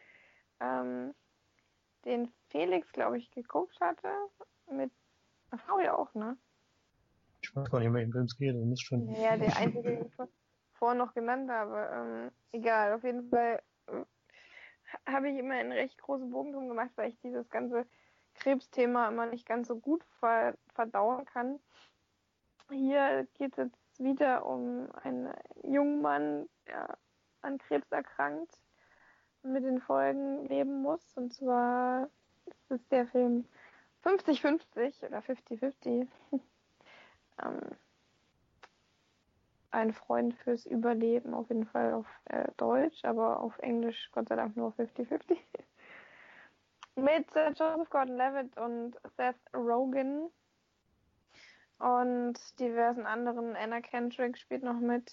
Ähm, 0.59 1.13
den 2.05 2.31
Felix, 2.49 2.91
glaube 2.91 3.17
ich, 3.17 3.31
geguckt 3.31 3.79
hatte. 3.81 4.09
Mit. 4.71 4.91
Ach, 5.51 5.59
Frau 5.61 5.79
ja 5.79 5.95
auch, 5.97 6.13
ne? 6.13 6.37
Ich 7.41 7.55
weiß 7.55 7.69
gar 7.69 7.79
nicht, 7.79 7.87
um 7.87 7.93
welchen 7.95 8.11
Film 8.11 8.25
es 8.25 8.37
geht. 8.37 8.55
Das 8.55 8.63
ist 8.71 8.81
schon. 8.81 9.13
Ja, 9.15 9.37
der 9.37 9.55
einzige, 9.57 9.81
den 9.83 10.05
ich 10.05 10.13
vor- 10.15 10.29
vorhin 10.73 10.99
noch 10.99 11.13
genannt 11.13 11.49
habe. 11.49 11.89
Ähm, 11.91 12.31
egal, 12.51 12.93
auf 12.93 13.03
jeden 13.03 13.29
Fall 13.29 13.61
äh, 13.87 14.03
habe 15.07 15.29
ich 15.29 15.37
immer 15.37 15.55
einen 15.55 15.71
recht 15.71 15.97
großen 15.99 16.29
Bogen 16.29 16.53
drum 16.53 16.67
gemacht, 16.67 16.91
weil 16.95 17.09
ich 17.09 17.19
dieses 17.21 17.49
ganze 17.49 17.85
Krebsthema 18.35 19.07
immer 19.07 19.25
nicht 19.25 19.45
ganz 19.47 19.67
so 19.67 19.77
gut 19.79 20.03
ver 20.19 20.55
verdauen 20.73 21.25
kann. 21.25 21.59
Hier 22.69 23.27
geht 23.33 23.53
es 23.53 23.57
jetzt 23.57 23.88
wieder 23.99 24.45
um 24.45 24.89
einen 25.03 25.31
jungen 25.63 26.01
Mann, 26.01 26.49
der 26.67 26.97
an 27.41 27.57
Krebs 27.57 27.91
erkrankt 27.91 28.57
und 29.43 29.53
mit 29.53 29.63
den 29.63 29.81
Folgen 29.81 30.45
leben 30.45 30.81
muss. 30.81 31.15
Und 31.15 31.33
zwar 31.33 32.09
ist 32.45 32.71
es 32.71 32.87
der 32.89 33.07
Film 33.07 33.45
50-50 34.03 35.05
oder 35.07 35.19
50-50. 35.19 36.07
ähm, 37.43 37.59
ein 39.71 39.93
Freund 39.93 40.33
fürs 40.35 40.65
Überleben, 40.65 41.33
auf 41.33 41.49
jeden 41.49 41.65
Fall 41.65 41.93
auf 41.93 42.07
äh, 42.25 42.47
Deutsch, 42.57 43.05
aber 43.05 43.39
auf 43.39 43.57
Englisch 43.59 44.09
Gott 44.11 44.29
sei 44.29 44.35
Dank 44.35 44.57
nur 44.57 44.71
50-50. 44.73 45.37
Mit 46.95 47.35
äh, 47.35 47.49
Joseph 47.51 47.89
Gordon-Levitt 47.89 48.57
und 48.57 48.95
Seth 49.15 49.35
Rogen 49.53 50.29
und 51.79 52.37
diversen 52.59 53.05
anderen. 53.05 53.55
Anna 53.55 53.81
Kendrick 53.81 54.37
spielt 54.37 54.63
noch 54.63 54.79
mit, 54.79 55.11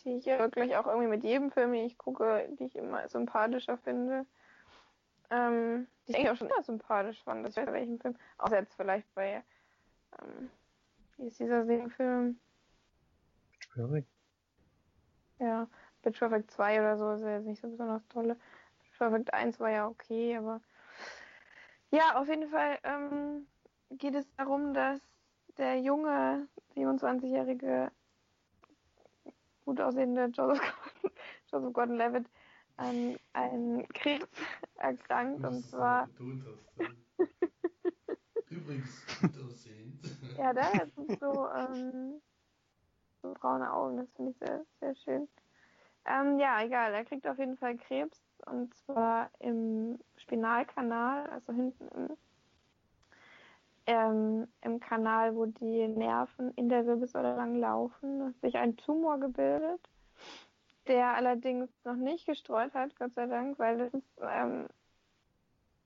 die 0.00 0.16
ich 0.16 0.24
ja 0.24 0.38
wirklich 0.38 0.76
auch 0.76 0.86
irgendwie 0.86 1.08
mit 1.08 1.24
jedem 1.24 1.50
Film, 1.50 1.72
den 1.72 1.84
ich 1.84 1.98
gucke, 1.98 2.48
die 2.58 2.64
ich 2.64 2.76
immer 2.76 3.08
sympathischer 3.08 3.76
finde. 3.78 4.24
Ähm, 5.30 5.86
die 6.06 6.12
ich 6.12 6.16
eigentlich 6.16 6.30
auch 6.30 6.36
schon 6.36 6.48
immer 6.48 6.62
sympathisch 6.62 7.22
fand, 7.22 7.44
weiß 7.44 7.56
nicht 7.56 7.72
welchen 7.72 7.98
Film, 7.98 8.16
außer 8.38 8.60
jetzt 8.60 8.74
vielleicht 8.74 9.12
bei, 9.14 9.42
ähm, 10.22 10.50
wie 11.18 11.26
ist 11.26 11.38
dieser 11.38 11.66
Singfilm? 11.66 12.38
Schwierig. 13.58 14.06
Ja, 15.38 15.68
Pitch 16.02 16.18
Perfect 16.18 16.50
2 16.50 16.80
oder 16.80 16.96
so 16.96 17.12
ist 17.12 17.20
ja 17.20 17.36
jetzt 17.36 17.46
nicht 17.46 17.60
so 17.60 17.68
besonders 17.68 18.06
tolle. 18.08 18.36
Pitch 18.78 18.98
Perfect 18.98 19.34
1 19.34 19.60
war 19.60 19.70
ja 19.70 19.86
okay, 19.86 20.36
aber 20.36 20.62
ja, 21.90 22.18
auf 22.20 22.28
jeden 22.28 22.48
Fall 22.48 22.78
ähm, 22.84 23.46
geht 23.90 24.14
es 24.14 24.26
darum, 24.36 24.72
dass 24.72 25.00
der 25.58 25.80
junge 25.80 26.48
27-jährige 26.74 27.90
gut 29.64 29.80
aussehende 29.80 30.26
Joseph 30.26 30.60
Gordon, 30.60 31.12
Joseph 31.52 31.72
Gordon-Levitt 31.74 32.26
an 32.78 33.18
einen 33.34 33.86
Krebs 33.88 34.28
erkrankt 34.76 35.44
und 35.44 35.66
zwar. 35.66 36.08
Übrigens 38.50 39.04
gut 39.20 39.36
aussehend. 39.38 39.94
Ja, 40.38 40.52
der 40.54 40.72
hat 40.72 40.88
so, 41.20 41.48
ähm, 41.50 42.22
so 43.22 43.34
braune 43.34 43.70
Augen, 43.72 43.98
das 43.98 44.10
finde 44.12 44.30
ich 44.30 44.38
sehr, 44.38 44.64
sehr 44.80 44.94
schön. 44.94 45.28
Ähm, 46.06 46.38
ja, 46.38 46.62
egal, 46.62 46.94
er 46.94 47.04
kriegt 47.04 47.26
auf 47.26 47.38
jeden 47.38 47.58
Fall 47.58 47.76
Krebs 47.76 48.18
und 48.46 48.74
zwar 48.74 49.30
im 49.40 49.98
Spinalkanal, 50.16 51.26
also 51.28 51.52
hinten 51.52 51.88
im, 51.88 52.16
ähm, 53.88 54.46
im 54.60 54.80
Kanal, 54.80 55.34
wo 55.34 55.46
die 55.46 55.88
Nerven 55.88 56.52
in 56.56 56.68
der 56.68 56.84
Wirbelsäule 56.84 57.34
lang 57.34 57.58
laufen, 57.58 58.22
hat 58.22 58.40
sich 58.42 58.58
ein 58.58 58.76
Tumor 58.76 59.18
gebildet, 59.18 59.80
der 60.86 61.14
allerdings 61.14 61.70
noch 61.84 61.96
nicht 61.96 62.26
gestreut 62.26 62.74
hat, 62.74 62.94
Gott 62.96 63.14
sei 63.14 63.26
Dank, 63.26 63.58
weil 63.58 63.78
das 63.78 63.94
ist 63.94 64.20
ähm, 64.20 64.68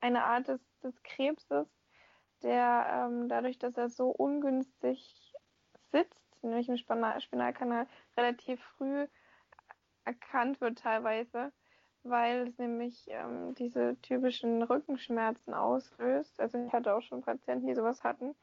eine 0.01 0.25
Art 0.25 0.49
des, 0.49 0.61
des 0.83 1.01
Krebses, 1.05 1.69
der 2.43 2.87
ähm, 3.07 3.29
dadurch, 3.29 3.61
dass 3.61 3.77
er 3.77 3.89
so 3.89 4.09
ungünstig 4.09 5.33
sitzt, 5.93 6.43
nämlich 6.43 6.69
im 6.69 6.79
Spinal 6.79 7.21
Spinalkanal 7.21 7.87
relativ 8.17 8.61
früh 8.77 9.07
erkannt 10.05 10.61
wird 10.61 10.81
teilweise, 10.81 11.53
weil 12.05 12.49
es 12.49 12.59
nämlich 12.59 13.07
ähm, 13.09 13.55
diese 13.55 13.97
typischen 14.03 14.63
Rückenschmerzen 14.63 15.55
auslöst. 15.55 16.41
Also 16.41 16.59
ich 16.59 16.73
hatte 16.73 16.95
auch 16.95 17.03
schon 17.03 17.23
Patienten, 17.23 17.67
die 17.67 17.75
sowas 17.75 18.03
hatten, 18.03 18.35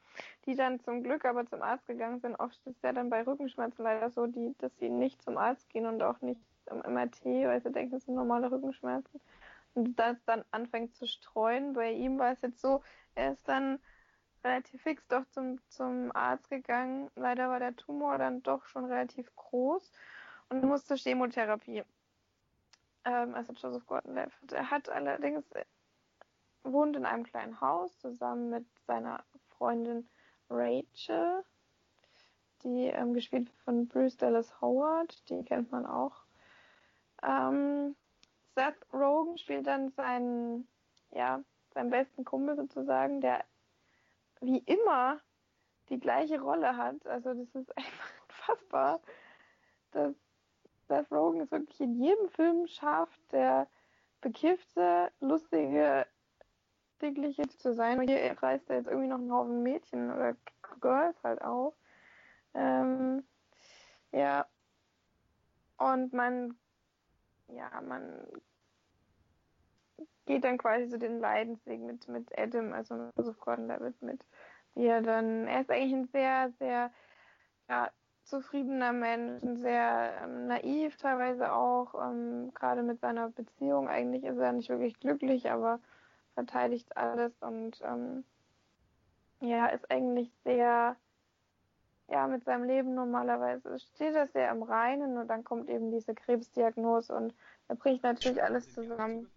die 0.46 0.56
dann 0.56 0.80
zum 0.80 1.02
Glück 1.02 1.24
aber 1.24 1.46
zum 1.46 1.62
Arzt 1.62 1.86
gegangen 1.86 2.20
sind. 2.20 2.36
Oft 2.36 2.58
ist 2.66 2.82
ja 2.82 2.92
dann 2.92 3.10
bei 3.10 3.22
Rückenschmerzen 3.22 3.82
leider 3.82 4.10
so, 4.10 4.26
die, 4.26 4.54
dass 4.58 4.76
sie 4.78 4.88
nicht 4.88 5.22
zum 5.22 5.36
Arzt 5.36 5.68
gehen 5.68 5.86
und 5.86 6.02
auch 6.02 6.20
nicht 6.22 6.40
im 6.70 6.78
MRT, 6.78 7.24
weil 7.24 7.60
sie 7.60 7.72
denken, 7.72 7.96
es 7.96 8.04
sind 8.04 8.14
normale 8.14 8.50
Rückenschmerzen. 8.50 9.20
Und 9.74 9.96
das 9.98 10.16
dann 10.24 10.44
anfängt 10.50 10.94
zu 10.96 11.06
streuen. 11.06 11.74
Bei 11.74 11.92
ihm 11.92 12.18
war 12.18 12.32
es 12.32 12.40
jetzt 12.40 12.60
so, 12.60 12.82
er 13.14 13.32
ist 13.32 13.46
dann 13.46 13.78
relativ 14.42 14.82
fix 14.82 15.06
doch 15.08 15.26
zum, 15.26 15.60
zum 15.68 16.10
Arzt 16.14 16.48
gegangen. 16.48 17.10
Leider 17.14 17.48
war 17.50 17.58
der 17.58 17.76
Tumor 17.76 18.18
dann 18.18 18.42
doch 18.42 18.64
schon 18.64 18.86
relativ 18.86 19.34
groß 19.36 19.92
und 20.48 20.64
musste 20.64 20.94
Chemotherapie. 20.96 21.84
Ähm, 23.04 23.34
also 23.34 23.52
Joseph 23.52 23.86
Gordon-Levitt. 23.86 24.52
Er 24.52 24.70
hat 24.70 24.88
allerdings 24.88 25.50
äh, 25.52 25.64
wohnt 26.62 26.96
in 26.96 27.06
einem 27.06 27.24
kleinen 27.24 27.60
Haus 27.60 27.98
zusammen 27.98 28.50
mit 28.50 28.66
seiner 28.86 29.24
Freundin 29.48 30.08
Rachel, 30.48 31.44
die 32.62 32.86
ähm, 32.86 33.14
gespielt 33.14 33.46
wird 33.46 33.58
von 33.60 33.88
Bruce 33.88 34.16
Dallas 34.16 34.60
Howard, 34.60 35.28
die 35.30 35.44
kennt 35.44 35.70
man 35.70 35.86
auch. 35.86 36.24
Ähm, 37.22 37.96
Seth 38.54 38.86
Rogen 38.92 39.38
spielt 39.38 39.66
dann 39.66 39.90
seinen, 39.90 40.68
ja, 41.10 41.42
seinen 41.72 41.90
besten 41.90 42.24
Kumpel 42.24 42.56
sozusagen, 42.56 43.20
der 43.20 43.44
wie 44.40 44.58
immer 44.58 45.20
die 45.88 46.00
gleiche 46.00 46.40
Rolle 46.40 46.76
hat. 46.76 47.06
Also 47.06 47.34
das 47.34 47.54
ist 47.54 47.76
einfach 47.76 48.10
unfassbar, 48.28 49.00
dass 49.92 50.14
Seth 50.90 51.12
Rogen 51.12 51.40
es 51.40 51.52
wirklich 51.52 51.80
in 51.80 51.94
jedem 51.94 52.28
Film 52.30 52.66
schafft, 52.66 53.20
der 53.30 53.68
bekiffte, 54.20 55.12
lustige, 55.20 56.04
dickliche 57.00 57.46
zu 57.48 57.72
sein. 57.72 58.00
Und 58.00 58.10
hier 58.10 58.36
reißt 58.42 58.68
er 58.68 58.76
jetzt 58.78 58.88
irgendwie 58.88 59.08
noch 59.08 59.18
einen 59.18 59.32
Haufen 59.32 59.62
Mädchen 59.62 60.10
oder 60.12 60.36
Girls 60.80 61.22
halt 61.22 61.42
auf. 61.42 61.74
Ähm, 62.54 63.22
ja. 64.10 64.46
Und 65.78 66.12
man, 66.12 66.58
ja, 67.46 67.80
man 67.80 68.26
geht 70.26 70.42
dann 70.42 70.58
quasi 70.58 70.88
so 70.88 70.98
den 70.98 71.20
Leidensweg 71.20 71.80
mit, 71.80 72.08
mit 72.08 72.36
Adam, 72.36 72.72
also 72.72 73.10
Joseph 73.16 73.38
Gordon-Levitt 73.38 74.02
mit, 74.02 74.24
wie 74.74 74.86
er 74.86 75.02
dann, 75.02 75.46
er 75.46 75.60
ist 75.60 75.70
eigentlich 75.70 75.94
ein 75.94 76.08
sehr, 76.08 76.50
sehr, 76.58 76.92
ja, 77.68 77.90
zufriedener 78.30 78.92
Mensch, 78.92 79.42
sehr 79.60 80.12
ähm, 80.22 80.46
naiv 80.46 80.96
teilweise 80.96 81.52
auch, 81.52 81.94
ähm, 81.94 82.52
gerade 82.54 82.82
mit 82.82 83.00
seiner 83.00 83.28
Beziehung. 83.30 83.88
Eigentlich 83.88 84.24
ist 84.24 84.38
er 84.38 84.52
nicht 84.52 84.68
wirklich 84.70 84.98
glücklich, 84.98 85.50
aber 85.50 85.80
verteidigt 86.34 86.96
alles 86.96 87.32
und 87.42 87.80
ähm, 87.82 88.24
ja, 89.40 89.66
ist 89.66 89.90
eigentlich 89.90 90.30
sehr, 90.44 90.96
ja, 92.08 92.26
mit 92.26 92.44
seinem 92.44 92.64
Leben 92.64 92.94
normalerweise 92.94 93.78
steht 93.78 94.14
er 94.14 94.28
sehr 94.28 94.50
im 94.50 94.62
Reinen 94.62 95.18
und 95.18 95.28
dann 95.28 95.44
kommt 95.44 95.68
eben 95.68 95.90
diese 95.90 96.14
Krebsdiagnose 96.14 97.14
und 97.14 97.34
er 97.68 97.76
bricht 97.76 98.02
natürlich 98.02 98.42
alles 98.42 98.72
zusammen. 98.72 99.30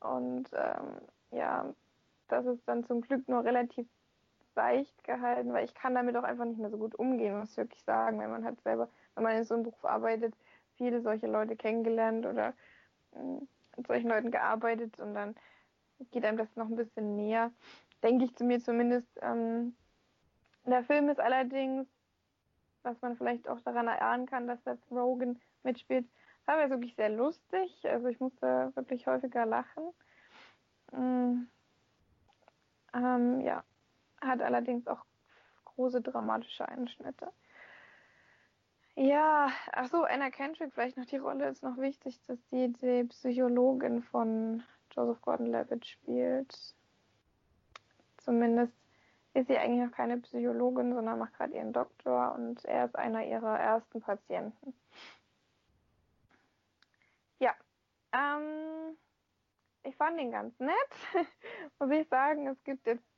Und 0.00 0.48
ähm, 0.54 1.00
ja, 1.30 1.72
das 2.28 2.46
ist 2.46 2.66
dann 2.66 2.84
zum 2.84 3.00
Glück 3.02 3.28
nur 3.28 3.44
relativ 3.44 3.86
seicht 4.60 5.04
gehalten, 5.04 5.54
weil 5.54 5.64
ich 5.64 5.74
kann 5.74 5.94
damit 5.94 6.16
auch 6.16 6.22
einfach 6.22 6.44
nicht 6.44 6.60
mehr 6.60 6.70
so 6.70 6.76
gut 6.76 6.94
umgehen, 6.94 7.38
muss 7.38 7.52
ich 7.52 7.56
wirklich 7.56 7.82
sagen, 7.82 8.18
weil 8.18 8.28
man 8.28 8.44
hat 8.44 8.60
selber, 8.60 8.90
wenn 9.14 9.24
man 9.24 9.36
in 9.36 9.44
so 9.44 9.54
einem 9.54 9.62
Beruf 9.62 9.84
arbeitet, 9.84 10.34
viele 10.76 11.00
solche 11.00 11.26
Leute 11.26 11.56
kennengelernt 11.56 12.26
oder 12.26 12.52
mit 13.76 13.86
solchen 13.86 14.08
Leuten 14.08 14.30
gearbeitet 14.30 14.98
und 14.98 15.14
dann 15.14 15.34
geht 16.10 16.24
einem 16.24 16.36
das 16.36 16.54
noch 16.56 16.66
ein 16.66 16.76
bisschen 16.76 17.16
näher, 17.16 17.50
denke 18.02 18.26
ich 18.26 18.36
zu 18.36 18.44
mir 18.44 18.60
zumindest. 18.60 19.08
Ähm, 19.22 19.74
der 20.66 20.84
Film 20.84 21.08
ist 21.08 21.20
allerdings, 21.20 21.86
was 22.82 23.00
man 23.00 23.16
vielleicht 23.16 23.48
auch 23.48 23.60
daran 23.60 23.88
erahnen 23.88 24.26
kann, 24.26 24.46
dass 24.46 24.62
Seth 24.64 24.80
Rogen 24.90 25.40
mitspielt, 25.62 26.06
war 26.44 26.68
wirklich 26.68 26.94
sehr 26.96 27.08
lustig. 27.08 27.82
Also 27.84 28.08
ich 28.08 28.20
musste 28.20 28.72
wirklich 28.74 29.06
häufiger 29.06 29.46
lachen. 29.46 29.84
Ähm, 30.92 31.48
ähm, 32.92 33.40
ja, 33.40 33.62
hat 34.20 34.42
allerdings 34.42 34.86
auch 34.86 35.04
große 35.64 36.00
dramatische 36.00 36.68
Einschnitte. 36.68 37.32
Ja, 38.96 39.50
ach 39.72 39.88
so, 39.88 40.04
Anna 40.04 40.30
Kendrick, 40.30 40.72
vielleicht 40.74 40.96
noch 40.96 41.06
die 41.06 41.16
Rolle 41.16 41.48
ist 41.48 41.62
noch 41.62 41.78
wichtig, 41.78 42.20
dass 42.26 42.38
sie 42.50 42.72
die 42.72 43.04
Psychologin 43.04 44.02
von 44.02 44.62
Joseph 44.94 45.22
Gordon-Levitt 45.22 45.86
spielt. 45.86 46.74
Zumindest 48.18 48.74
ist 49.32 49.46
sie 49.46 49.56
eigentlich 49.56 49.88
noch 49.88 49.96
keine 49.96 50.18
Psychologin, 50.18 50.92
sondern 50.92 51.18
macht 51.18 51.34
gerade 51.34 51.54
ihren 51.54 51.72
Doktor 51.72 52.34
und 52.34 52.64
er 52.64 52.86
ist 52.86 52.96
einer 52.96 53.24
ihrer 53.24 53.58
ersten 53.58 54.00
Patienten. 54.00 54.74
Ja, 57.38 57.54
ähm, 58.12 58.96
ich 59.84 59.96
fand 59.96 60.20
ihn 60.20 60.32
ganz 60.32 60.58
nett, 60.58 60.74
muss 61.78 61.90
ich 61.90 62.08
sagen. 62.08 62.48
Es 62.48 62.62
gibt 62.64 62.86
jetzt 62.86 63.09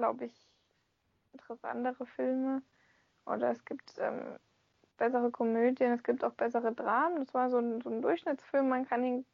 glaube 0.00 0.24
ich, 0.24 0.48
interessantere 1.32 2.06
Filme. 2.06 2.62
Oder 3.26 3.50
es 3.50 3.62
gibt 3.66 3.92
ähm, 3.98 4.38
bessere 4.96 5.30
Komödien, 5.30 5.92
es 5.92 6.02
gibt 6.02 6.24
auch 6.24 6.32
bessere 6.32 6.72
Dramen. 6.72 7.18
Das 7.18 7.34
war 7.34 7.50
so 7.50 7.58
ein, 7.58 7.82
so 7.82 7.90
ein 7.90 8.00
Durchschnittsfilm, 8.00 8.66
man 8.66 8.86
kann 8.86 9.04
ihn 9.04 9.26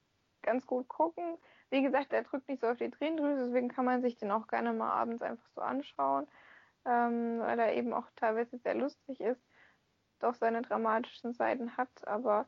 ganz 0.43 0.66
gut 0.66 0.88
gucken. 0.88 1.38
Wie 1.70 1.82
gesagt, 1.82 2.12
er 2.12 2.24
drückt 2.24 2.48
nicht 2.48 2.60
so 2.60 2.66
auf 2.66 2.78
die 2.78 2.90
Tränendrüse, 2.90 3.47
deswegen 3.47 3.68
kann 3.68 3.84
man 3.84 4.02
sich 4.02 4.16
den 4.16 4.32
auch 4.32 4.48
gerne 4.48 4.72
mal 4.72 4.90
abends 4.90 5.22
einfach 5.22 5.48
so 5.55 5.60
anschauen, 5.60 6.26
ähm, 6.84 7.38
weil 7.38 7.59
er 7.60 7.74
eben 7.74 7.93
auch 7.93 8.09
teilweise 8.16 8.59
sehr 8.59 8.74
lustig 8.74 9.20
ist, 9.20 9.40
doch 10.18 10.34
seine 10.34 10.62
dramatischen 10.62 11.32
Seiten 11.32 11.76
hat. 11.76 12.09
Aber 12.09 12.47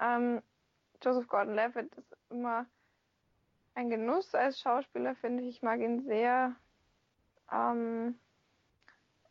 ähm, 0.00 0.42
Joseph 1.02 1.28
Gordon-Levitt 1.28 1.94
ist 1.96 2.16
immer 2.30 2.66
ein 3.74 3.90
Genuss 3.90 4.34
als 4.34 4.58
Schauspieler, 4.58 5.14
finde 5.14 5.42
ich. 5.42 5.56
Ich 5.56 5.62
mag 5.62 5.80
ihn 5.80 6.02
sehr. 6.02 6.56
Ähm, 7.52 8.18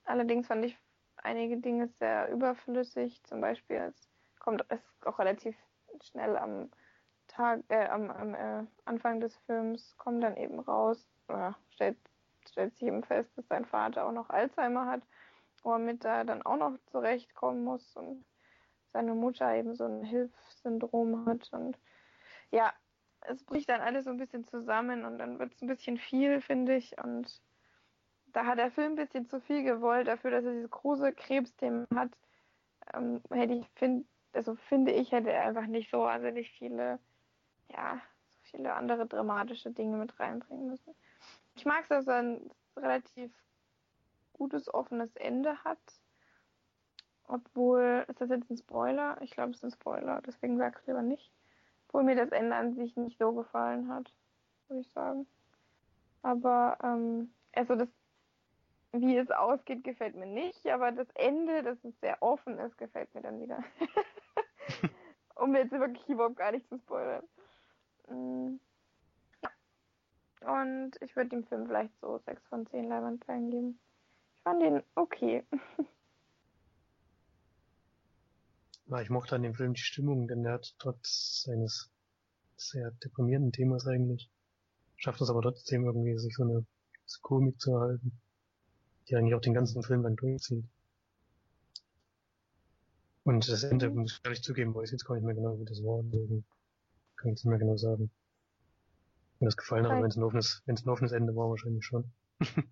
allerdings 0.06 0.48
fand 0.48 0.66
ich 0.66 0.78
einige 1.18 1.58
Dinge 1.58 1.88
sehr 2.00 2.30
überflüssig. 2.32 3.24
Zum 3.24 3.42
Beispiel, 3.42 3.78
es 3.78 4.10
kommt 4.40 4.66
es 4.70 4.80
auch 5.06 5.20
relativ 5.20 5.56
schnell 6.02 6.38
am 6.38 6.70
Tag, 7.28 7.62
äh, 7.70 7.88
am, 7.88 8.12
am 8.12 8.36
äh, 8.36 8.64
Anfang 8.86 9.20
des 9.20 9.36
Films 9.46 9.96
kommt 9.98 10.24
dann 10.24 10.38
eben 10.38 10.60
raus, 10.60 11.10
oder 11.28 11.58
stellt, 11.72 11.98
stellt 12.48 12.74
sich 12.74 12.84
eben 12.84 13.04
fest, 13.04 13.36
dass 13.36 13.48
sein 13.48 13.66
Vater 13.66 14.06
auch 14.06 14.12
noch 14.12 14.30
Alzheimer 14.30 14.86
hat, 14.86 15.02
womit 15.64 16.06
er 16.06 16.24
dann 16.24 16.44
auch 16.44 16.58
noch 16.58 16.78
zurechtkommen 16.92 17.64
muss 17.64 17.96
und 17.96 18.24
seine 18.94 19.16
Mutter 19.16 19.54
eben 19.56 19.76
so 19.76 19.86
ein 19.86 20.04
Hilfssyndrom 20.04 21.26
hat 21.26 21.52
und 21.52 21.78
ja, 22.52 22.72
es 23.22 23.44
bricht 23.44 23.70
dann 23.70 23.82
alles 23.82 24.06
so 24.06 24.12
ein 24.12 24.18
bisschen 24.18 24.46
zusammen 24.46 25.04
und 25.04 25.18
dann 25.18 25.40
wird 25.40 25.54
es 25.54 25.62
ein 25.62 25.68
bisschen 25.68 25.98
viel, 25.98 26.42
finde 26.42 26.76
ich, 26.76 26.96
und 27.04 27.42
da 28.36 28.46
hat 28.46 28.58
der 28.58 28.70
Film 28.72 28.94
ein 28.94 28.96
bisschen 28.98 29.26
zu 29.28 29.40
viel 29.40 29.64
gewollt 29.64 30.08
dafür, 30.08 30.30
dass 30.30 30.44
er 30.44 30.52
diese 30.52 30.68
große 30.68 31.14
Krebsthemen 31.14 31.88
hat. 31.96 32.12
Ähm, 32.94 33.22
hätte 33.32 33.54
ich 33.54 33.66
find, 33.76 34.06
also 34.34 34.56
finde 34.56 34.92
ich, 34.92 35.14
hätte 35.14 35.32
er 35.32 35.46
einfach 35.46 35.68
nicht 35.68 35.90
so 35.90 36.00
wahnsinnig 36.00 36.52
viele, 36.52 37.00
ja, 37.72 38.02
so 38.44 38.58
viele 38.58 38.74
andere 38.74 39.06
dramatische 39.06 39.72
Dinge 39.72 39.96
mit 39.96 40.20
reinbringen 40.20 40.68
müssen. 40.68 40.94
Ich 41.56 41.66
mag 41.66 41.84
es, 41.84 41.88
dass 41.88 42.08
er 42.08 42.18
ein 42.18 42.52
relativ 42.76 43.32
gutes, 44.34 44.72
offenes 44.74 45.16
Ende 45.16 45.64
hat. 45.64 45.80
Obwohl, 47.30 48.06
ist 48.10 48.20
das 48.20 48.30
jetzt 48.30 48.50
ein 48.50 48.58
Spoiler? 48.58 49.18
Ich 49.22 49.32
glaube, 49.32 49.52
es 49.52 49.58
ist 49.60 49.64
ein 49.64 49.72
Spoiler, 49.72 50.22
deswegen 50.28 50.58
sag 50.58 50.78
ich 50.82 50.88
lieber 50.88 51.02
nicht. 51.02 51.32
Obwohl 51.88 52.04
mir 52.04 52.18
das 52.18 52.32
Ende 52.32 52.54
an 52.58 52.76
sich 52.76 52.98
nicht 52.98 53.18
so 53.18 53.32
gefallen 53.32 53.88
hat, 53.88 54.14
würde 54.68 54.82
ich 54.82 54.92
sagen. 54.92 55.26
Aber, 56.22 56.78
ähm, 56.84 57.34
also 57.54 57.76
das 57.76 57.88
wie 59.02 59.18
es 59.18 59.32
ausgeht, 59.32 59.84
gefällt 59.84 60.16
mir 60.16 60.26
nicht, 60.26 60.68
aber 60.68 60.92
das 60.92 61.08
Ende, 61.16 61.64
dass 61.64 61.84
es 61.84 62.00
sehr 62.02 62.22
offen 62.22 62.58
ist, 62.60 62.78
gefällt 62.78 63.14
mir 63.14 63.22
dann 63.22 63.40
wieder. 63.40 63.64
um 65.36 65.56
jetzt 65.56 65.72
wirklich 65.72 66.08
überhaupt 66.08 66.38
gar 66.38 66.52
nicht 66.52 66.68
zu 66.70 66.78
spoilern. 66.80 67.24
Mm. 68.10 68.60
Und 70.46 70.92
ich 71.02 71.16
würde 71.16 71.30
dem 71.32 71.44
Film 71.46 71.66
vielleicht 71.66 72.00
so 72.02 72.20
6 72.26 72.42
von 72.48 72.68
10 72.68 72.88
Leinwandperlen 72.88 73.50
geben. 73.50 73.80
Ich 74.36 74.42
fand 74.42 74.62
den 74.62 74.84
okay. 74.96 75.44
Ja, 78.88 79.02
ich 79.02 79.10
mochte 79.10 79.36
an 79.36 79.42
dem 79.42 79.56
Film 79.56 79.74
die 79.74 79.82
Stimmung, 79.82 80.28
denn 80.28 80.46
er 80.46 80.54
hat 80.54 80.76
trotz 80.78 81.42
seines 81.42 81.92
sehr 82.56 82.92
deprimierenden 83.04 83.52
Themas 83.52 83.88
eigentlich, 83.88 84.30
schafft 84.96 85.22
es 85.22 85.30
aber 85.32 85.42
trotzdem 85.42 85.86
irgendwie, 85.86 86.16
sich 86.20 86.36
so 86.36 86.44
eine 86.44 86.68
Komik 87.24 87.60
zu 87.60 87.74
erhalten 87.74 88.22
die 89.08 89.16
eigentlich 89.16 89.36
auch 89.36 89.42
den 89.42 89.54
ganzen 89.54 89.84
Film 89.84 90.04
lang 90.04 90.16
durchzieht. 90.16 90.66
Und 93.24 93.50
das 93.50 93.64
Ende 93.64 93.90
muss 93.90 94.14
ich 94.14 94.26
ehrlich 94.26 94.44
zugeben, 94.44 94.76
weiß 94.76 94.90
ich 94.90 94.92
jetzt 94.94 95.06
gar 95.06 95.16
nicht 95.16 95.24
mehr 95.24 95.34
genau, 95.34 95.60
wie 95.60 95.66
das 95.66 95.84
war. 95.84 96.04
Deswegen 96.04 96.46
kann 97.16 97.32
ich 97.32 97.40
es 97.40 97.44
nicht 97.44 97.50
mehr 97.50 97.60
genau 97.60 97.78
sagen. 97.78 98.12
Mir 99.40 99.48
das 99.48 99.58
gefallen 99.58 99.88
hat, 99.88 100.02
wenn 100.02 100.10
es 100.10 100.16
ein 100.16 100.24
offenes, 100.24 100.62
wenn 100.66 100.76
es 100.76 100.86
ein 100.86 100.90
offenes 100.90 101.12
Ende 101.12 101.36
war, 101.36 101.50
wahrscheinlich 101.50 101.86
schon. 101.86 102.12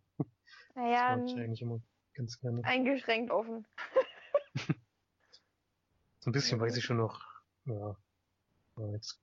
Naja, 0.76 1.15
das 1.15 1.19
mag 1.19 1.30
ich 1.30 1.43
eigentlich 1.43 1.61
immer 1.61 1.81
ganz 2.15 2.39
gerne. 2.39 2.64
eingeschränkt 2.64 3.31
offen. 3.31 3.65
So 6.19 6.30
ein 6.30 6.31
bisschen 6.31 6.57
weiß 6.57 6.77
ich 6.77 6.85
schon 6.85 6.95
noch, 6.95 7.22
ja, 7.65 7.97
aber 8.76 8.91
jetzt 8.91 9.19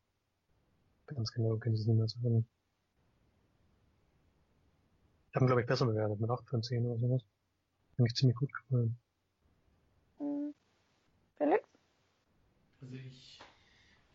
ganz 1.07 1.33
genau 1.33 1.57
kann 1.57 1.73
ich 1.73 1.81
es 1.81 1.87
nicht 1.87 1.97
mehr 1.97 2.07
sagen. 2.07 2.47
Ich 5.31 5.37
habe 5.37 5.45
ihn, 5.45 5.47
glaube 5.47 5.61
ich, 5.61 5.67
besser 5.69 5.87
bewertet, 5.87 6.21
mit 6.21 6.29
8 6.29 6.49
von 6.49 6.61
10 6.61 6.85
oder 6.85 6.99
sowas. 6.99 7.23
Eigentlich 7.97 8.17
ziemlich 8.17 8.37
gut 8.37 8.53
gefallen. 8.53 8.99
Hm. 10.19 10.53
Felix? 11.39 11.69
Also 12.83 12.95
ich 12.95 13.39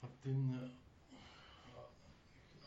habe 0.02 0.14
den 0.26 0.54
äh, 0.56 0.70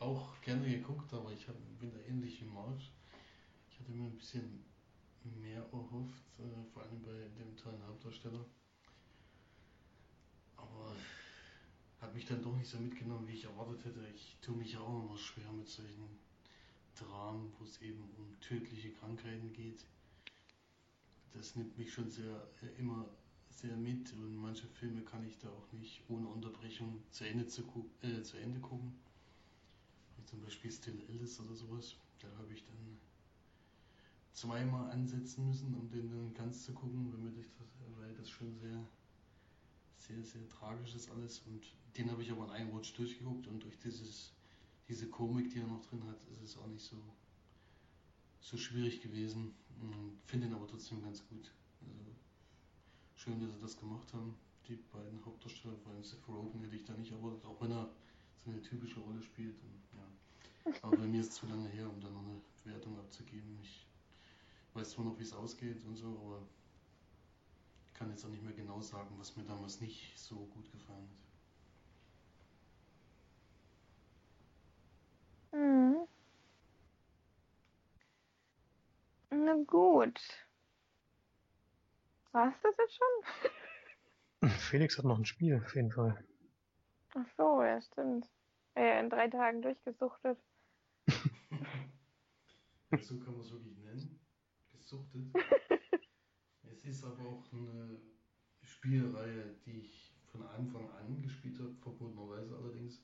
auch 0.00 0.40
gerne 0.40 0.66
geguckt, 0.66 1.12
aber 1.12 1.30
ich 1.30 1.46
hab, 1.46 1.56
bin 1.78 1.92
da 1.92 1.98
ähnlich 2.08 2.40
wie 2.40 2.46
Marsch. 2.46 2.90
Ich 3.70 3.78
hatte 3.78 3.92
mir 3.92 4.04
ein 4.04 4.16
bisschen 4.16 4.64
mehr 5.22 5.60
erhofft, 5.70 6.38
äh, 6.38 6.72
vor 6.72 6.84
allem 6.84 7.02
bei 7.02 7.28
dem 7.38 7.54
tollen 7.54 7.86
Hauptdarsteller. 7.86 8.46
Aber 10.56 10.96
hat 12.00 12.14
mich 12.14 12.24
dann 12.24 12.42
doch 12.42 12.56
nicht 12.56 12.70
so 12.70 12.78
mitgenommen, 12.78 13.28
wie 13.28 13.34
ich 13.34 13.44
erwartet 13.44 13.84
hätte. 13.84 14.06
Ich 14.14 14.38
tue 14.40 14.56
mich 14.56 14.74
auch 14.78 15.04
immer 15.04 15.18
schwer 15.18 15.52
mit 15.52 15.68
solchen 15.68 16.18
Dramen, 16.98 17.52
wo 17.58 17.64
es 17.64 17.80
eben 17.82 18.02
um 18.16 18.40
tödliche 18.40 18.90
Krankheiten 18.92 19.52
geht. 19.52 19.84
Das 21.32 21.56
nimmt 21.56 21.76
mich 21.78 21.92
schon 21.92 22.10
sehr 22.10 22.48
äh, 22.62 22.78
immer 22.78 23.08
sehr 23.50 23.76
mit 23.76 24.12
und 24.12 24.36
manche 24.36 24.68
Filme 24.68 25.02
kann 25.02 25.26
ich 25.26 25.36
da 25.38 25.48
auch 25.48 25.72
nicht 25.72 26.02
ohne 26.08 26.28
Unterbrechung 26.28 27.02
zu 27.10 27.24
Ende, 27.24 27.46
zu, 27.46 27.62
äh, 28.02 28.22
zu 28.22 28.36
Ende 28.36 28.60
gucken. 28.60 28.94
Wie 30.16 30.24
zum 30.24 30.40
Beispiel 30.40 30.70
Still 30.70 31.02
Alice 31.08 31.40
oder 31.40 31.54
sowas. 31.54 31.96
Da 32.20 32.28
habe 32.38 32.52
ich 32.52 32.64
dann 32.64 32.98
zweimal 34.32 34.90
ansetzen 34.92 35.48
müssen, 35.48 35.74
um 35.74 35.90
den 35.90 36.08
dann 36.08 36.34
ganz 36.34 36.64
zu 36.64 36.72
gucken, 36.72 37.12
weil 37.98 38.14
das 38.14 38.30
schon 38.30 38.54
sehr, 38.54 38.86
sehr, 39.96 40.22
sehr 40.22 40.48
tragisch 40.48 40.94
ist 40.94 41.10
alles. 41.10 41.40
Und 41.40 41.62
den 41.96 42.10
habe 42.10 42.22
ich 42.22 42.30
aber 42.30 42.44
in 42.44 42.50
einem 42.50 42.70
Rutsch 42.70 42.96
durchgeguckt 42.96 43.48
und 43.48 43.64
durch 43.64 43.78
dieses, 43.78 44.32
diese 44.88 45.08
Komik, 45.08 45.50
die 45.50 45.58
er 45.58 45.66
noch 45.66 45.84
drin 45.86 46.02
hat, 46.08 46.18
ist 46.32 46.42
es 46.42 46.56
auch 46.56 46.66
nicht 46.66 46.84
so, 46.84 46.96
so 48.40 48.56
schwierig 48.56 49.02
gewesen. 49.02 49.54
Mm, 49.80 50.16
Finde 50.26 50.46
ihn 50.46 50.54
aber 50.54 50.66
trotzdem 50.66 51.02
ganz 51.02 51.26
gut. 51.28 51.52
Also 51.82 52.10
schön, 53.14 53.40
dass 53.40 53.52
sie 53.52 53.60
das 53.60 53.76
gemacht 53.78 54.12
haben. 54.14 54.34
Die 54.66 54.76
beiden 54.76 55.24
Hauptdarsteller, 55.24 55.76
vor 55.76 55.92
allem 55.92 56.04
Seth 56.04 56.26
Rogen, 56.28 56.60
hätte 56.60 56.76
ich 56.76 56.84
da 56.84 56.94
nicht 56.94 57.12
erwartet, 57.12 57.44
auch 57.44 57.60
wenn 57.60 57.70
er 57.70 57.90
so 58.36 58.50
eine 58.50 58.62
typische 58.62 59.00
Rolle 59.00 59.22
spielt. 59.22 59.56
Und, 59.62 59.82
ja. 59.98 60.72
Aber 60.82 60.96
bei 60.96 61.06
mir 61.06 61.20
ist 61.20 61.30
es 61.30 61.34
zu 61.36 61.46
lange 61.46 61.68
her, 61.68 61.88
um 61.88 62.00
da 62.00 62.10
noch 62.10 62.24
eine 62.24 62.40
Wertung 62.64 62.98
abzugeben. 62.98 63.58
Ich 63.62 63.86
weiß 64.74 64.90
zwar 64.90 65.04
noch, 65.04 65.18
wie 65.18 65.22
es 65.22 65.32
ausgeht 65.32 65.84
und 65.84 65.96
so, 65.96 66.06
aber 66.06 66.42
kann 67.98 68.10
jetzt 68.10 68.24
auch 68.24 68.28
nicht 68.28 68.44
mehr 68.44 68.52
genau 68.52 68.80
sagen, 68.80 69.10
was 69.18 69.36
mir 69.36 69.42
damals 69.42 69.80
nicht 69.80 70.16
so 70.16 70.36
gut 70.36 70.70
gefallen 70.70 71.08
hat. 71.10 71.28
Hm. 75.52 76.06
Na 79.48 79.54
gut. 79.66 80.20
War's 82.32 82.54
das 82.62 82.74
jetzt 82.76 82.98
schon? 82.98 84.50
Felix 84.58 84.98
hat 84.98 85.06
noch 85.06 85.16
ein 85.16 85.24
Spiel, 85.24 85.56
auf 85.56 85.74
jeden 85.74 85.90
Fall. 85.90 86.22
Ach 87.14 87.24
so, 87.38 87.62
ja, 87.62 87.80
stimmt. 87.80 88.28
Äh, 88.74 89.00
in 89.00 89.08
drei 89.08 89.26
Tagen 89.28 89.62
durchgesuchtet. 89.62 90.38
so 93.00 93.18
kann 93.20 93.32
man 93.32 93.40
es 93.40 93.50
wirklich 93.50 93.78
nennen. 93.78 94.20
Gesuchtet. 94.70 95.34
es 96.70 96.84
ist 96.84 97.02
aber 97.04 97.24
auch 97.24 97.50
eine 97.50 98.02
Spielreihe, 98.60 99.56
die 99.64 99.78
ich 99.80 100.12
von 100.30 100.42
Anfang 100.42 100.90
an 100.90 101.22
gespielt 101.22 101.58
habe, 101.58 101.74
verbotenerweise 101.76 102.54
allerdings. 102.54 103.02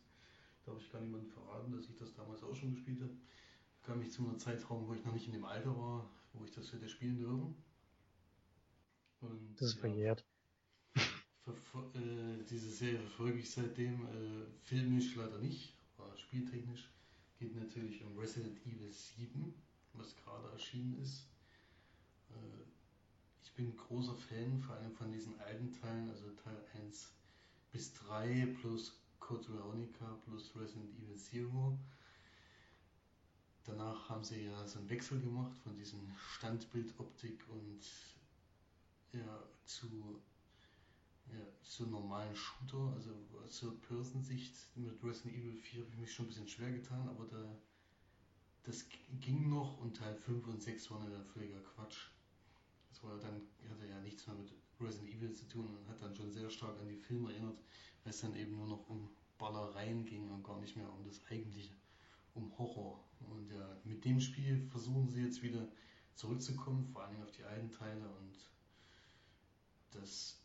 Darf 0.67 0.79
ich 0.79 0.93
gar 0.93 1.01
niemandem 1.01 1.31
verraten, 1.31 1.73
dass 1.73 1.89
ich 1.89 1.97
das 1.97 2.13
damals 2.13 2.43
auch 2.43 2.55
schon 2.55 2.73
gespielt 2.73 3.01
habe. 3.01 3.17
Kam 3.81 4.03
ich 4.03 4.11
zu 4.11 4.29
einem 4.29 4.39
Zeitraum, 4.39 4.87
wo 4.87 4.93
ich 4.93 5.03
noch 5.07 5.15
nicht 5.15 5.27
in 5.27 5.33
dem 5.33 5.47
Alter 5.47 5.75
war, 5.79 6.11
wo 6.35 6.45
ich 6.45 6.53
das 6.53 6.73
hätte 6.73 6.89
spielen 6.89 7.19
dürfen. 7.19 7.55
Und, 9.21 9.55
Das 9.57 9.71
ist 9.71 9.81
verjährt. 9.81 10.25
Äh, 11.47 12.45
diese 12.49 12.71
Serie 12.71 13.01
verfolge 13.01 13.39
ich 13.39 13.51
seitdem. 13.51 14.07
Äh, 14.07 14.47
filmisch 14.63 15.15
leider 15.17 15.39
nicht, 15.39 15.75
aber 15.99 16.17
spieltechnisch. 16.17 16.89
Geht 17.39 17.55
natürlich 17.55 18.03
um 18.05 18.17
Resident 18.19 18.59
Evil 18.65 18.91
7, 18.91 19.53
was 19.95 20.17
gerade 20.17 20.51
erschienen 20.53 21.01
ist. 21.03 21.27
Äh, 22.31 22.65
ich 23.43 23.53
bin 23.55 23.77
großer 23.77 24.15
Fan, 24.15 24.61
vor 24.61 24.77
allem 24.77 24.93
von 24.93 25.13
diesen 25.13 25.39
alten 25.41 25.73
Teilen, 25.73 26.09
also 26.09 26.31
Teil 26.43 26.57
1 26.83 27.13
bis 27.73 27.93
3 27.95 28.47
plus 28.61 28.95
Code 29.21 29.53
Veronica 29.53 30.19
plus 30.25 30.55
Resident 30.57 30.91
Evil 30.99 31.17
Zero. 31.17 31.79
Danach 33.65 34.09
haben 34.09 34.25
sie 34.25 34.45
ja 34.45 34.67
so 34.67 34.79
einen 34.79 34.91
Wechsel 34.91 35.21
gemacht 35.21 35.57
von 35.59 35.77
diesem 35.77 36.01
Standbildoptik 36.19 37.45
und 37.49 37.81
ja, 39.13 39.43
zu 39.65 40.21
ja, 41.33 41.41
einen 41.81 41.91
normalen 41.91 42.35
Shooter, 42.35 42.93
also 42.95 43.11
aus 43.43 43.61
Third-Person-Sicht 43.61 44.55
mit 44.77 45.03
Resident 45.03 45.35
Evil 45.35 45.57
4 45.57 45.81
habe 45.81 45.93
ich 45.93 45.99
mich 45.99 46.13
schon 46.13 46.27
ein 46.27 46.29
bisschen 46.29 46.49
schwer 46.49 46.71
getan, 46.73 47.09
aber 47.09 47.27
da 47.27 47.57
das 48.65 48.87
ging 49.21 49.51
noch 49.51 49.79
und 49.79 49.97
Teil 49.97 50.17
5 50.17 50.47
und 50.47 50.63
6 50.63 50.91
waren 50.91 51.13
ja 51.13 51.23
völliger 51.23 51.61
Quatsch. 51.61 52.09
Das 52.89 53.03
war 53.05 53.19
dann, 53.19 53.43
hatte 53.69 53.87
ja 53.87 54.01
nichts 54.01 54.27
mehr 54.27 54.37
mit 54.37 54.53
Resident 54.81 55.11
Evil 55.11 55.33
zu 55.33 55.47
tun 55.49 55.67
und 55.67 55.89
hat 55.89 56.01
dann 56.01 56.15
schon 56.15 56.33
sehr 56.33 56.49
stark 56.49 56.79
an 56.81 56.89
die 56.89 56.97
Filme 56.97 57.31
erinnert, 57.31 57.59
weil 58.03 58.11
es 58.11 58.21
dann 58.21 58.35
eben 58.35 58.57
nur 58.57 58.67
noch 58.67 58.89
um 58.89 59.11
Ballereien 59.39 60.07
ging 60.07 60.31
und 60.31 60.43
gar 60.43 60.59
nicht 60.61 60.77
mehr 60.77 60.91
um 60.91 61.05
das 61.05 61.21
eigentliche, 61.29 61.75
um 62.35 62.57
Horror. 62.57 63.05
Und 63.31 63.51
ja, 63.51 63.77
mit 63.85 64.05
dem 64.05 64.21
Spiel 64.21 64.67
versuchen 64.71 65.09
sie 65.09 65.23
jetzt 65.23 65.43
wieder 65.43 65.69
zurückzukommen, 66.15 66.85
vor 66.87 67.05
allem 67.05 67.23
auf 67.23 67.33
die 67.33 67.45
alten 67.45 67.71
Teile 67.71 68.09
und 68.09 68.35
das 69.91 70.41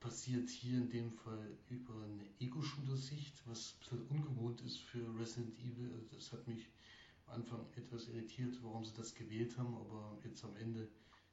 passiert 0.00 0.48
hier 0.48 0.78
in 0.78 0.88
dem 0.88 1.12
Fall 1.12 1.58
über 1.68 1.94
eine 2.02 2.24
Ego-Shooter-Sicht, 2.38 3.42
was 3.46 3.74
ein 3.74 3.78
bisschen 3.80 4.06
ungewohnt 4.08 4.60
ist 4.62 4.78
für 4.78 5.04
Resident 5.18 5.58
Evil. 5.58 5.92
Also 5.92 6.16
das 6.16 6.32
hat 6.32 6.46
mich 6.48 6.66
am 7.26 7.34
Anfang 7.34 7.66
etwas 7.76 8.08
irritiert, 8.08 8.58
warum 8.62 8.84
sie 8.84 8.94
das 8.94 9.14
gewählt 9.14 9.56
haben, 9.58 9.74
aber 9.74 10.18
jetzt 10.24 10.42
am 10.44 10.56
Ende 10.56 10.88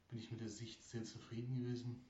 bin 0.09 0.19
ich 0.19 0.31
mit 0.31 0.41
der 0.41 0.49
Sicht 0.49 0.83
sehr 0.83 1.03
zufrieden 1.03 1.55
gewesen. 1.55 2.05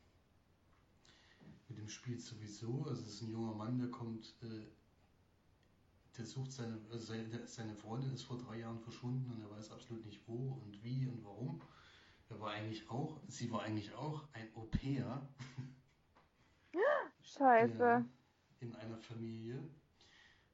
Mit 1.70 1.78
dem 1.78 1.90
Spiel 1.90 2.20
sowieso. 2.20 2.86
Also 2.86 3.04
es 3.04 3.16
ist 3.16 3.22
ein 3.22 3.32
junger 3.32 3.54
Mann, 3.54 3.78
der 3.78 3.90
kommt, 3.90 4.34
äh, 4.42 4.66
der 6.18 6.26
sucht 6.26 6.52
seine, 6.52 6.80
also 6.92 7.14
seine, 7.46 7.76
Freundin 7.76 8.14
ist 8.14 8.24
vor 8.24 8.38
drei 8.38 8.60
Jahren 8.60 8.80
verschwunden 8.80 9.32
und 9.32 9.42
er 9.42 9.50
weiß 9.50 9.72
absolut 9.72 10.06
nicht 10.06 10.22
wo 10.28 10.60
und 10.64 10.84
wie 10.84 11.08
und 11.08 11.24
warum. 11.24 11.62
Er 12.30 12.40
war 12.40 12.52
eigentlich 12.52 12.90
auch, 12.90 13.20
sie 13.28 13.52
war 13.52 13.62
eigentlich 13.64 13.94
auch 13.94 14.24
ein 14.34 14.48
Au-pair. 14.56 15.28
Scheiße. 17.22 17.78
Ja, 17.80 18.06
in 18.60 18.76
einer 18.76 18.98
Familie 18.98 19.60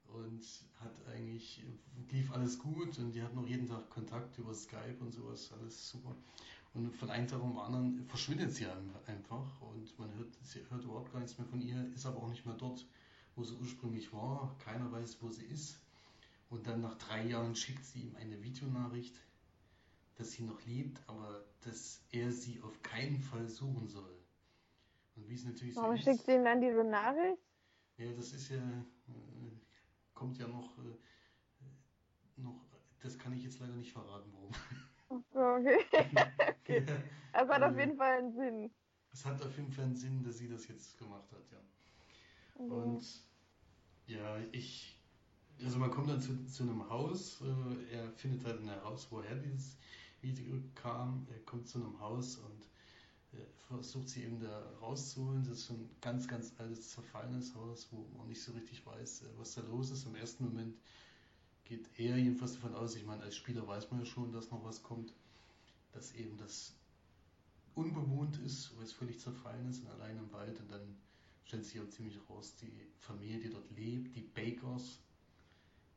und 0.08 0.44
hat 0.80 1.06
eigentlich, 1.08 1.64
lief 2.10 2.30
alles 2.32 2.58
gut 2.58 2.98
und 2.98 3.12
die 3.12 3.22
hatten 3.22 3.38
auch 3.38 3.46
jeden 3.46 3.66
Tag 3.66 3.88
Kontakt 3.90 4.38
über 4.38 4.54
Skype 4.54 4.96
und 5.00 5.12
sowas, 5.12 5.52
alles 5.52 5.88
super. 5.88 6.14
Und 6.74 6.94
von 6.94 7.10
einem 7.10 7.26
Tag 7.28 7.40
am 7.40 7.58
anderen 7.58 8.04
verschwindet 8.06 8.52
sie 8.52 8.66
ein- 8.66 8.94
einfach 9.06 9.60
und 9.62 9.98
man 9.98 10.12
hört, 10.14 10.34
sie 10.42 10.60
hört 10.68 10.84
überhaupt 10.84 11.12
gar 11.12 11.20
nichts 11.20 11.38
mehr 11.38 11.46
von 11.46 11.60
ihr, 11.60 11.84
ist 11.94 12.06
aber 12.06 12.18
auch 12.22 12.28
nicht 12.28 12.44
mehr 12.44 12.56
dort, 12.56 12.84
wo 13.36 13.44
sie 13.44 13.54
ursprünglich 13.56 14.12
war. 14.12 14.56
Keiner 14.58 14.90
weiß, 14.92 15.18
wo 15.22 15.30
sie 15.30 15.44
ist. 15.46 15.80
Und 16.50 16.66
dann 16.66 16.80
nach 16.82 16.96
drei 16.98 17.24
Jahren 17.26 17.56
schickt 17.56 17.84
sie 17.84 18.00
ihm 18.02 18.16
eine 18.16 18.42
Videonachricht, 18.42 19.16
dass 20.16 20.32
sie 20.32 20.42
noch 20.44 20.64
lebt, 20.66 21.00
aber 21.08 21.44
dass 21.62 22.02
er 22.10 22.32
sie 22.32 22.60
auf 22.62 22.82
keinen 22.82 23.20
Fall 23.20 23.48
suchen 23.48 23.88
soll. 23.88 24.16
Und 25.16 25.28
wie 25.28 25.34
es 25.34 25.44
natürlich 25.44 25.76
Warum 25.76 25.96
so 25.96 25.96
schickt 25.96 26.24
ist. 26.24 26.26
sie 26.26 26.32
ihm 26.32 26.44
dann 26.44 26.60
diese 26.60 26.82
Nachricht? 26.84 27.40
Ja, 27.96 28.12
das 28.12 28.32
ist 28.32 28.50
ja, 28.50 28.56
äh, 28.58 29.50
kommt 30.14 30.38
ja 30.38 30.46
noch, 30.48 30.78
äh, 30.78 30.96
noch, 32.36 32.64
das 33.00 33.18
kann 33.18 33.32
ich 33.32 33.42
jetzt 33.44 33.58
leider 33.60 33.74
nicht 33.74 33.92
verraten, 33.92 34.30
warum. 34.32 34.52
So, 35.32 35.40
okay. 35.40 35.78
Das 37.32 37.48
hat 37.48 37.62
auf 37.62 37.76
Äh, 37.76 37.78
jeden 37.78 37.96
Fall 37.96 38.18
einen 38.18 38.32
Sinn. 38.32 38.70
Es 39.12 39.24
hat 39.24 39.40
auf 39.42 39.56
jeden 39.56 39.72
Fall 39.72 39.84
einen 39.86 39.96
Sinn, 39.96 40.22
dass 40.22 40.36
sie 40.38 40.48
das 40.48 40.68
jetzt 40.68 40.98
gemacht 40.98 41.32
hat, 41.32 41.50
ja. 41.50 41.58
Mhm. 42.58 42.70
Und 42.70 43.22
ja, 44.06 44.38
ich, 44.52 44.98
also 45.62 45.78
man 45.78 45.90
kommt 45.90 46.10
dann 46.10 46.20
zu, 46.20 46.44
zu 46.46 46.62
einem 46.64 46.88
Haus, 46.88 47.40
äh, 47.40 47.94
er 47.96 48.10
findet 48.12 48.44
halt 48.44 48.62
heraus, 48.64 49.08
woher 49.10 49.36
dieses 49.36 49.76
Video 50.20 50.62
kam, 50.74 51.26
er 51.30 51.40
kommt 51.40 51.68
zu 51.68 51.78
einem 51.78 51.98
Haus 52.00 52.36
und 52.36 52.66
versucht 53.68 54.08
sie 54.08 54.24
eben 54.24 54.40
da 54.40 54.70
rauszuholen. 54.80 55.44
Das 55.44 55.58
ist 55.58 55.66
so 55.66 55.74
ein 55.74 55.90
ganz, 56.00 56.28
ganz 56.28 56.52
altes, 56.58 56.90
zerfallenes 56.90 57.54
Haus, 57.54 57.88
wo 57.90 58.06
man 58.16 58.28
nicht 58.28 58.42
so 58.42 58.52
richtig 58.52 58.84
weiß, 58.86 59.22
äh, 59.22 59.26
was 59.36 59.54
da 59.54 59.62
los 59.62 59.90
ist. 59.90 60.06
Im 60.06 60.14
ersten 60.14 60.44
Moment 60.44 60.76
geht 61.64 61.88
er 61.96 62.16
jedenfalls 62.18 62.54
davon 62.54 62.74
aus, 62.74 62.94
ich 62.94 63.04
meine, 63.04 63.22
als 63.22 63.36
Spieler 63.36 63.66
weiß 63.66 63.90
man 63.90 64.00
ja 64.00 64.06
schon, 64.06 64.32
dass 64.32 64.50
noch 64.50 64.64
was 64.64 64.82
kommt, 64.82 65.14
dass 65.92 66.12
eben 66.14 66.36
das 66.36 66.74
unbewohnt 67.74 68.36
ist, 68.38 68.76
weil 68.76 68.84
es 68.84 68.92
völlig 68.92 69.18
zerfallen 69.18 69.68
ist 69.68 69.82
und 69.82 69.90
allein 69.90 70.18
im 70.18 70.30
Wald 70.32 70.60
und 70.60 70.70
dann 70.70 70.96
stellt 71.44 71.64
sich 71.64 71.80
auch 71.80 71.88
ziemlich 71.88 72.18
raus, 72.28 72.54
die 72.60 72.72
Familie, 72.98 73.38
die 73.38 73.50
dort 73.50 73.70
lebt, 73.70 74.16
die 74.16 74.22
Bakers, 74.22 74.98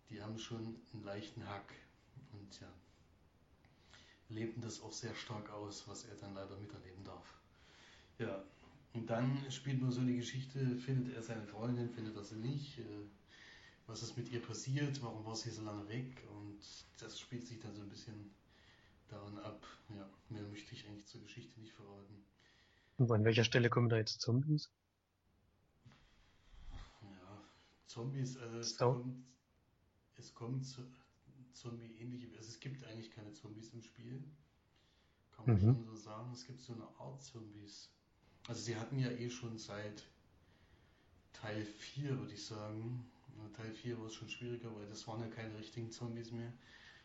die 0.09 0.21
haben 0.21 0.37
schon 0.37 0.75
einen 0.93 1.03
leichten 1.03 1.47
Hack 1.47 1.73
und 2.31 2.59
ja, 2.59 2.71
lebten 4.29 4.61
das 4.61 4.81
auch 4.81 4.91
sehr 4.91 5.15
stark 5.15 5.49
aus, 5.49 5.87
was 5.87 6.05
er 6.05 6.15
dann 6.15 6.33
leider 6.33 6.57
miterleben 6.57 7.03
darf. 7.03 7.25
Ja, 8.19 8.43
und 8.93 9.09
dann 9.09 9.51
spielt 9.51 9.81
man 9.81 9.91
so 9.91 10.01
die 10.01 10.17
Geschichte, 10.17 10.75
findet 10.77 11.15
er 11.15 11.21
seine 11.21 11.45
Freundin, 11.45 11.89
findet 11.89 12.15
er 12.15 12.23
sie 12.23 12.35
nicht, 12.35 12.79
äh, 12.79 12.83
was 13.85 14.03
ist 14.03 14.17
mit 14.17 14.31
ihr 14.31 14.41
passiert, 14.41 15.01
warum 15.01 15.25
war 15.25 15.35
sie 15.35 15.49
so 15.49 15.63
lange 15.63 15.87
weg 15.87 16.27
und 16.35 16.59
das 16.99 17.19
spielt 17.19 17.45
sich 17.47 17.59
dann 17.59 17.73
so 17.73 17.81
ein 17.81 17.89
bisschen 17.89 18.31
daran 19.07 19.37
ab. 19.39 19.65
Ja, 19.95 20.09
mehr 20.29 20.43
möchte 20.43 20.73
ich 20.73 20.85
eigentlich 20.87 21.05
zur 21.05 21.21
Geschichte 21.21 21.59
nicht 21.59 21.73
verraten. 21.73 22.23
Und 22.97 23.11
an 23.11 23.23
welcher 23.23 23.43
Stelle 23.43 23.69
kommen 23.69 23.89
da 23.89 23.97
jetzt 23.97 24.19
Zombies? 24.21 24.69
Ja, 27.01 27.43
Zombies, 27.87 28.37
also 28.37 28.57
es 28.59 28.77
kommt, 28.77 29.25
es 30.17 30.33
kommt 30.33 30.65
zu, 30.65 30.81
Zombie-ähnliche, 31.53 32.35
also 32.37 32.49
es 32.49 32.59
gibt 32.59 32.83
eigentlich 32.85 33.11
keine 33.11 33.33
Zombies 33.33 33.73
im 33.73 33.81
Spiel. 33.81 34.23
Kann 35.31 35.47
man 35.47 35.57
Mhm. 35.57 35.69
schon 35.69 35.83
so 35.85 35.95
sagen. 35.95 36.31
Es 36.33 36.45
gibt 36.45 36.61
so 36.61 36.73
eine 36.73 36.87
Art 36.99 37.23
Zombies. 37.23 37.89
Also 38.47 38.61
sie 38.63 38.75
hatten 38.77 38.99
ja 38.99 39.09
eh 39.11 39.29
schon 39.29 39.57
seit 39.57 40.03
Teil 41.33 41.63
4, 41.65 42.17
würde 42.19 42.33
ich 42.33 42.45
sagen. 42.45 43.05
Teil 43.53 43.71
4 43.71 43.99
war 43.99 44.07
es 44.07 44.15
schon 44.15 44.29
schwieriger, 44.29 44.75
weil 44.75 44.87
das 44.87 45.07
waren 45.07 45.21
ja 45.21 45.27
keine 45.27 45.57
richtigen 45.57 45.91
Zombies 45.91 46.31
mehr. 46.31 46.51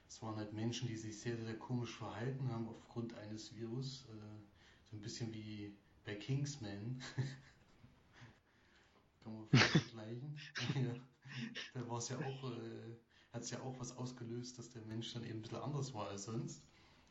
Es 0.08 0.22
waren 0.22 0.36
halt 0.36 0.52
Menschen, 0.52 0.88
die 0.88 0.96
sich 0.96 1.20
sehr, 1.20 1.36
sehr 1.38 1.58
komisch 1.58 1.96
verhalten 1.96 2.48
haben 2.50 2.68
aufgrund 2.68 3.14
eines 3.14 3.54
Virus. 3.56 4.06
Äh, 4.10 4.42
so 4.90 4.96
ein 4.96 5.02
bisschen 5.02 5.32
wie 5.34 5.74
bei 6.04 6.14
Kingsman. 6.16 7.00
Kann 9.22 9.34
man 9.34 9.48
vergleichen. 9.48 10.38
ja. 10.74 10.94
Da 11.74 11.88
war 11.88 11.98
es 11.98 12.08
ja 12.08 12.18
auch, 12.18 12.50
äh, 12.50 12.96
hat 13.32 13.42
es 13.42 13.50
ja 13.50 13.60
auch 13.60 13.78
was 13.78 13.96
ausgelöst, 13.96 14.58
dass 14.58 14.70
der 14.70 14.82
Mensch 14.82 15.12
dann 15.12 15.24
eben 15.24 15.38
ein 15.38 15.42
bisschen 15.42 15.58
anders 15.58 15.94
war 15.94 16.08
als 16.08 16.24
sonst. 16.24 16.62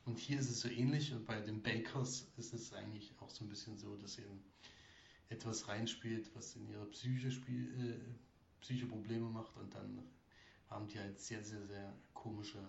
Und 0.05 0.17
hier 0.17 0.39
ist 0.39 0.49
es 0.49 0.61
so 0.61 0.69
ähnlich 0.69 1.13
und 1.13 1.25
bei 1.25 1.39
den 1.41 1.61
Bakers 1.61 2.27
ist 2.37 2.53
es 2.53 2.73
eigentlich 2.73 3.13
auch 3.19 3.29
so 3.29 3.45
ein 3.45 3.49
bisschen 3.49 3.77
so, 3.77 3.95
dass 3.97 4.17
eben 4.17 4.43
etwas 5.29 5.67
reinspielt, 5.67 6.35
was 6.35 6.55
in 6.55 6.67
ihrer 6.67 6.85
Psyche 6.85 7.31
spiel, 7.31 7.71
äh, 7.79 8.61
Psyche 8.61 8.85
Probleme 8.85 9.29
macht 9.29 9.55
und 9.57 9.73
dann 9.73 10.03
haben 10.69 10.87
die 10.87 10.99
halt 10.99 11.19
sehr, 11.19 11.43
sehr, 11.43 11.65
sehr 11.65 11.93
komische 12.13 12.59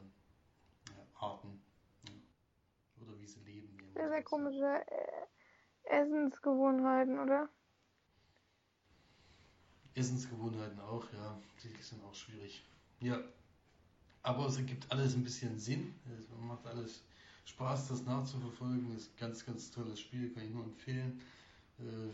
ja, 0.89 1.07
Arten. 1.15 1.63
Ja. 2.09 3.03
Oder 3.03 3.21
wie 3.21 3.27
sie 3.27 3.41
leben. 3.41 3.77
Sehr, 3.95 4.09
sehr 4.09 4.23
komische 4.23 4.85
äh, 4.87 5.27
Essensgewohnheiten, 5.85 7.19
oder? 7.19 7.49
Essensgewohnheiten 9.95 10.81
auch, 10.81 11.05
ja, 11.13 11.39
die 11.63 11.83
sind 11.83 12.03
auch 12.05 12.15
schwierig. 12.15 12.63
Ja, 13.01 13.21
aber 14.23 14.47
es 14.47 14.57
ergibt 14.57 14.91
alles 14.91 15.15
ein 15.15 15.25
bisschen 15.25 15.59
Sinn. 15.59 15.95
Es 16.19 16.27
macht 16.41 16.67
alles 16.67 17.03
Spaß, 17.45 17.89
das 17.89 18.05
nachzuverfolgen. 18.05 18.95
Ist 18.97 19.11
ein 19.15 19.19
ganz, 19.19 19.45
ganz 19.45 19.71
tolles 19.71 20.01
Spiel, 20.01 20.31
kann 20.31 20.45
ich 20.45 20.51
nur 20.51 20.65
empfehlen. 20.65 21.21
Äh, 21.79 22.13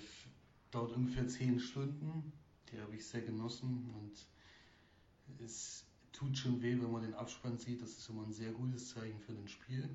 dauert 0.71 0.93
ungefähr 0.93 1.29
10 1.29 1.61
Stunden. 1.61 2.33
Die 2.73 2.81
habe 2.81 2.97
ich 2.97 3.07
sehr 3.07 3.23
genossen 3.23 3.95
und 4.01 5.45
es 5.45 5.85
tut 6.13 6.37
schon 6.37 6.61
weh, 6.63 6.73
wenn 6.81 6.91
man 6.91 7.03
den 7.03 7.15
Abspann 7.15 7.59
sieht. 7.59 7.83
Das 7.83 7.91
ist 7.91 8.09
immer 8.09 8.25
ein 8.25 8.33
sehr 8.33 8.53
gutes 8.53 8.91
Zeichen 8.91 9.21
für 9.21 9.33
ein 9.33 9.49
Spiel. 9.49 9.89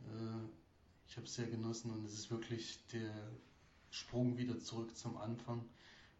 Äh, 0.00 0.48
ich 1.08 1.16
habe 1.16 1.26
es 1.26 1.34
sehr 1.34 1.46
genossen 1.46 1.90
und 1.90 2.04
es 2.04 2.14
ist 2.14 2.30
wirklich 2.30 2.78
der 2.92 3.32
Sprung 3.90 4.36
wieder 4.36 4.58
zurück 4.60 4.96
zum 4.96 5.16
Anfang. 5.16 5.64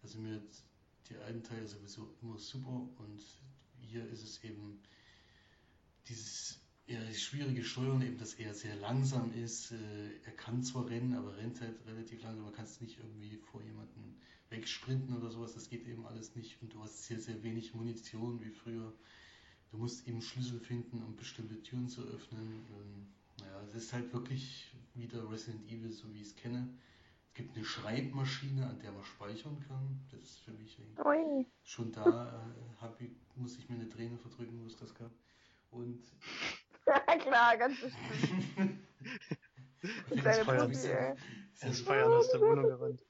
Also 0.09 0.21
mir 0.21 0.41
die 1.11 1.17
alten 1.17 1.43
Teile 1.43 1.69
sowieso 1.69 2.17
immer 2.23 2.39
super 2.39 2.89
und 2.97 3.23
hier 3.79 4.09
ist 4.09 4.23
es 4.23 4.43
eben 4.43 4.81
dieses 6.09 6.59
die 6.89 7.15
schwierige 7.15 7.63
Steuern, 7.63 8.01
eben, 8.01 8.17
dass 8.17 8.33
er 8.33 8.55
sehr 8.55 8.75
langsam 8.77 9.35
ist. 9.35 9.73
Äh, 9.73 9.77
er 10.25 10.33
kann 10.33 10.63
zwar 10.63 10.89
rennen, 10.89 11.13
aber 11.13 11.37
rennt 11.37 11.61
halt 11.61 11.77
relativ 11.87 12.23
langsam. 12.23 12.45
Man 12.45 12.55
kann 12.55 12.65
nicht 12.81 12.97
irgendwie 12.97 13.37
vor 13.37 13.63
jemanden 13.63 14.17
wegsprinten 14.49 15.15
oder 15.15 15.31
sowas. 15.31 15.53
Das 15.53 15.69
geht 15.69 15.87
eben 15.87 16.07
alles 16.07 16.35
nicht. 16.35 16.57
Und 16.63 16.73
du 16.73 16.83
hast 16.83 17.05
sehr, 17.05 17.21
sehr 17.21 17.43
wenig 17.43 17.75
Munition 17.75 18.43
wie 18.43 18.49
früher. 18.49 18.95
Du 19.71 19.77
musst 19.77 20.09
eben 20.09 20.23
Schlüssel 20.23 20.61
finden, 20.61 21.03
um 21.03 21.17
bestimmte 21.17 21.63
Türen 21.63 21.91
zu 21.91 22.01
öffnen. 22.05 22.65
Ähm, 22.73 23.07
naja, 23.41 23.61
es 23.65 23.75
ist 23.75 23.93
halt 23.93 24.11
wirklich 24.15 24.73
wieder 24.95 25.31
Resident 25.31 25.71
Evil, 25.71 25.93
so 25.93 26.11
wie 26.15 26.23
ich 26.23 26.29
es 26.29 26.37
kenne. 26.37 26.67
Es 27.39 27.45
gibt 27.45 27.57
eine 27.57 27.65
Schreibmaschine, 27.65 28.67
an 28.67 28.81
der 28.81 28.91
man 28.91 29.05
speichern 29.05 29.65
kann. 29.69 30.05
Das 30.11 30.23
ist 30.23 30.41
für 30.41 30.51
mich 30.51 30.77
Ui. 31.05 31.47
schon 31.63 31.93
da, 31.93 32.45
äh, 32.83 33.05
ich, 33.05 33.13
muss 33.37 33.57
ich 33.57 33.69
mir 33.69 33.77
eine 33.77 33.89
Träne 33.89 34.19
verdrücken, 34.19 34.61
wo 34.61 34.67
es 34.67 34.77
das 34.77 34.93
gab. 34.93 35.13
Und 35.71 36.03
Ja, 36.85 36.99
klar, 37.19 37.57
ganz 37.57 37.81
bestimmt. 37.81 38.81
ich 40.11 40.21
Kleine 40.21 40.45
Feuer. 40.45 40.69
Er 41.61 42.11
aus 42.11 42.29
der 42.33 42.41
Wohnung 42.41 42.65
gerannt. 42.65 43.07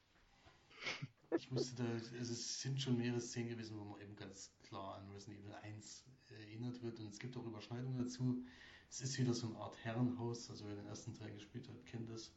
Ich 1.35 1.51
musste 1.51 1.83
da, 1.83 1.91
also 1.91 2.33
es 2.35 2.61
sind 2.61 2.83
schon 2.83 2.99
mehrere 2.99 3.23
Szenen 3.23 3.49
gewesen, 3.49 3.79
wo 3.79 3.85
man 3.85 4.01
eben 4.03 4.15
ganz 4.15 4.53
klar 4.63 4.97
an 4.97 5.11
Resident 5.11 5.41
Evil 5.41 5.55
1 5.55 6.05
erinnert 6.39 6.83
wird 6.83 7.01
und 7.01 7.09
es 7.09 7.19
gibt 7.19 7.35
auch 7.39 7.47
Überschneidungen 7.47 7.97
dazu. 7.97 8.45
Es 8.91 9.01
ist 9.01 9.19
wieder 9.19 9.33
so 9.33 9.47
eine 9.47 9.57
Art 9.57 9.83
Herrenhaus, 9.85 10.51
also 10.51 10.67
wer 10.67 10.75
den 10.77 10.87
ersten 10.87 11.15
Teil 11.15 11.33
gespielt 11.33 11.67
hat, 11.67 11.87
kennt 11.87 12.11
das. 12.11 12.31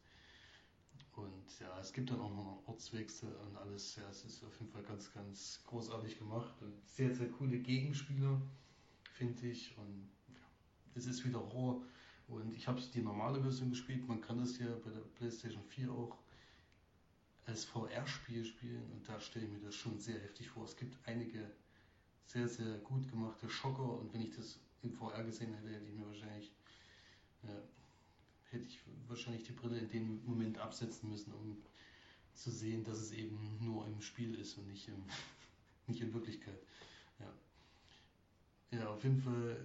Und 1.14 1.58
ja, 1.60 1.78
es 1.78 1.92
gibt 1.92 2.10
dann 2.10 2.20
auch 2.20 2.34
noch 2.34 2.46
einen 2.46 2.66
Ortswechsel 2.66 3.34
und 3.46 3.56
alles. 3.56 3.96
Ja, 3.96 4.08
es 4.10 4.24
ist 4.24 4.42
auf 4.44 4.58
jeden 4.58 4.72
Fall 4.72 4.82
ganz, 4.82 5.12
ganz 5.12 5.62
großartig 5.66 6.18
gemacht 6.18 6.54
und 6.62 6.72
sehr, 6.86 7.14
sehr 7.14 7.28
coole 7.30 7.58
Gegenspieler, 7.58 8.40
finde 9.12 9.48
ich. 9.48 9.76
Und 9.76 10.08
ja, 10.28 10.40
es 10.94 11.06
ist 11.06 11.24
wieder 11.24 11.40
Horror. 11.40 11.82
Und 12.28 12.54
ich 12.54 12.66
habe 12.66 12.80
die 12.80 13.02
normale 13.02 13.42
Version 13.42 13.70
gespielt. 13.70 14.08
Man 14.08 14.20
kann 14.20 14.38
das 14.38 14.58
ja 14.58 14.74
bei 14.84 14.90
der 14.90 15.00
PlayStation 15.00 15.62
4 15.64 15.92
auch 15.92 16.16
als 17.44 17.64
VR-Spiel 17.64 18.44
spielen 18.44 18.90
und 18.92 19.08
da 19.08 19.20
stelle 19.20 19.46
ich 19.46 19.52
mir 19.52 19.60
das 19.60 19.74
schon 19.74 19.98
sehr 19.98 20.20
heftig 20.20 20.48
vor. 20.48 20.64
Es 20.64 20.76
gibt 20.76 20.96
einige 21.06 21.50
sehr, 22.26 22.48
sehr 22.48 22.78
gut 22.78 23.10
gemachte 23.10 23.48
Schocker 23.48 23.98
und 23.98 24.12
wenn 24.12 24.22
ich 24.22 24.34
das 24.34 24.60
in 24.82 24.92
VR 24.92 25.24
gesehen 25.24 25.52
hätte, 25.54 25.68
hätte 25.68 25.86
ich 25.86 25.94
mir 25.94 26.06
wahrscheinlich, 26.06 26.52
hätte 28.52 28.66
ich 28.66 28.80
wahrscheinlich 29.08 29.44
die 29.44 29.52
Brille 29.52 29.78
in 29.78 29.88
dem 29.88 30.24
Moment 30.24 30.58
absetzen 30.58 31.10
müssen, 31.10 31.32
um 31.32 31.56
zu 32.34 32.50
sehen, 32.50 32.84
dass 32.84 32.98
es 32.98 33.12
eben 33.12 33.58
nur 33.60 33.86
im 33.86 34.00
Spiel 34.00 34.34
ist 34.34 34.56
und 34.58 34.68
nicht, 34.68 34.88
im, 34.88 35.02
nicht 35.86 36.00
in 36.00 36.12
Wirklichkeit. 36.12 36.58
Ja. 37.18 38.78
ja, 38.78 38.88
auf 38.88 39.02
jeden 39.02 39.20
Fall 39.20 39.56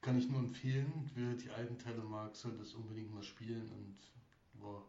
kann 0.00 0.18
ich 0.18 0.28
nur 0.28 0.40
empfehlen, 0.40 1.10
wer 1.14 1.34
die 1.34 1.50
alten 1.50 1.78
Teile 1.78 2.02
mag, 2.02 2.34
soll 2.34 2.56
das 2.56 2.74
unbedingt 2.74 3.12
mal 3.12 3.22
spielen 3.22 3.68
und 3.70 4.62
war 4.62 4.84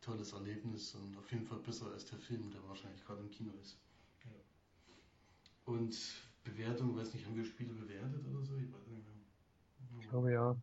tolles 0.00 0.32
Erlebnis 0.32 0.94
und 0.94 1.16
auf 1.16 1.30
jeden 1.32 1.46
Fall 1.46 1.58
besser 1.58 1.86
als 1.90 2.04
der 2.06 2.18
Film, 2.18 2.50
der 2.50 2.66
wahrscheinlich 2.68 3.04
gerade 3.04 3.20
im 3.20 3.30
Kino 3.30 3.52
ist. 3.62 3.78
Ja. 4.24 5.72
Und 5.72 5.96
Bewertung, 6.44 6.96
weiß 6.96 7.14
nicht, 7.14 7.26
haben 7.26 7.36
wir 7.36 7.44
Spiele 7.44 7.72
bewertet 7.72 8.26
oder 8.26 8.44
so? 8.44 8.56
Ich 8.56 8.70
weiß 8.70 8.86
nicht 8.86 9.02
mehr. 9.02 10.00
Ich 10.00 10.08
glaube 10.08 10.32
ja. 10.32 10.56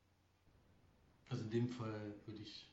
Also 1.31 1.45
in 1.45 1.49
dem 1.49 1.69
Fall 1.69 2.13
würde 2.25 2.41
ich 2.41 2.69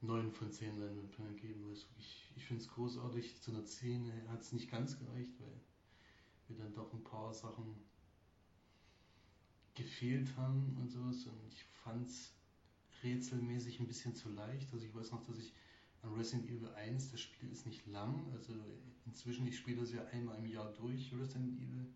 9 0.00 0.32
von 0.32 0.50
10 0.50 0.76
Leinwandperlen 0.76 1.36
geben, 1.36 1.62
weil 1.62 1.76
wirklich, 1.76 2.26
ich 2.36 2.44
finde 2.44 2.62
es 2.62 2.68
großartig. 2.68 3.40
Zu 3.40 3.52
einer 3.52 3.64
10 3.64 4.12
hat 4.28 4.40
es 4.40 4.52
nicht 4.52 4.68
ganz 4.70 4.98
gereicht, 4.98 5.32
weil 5.38 5.60
mir 6.48 6.64
dann 6.64 6.74
doch 6.74 6.92
ein 6.92 7.04
paar 7.04 7.32
Sachen 7.32 7.76
gefehlt 9.76 10.36
haben 10.36 10.76
und 10.80 10.90
sowas. 10.90 11.26
Und 11.26 11.52
ich 11.52 11.62
fand 11.84 12.08
es 12.08 12.32
rätselmäßig 13.04 13.78
ein 13.78 13.86
bisschen 13.86 14.16
zu 14.16 14.30
leicht. 14.30 14.72
Also 14.72 14.84
ich 14.84 14.94
weiß 14.94 15.12
noch, 15.12 15.24
dass 15.24 15.38
ich 15.38 15.52
an 16.02 16.14
Resident 16.14 16.48
Evil 16.48 16.68
1, 16.70 17.12
das 17.12 17.20
Spiel 17.20 17.50
ist 17.52 17.66
nicht 17.66 17.86
lang, 17.86 18.26
also 18.32 18.52
inzwischen, 19.06 19.46
ich 19.46 19.56
spiele 19.56 19.80
das 19.80 19.92
ja 19.92 20.04
einmal 20.06 20.38
im 20.38 20.46
Jahr 20.46 20.72
durch, 20.72 21.12
Resident 21.12 21.56
Evil 21.60 21.86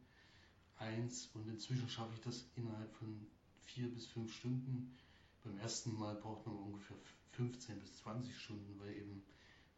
1 0.79 1.31
und 1.35 1.49
inzwischen 1.49 1.89
schaffe 1.89 2.15
ich 2.15 2.21
das 2.21 2.45
innerhalb 2.57 2.93
von 2.95 3.27
4 3.67 3.93
bis 3.93 4.07
5 4.07 4.33
Stunden. 4.33 4.97
Beim 5.45 5.59
ersten 5.59 5.99
Mal 5.99 6.15
braucht 6.15 6.47
man 6.47 6.57
ungefähr 6.57 6.97
15 7.33 7.81
bis 7.81 7.97
20 7.99 8.39
Stunden, 8.39 8.79
weil 8.79 8.97
eben 8.97 9.23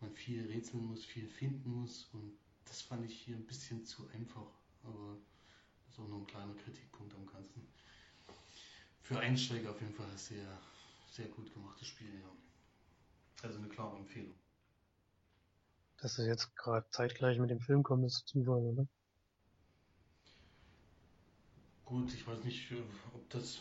man 0.01 0.13
viel 0.13 0.47
rätseln 0.47 0.85
muss, 0.85 1.05
viel 1.05 1.29
finden 1.29 1.71
muss 1.71 2.09
und 2.13 2.37
das 2.67 2.83
fand 2.83 3.05
ich 3.05 3.15
hier 3.15 3.37
ein 3.37 3.47
bisschen 3.47 3.85
zu 3.85 4.07
einfach, 4.09 4.47
aber 4.83 5.17
das 5.85 5.95
ist 5.95 6.01
auch 6.01 6.09
nur 6.09 6.19
ein 6.19 6.27
kleiner 6.27 6.55
Kritikpunkt 6.55 7.15
am 7.15 7.27
Ganzen. 7.27 7.67
Für 9.03 9.19
Einsteiger 9.21 9.71
auf 9.71 9.81
jeden 9.81 9.95
Fall 9.95 10.07
sehr, 10.17 10.61
sehr 11.11 11.29
gut 11.29 11.53
gemachtes 11.53 11.89
Spiel, 11.89 12.15
ja. 12.21 12.31
Also 13.43 13.59
eine 13.59 13.69
klare 13.69 13.97
Empfehlung. 13.99 14.35
Dass 15.99 16.19
es 16.19 16.27
jetzt 16.27 16.57
gerade 16.57 16.87
zeitgleich 16.91 17.39
mit 17.39 17.51
dem 17.51 17.61
Film 17.61 17.83
kommt, 17.83 18.05
ist 18.05 18.27
Zufall, 18.27 18.63
oder? 18.63 18.87
Gut, 21.85 22.13
ich 22.13 22.27
weiß 22.27 22.43
nicht, 22.45 22.73
ob 23.13 23.29
das 23.31 23.61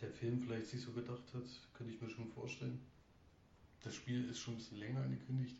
der 0.00 0.10
Film 0.10 0.40
vielleicht 0.40 0.66
sich 0.66 0.80
so 0.80 0.92
gedacht 0.92 1.34
hat, 1.34 1.44
könnte 1.74 1.92
ich 1.92 2.00
mir 2.00 2.10
schon 2.10 2.28
vorstellen. 2.28 2.80
Das 3.82 3.94
Spiel 3.94 4.28
ist 4.28 4.38
schon 4.38 4.54
ein 4.54 4.58
bisschen 4.58 4.78
länger 4.78 5.02
angekündigt. 5.02 5.56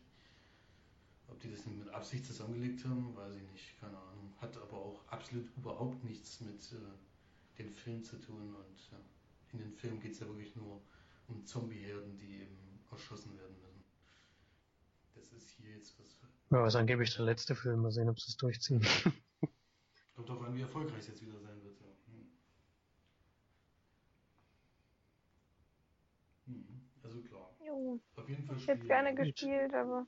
Ob 1.29 1.41
die 1.41 1.51
das 1.51 1.67
mit 1.67 1.89
Absicht 1.91 2.25
zusammengelegt 2.25 2.85
haben, 2.85 3.15
weiß 3.15 3.35
ich 3.35 3.53
nicht, 3.53 3.81
keine 3.81 3.97
Ahnung. 3.99 4.33
Hat 4.41 4.57
aber 4.57 4.77
auch 4.77 5.07
absolut 5.09 5.49
überhaupt 5.57 6.03
nichts 6.05 6.41
mit 6.41 6.73
äh, 6.73 7.63
dem 7.63 7.73
Film 7.75 8.03
zu 8.03 8.17
tun 8.21 8.55
und 8.55 8.91
ja, 8.91 8.99
in 9.53 9.59
dem 9.59 9.73
Film 9.75 10.01
geht 10.01 10.13
es 10.13 10.21
ja 10.21 10.27
wirklich 10.27 10.55
nur 10.57 10.81
um 11.29 11.45
Zombieherden, 11.45 12.17
die 12.17 12.43
eben 12.43 12.81
erschossen 12.91 13.37
werden 13.37 13.57
müssen. 13.61 13.85
Das 15.15 15.33
ist 15.33 15.51
hier 15.51 15.71
jetzt 15.77 15.99
was. 15.99 16.19
Ja, 16.51 16.63
was 16.63 16.77
angeblich 16.77 17.15
der 17.15 17.27
letzte 17.27 17.55
Film. 17.55 17.83
Mal 17.83 17.93
sehen, 17.93 18.09
ob 18.09 18.19
sie 18.19 18.31
es 18.31 18.37
durchziehen. 18.37 18.81
Kommt 20.15 20.29
drauf 20.29 20.43
an, 20.43 20.55
wie 20.55 20.63
erfolgreich 20.63 21.01
es 21.01 21.09
jetzt 21.09 21.23
wieder 21.23 21.39
sein 21.39 21.63
wird. 21.63 21.79
Ja. 21.81 21.87
Hm. 22.07 22.31
Hm. 26.47 26.81
Also 27.03 27.21
Jo. 27.79 28.01
Auf 28.17 28.29
jeden 28.29 28.45
Fall 28.45 28.57
Ich 28.57 28.67
hätte 28.67 28.87
gerne 28.87 29.15
gespielt, 29.15 29.73
aber 29.75 30.07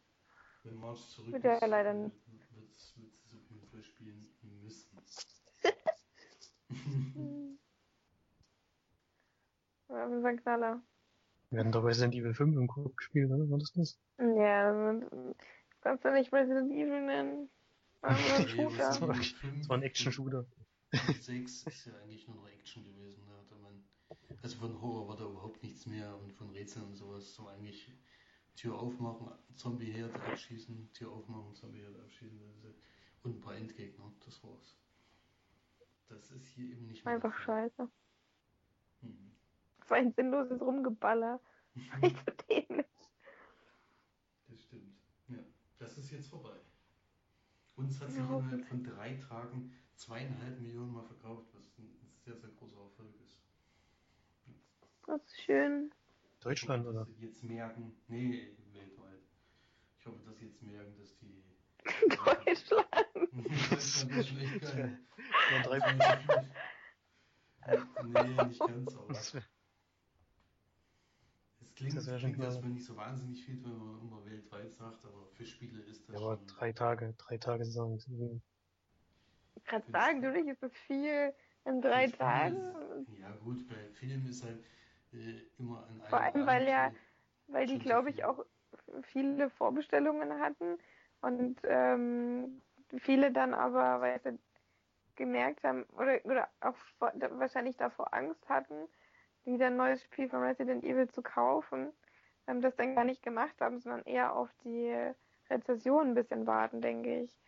Wenn 0.64 0.74
March 0.76 1.08
zurück 1.08 1.32
Wird 1.32 1.44
ist, 1.44 1.60
ja 1.62 1.66
leider 1.66 1.94
nicht. 1.94 2.16
wird 2.26 2.70
es 2.72 2.94
auf 3.34 3.50
jeden 3.50 3.68
Fall 3.68 3.82
spielen 3.82 4.28
müssen. 4.62 4.90
war 9.88 10.04
auf 10.04 10.10
jeden 10.10 10.22
Fall 10.22 10.30
ein 10.32 10.42
Knaller. 10.42 10.82
Wir 11.50 11.60
hatten 11.60 11.72
doch 11.72 11.84
Resident 11.84 12.14
Evil 12.14 12.34
5 12.34 12.56
im 12.56 12.68
Coop 12.68 12.96
gespielt, 12.96 13.30
oder? 13.30 13.48
War 13.50 13.58
das 13.58 13.72
das? 13.72 13.98
Ja, 14.18 14.68
also, 14.70 15.34
kannst 15.80 16.04
du 16.04 16.12
nicht 16.12 16.32
Resident 16.32 16.70
Evil 16.72 17.02
nennen. 17.06 17.50
Das 18.78 19.00
war- 19.00 19.08
Das 19.14 19.70
ein 19.70 19.82
Action-Shooter. 19.82 20.46
6 21.20 21.62
ist 21.66 21.86
ja 21.86 21.92
eigentlich 22.02 22.26
nur 22.26 22.36
noch 22.38 22.48
Action 22.48 22.84
gewesen. 22.84 23.24
Man, 23.26 23.39
also 24.42 24.58
von 24.58 24.80
Horror 24.80 25.08
war 25.08 25.16
da 25.16 25.24
überhaupt 25.24 25.62
nichts 25.62 25.86
mehr 25.86 26.16
und 26.18 26.32
von 26.32 26.50
Rätseln 26.50 26.86
und 26.86 26.96
sowas. 26.96 27.34
So 27.34 27.48
eigentlich 27.48 27.92
Tür 28.56 28.78
aufmachen, 28.78 29.30
Zombie-Herd 29.56 30.14
abschießen, 30.14 30.92
Tür 30.92 31.12
aufmachen, 31.12 31.54
Zombie-Herd 31.54 31.98
abschießen 31.98 32.40
und 33.22 33.36
ein 33.36 33.40
paar 33.40 33.56
Endgegner. 33.56 34.12
Das 34.24 34.42
war's. 34.44 34.76
Das 36.08 36.30
ist 36.30 36.48
hier 36.48 36.70
eben 36.70 36.86
nicht 36.86 37.04
mehr. 37.04 37.14
Einfach 37.14 37.34
scheiße. 37.34 37.88
Mhm. 39.02 39.30
Das 39.78 39.90
war 39.90 39.96
ein 39.96 40.12
sinnloses 40.12 40.60
Rumgeballer. 40.60 41.40
Ich 42.02 42.16
verstehe 42.16 42.66
nicht. 42.68 42.88
Das 44.48 44.60
stimmt. 44.60 44.92
Ja, 45.28 45.38
das 45.78 45.96
ist 45.98 46.10
jetzt 46.10 46.28
vorbei. 46.28 46.56
Uns 47.76 48.00
hat 48.00 48.10
sich 48.10 48.18
innerhalb 48.18 48.66
von 48.66 48.82
drei 48.82 49.14
Tagen 49.14 49.72
zweieinhalb 49.94 50.60
Millionen 50.60 50.92
Mal 50.92 51.04
verkauft, 51.04 51.46
was 51.54 51.78
ein 51.78 51.96
sehr, 52.24 52.36
sehr 52.36 52.50
großer 52.50 52.80
Erfolg 52.80 53.14
ist. 53.24 53.29
Das 55.10 55.22
ist 55.24 55.40
schön. 55.42 55.90
Deutschland, 56.40 56.86
oder? 56.86 57.00
dass 57.04 57.14
sie 57.16 57.26
jetzt 57.26 57.42
merken, 57.42 57.92
nee, 58.08 58.56
weltweit. 58.72 59.18
Ich 59.98 60.06
hoffe, 60.06 60.20
dass 60.24 60.36
sie 60.38 60.46
jetzt 60.46 60.62
merken, 60.62 60.96
dass 60.98 61.16
die. 61.18 61.42
Deutschland. 62.08 62.86
Deutschland 63.32 64.12
ist 64.12 64.28
schon 64.28 64.38
echt 64.38 64.60
geil. 64.62 64.98
Das. 67.66 67.84
Nee, 68.04 68.44
nicht 68.44 68.60
ganz, 68.60 68.94
aber. 68.96 69.08
Das 69.08 69.34
Es 69.34 69.42
klingt, 71.74 71.96
Das 71.96 72.06
klingt 72.06 72.38
erstmal 72.38 72.70
nicht 72.70 72.84
so 72.84 72.96
wahnsinnig 72.96 73.44
viel, 73.44 73.62
wenn 73.64 73.76
man 73.76 74.00
immer 74.00 74.24
weltweit 74.24 74.72
sagt, 74.72 75.04
aber 75.04 75.26
für 75.34 75.44
Spiele 75.44 75.82
ist 75.82 76.08
das 76.08 76.14
Ja, 76.14 76.20
aber 76.26 76.36
schon. 76.38 76.46
drei 76.46 76.72
Tage, 76.72 77.14
drei 77.18 77.36
Tage 77.38 77.64
Saison. 77.64 77.96
ist 77.96 78.06
irgendwie- 78.08 78.40
Ich 79.56 79.64
kann 79.64 79.82
sagen, 79.90 80.22
du 80.22 80.30
nicht, 80.32 80.46
ist 80.48 80.62
das 80.62 80.72
viel 80.86 81.34
in 81.66 81.82
drei 81.82 82.06
Tagen? 82.08 82.56
Ist, 83.02 83.18
ja, 83.18 83.30
gut, 83.36 83.68
bei 83.68 83.90
Filmen 83.90 84.26
ist 84.26 84.42
halt 84.42 84.64
äh, 85.12 85.42
immer 85.58 85.84
an 85.86 86.00
einem. 86.00 86.02
Vor 86.02 86.20
allem, 86.20 86.46
weil 86.46 86.68
ja- 86.68 86.92
Weil 87.48 87.66
die, 87.66 87.78
glaube 87.78 88.10
ich, 88.10 88.24
auch 88.24 88.44
viele 89.02 89.50
Vorbestellungen 89.50 90.40
hatten 90.40 90.78
und 91.22 91.60
ähm, 91.64 92.62
viele 92.98 93.32
dann 93.32 93.54
aber, 93.54 94.00
weil 94.00 94.20
sie 94.22 94.38
gemerkt 95.16 95.64
haben 95.64 95.84
oder, 95.96 96.20
oder 96.24 96.48
auch 96.60 96.76
vor, 96.98 97.12
da, 97.14 97.30
wahrscheinlich 97.38 97.76
davor 97.76 98.14
Angst 98.14 98.48
hatten, 98.48 98.88
wieder 99.44 99.66
ein 99.68 99.76
neues 99.76 100.02
Spiel 100.02 100.28
von 100.28 100.42
Resident 100.42 100.84
Evil 100.84 101.08
zu 101.08 101.22
kaufen, 101.22 101.92
ähm, 102.46 102.60
das 102.62 102.76
dann 102.76 102.94
gar 102.94 103.04
nicht 103.04 103.22
gemacht 103.22 103.60
haben, 103.60 103.80
sondern 103.80 104.04
eher 104.04 104.34
auf 104.36 104.50
die 104.64 104.94
Rezession 105.50 106.08
ein 106.10 106.14
bisschen 106.14 106.46
warten, 106.46 106.80
denke 106.80 107.22
ich. 107.22 107.38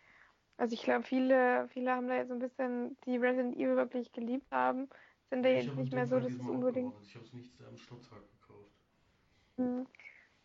Also 0.57 0.73
ich 0.73 0.83
glaube, 0.83 1.03
viele, 1.03 1.67
viele 1.69 1.91
haben 1.95 2.07
da 2.07 2.15
jetzt 2.15 2.29
so 2.29 2.35
ein 2.35 2.39
bisschen, 2.39 2.97
die 3.05 3.17
Resident 3.17 3.55
Evil 3.55 3.75
wirklich 3.75 4.11
geliebt 4.11 4.51
haben, 4.51 4.89
sind 5.33 5.43
da 5.43 5.49
Ich 5.49 5.65
jetzt 5.65 5.77
nicht 5.77 5.91
mehr 5.91 6.05
dem 6.05 6.09
so, 6.09 6.19
dass 6.19 6.33
es 6.33 6.47
unbedingt. 6.47 6.93
Ich 7.07 7.15
habe 7.15 7.25
es 7.25 7.33
nicht 7.33 7.49
am 7.67 7.77
Stadttag 7.77 8.21
gekauft. 8.39 8.69
Hm. 9.57 9.87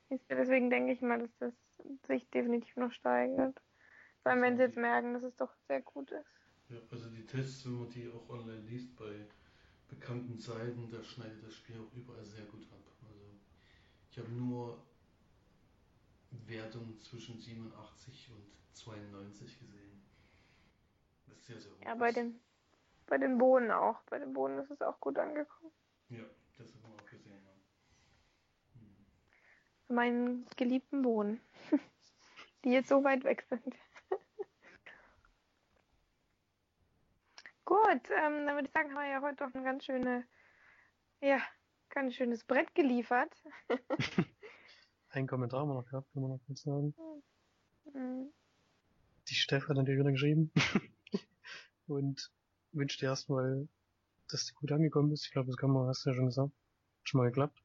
Du, 0.09 0.19
Deswegen 0.31 0.71
denke 0.71 0.93
ich 0.93 1.03
mal, 1.03 1.19
dass 1.19 1.31
das 1.39 1.53
sich 2.07 2.29
definitiv 2.31 2.75
noch 2.77 2.93
steigert. 2.93 3.61
Vor 4.23 4.33
allem, 4.33 4.43
wenn 4.43 4.57
sie 4.57 4.63
jetzt 4.63 4.79
merken, 4.79 5.13
dass 5.13 5.23
es 5.23 5.37
doch 5.37 5.53
sehr 5.69 5.83
gut 5.83 6.11
ist. 6.11 6.27
Ja, 6.71 6.79
also 6.91 7.11
die 7.11 7.27
Tests, 7.27 7.67
wenn 7.67 7.79
man 7.81 7.91
die 7.91 8.09
auch 8.09 8.29
online 8.31 8.63
liest 8.63 8.97
bei 8.97 9.27
bekannten 9.91 10.39
Seiten, 10.39 10.91
da 10.91 11.03
schneidet 11.03 11.43
das 11.45 11.55
Spiel 11.55 11.77
auch 11.77 11.95
überall 11.95 12.25
sehr 12.25 12.45
gut 12.45 12.63
ab. 12.73 12.81
Also 13.03 13.21
ich 14.11 14.19
habe 14.19 14.31
nur 14.31 14.79
Wertungen 16.47 16.99
zwischen 16.99 17.39
87 17.39 18.31
und 18.31 18.77
92 18.77 19.61
gesehen. 19.61 20.03
Das 21.27 21.37
ist 21.37 21.47
sehr, 21.47 21.61
sehr 21.61 21.73
hoch. 21.73 21.85
Ja, 21.85 21.95
bei 21.95 22.13
den, 22.13 22.41
bei 23.09 23.19
den 23.19 23.39
Bohnen 23.39 23.71
auch. 23.71 24.01
Bei 24.05 24.19
den 24.19 24.33
Bohnen 24.33 24.59
ist 24.59 24.71
es 24.71 24.81
auch 24.83 25.01
gut 25.01 25.19
angekommen. 25.19 25.73
Ja, 26.09 26.25
das 26.57 26.73
haben 26.75 26.83
wir 26.83 26.91
auch 26.91 27.07
gesehen. 27.07 27.43
Ja. 27.45 28.81
Hm. 28.81 29.07
Meinen 29.95 30.47
geliebten 30.57 31.03
Bohnen. 31.03 31.41
Die 32.65 32.71
jetzt 32.71 32.89
so 32.89 33.05
weit 33.05 33.25
weg 33.25 33.47
sind. 33.49 33.75
Gut, 37.65 38.11
ähm, 38.11 38.47
dann 38.47 38.55
würde 38.55 38.67
ich 38.67 38.73
sagen, 38.73 38.95
haben 38.95 39.03
wir 39.03 39.11
ja 39.11 39.21
heute 39.21 39.45
doch 39.45 39.55
ein 39.55 39.63
ganz 39.63 39.85
schöne, 39.85 40.27
ja, 41.21 41.39
ganz 41.91 42.15
schönes 42.15 42.45
Brett 42.45 42.75
geliefert. 42.75 43.31
Ein 45.11 45.27
Kommentar 45.27 45.61
haben 45.61 45.69
wir 45.69 45.75
noch 45.75 45.87
gehabt, 45.87 46.11
kann 46.13 46.23
man 46.23 46.33
noch 46.33 46.41
kurz 46.47 46.63
sagen. 46.63 46.95
Hm. 47.93 48.33
Die 49.29 49.35
Steff 49.35 49.69
hat 49.69 49.77
natürlich 49.77 50.01
wieder 50.01 50.13
geschrieben. 50.13 50.51
und 51.87 52.33
wünscht 52.79 53.01
dir 53.03 53.07
erstmal, 53.07 53.69
dass 54.29 54.47
du 54.47 54.55
gut 54.55 54.73
angekommen 54.73 55.11
bist. 55.11 55.27
Ich 55.27 55.33
glaube, 55.33 55.49
das 55.49 55.57
kann 55.57 55.71
man, 55.71 55.89
hast 55.89 56.05
du 56.05 56.11
ja 56.11 56.17
schon 56.17 56.27
gesagt. 56.27 56.53
Schon 57.05 57.19
mal 57.21 57.27
geklappt. 57.27 57.63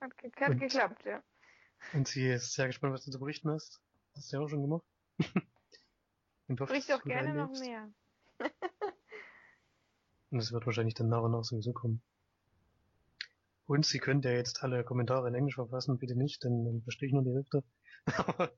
Hat, 0.00 0.16
ge 0.18 0.30
hat 0.40 0.50
Und- 0.50 0.58
geklappt, 0.58 1.04
ja. 1.04 1.22
Und 1.92 2.08
sie 2.08 2.26
ist 2.28 2.54
sehr 2.54 2.66
gespannt, 2.66 2.92
was 2.94 3.04
du 3.04 3.10
zu 3.10 3.20
berichten 3.20 3.50
hast. 3.50 3.80
Hast 4.14 4.32
du 4.32 4.36
ja 4.36 4.42
auch 4.42 4.48
schon 4.48 4.62
gemacht. 4.62 4.84
du 6.48 6.56
gut 6.56 7.04
gerne 7.04 7.34
noch 7.34 7.44
einlebst. 7.48 7.64
mehr. 7.64 7.88
Und 10.30 10.40
es 10.40 10.52
wird 10.52 10.66
wahrscheinlich 10.66 10.94
dann 10.94 11.08
nach 11.08 11.22
und 11.22 11.32
nach 11.32 11.44
sowieso 11.44 11.72
kommen. 11.72 12.02
Und 13.66 13.86
sie 13.86 13.98
könnt 13.98 14.24
ja 14.24 14.32
jetzt 14.32 14.62
alle 14.62 14.84
Kommentare 14.84 15.28
in 15.28 15.34
Englisch 15.34 15.54
verfassen, 15.54 15.98
bitte 15.98 16.16
nicht, 16.16 16.42
denn 16.44 16.64
dann 16.64 16.82
verstehe 16.82 17.08
ich 17.08 17.12
nur 17.14 17.22
die 17.22 17.32
Hälfte. 17.32 17.62
Aber 18.16 18.52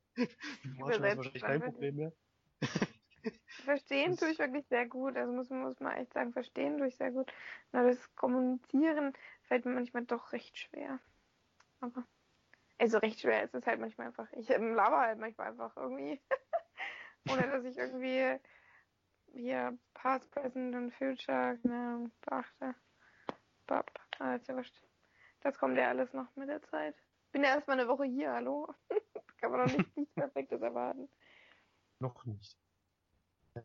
Marshall 0.79 0.97
Übersetzt 0.97 1.17
wahrscheinlich 1.17 1.43
kein. 1.43 1.61
Problem 1.63 1.97
mehr. 1.97 2.13
Verstehen 3.61 4.17
tue 4.17 4.31
ich 4.31 4.39
wirklich 4.39 4.67
sehr 4.69 4.87
gut. 4.87 5.17
Also 5.17 5.33
muss, 5.33 5.51
muss 5.51 5.81
man 5.81 5.97
echt 5.97 6.13
sagen, 6.13 6.33
verstehen 6.33 6.79
tue 6.79 6.89
ich 6.89 6.97
sehr 6.97 7.11
gut. 7.11 7.33
Nur 7.73 7.85
das 7.85 8.15
Kommunizieren 8.17 9.13
fällt 9.43 9.65
mir 9.65 9.73
manchmal 9.73 10.05
doch 10.05 10.33
recht 10.33 10.59
schwer. 10.59 10.99
Aber, 11.81 12.05
also 12.79 12.99
recht 12.99 13.21
schwer 13.21 13.43
ist 13.43 13.55
es 13.55 13.67
halt 13.67 13.81
manchmal 13.81 14.09
einfach. 14.09 14.31
Ich 14.33 14.51
ähm, 14.51 14.75
laber 14.75 15.01
halt 15.01 15.19
manchmal 15.19 15.49
einfach 15.49 15.77
irgendwie. 15.77 16.21
Ohne 17.31 17.43
dass 17.49 17.65
ich 17.65 17.77
irgendwie 17.77 18.39
hier 19.33 19.79
Past, 19.95 20.31
Present 20.31 20.75
und 20.75 20.93
Future, 20.93 21.59
Ahnung, 21.65 22.11
beachte. 22.23 22.75
Bab. 23.67 23.91
Ist 24.37 24.49
ja 24.49 24.57
wurscht. 24.57 24.75
Das 25.41 25.59
kommt 25.59 25.77
ja 25.77 25.89
alles 25.89 26.13
noch 26.13 26.35
mit 26.37 26.49
der 26.49 26.63
Zeit. 26.63 26.97
Bin 27.33 27.45
ja 27.45 27.51
erstmal 27.51 27.79
eine 27.79 27.89
Woche 27.89 28.05
hier, 28.05 28.33
hallo? 28.33 28.75
Kann 29.41 29.53
man 29.53 29.67
doch 29.67 29.77
nicht, 29.77 29.97
nichts 29.97 30.15
Perfektes 30.15 30.61
erwarten. 30.61 31.09
Noch 32.01 32.25
nicht. 32.25 32.59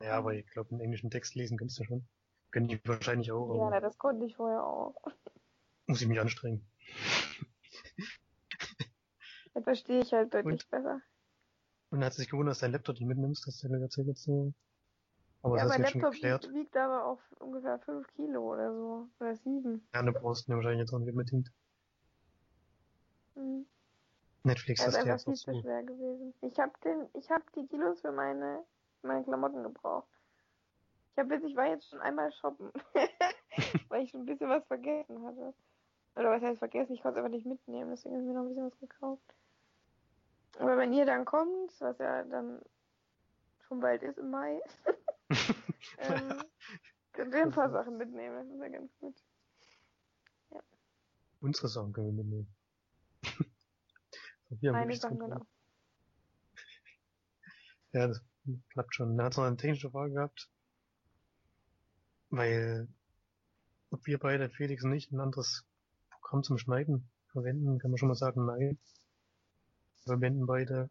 Ja, 0.01 0.17
aber 0.17 0.33
ich 0.33 0.47
glaube, 0.47 0.71
einen 0.71 0.81
englischen 0.81 1.11
Text 1.11 1.35
lesen 1.35 1.57
kannst 1.57 1.79
du 1.79 1.83
schon. 1.83 2.07
Könnte 2.51 2.75
ich 2.75 2.87
wahrscheinlich 2.87 3.31
auch, 3.31 3.71
Ja, 3.71 3.79
das 3.79 3.97
konnte 3.97 4.25
ich 4.25 4.35
vorher 4.35 4.63
auch. 4.65 4.95
muss 5.87 6.01
ich 6.01 6.07
mich 6.07 6.19
anstrengen. 6.19 6.65
Das 9.53 9.63
verstehe 9.63 10.01
ich 10.01 10.11
halt 10.11 10.33
deutlich 10.33 10.61
Und? 10.63 10.69
besser. 10.69 11.01
Und 11.89 12.03
hat 12.03 12.13
sich 12.13 12.29
gewundert, 12.29 12.51
dass 12.51 12.59
dein 12.59 12.73
Laptop 12.73 12.99
nicht 12.99 13.07
mitnimmst, 13.07 13.47
hast 13.47 13.63
du 13.63 13.69
ja 13.69 13.79
erzählt 13.79 14.07
jetzt 14.07 14.23
so. 14.23 14.53
Aber 15.41 15.57
ja, 15.57 15.63
das 15.63 15.71
hast 15.71 15.79
mein 15.79 15.93
du 15.93 15.99
Laptop 15.99 16.13
wiegt, 16.21 16.53
wiegt 16.53 16.75
aber 16.75 17.05
auf 17.05 17.19
ungefähr 17.39 17.79
5 17.79 18.05
Kilo 18.15 18.53
oder 18.53 18.73
so. 18.73 19.07
Oder 19.19 19.35
7. 19.37 19.87
Ja, 19.93 20.01
du 20.03 20.11
brauchst 20.11 20.49
ja 20.49 20.55
wahrscheinlich 20.55 20.81
jetzt 20.81 20.93
auch 20.93 20.99
nicht 20.99 21.11
unbedingt. 21.11 21.49
Mhm. 23.35 23.65
Netflix 24.43 24.83
Das 24.83 24.89
ist 24.89 25.05
ja 25.05 25.13
einfach 25.13 25.27
jetzt 25.27 25.43
viel 25.45 25.55
zu 25.55 25.61
schwer 25.61 25.83
gewesen. 25.83 26.33
Ich 26.41 26.59
habe 26.59 26.73
den, 26.83 27.07
ich 27.13 27.29
habe 27.29 27.43
die 27.55 27.65
Kilos 27.67 28.01
für 28.01 28.11
meine, 28.11 28.65
meine 29.03 29.23
Klamotten 29.23 29.63
gebraucht. 29.63 30.07
Ich 31.11 31.19
habe 31.19 31.33
jetzt, 31.33 31.45
ich 31.45 31.55
war 31.55 31.67
jetzt 31.67 31.89
schon 31.89 32.01
einmal 32.01 32.31
shoppen, 32.33 32.71
weil 33.89 34.03
ich 34.03 34.11
schon 34.11 34.21
ein 34.21 34.25
bisschen 34.25 34.49
was 34.49 34.65
vergessen 34.65 35.25
hatte. 35.25 35.53
Oder 36.15 36.31
was 36.31 36.41
heißt 36.41 36.59
vergessen? 36.59 36.93
Ich 36.93 37.01
konnte 37.01 37.19
es 37.19 37.25
einfach 37.25 37.35
nicht 37.35 37.45
mitnehmen, 37.45 37.91
deswegen 37.91 38.15
habe 38.15 38.23
ich 38.23 38.27
mir 38.27 38.33
noch 38.33 38.43
ein 38.43 38.49
bisschen 38.49 38.65
was 38.65 38.79
gekauft. 38.79 39.35
Aber 40.59 40.77
wenn 40.77 40.93
ihr 40.93 41.05
dann 41.05 41.25
kommt, 41.25 41.79
was 41.79 41.97
ja 41.99 42.23
dann 42.23 42.61
schon 43.67 43.79
bald 43.79 44.03
ist 44.03 44.17
im 44.17 44.29
Mai, 44.29 44.61
ähm, 45.97 46.43
könnt 47.13 47.33
ihr 47.33 47.43
ein 47.43 47.51
paar 47.51 47.69
Sachen 47.69 47.97
mitnehmen. 47.97 48.35
Das 48.35 48.47
ist 48.47 48.61
ja 48.61 48.69
ganz 48.69 48.91
gut. 48.99 49.15
Unsere 51.41 51.67
Sachen 51.67 51.93
können 51.93 52.07
wir 52.07 52.23
mitnehmen. 52.23 52.47
Wir 54.49 54.71
Meine 54.71 54.95
Sachen 54.95 55.19
genau. 55.19 55.45
Ja, 57.91 58.07
das 58.07 58.21
klappt 58.69 58.95
schon. 58.95 59.17
Er 59.19 59.25
hat 59.25 59.37
noch 59.37 59.43
eine 59.45 59.57
technische 59.57 59.91
Frage 59.91 60.13
gehabt. 60.13 60.49
Weil, 62.29 62.87
ob 63.91 64.05
wir 64.05 64.17
beide, 64.19 64.49
Felix 64.49 64.83
und 64.83 64.93
ich, 64.93 65.11
ein 65.11 65.19
anderes 65.19 65.65
Programm 66.09 66.43
zum 66.43 66.57
Schneiden 66.57 67.07
verwenden, 67.31 67.79
kann 67.79 67.91
man 67.91 67.97
schon 67.97 68.09
mal 68.09 68.15
sagen, 68.15 68.45
nein. 68.45 68.77
Wir 70.03 70.13
verwenden 70.13 70.45
beide 70.45 70.89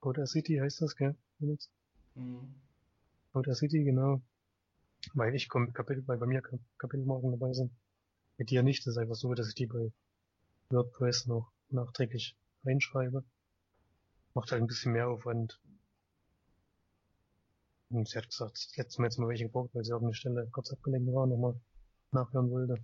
Audacity, 0.00 0.56
heißt 0.58 0.80
das, 0.82 0.96
gell? 0.96 1.14
Felix? 1.38 1.68
Mhm. 2.14 2.54
Audacity, 3.32 3.84
genau. 3.84 4.20
Weil 5.14 5.34
ich 5.34 5.48
komme 5.48 5.72
Kapitel, 5.72 6.06
weil 6.06 6.18
bei 6.18 6.26
mir 6.26 6.42
Kap- 6.42 6.60
Kapitelmarken 6.78 7.32
dabei 7.32 7.52
sind. 7.52 7.72
Mit 8.38 8.50
dir 8.50 8.62
nicht. 8.62 8.86
Das 8.86 8.92
ist 8.94 8.98
einfach 8.98 9.14
so, 9.14 9.34
dass 9.34 9.48
ich 9.48 9.54
die 9.54 9.66
bei 9.66 9.92
WordPress 10.70 11.26
noch 11.26 11.50
nachträglich 11.70 12.36
reinschreibe. 12.64 13.24
Macht 14.34 14.52
halt 14.52 14.62
ein 14.62 14.66
bisschen 14.68 14.92
mehr 14.92 15.08
Aufwand. 15.08 15.60
Und 17.92 18.08
sie 18.08 18.16
hat 18.16 18.28
gesagt, 18.28 18.56
hat 18.78 18.98
mir 18.98 19.04
jetzt 19.04 19.18
mal 19.18 19.28
welche 19.28 19.44
gebraucht, 19.44 19.74
weil 19.74 19.84
sie 19.84 19.92
auf 19.92 20.02
eine 20.02 20.14
Stelle 20.14 20.48
kurz 20.50 20.72
abgelenkt 20.72 21.12
war 21.12 21.24
und 21.24 21.30
nochmal 21.30 21.60
nachhören 22.10 22.50
wollte. 22.50 22.82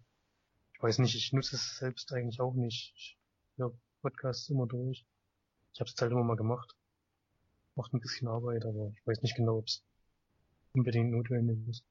Ich 0.75 0.83
weiß 0.83 0.99
nicht, 0.99 1.15
ich 1.15 1.33
nutze 1.33 1.57
es 1.57 1.79
selbst 1.79 2.13
eigentlich 2.13 2.41
auch 2.41 2.53
nicht. 2.53 2.93
Ich 2.95 3.19
höre 3.57 3.73
Podcasts 4.03 4.51
immer 4.51 4.67
durch. 4.67 5.07
Ich 5.73 5.81
habe 5.81 5.89
es 5.89 5.99
halt 5.99 6.13
immer 6.13 6.25
mal 6.25 6.37
gemacht. 6.37 6.77
Macht 7.75 7.95
ein 7.95 8.01
bisschen 8.01 8.29
Arbeit, 8.29 8.67
aber 8.67 8.93
ich 8.95 9.07
weiß 9.07 9.23
nicht 9.23 9.35
genau, 9.35 9.59
ob 9.59 9.67
es 9.67 9.83
unbedingt 10.75 11.11
notwendig 11.11 11.67
ist. 11.69 11.85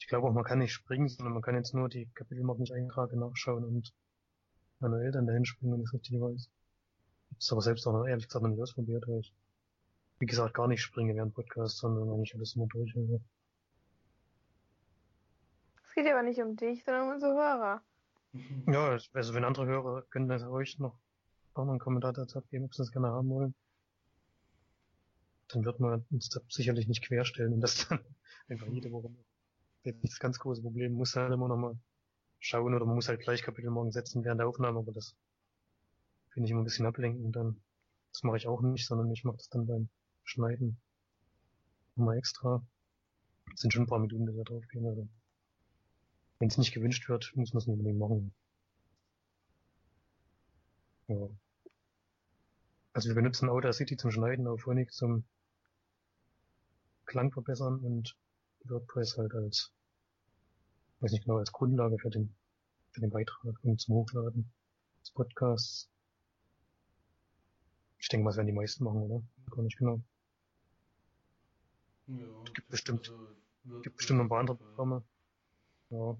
Ich 0.00 0.08
glaube 0.08 0.26
auch, 0.26 0.32
man 0.32 0.44
kann 0.44 0.58
nicht 0.58 0.72
springen, 0.72 1.08
sondern 1.08 1.32
man 1.32 1.42
kann 1.42 1.54
jetzt 1.54 1.74
nur 1.74 1.88
die 1.88 2.06
Kapitelmarken 2.14 2.62
nicht 2.62 2.72
eintragen, 2.72 3.20
nachschauen 3.20 3.64
und 3.64 3.94
manuell 4.80 5.12
dann 5.12 5.26
dahin 5.26 5.44
springen, 5.44 5.74
wenn 5.74 5.80
ich 5.80 5.86
es 5.86 5.94
richtig 5.94 6.20
weiß. 6.20 6.50
Ich 7.30 7.34
hab's 7.36 7.52
aber 7.52 7.62
selbst 7.62 7.86
auch 7.86 7.92
noch 7.92 8.04
ehrlich 8.04 8.26
gesagt 8.26 8.42
noch 8.42 8.50
nicht 8.50 8.60
ausprobiert, 8.60 9.04
weil 9.06 9.20
ich, 9.20 9.32
wie 10.18 10.26
gesagt, 10.26 10.54
gar 10.54 10.68
nicht 10.68 10.82
springe 10.82 11.14
während 11.14 11.34
Podcast, 11.34 11.78
sondern 11.78 12.10
eigentlich 12.10 12.34
alles 12.34 12.56
immer 12.56 12.66
durchhöre. 12.66 13.20
Es 15.84 15.94
geht 15.94 16.06
aber 16.06 16.22
nicht 16.22 16.40
um 16.40 16.56
dich, 16.56 16.84
sondern 16.84 17.04
um 17.04 17.14
unsere 17.14 17.32
Hörer. 17.32 17.82
Ja, 18.66 18.98
also 19.12 19.34
wenn 19.34 19.44
andere 19.44 19.66
Hörer 19.66 20.02
können 20.10 20.28
das 20.28 20.42
euch 20.42 20.78
noch 20.78 20.98
auch 21.56 21.64
noch 21.64 21.72
einen 21.72 21.80
Kommentar 21.80 22.12
dazu 22.12 22.38
abgeben, 22.38 22.64
ob 22.64 22.74
sie 22.74 22.82
das 22.82 22.92
gerne 22.92 23.08
haben 23.08 23.28
wollen. 23.30 23.54
Dann 25.48 25.64
wird 25.64 25.80
man 25.80 26.04
uns 26.10 26.28
da 26.28 26.40
sicherlich 26.48 26.88
nicht 26.88 27.02
querstellen 27.02 27.54
und 27.54 27.60
das 27.60 27.88
dann 27.88 28.00
einfach 28.48 28.66
jede 28.66 28.90
Woche 28.90 29.08
machen. 29.08 29.24
Das 29.84 29.94
ist 29.94 30.02
nicht 30.02 30.12
das 30.14 30.20
ganz 30.20 30.38
große 30.38 30.62
Problem. 30.62 30.92
Man 30.92 30.98
muss 30.98 31.14
halt 31.14 31.32
immer 31.32 31.48
noch 31.48 31.56
mal 31.56 31.78
schauen 32.40 32.74
oder 32.74 32.84
man 32.84 32.96
muss 32.96 33.08
halt 33.08 33.20
gleich 33.20 33.42
Kapitelmarken 33.42 33.92
setzen 33.92 34.24
während 34.24 34.40
der 34.40 34.48
Aufnahme, 34.48 34.80
aber 34.80 34.92
das 34.92 35.14
finde 36.30 36.46
ich 36.46 36.50
immer 36.50 36.62
ein 36.62 36.64
bisschen 36.64 36.86
ablenkend 36.86 37.34
dann. 37.34 37.60
Das 38.12 38.22
mache 38.22 38.36
ich 38.36 38.46
auch 38.46 38.60
nicht, 38.62 38.86
sondern 38.86 39.10
ich 39.10 39.24
mache 39.24 39.36
das 39.36 39.48
dann 39.48 39.66
beim 39.66 39.88
Schneiden 40.26 40.78
nochmal 41.94 42.18
extra. 42.18 42.62
Das 43.50 43.60
sind 43.60 43.72
schon 43.72 43.84
ein 43.84 43.88
paar 43.88 43.98
Minuten, 43.98 44.26
die 44.26 44.36
da 44.36 44.42
drauf 44.42 44.66
gehen. 44.68 44.86
Also. 44.86 45.08
Wenn 46.38 46.48
es 46.48 46.58
nicht 46.58 46.72
gewünscht 46.72 47.08
wird, 47.08 47.32
muss 47.34 47.54
man 47.54 47.60
es 47.60 47.66
nicht 47.66 47.78
unbedingt 47.78 47.98
machen. 47.98 48.34
Ja. 51.08 51.28
Also 52.92 53.08
wir 53.08 53.14
benutzen 53.14 53.48
Audacity 53.48 53.96
zum 53.96 54.10
Schneiden, 54.10 54.46
Auphonic 54.46 54.92
zum 54.92 55.24
Klang 57.06 57.30
verbessern 57.30 57.78
und 57.80 58.16
WordPress 58.64 59.16
halt 59.16 59.32
als, 59.34 59.72
weiß 61.00 61.12
nicht 61.12 61.24
genau, 61.24 61.38
als 61.38 61.52
Grundlage 61.52 61.98
für 61.98 62.10
den, 62.10 62.34
für 62.90 63.00
den 63.00 63.10
Beitrag 63.10 63.54
und 63.62 63.80
zum 63.80 63.94
Hochladen 63.94 64.50
des 65.00 65.10
Podcasts. 65.12 65.88
Ich 67.98 68.08
denke 68.08 68.24
mal, 68.24 68.30
das 68.30 68.38
werden 68.38 68.48
die 68.48 68.52
meisten 68.52 68.84
machen, 68.84 69.02
oder? 69.02 69.22
Gar 69.50 69.62
nicht 69.62 69.78
genau. 69.78 70.02
Ja, 72.08 72.14
Gibt 72.54 72.68
bestimmt- 72.68 73.12
also 73.64 73.82
Gibt 73.82 73.96
bestimmt 73.96 74.18
noch 74.18 74.24
ein 74.26 74.28
paar 74.28 74.40
andere 74.40 74.56
Programme. 74.56 75.02
Ja. 75.90 76.16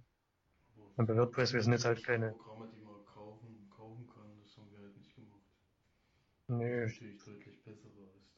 Und 0.97 1.07
bei 1.07 1.17
WordPress, 1.17 1.53
wir 1.53 1.63
sind 1.63 1.73
jetzt 1.73 1.85
halt 1.85 2.03
keine- 2.05 2.33
Programme, 2.33 2.69
die 2.75 2.81
man 2.83 3.05
kaufen, 3.05 3.69
kaufen 3.71 4.07
kann, 4.09 4.29
das 4.43 4.57
haben 4.57 4.71
wir 4.73 4.81
halt 4.81 4.97
nicht 4.97 5.15
gemacht. 5.15 5.43
Nö, 6.49 6.87
Natürlich 6.87 7.25
deutlich 7.25 7.63
bessere 7.65 8.03
als 8.15 8.35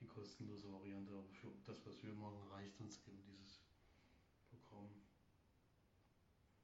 die 0.00 0.06
kostenlose 0.06 0.72
Variante, 0.72 1.12
aber 1.12 1.24
für 1.40 1.48
das, 1.66 1.84
was 1.86 2.02
wir 2.02 2.12
machen, 2.14 2.40
reicht 2.52 2.80
uns 2.80 3.00
eben 3.06 3.22
dieses 3.26 3.60
Programm. 4.50 4.88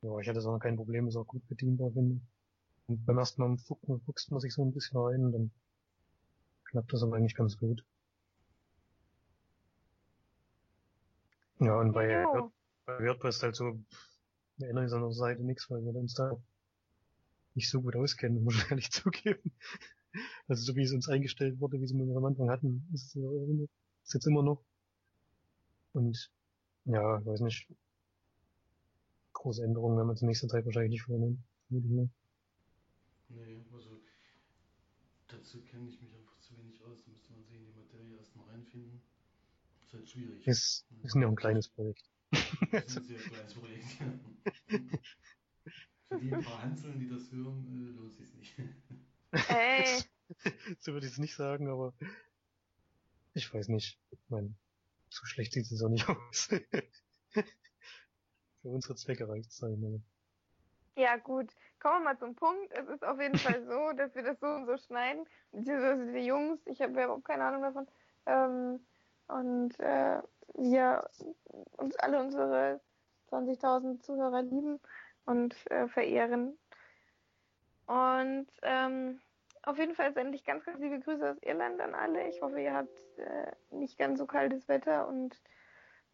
ja, 0.03 0.19
ich 0.19 0.29
hatte 0.29 0.41
so 0.41 0.51
noch 0.53 0.61
kein 0.61 0.77
Problem, 0.77 1.09
ist 1.09 1.17
auch 1.17 1.27
gut 1.27 1.47
bedienbar, 1.49 1.91
finde 1.93 2.17
ich. 2.17 2.23
Und 2.89 3.05
beim 3.07 3.19
ersten 3.19 3.43
Mal 3.43 3.57
fuchst 3.59 4.31
man 4.31 4.41
sich 4.41 4.53
so 4.55 4.65
ein 4.65 4.73
bisschen 4.73 4.99
rein 4.99 5.25
und 5.27 5.33
dann 5.33 5.51
klappt 6.65 6.93
das 6.93 7.03
aber 7.05 7.17
eigentlich 7.17 7.35
ganz 7.37 7.57
gut. 7.57 7.85
Ja, 11.65 11.77
und 11.81 11.93
bei. 11.93 12.25
Word- 12.25 12.53
bei 12.85 12.99
WordPress 13.07 13.43
halt 13.43 13.55
so, 13.55 13.79
wir 14.57 14.69
ändern 14.69 14.85
uns 14.85 14.93
an 14.93 15.03
der 15.03 15.13
Seite 15.13 15.45
nichts, 15.45 15.71
weil 15.71 15.85
wir 15.85 15.95
uns 15.95 16.15
da 16.15 16.37
nicht 17.55 17.71
so 17.71 17.81
gut 17.81 17.95
auskennen, 17.97 18.43
muss 18.45 18.57
ich 18.57 18.71
ehrlich 18.71 18.91
zugeben. 18.91 19.53
Also 20.49 20.65
so 20.65 20.77
wie 20.77 20.83
es 20.83 20.93
uns 20.93 21.09
eingestellt 21.09 21.61
wurde, 21.61 21.81
wie 21.81 21.85
es 21.85 21.95
wir 21.95 22.17
am 22.17 22.25
Anfang 22.25 22.51
hatten, 22.51 22.87
ist 22.93 23.15
es 23.15 23.23
ist 24.05 24.15
jetzt 24.15 24.27
immer 24.27 24.43
noch. 24.43 24.63
Und 25.93 26.31
ja, 26.85 27.25
weiß 27.25 27.41
nicht. 27.41 27.69
Große 29.33 29.63
Änderungen 29.65 29.97
werden 29.97 30.09
wir 30.09 30.17
zur 30.17 30.29
nächsten 30.29 30.49
Zeit 30.49 30.65
wahrscheinlich 30.65 30.91
nicht 30.91 31.03
vornehmen. 31.05 31.45
ich. 31.71 32.11
Nee, 33.29 33.65
also 33.73 34.01
dazu 35.29 35.63
kenne 35.63 35.89
ich 35.89 36.01
mich 36.01 36.15
einfach 36.15 36.39
zu 36.41 36.57
wenig 36.59 36.83
aus. 36.85 37.05
Da 37.05 37.11
müsste 37.11 37.33
man 37.33 37.43
sich 37.43 37.55
in 37.55 37.65
die 37.65 37.73
Materie 37.73 38.17
erstmal 38.17 38.49
reinfinden. 38.49 39.01
Ist 39.93 39.99
halt 39.99 40.09
schwierig. 40.09 40.47
Ist, 40.47 40.87
ist 41.03 41.15
ja 41.15 41.27
auch 41.27 41.31
ein 41.31 41.37
kleines 41.37 41.69
Projekt. 41.69 42.03
Das 42.31 42.41
ist 42.87 42.97
ein 42.97 43.05
sehr 43.05 43.19
kleines 43.19 43.55
Projekt. 43.55 43.85
Für 46.09 46.19
die 46.19 46.31
paar 46.31 46.63
Hanseln, 46.63 46.99
die 46.99 47.09
das 47.09 47.31
hören, 47.31 47.67
äh, 47.67 47.91
lohnt 47.99 48.13
sich 48.15 48.35
nicht. 48.35 48.55
Ey, 49.51 50.03
so 50.81 50.93
würde 50.95 51.07
ich 51.07 51.13
es 51.13 51.19
nicht 51.19 51.35
sagen, 51.35 51.69
aber 51.69 51.93
ich 53.35 53.53
weiß 53.53 53.69
nicht. 53.69 53.99
Ich 54.11 54.31
meine, 54.31 54.55
so 55.11 55.27
schlecht 55.27 55.53
sieht 55.53 55.71
es 55.71 55.83
auch 55.83 55.91
nicht 55.91 56.09
aus. 56.09 56.49
Für 58.63 58.69
unsere 58.69 58.95
Zwecke 58.95 59.29
reicht 59.29 59.51
es 59.51 59.59
sein. 59.59 60.03
ja 60.97 61.17
gut. 61.17 61.51
Kommen 61.81 62.01
wir 62.01 62.13
mal 62.13 62.19
zum 62.19 62.35
Punkt. 62.35 62.73
Es 62.73 62.89
ist 62.89 63.05
auf 63.05 63.21
jeden 63.21 63.37
Fall 63.39 63.63
so, 63.67 63.93
dass 63.97 64.15
wir 64.15 64.23
das 64.23 64.41
so 64.41 64.47
und 64.47 64.65
so 64.67 64.79
schneiden. 64.79 65.27
Beziehungsweise 65.51 66.13
die 66.13 66.27
Jungs, 66.27 66.61
ich 66.67 66.81
habe 66.81 66.95
ja 66.95 67.05
überhaupt 67.05 67.27
keine 67.27 67.45
Ahnung 67.45 67.63
davon. 67.63 67.87
Ähm, 68.25 68.81
und 69.33 69.79
äh, 69.81 70.21
wir 70.55 71.09
uns 71.79 71.97
alle 71.97 72.21
unsere 72.21 72.81
20.000 73.31 74.01
Zuhörer 74.01 74.43
lieben 74.43 74.81
und 75.25 75.55
äh, 75.71 75.89
verehren. 75.89 76.59
Und 77.87 78.49
ähm, 78.63 79.21
auf 79.63 79.79
jeden 79.79 79.95
Fall 79.95 80.13
sende 80.13 80.37
ich 80.37 80.45
ganz, 80.45 80.65
ganz 80.65 80.79
liebe 80.81 81.01
Grüße 81.01 81.31
aus 81.31 81.43
Irland 81.43 81.81
an 81.81 81.95
alle. 81.95 82.29
Ich 82.29 82.43
hoffe, 82.43 82.61
ihr 82.61 82.75
habt 82.75 83.19
äh, 83.19 83.53
nicht 83.71 83.99
ganz 83.99 84.19
so 84.19 84.27
kaltes 84.27 84.69
Wetter 84.69 85.09
und 85.09 85.41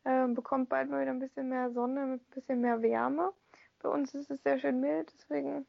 äh, 0.05 0.27
bekommt 0.28 0.69
bald 0.69 0.90
mal 0.90 1.01
wieder 1.01 1.12
ein 1.12 1.19
bisschen 1.19 1.49
mehr 1.49 1.70
Sonne 1.70 2.07
mit 2.07 2.20
ein 2.20 2.35
bisschen 2.35 2.61
mehr 2.61 2.82
Wärme. 2.82 3.32
Bei 3.81 3.89
uns 3.89 4.15
ist 4.15 4.31
es 4.31 4.43
sehr 4.43 4.59
schön 4.59 4.81
mild, 4.81 5.12
deswegen 5.15 5.66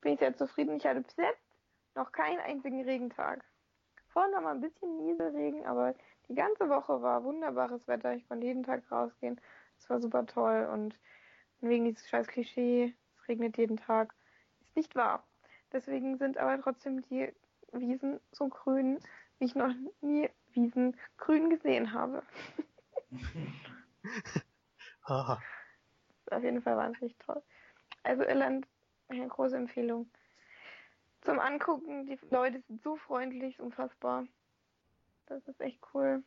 bin 0.00 0.14
ich 0.14 0.20
sehr 0.20 0.36
zufrieden. 0.36 0.76
Ich 0.76 0.86
hatte 0.86 1.02
bis 1.02 1.16
jetzt 1.16 1.56
noch 1.94 2.10
keinen 2.12 2.40
einzigen 2.40 2.82
Regentag. 2.84 3.44
Vorhin 4.08 4.34
haben 4.34 4.44
wir 4.44 4.50
ein 4.50 4.60
bisschen 4.60 4.96
Nieselregen, 4.96 5.64
aber 5.66 5.94
die 6.30 6.36
ganze 6.36 6.68
Woche 6.68 7.02
war 7.02 7.24
wunderbares 7.24 7.88
Wetter. 7.88 8.14
Ich 8.14 8.26
konnte 8.28 8.46
jeden 8.46 8.62
Tag 8.62 8.88
rausgehen. 8.90 9.40
Es 9.78 9.90
war 9.90 10.00
super 10.00 10.24
toll 10.26 10.68
und 10.72 10.96
wegen 11.60 11.84
dieses 11.84 12.08
scheiß 12.08 12.28
Klischee, 12.28 12.94
es 13.16 13.28
regnet 13.28 13.58
jeden 13.58 13.76
Tag, 13.76 14.14
ist 14.62 14.76
nicht 14.76 14.94
wahr. 14.94 15.26
Deswegen 15.72 16.18
sind 16.18 16.38
aber 16.38 16.62
trotzdem 16.62 17.02
die 17.02 17.32
Wiesen 17.72 18.20
so 18.30 18.48
grün, 18.48 19.00
wie 19.38 19.46
ich 19.46 19.56
noch 19.56 19.74
nie 20.00 20.30
Wiesen 20.52 20.96
grün 21.18 21.50
gesehen 21.50 21.92
habe. 21.92 22.22
Auf 26.30 26.44
jeden 26.44 26.62
Fall 26.62 26.76
wahnsinnig 26.76 27.16
toll. 27.18 27.42
Also 28.04 28.22
Irland, 28.22 28.68
eine 29.08 29.26
große 29.26 29.56
Empfehlung. 29.56 30.08
zum 31.22 31.40
Angucken. 31.40 32.06
Die 32.06 32.18
Leute 32.30 32.62
sind 32.68 32.82
so 32.82 32.96
freundlich, 32.96 33.60
unfassbar. 33.60 34.26
Das 35.30 35.46
ist 35.46 35.60
echt 35.60 35.80
cool. 35.94 36.24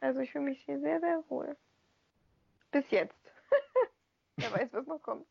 Also 0.00 0.20
ich 0.20 0.32
fühle 0.32 0.44
mich 0.44 0.60
hier 0.64 0.80
sehr, 0.80 0.98
sehr 1.00 1.22
wohl. 1.28 1.56
Bis 2.72 2.90
jetzt. 2.90 3.32
Wer 4.36 4.52
weiß, 4.52 4.72
was 4.72 4.86
noch 4.86 5.00
kommt. 5.00 5.26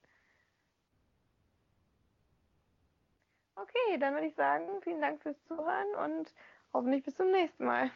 Okay, 3.56 3.98
dann 4.00 4.14
würde 4.14 4.28
ich 4.28 4.36
sagen, 4.36 4.82
vielen 4.82 5.02
Dank 5.02 5.22
fürs 5.22 5.42
Zuhören 5.44 5.96
und 5.96 6.34
hoffentlich 6.74 7.04
bis 7.04 7.16
zum 7.16 7.30
nächsten 7.32 7.66
Mal. 7.66 7.92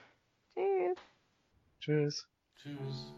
Tschüss. 0.54 0.98
Tschüss. 1.80 2.30
Tschüss. 2.58 3.14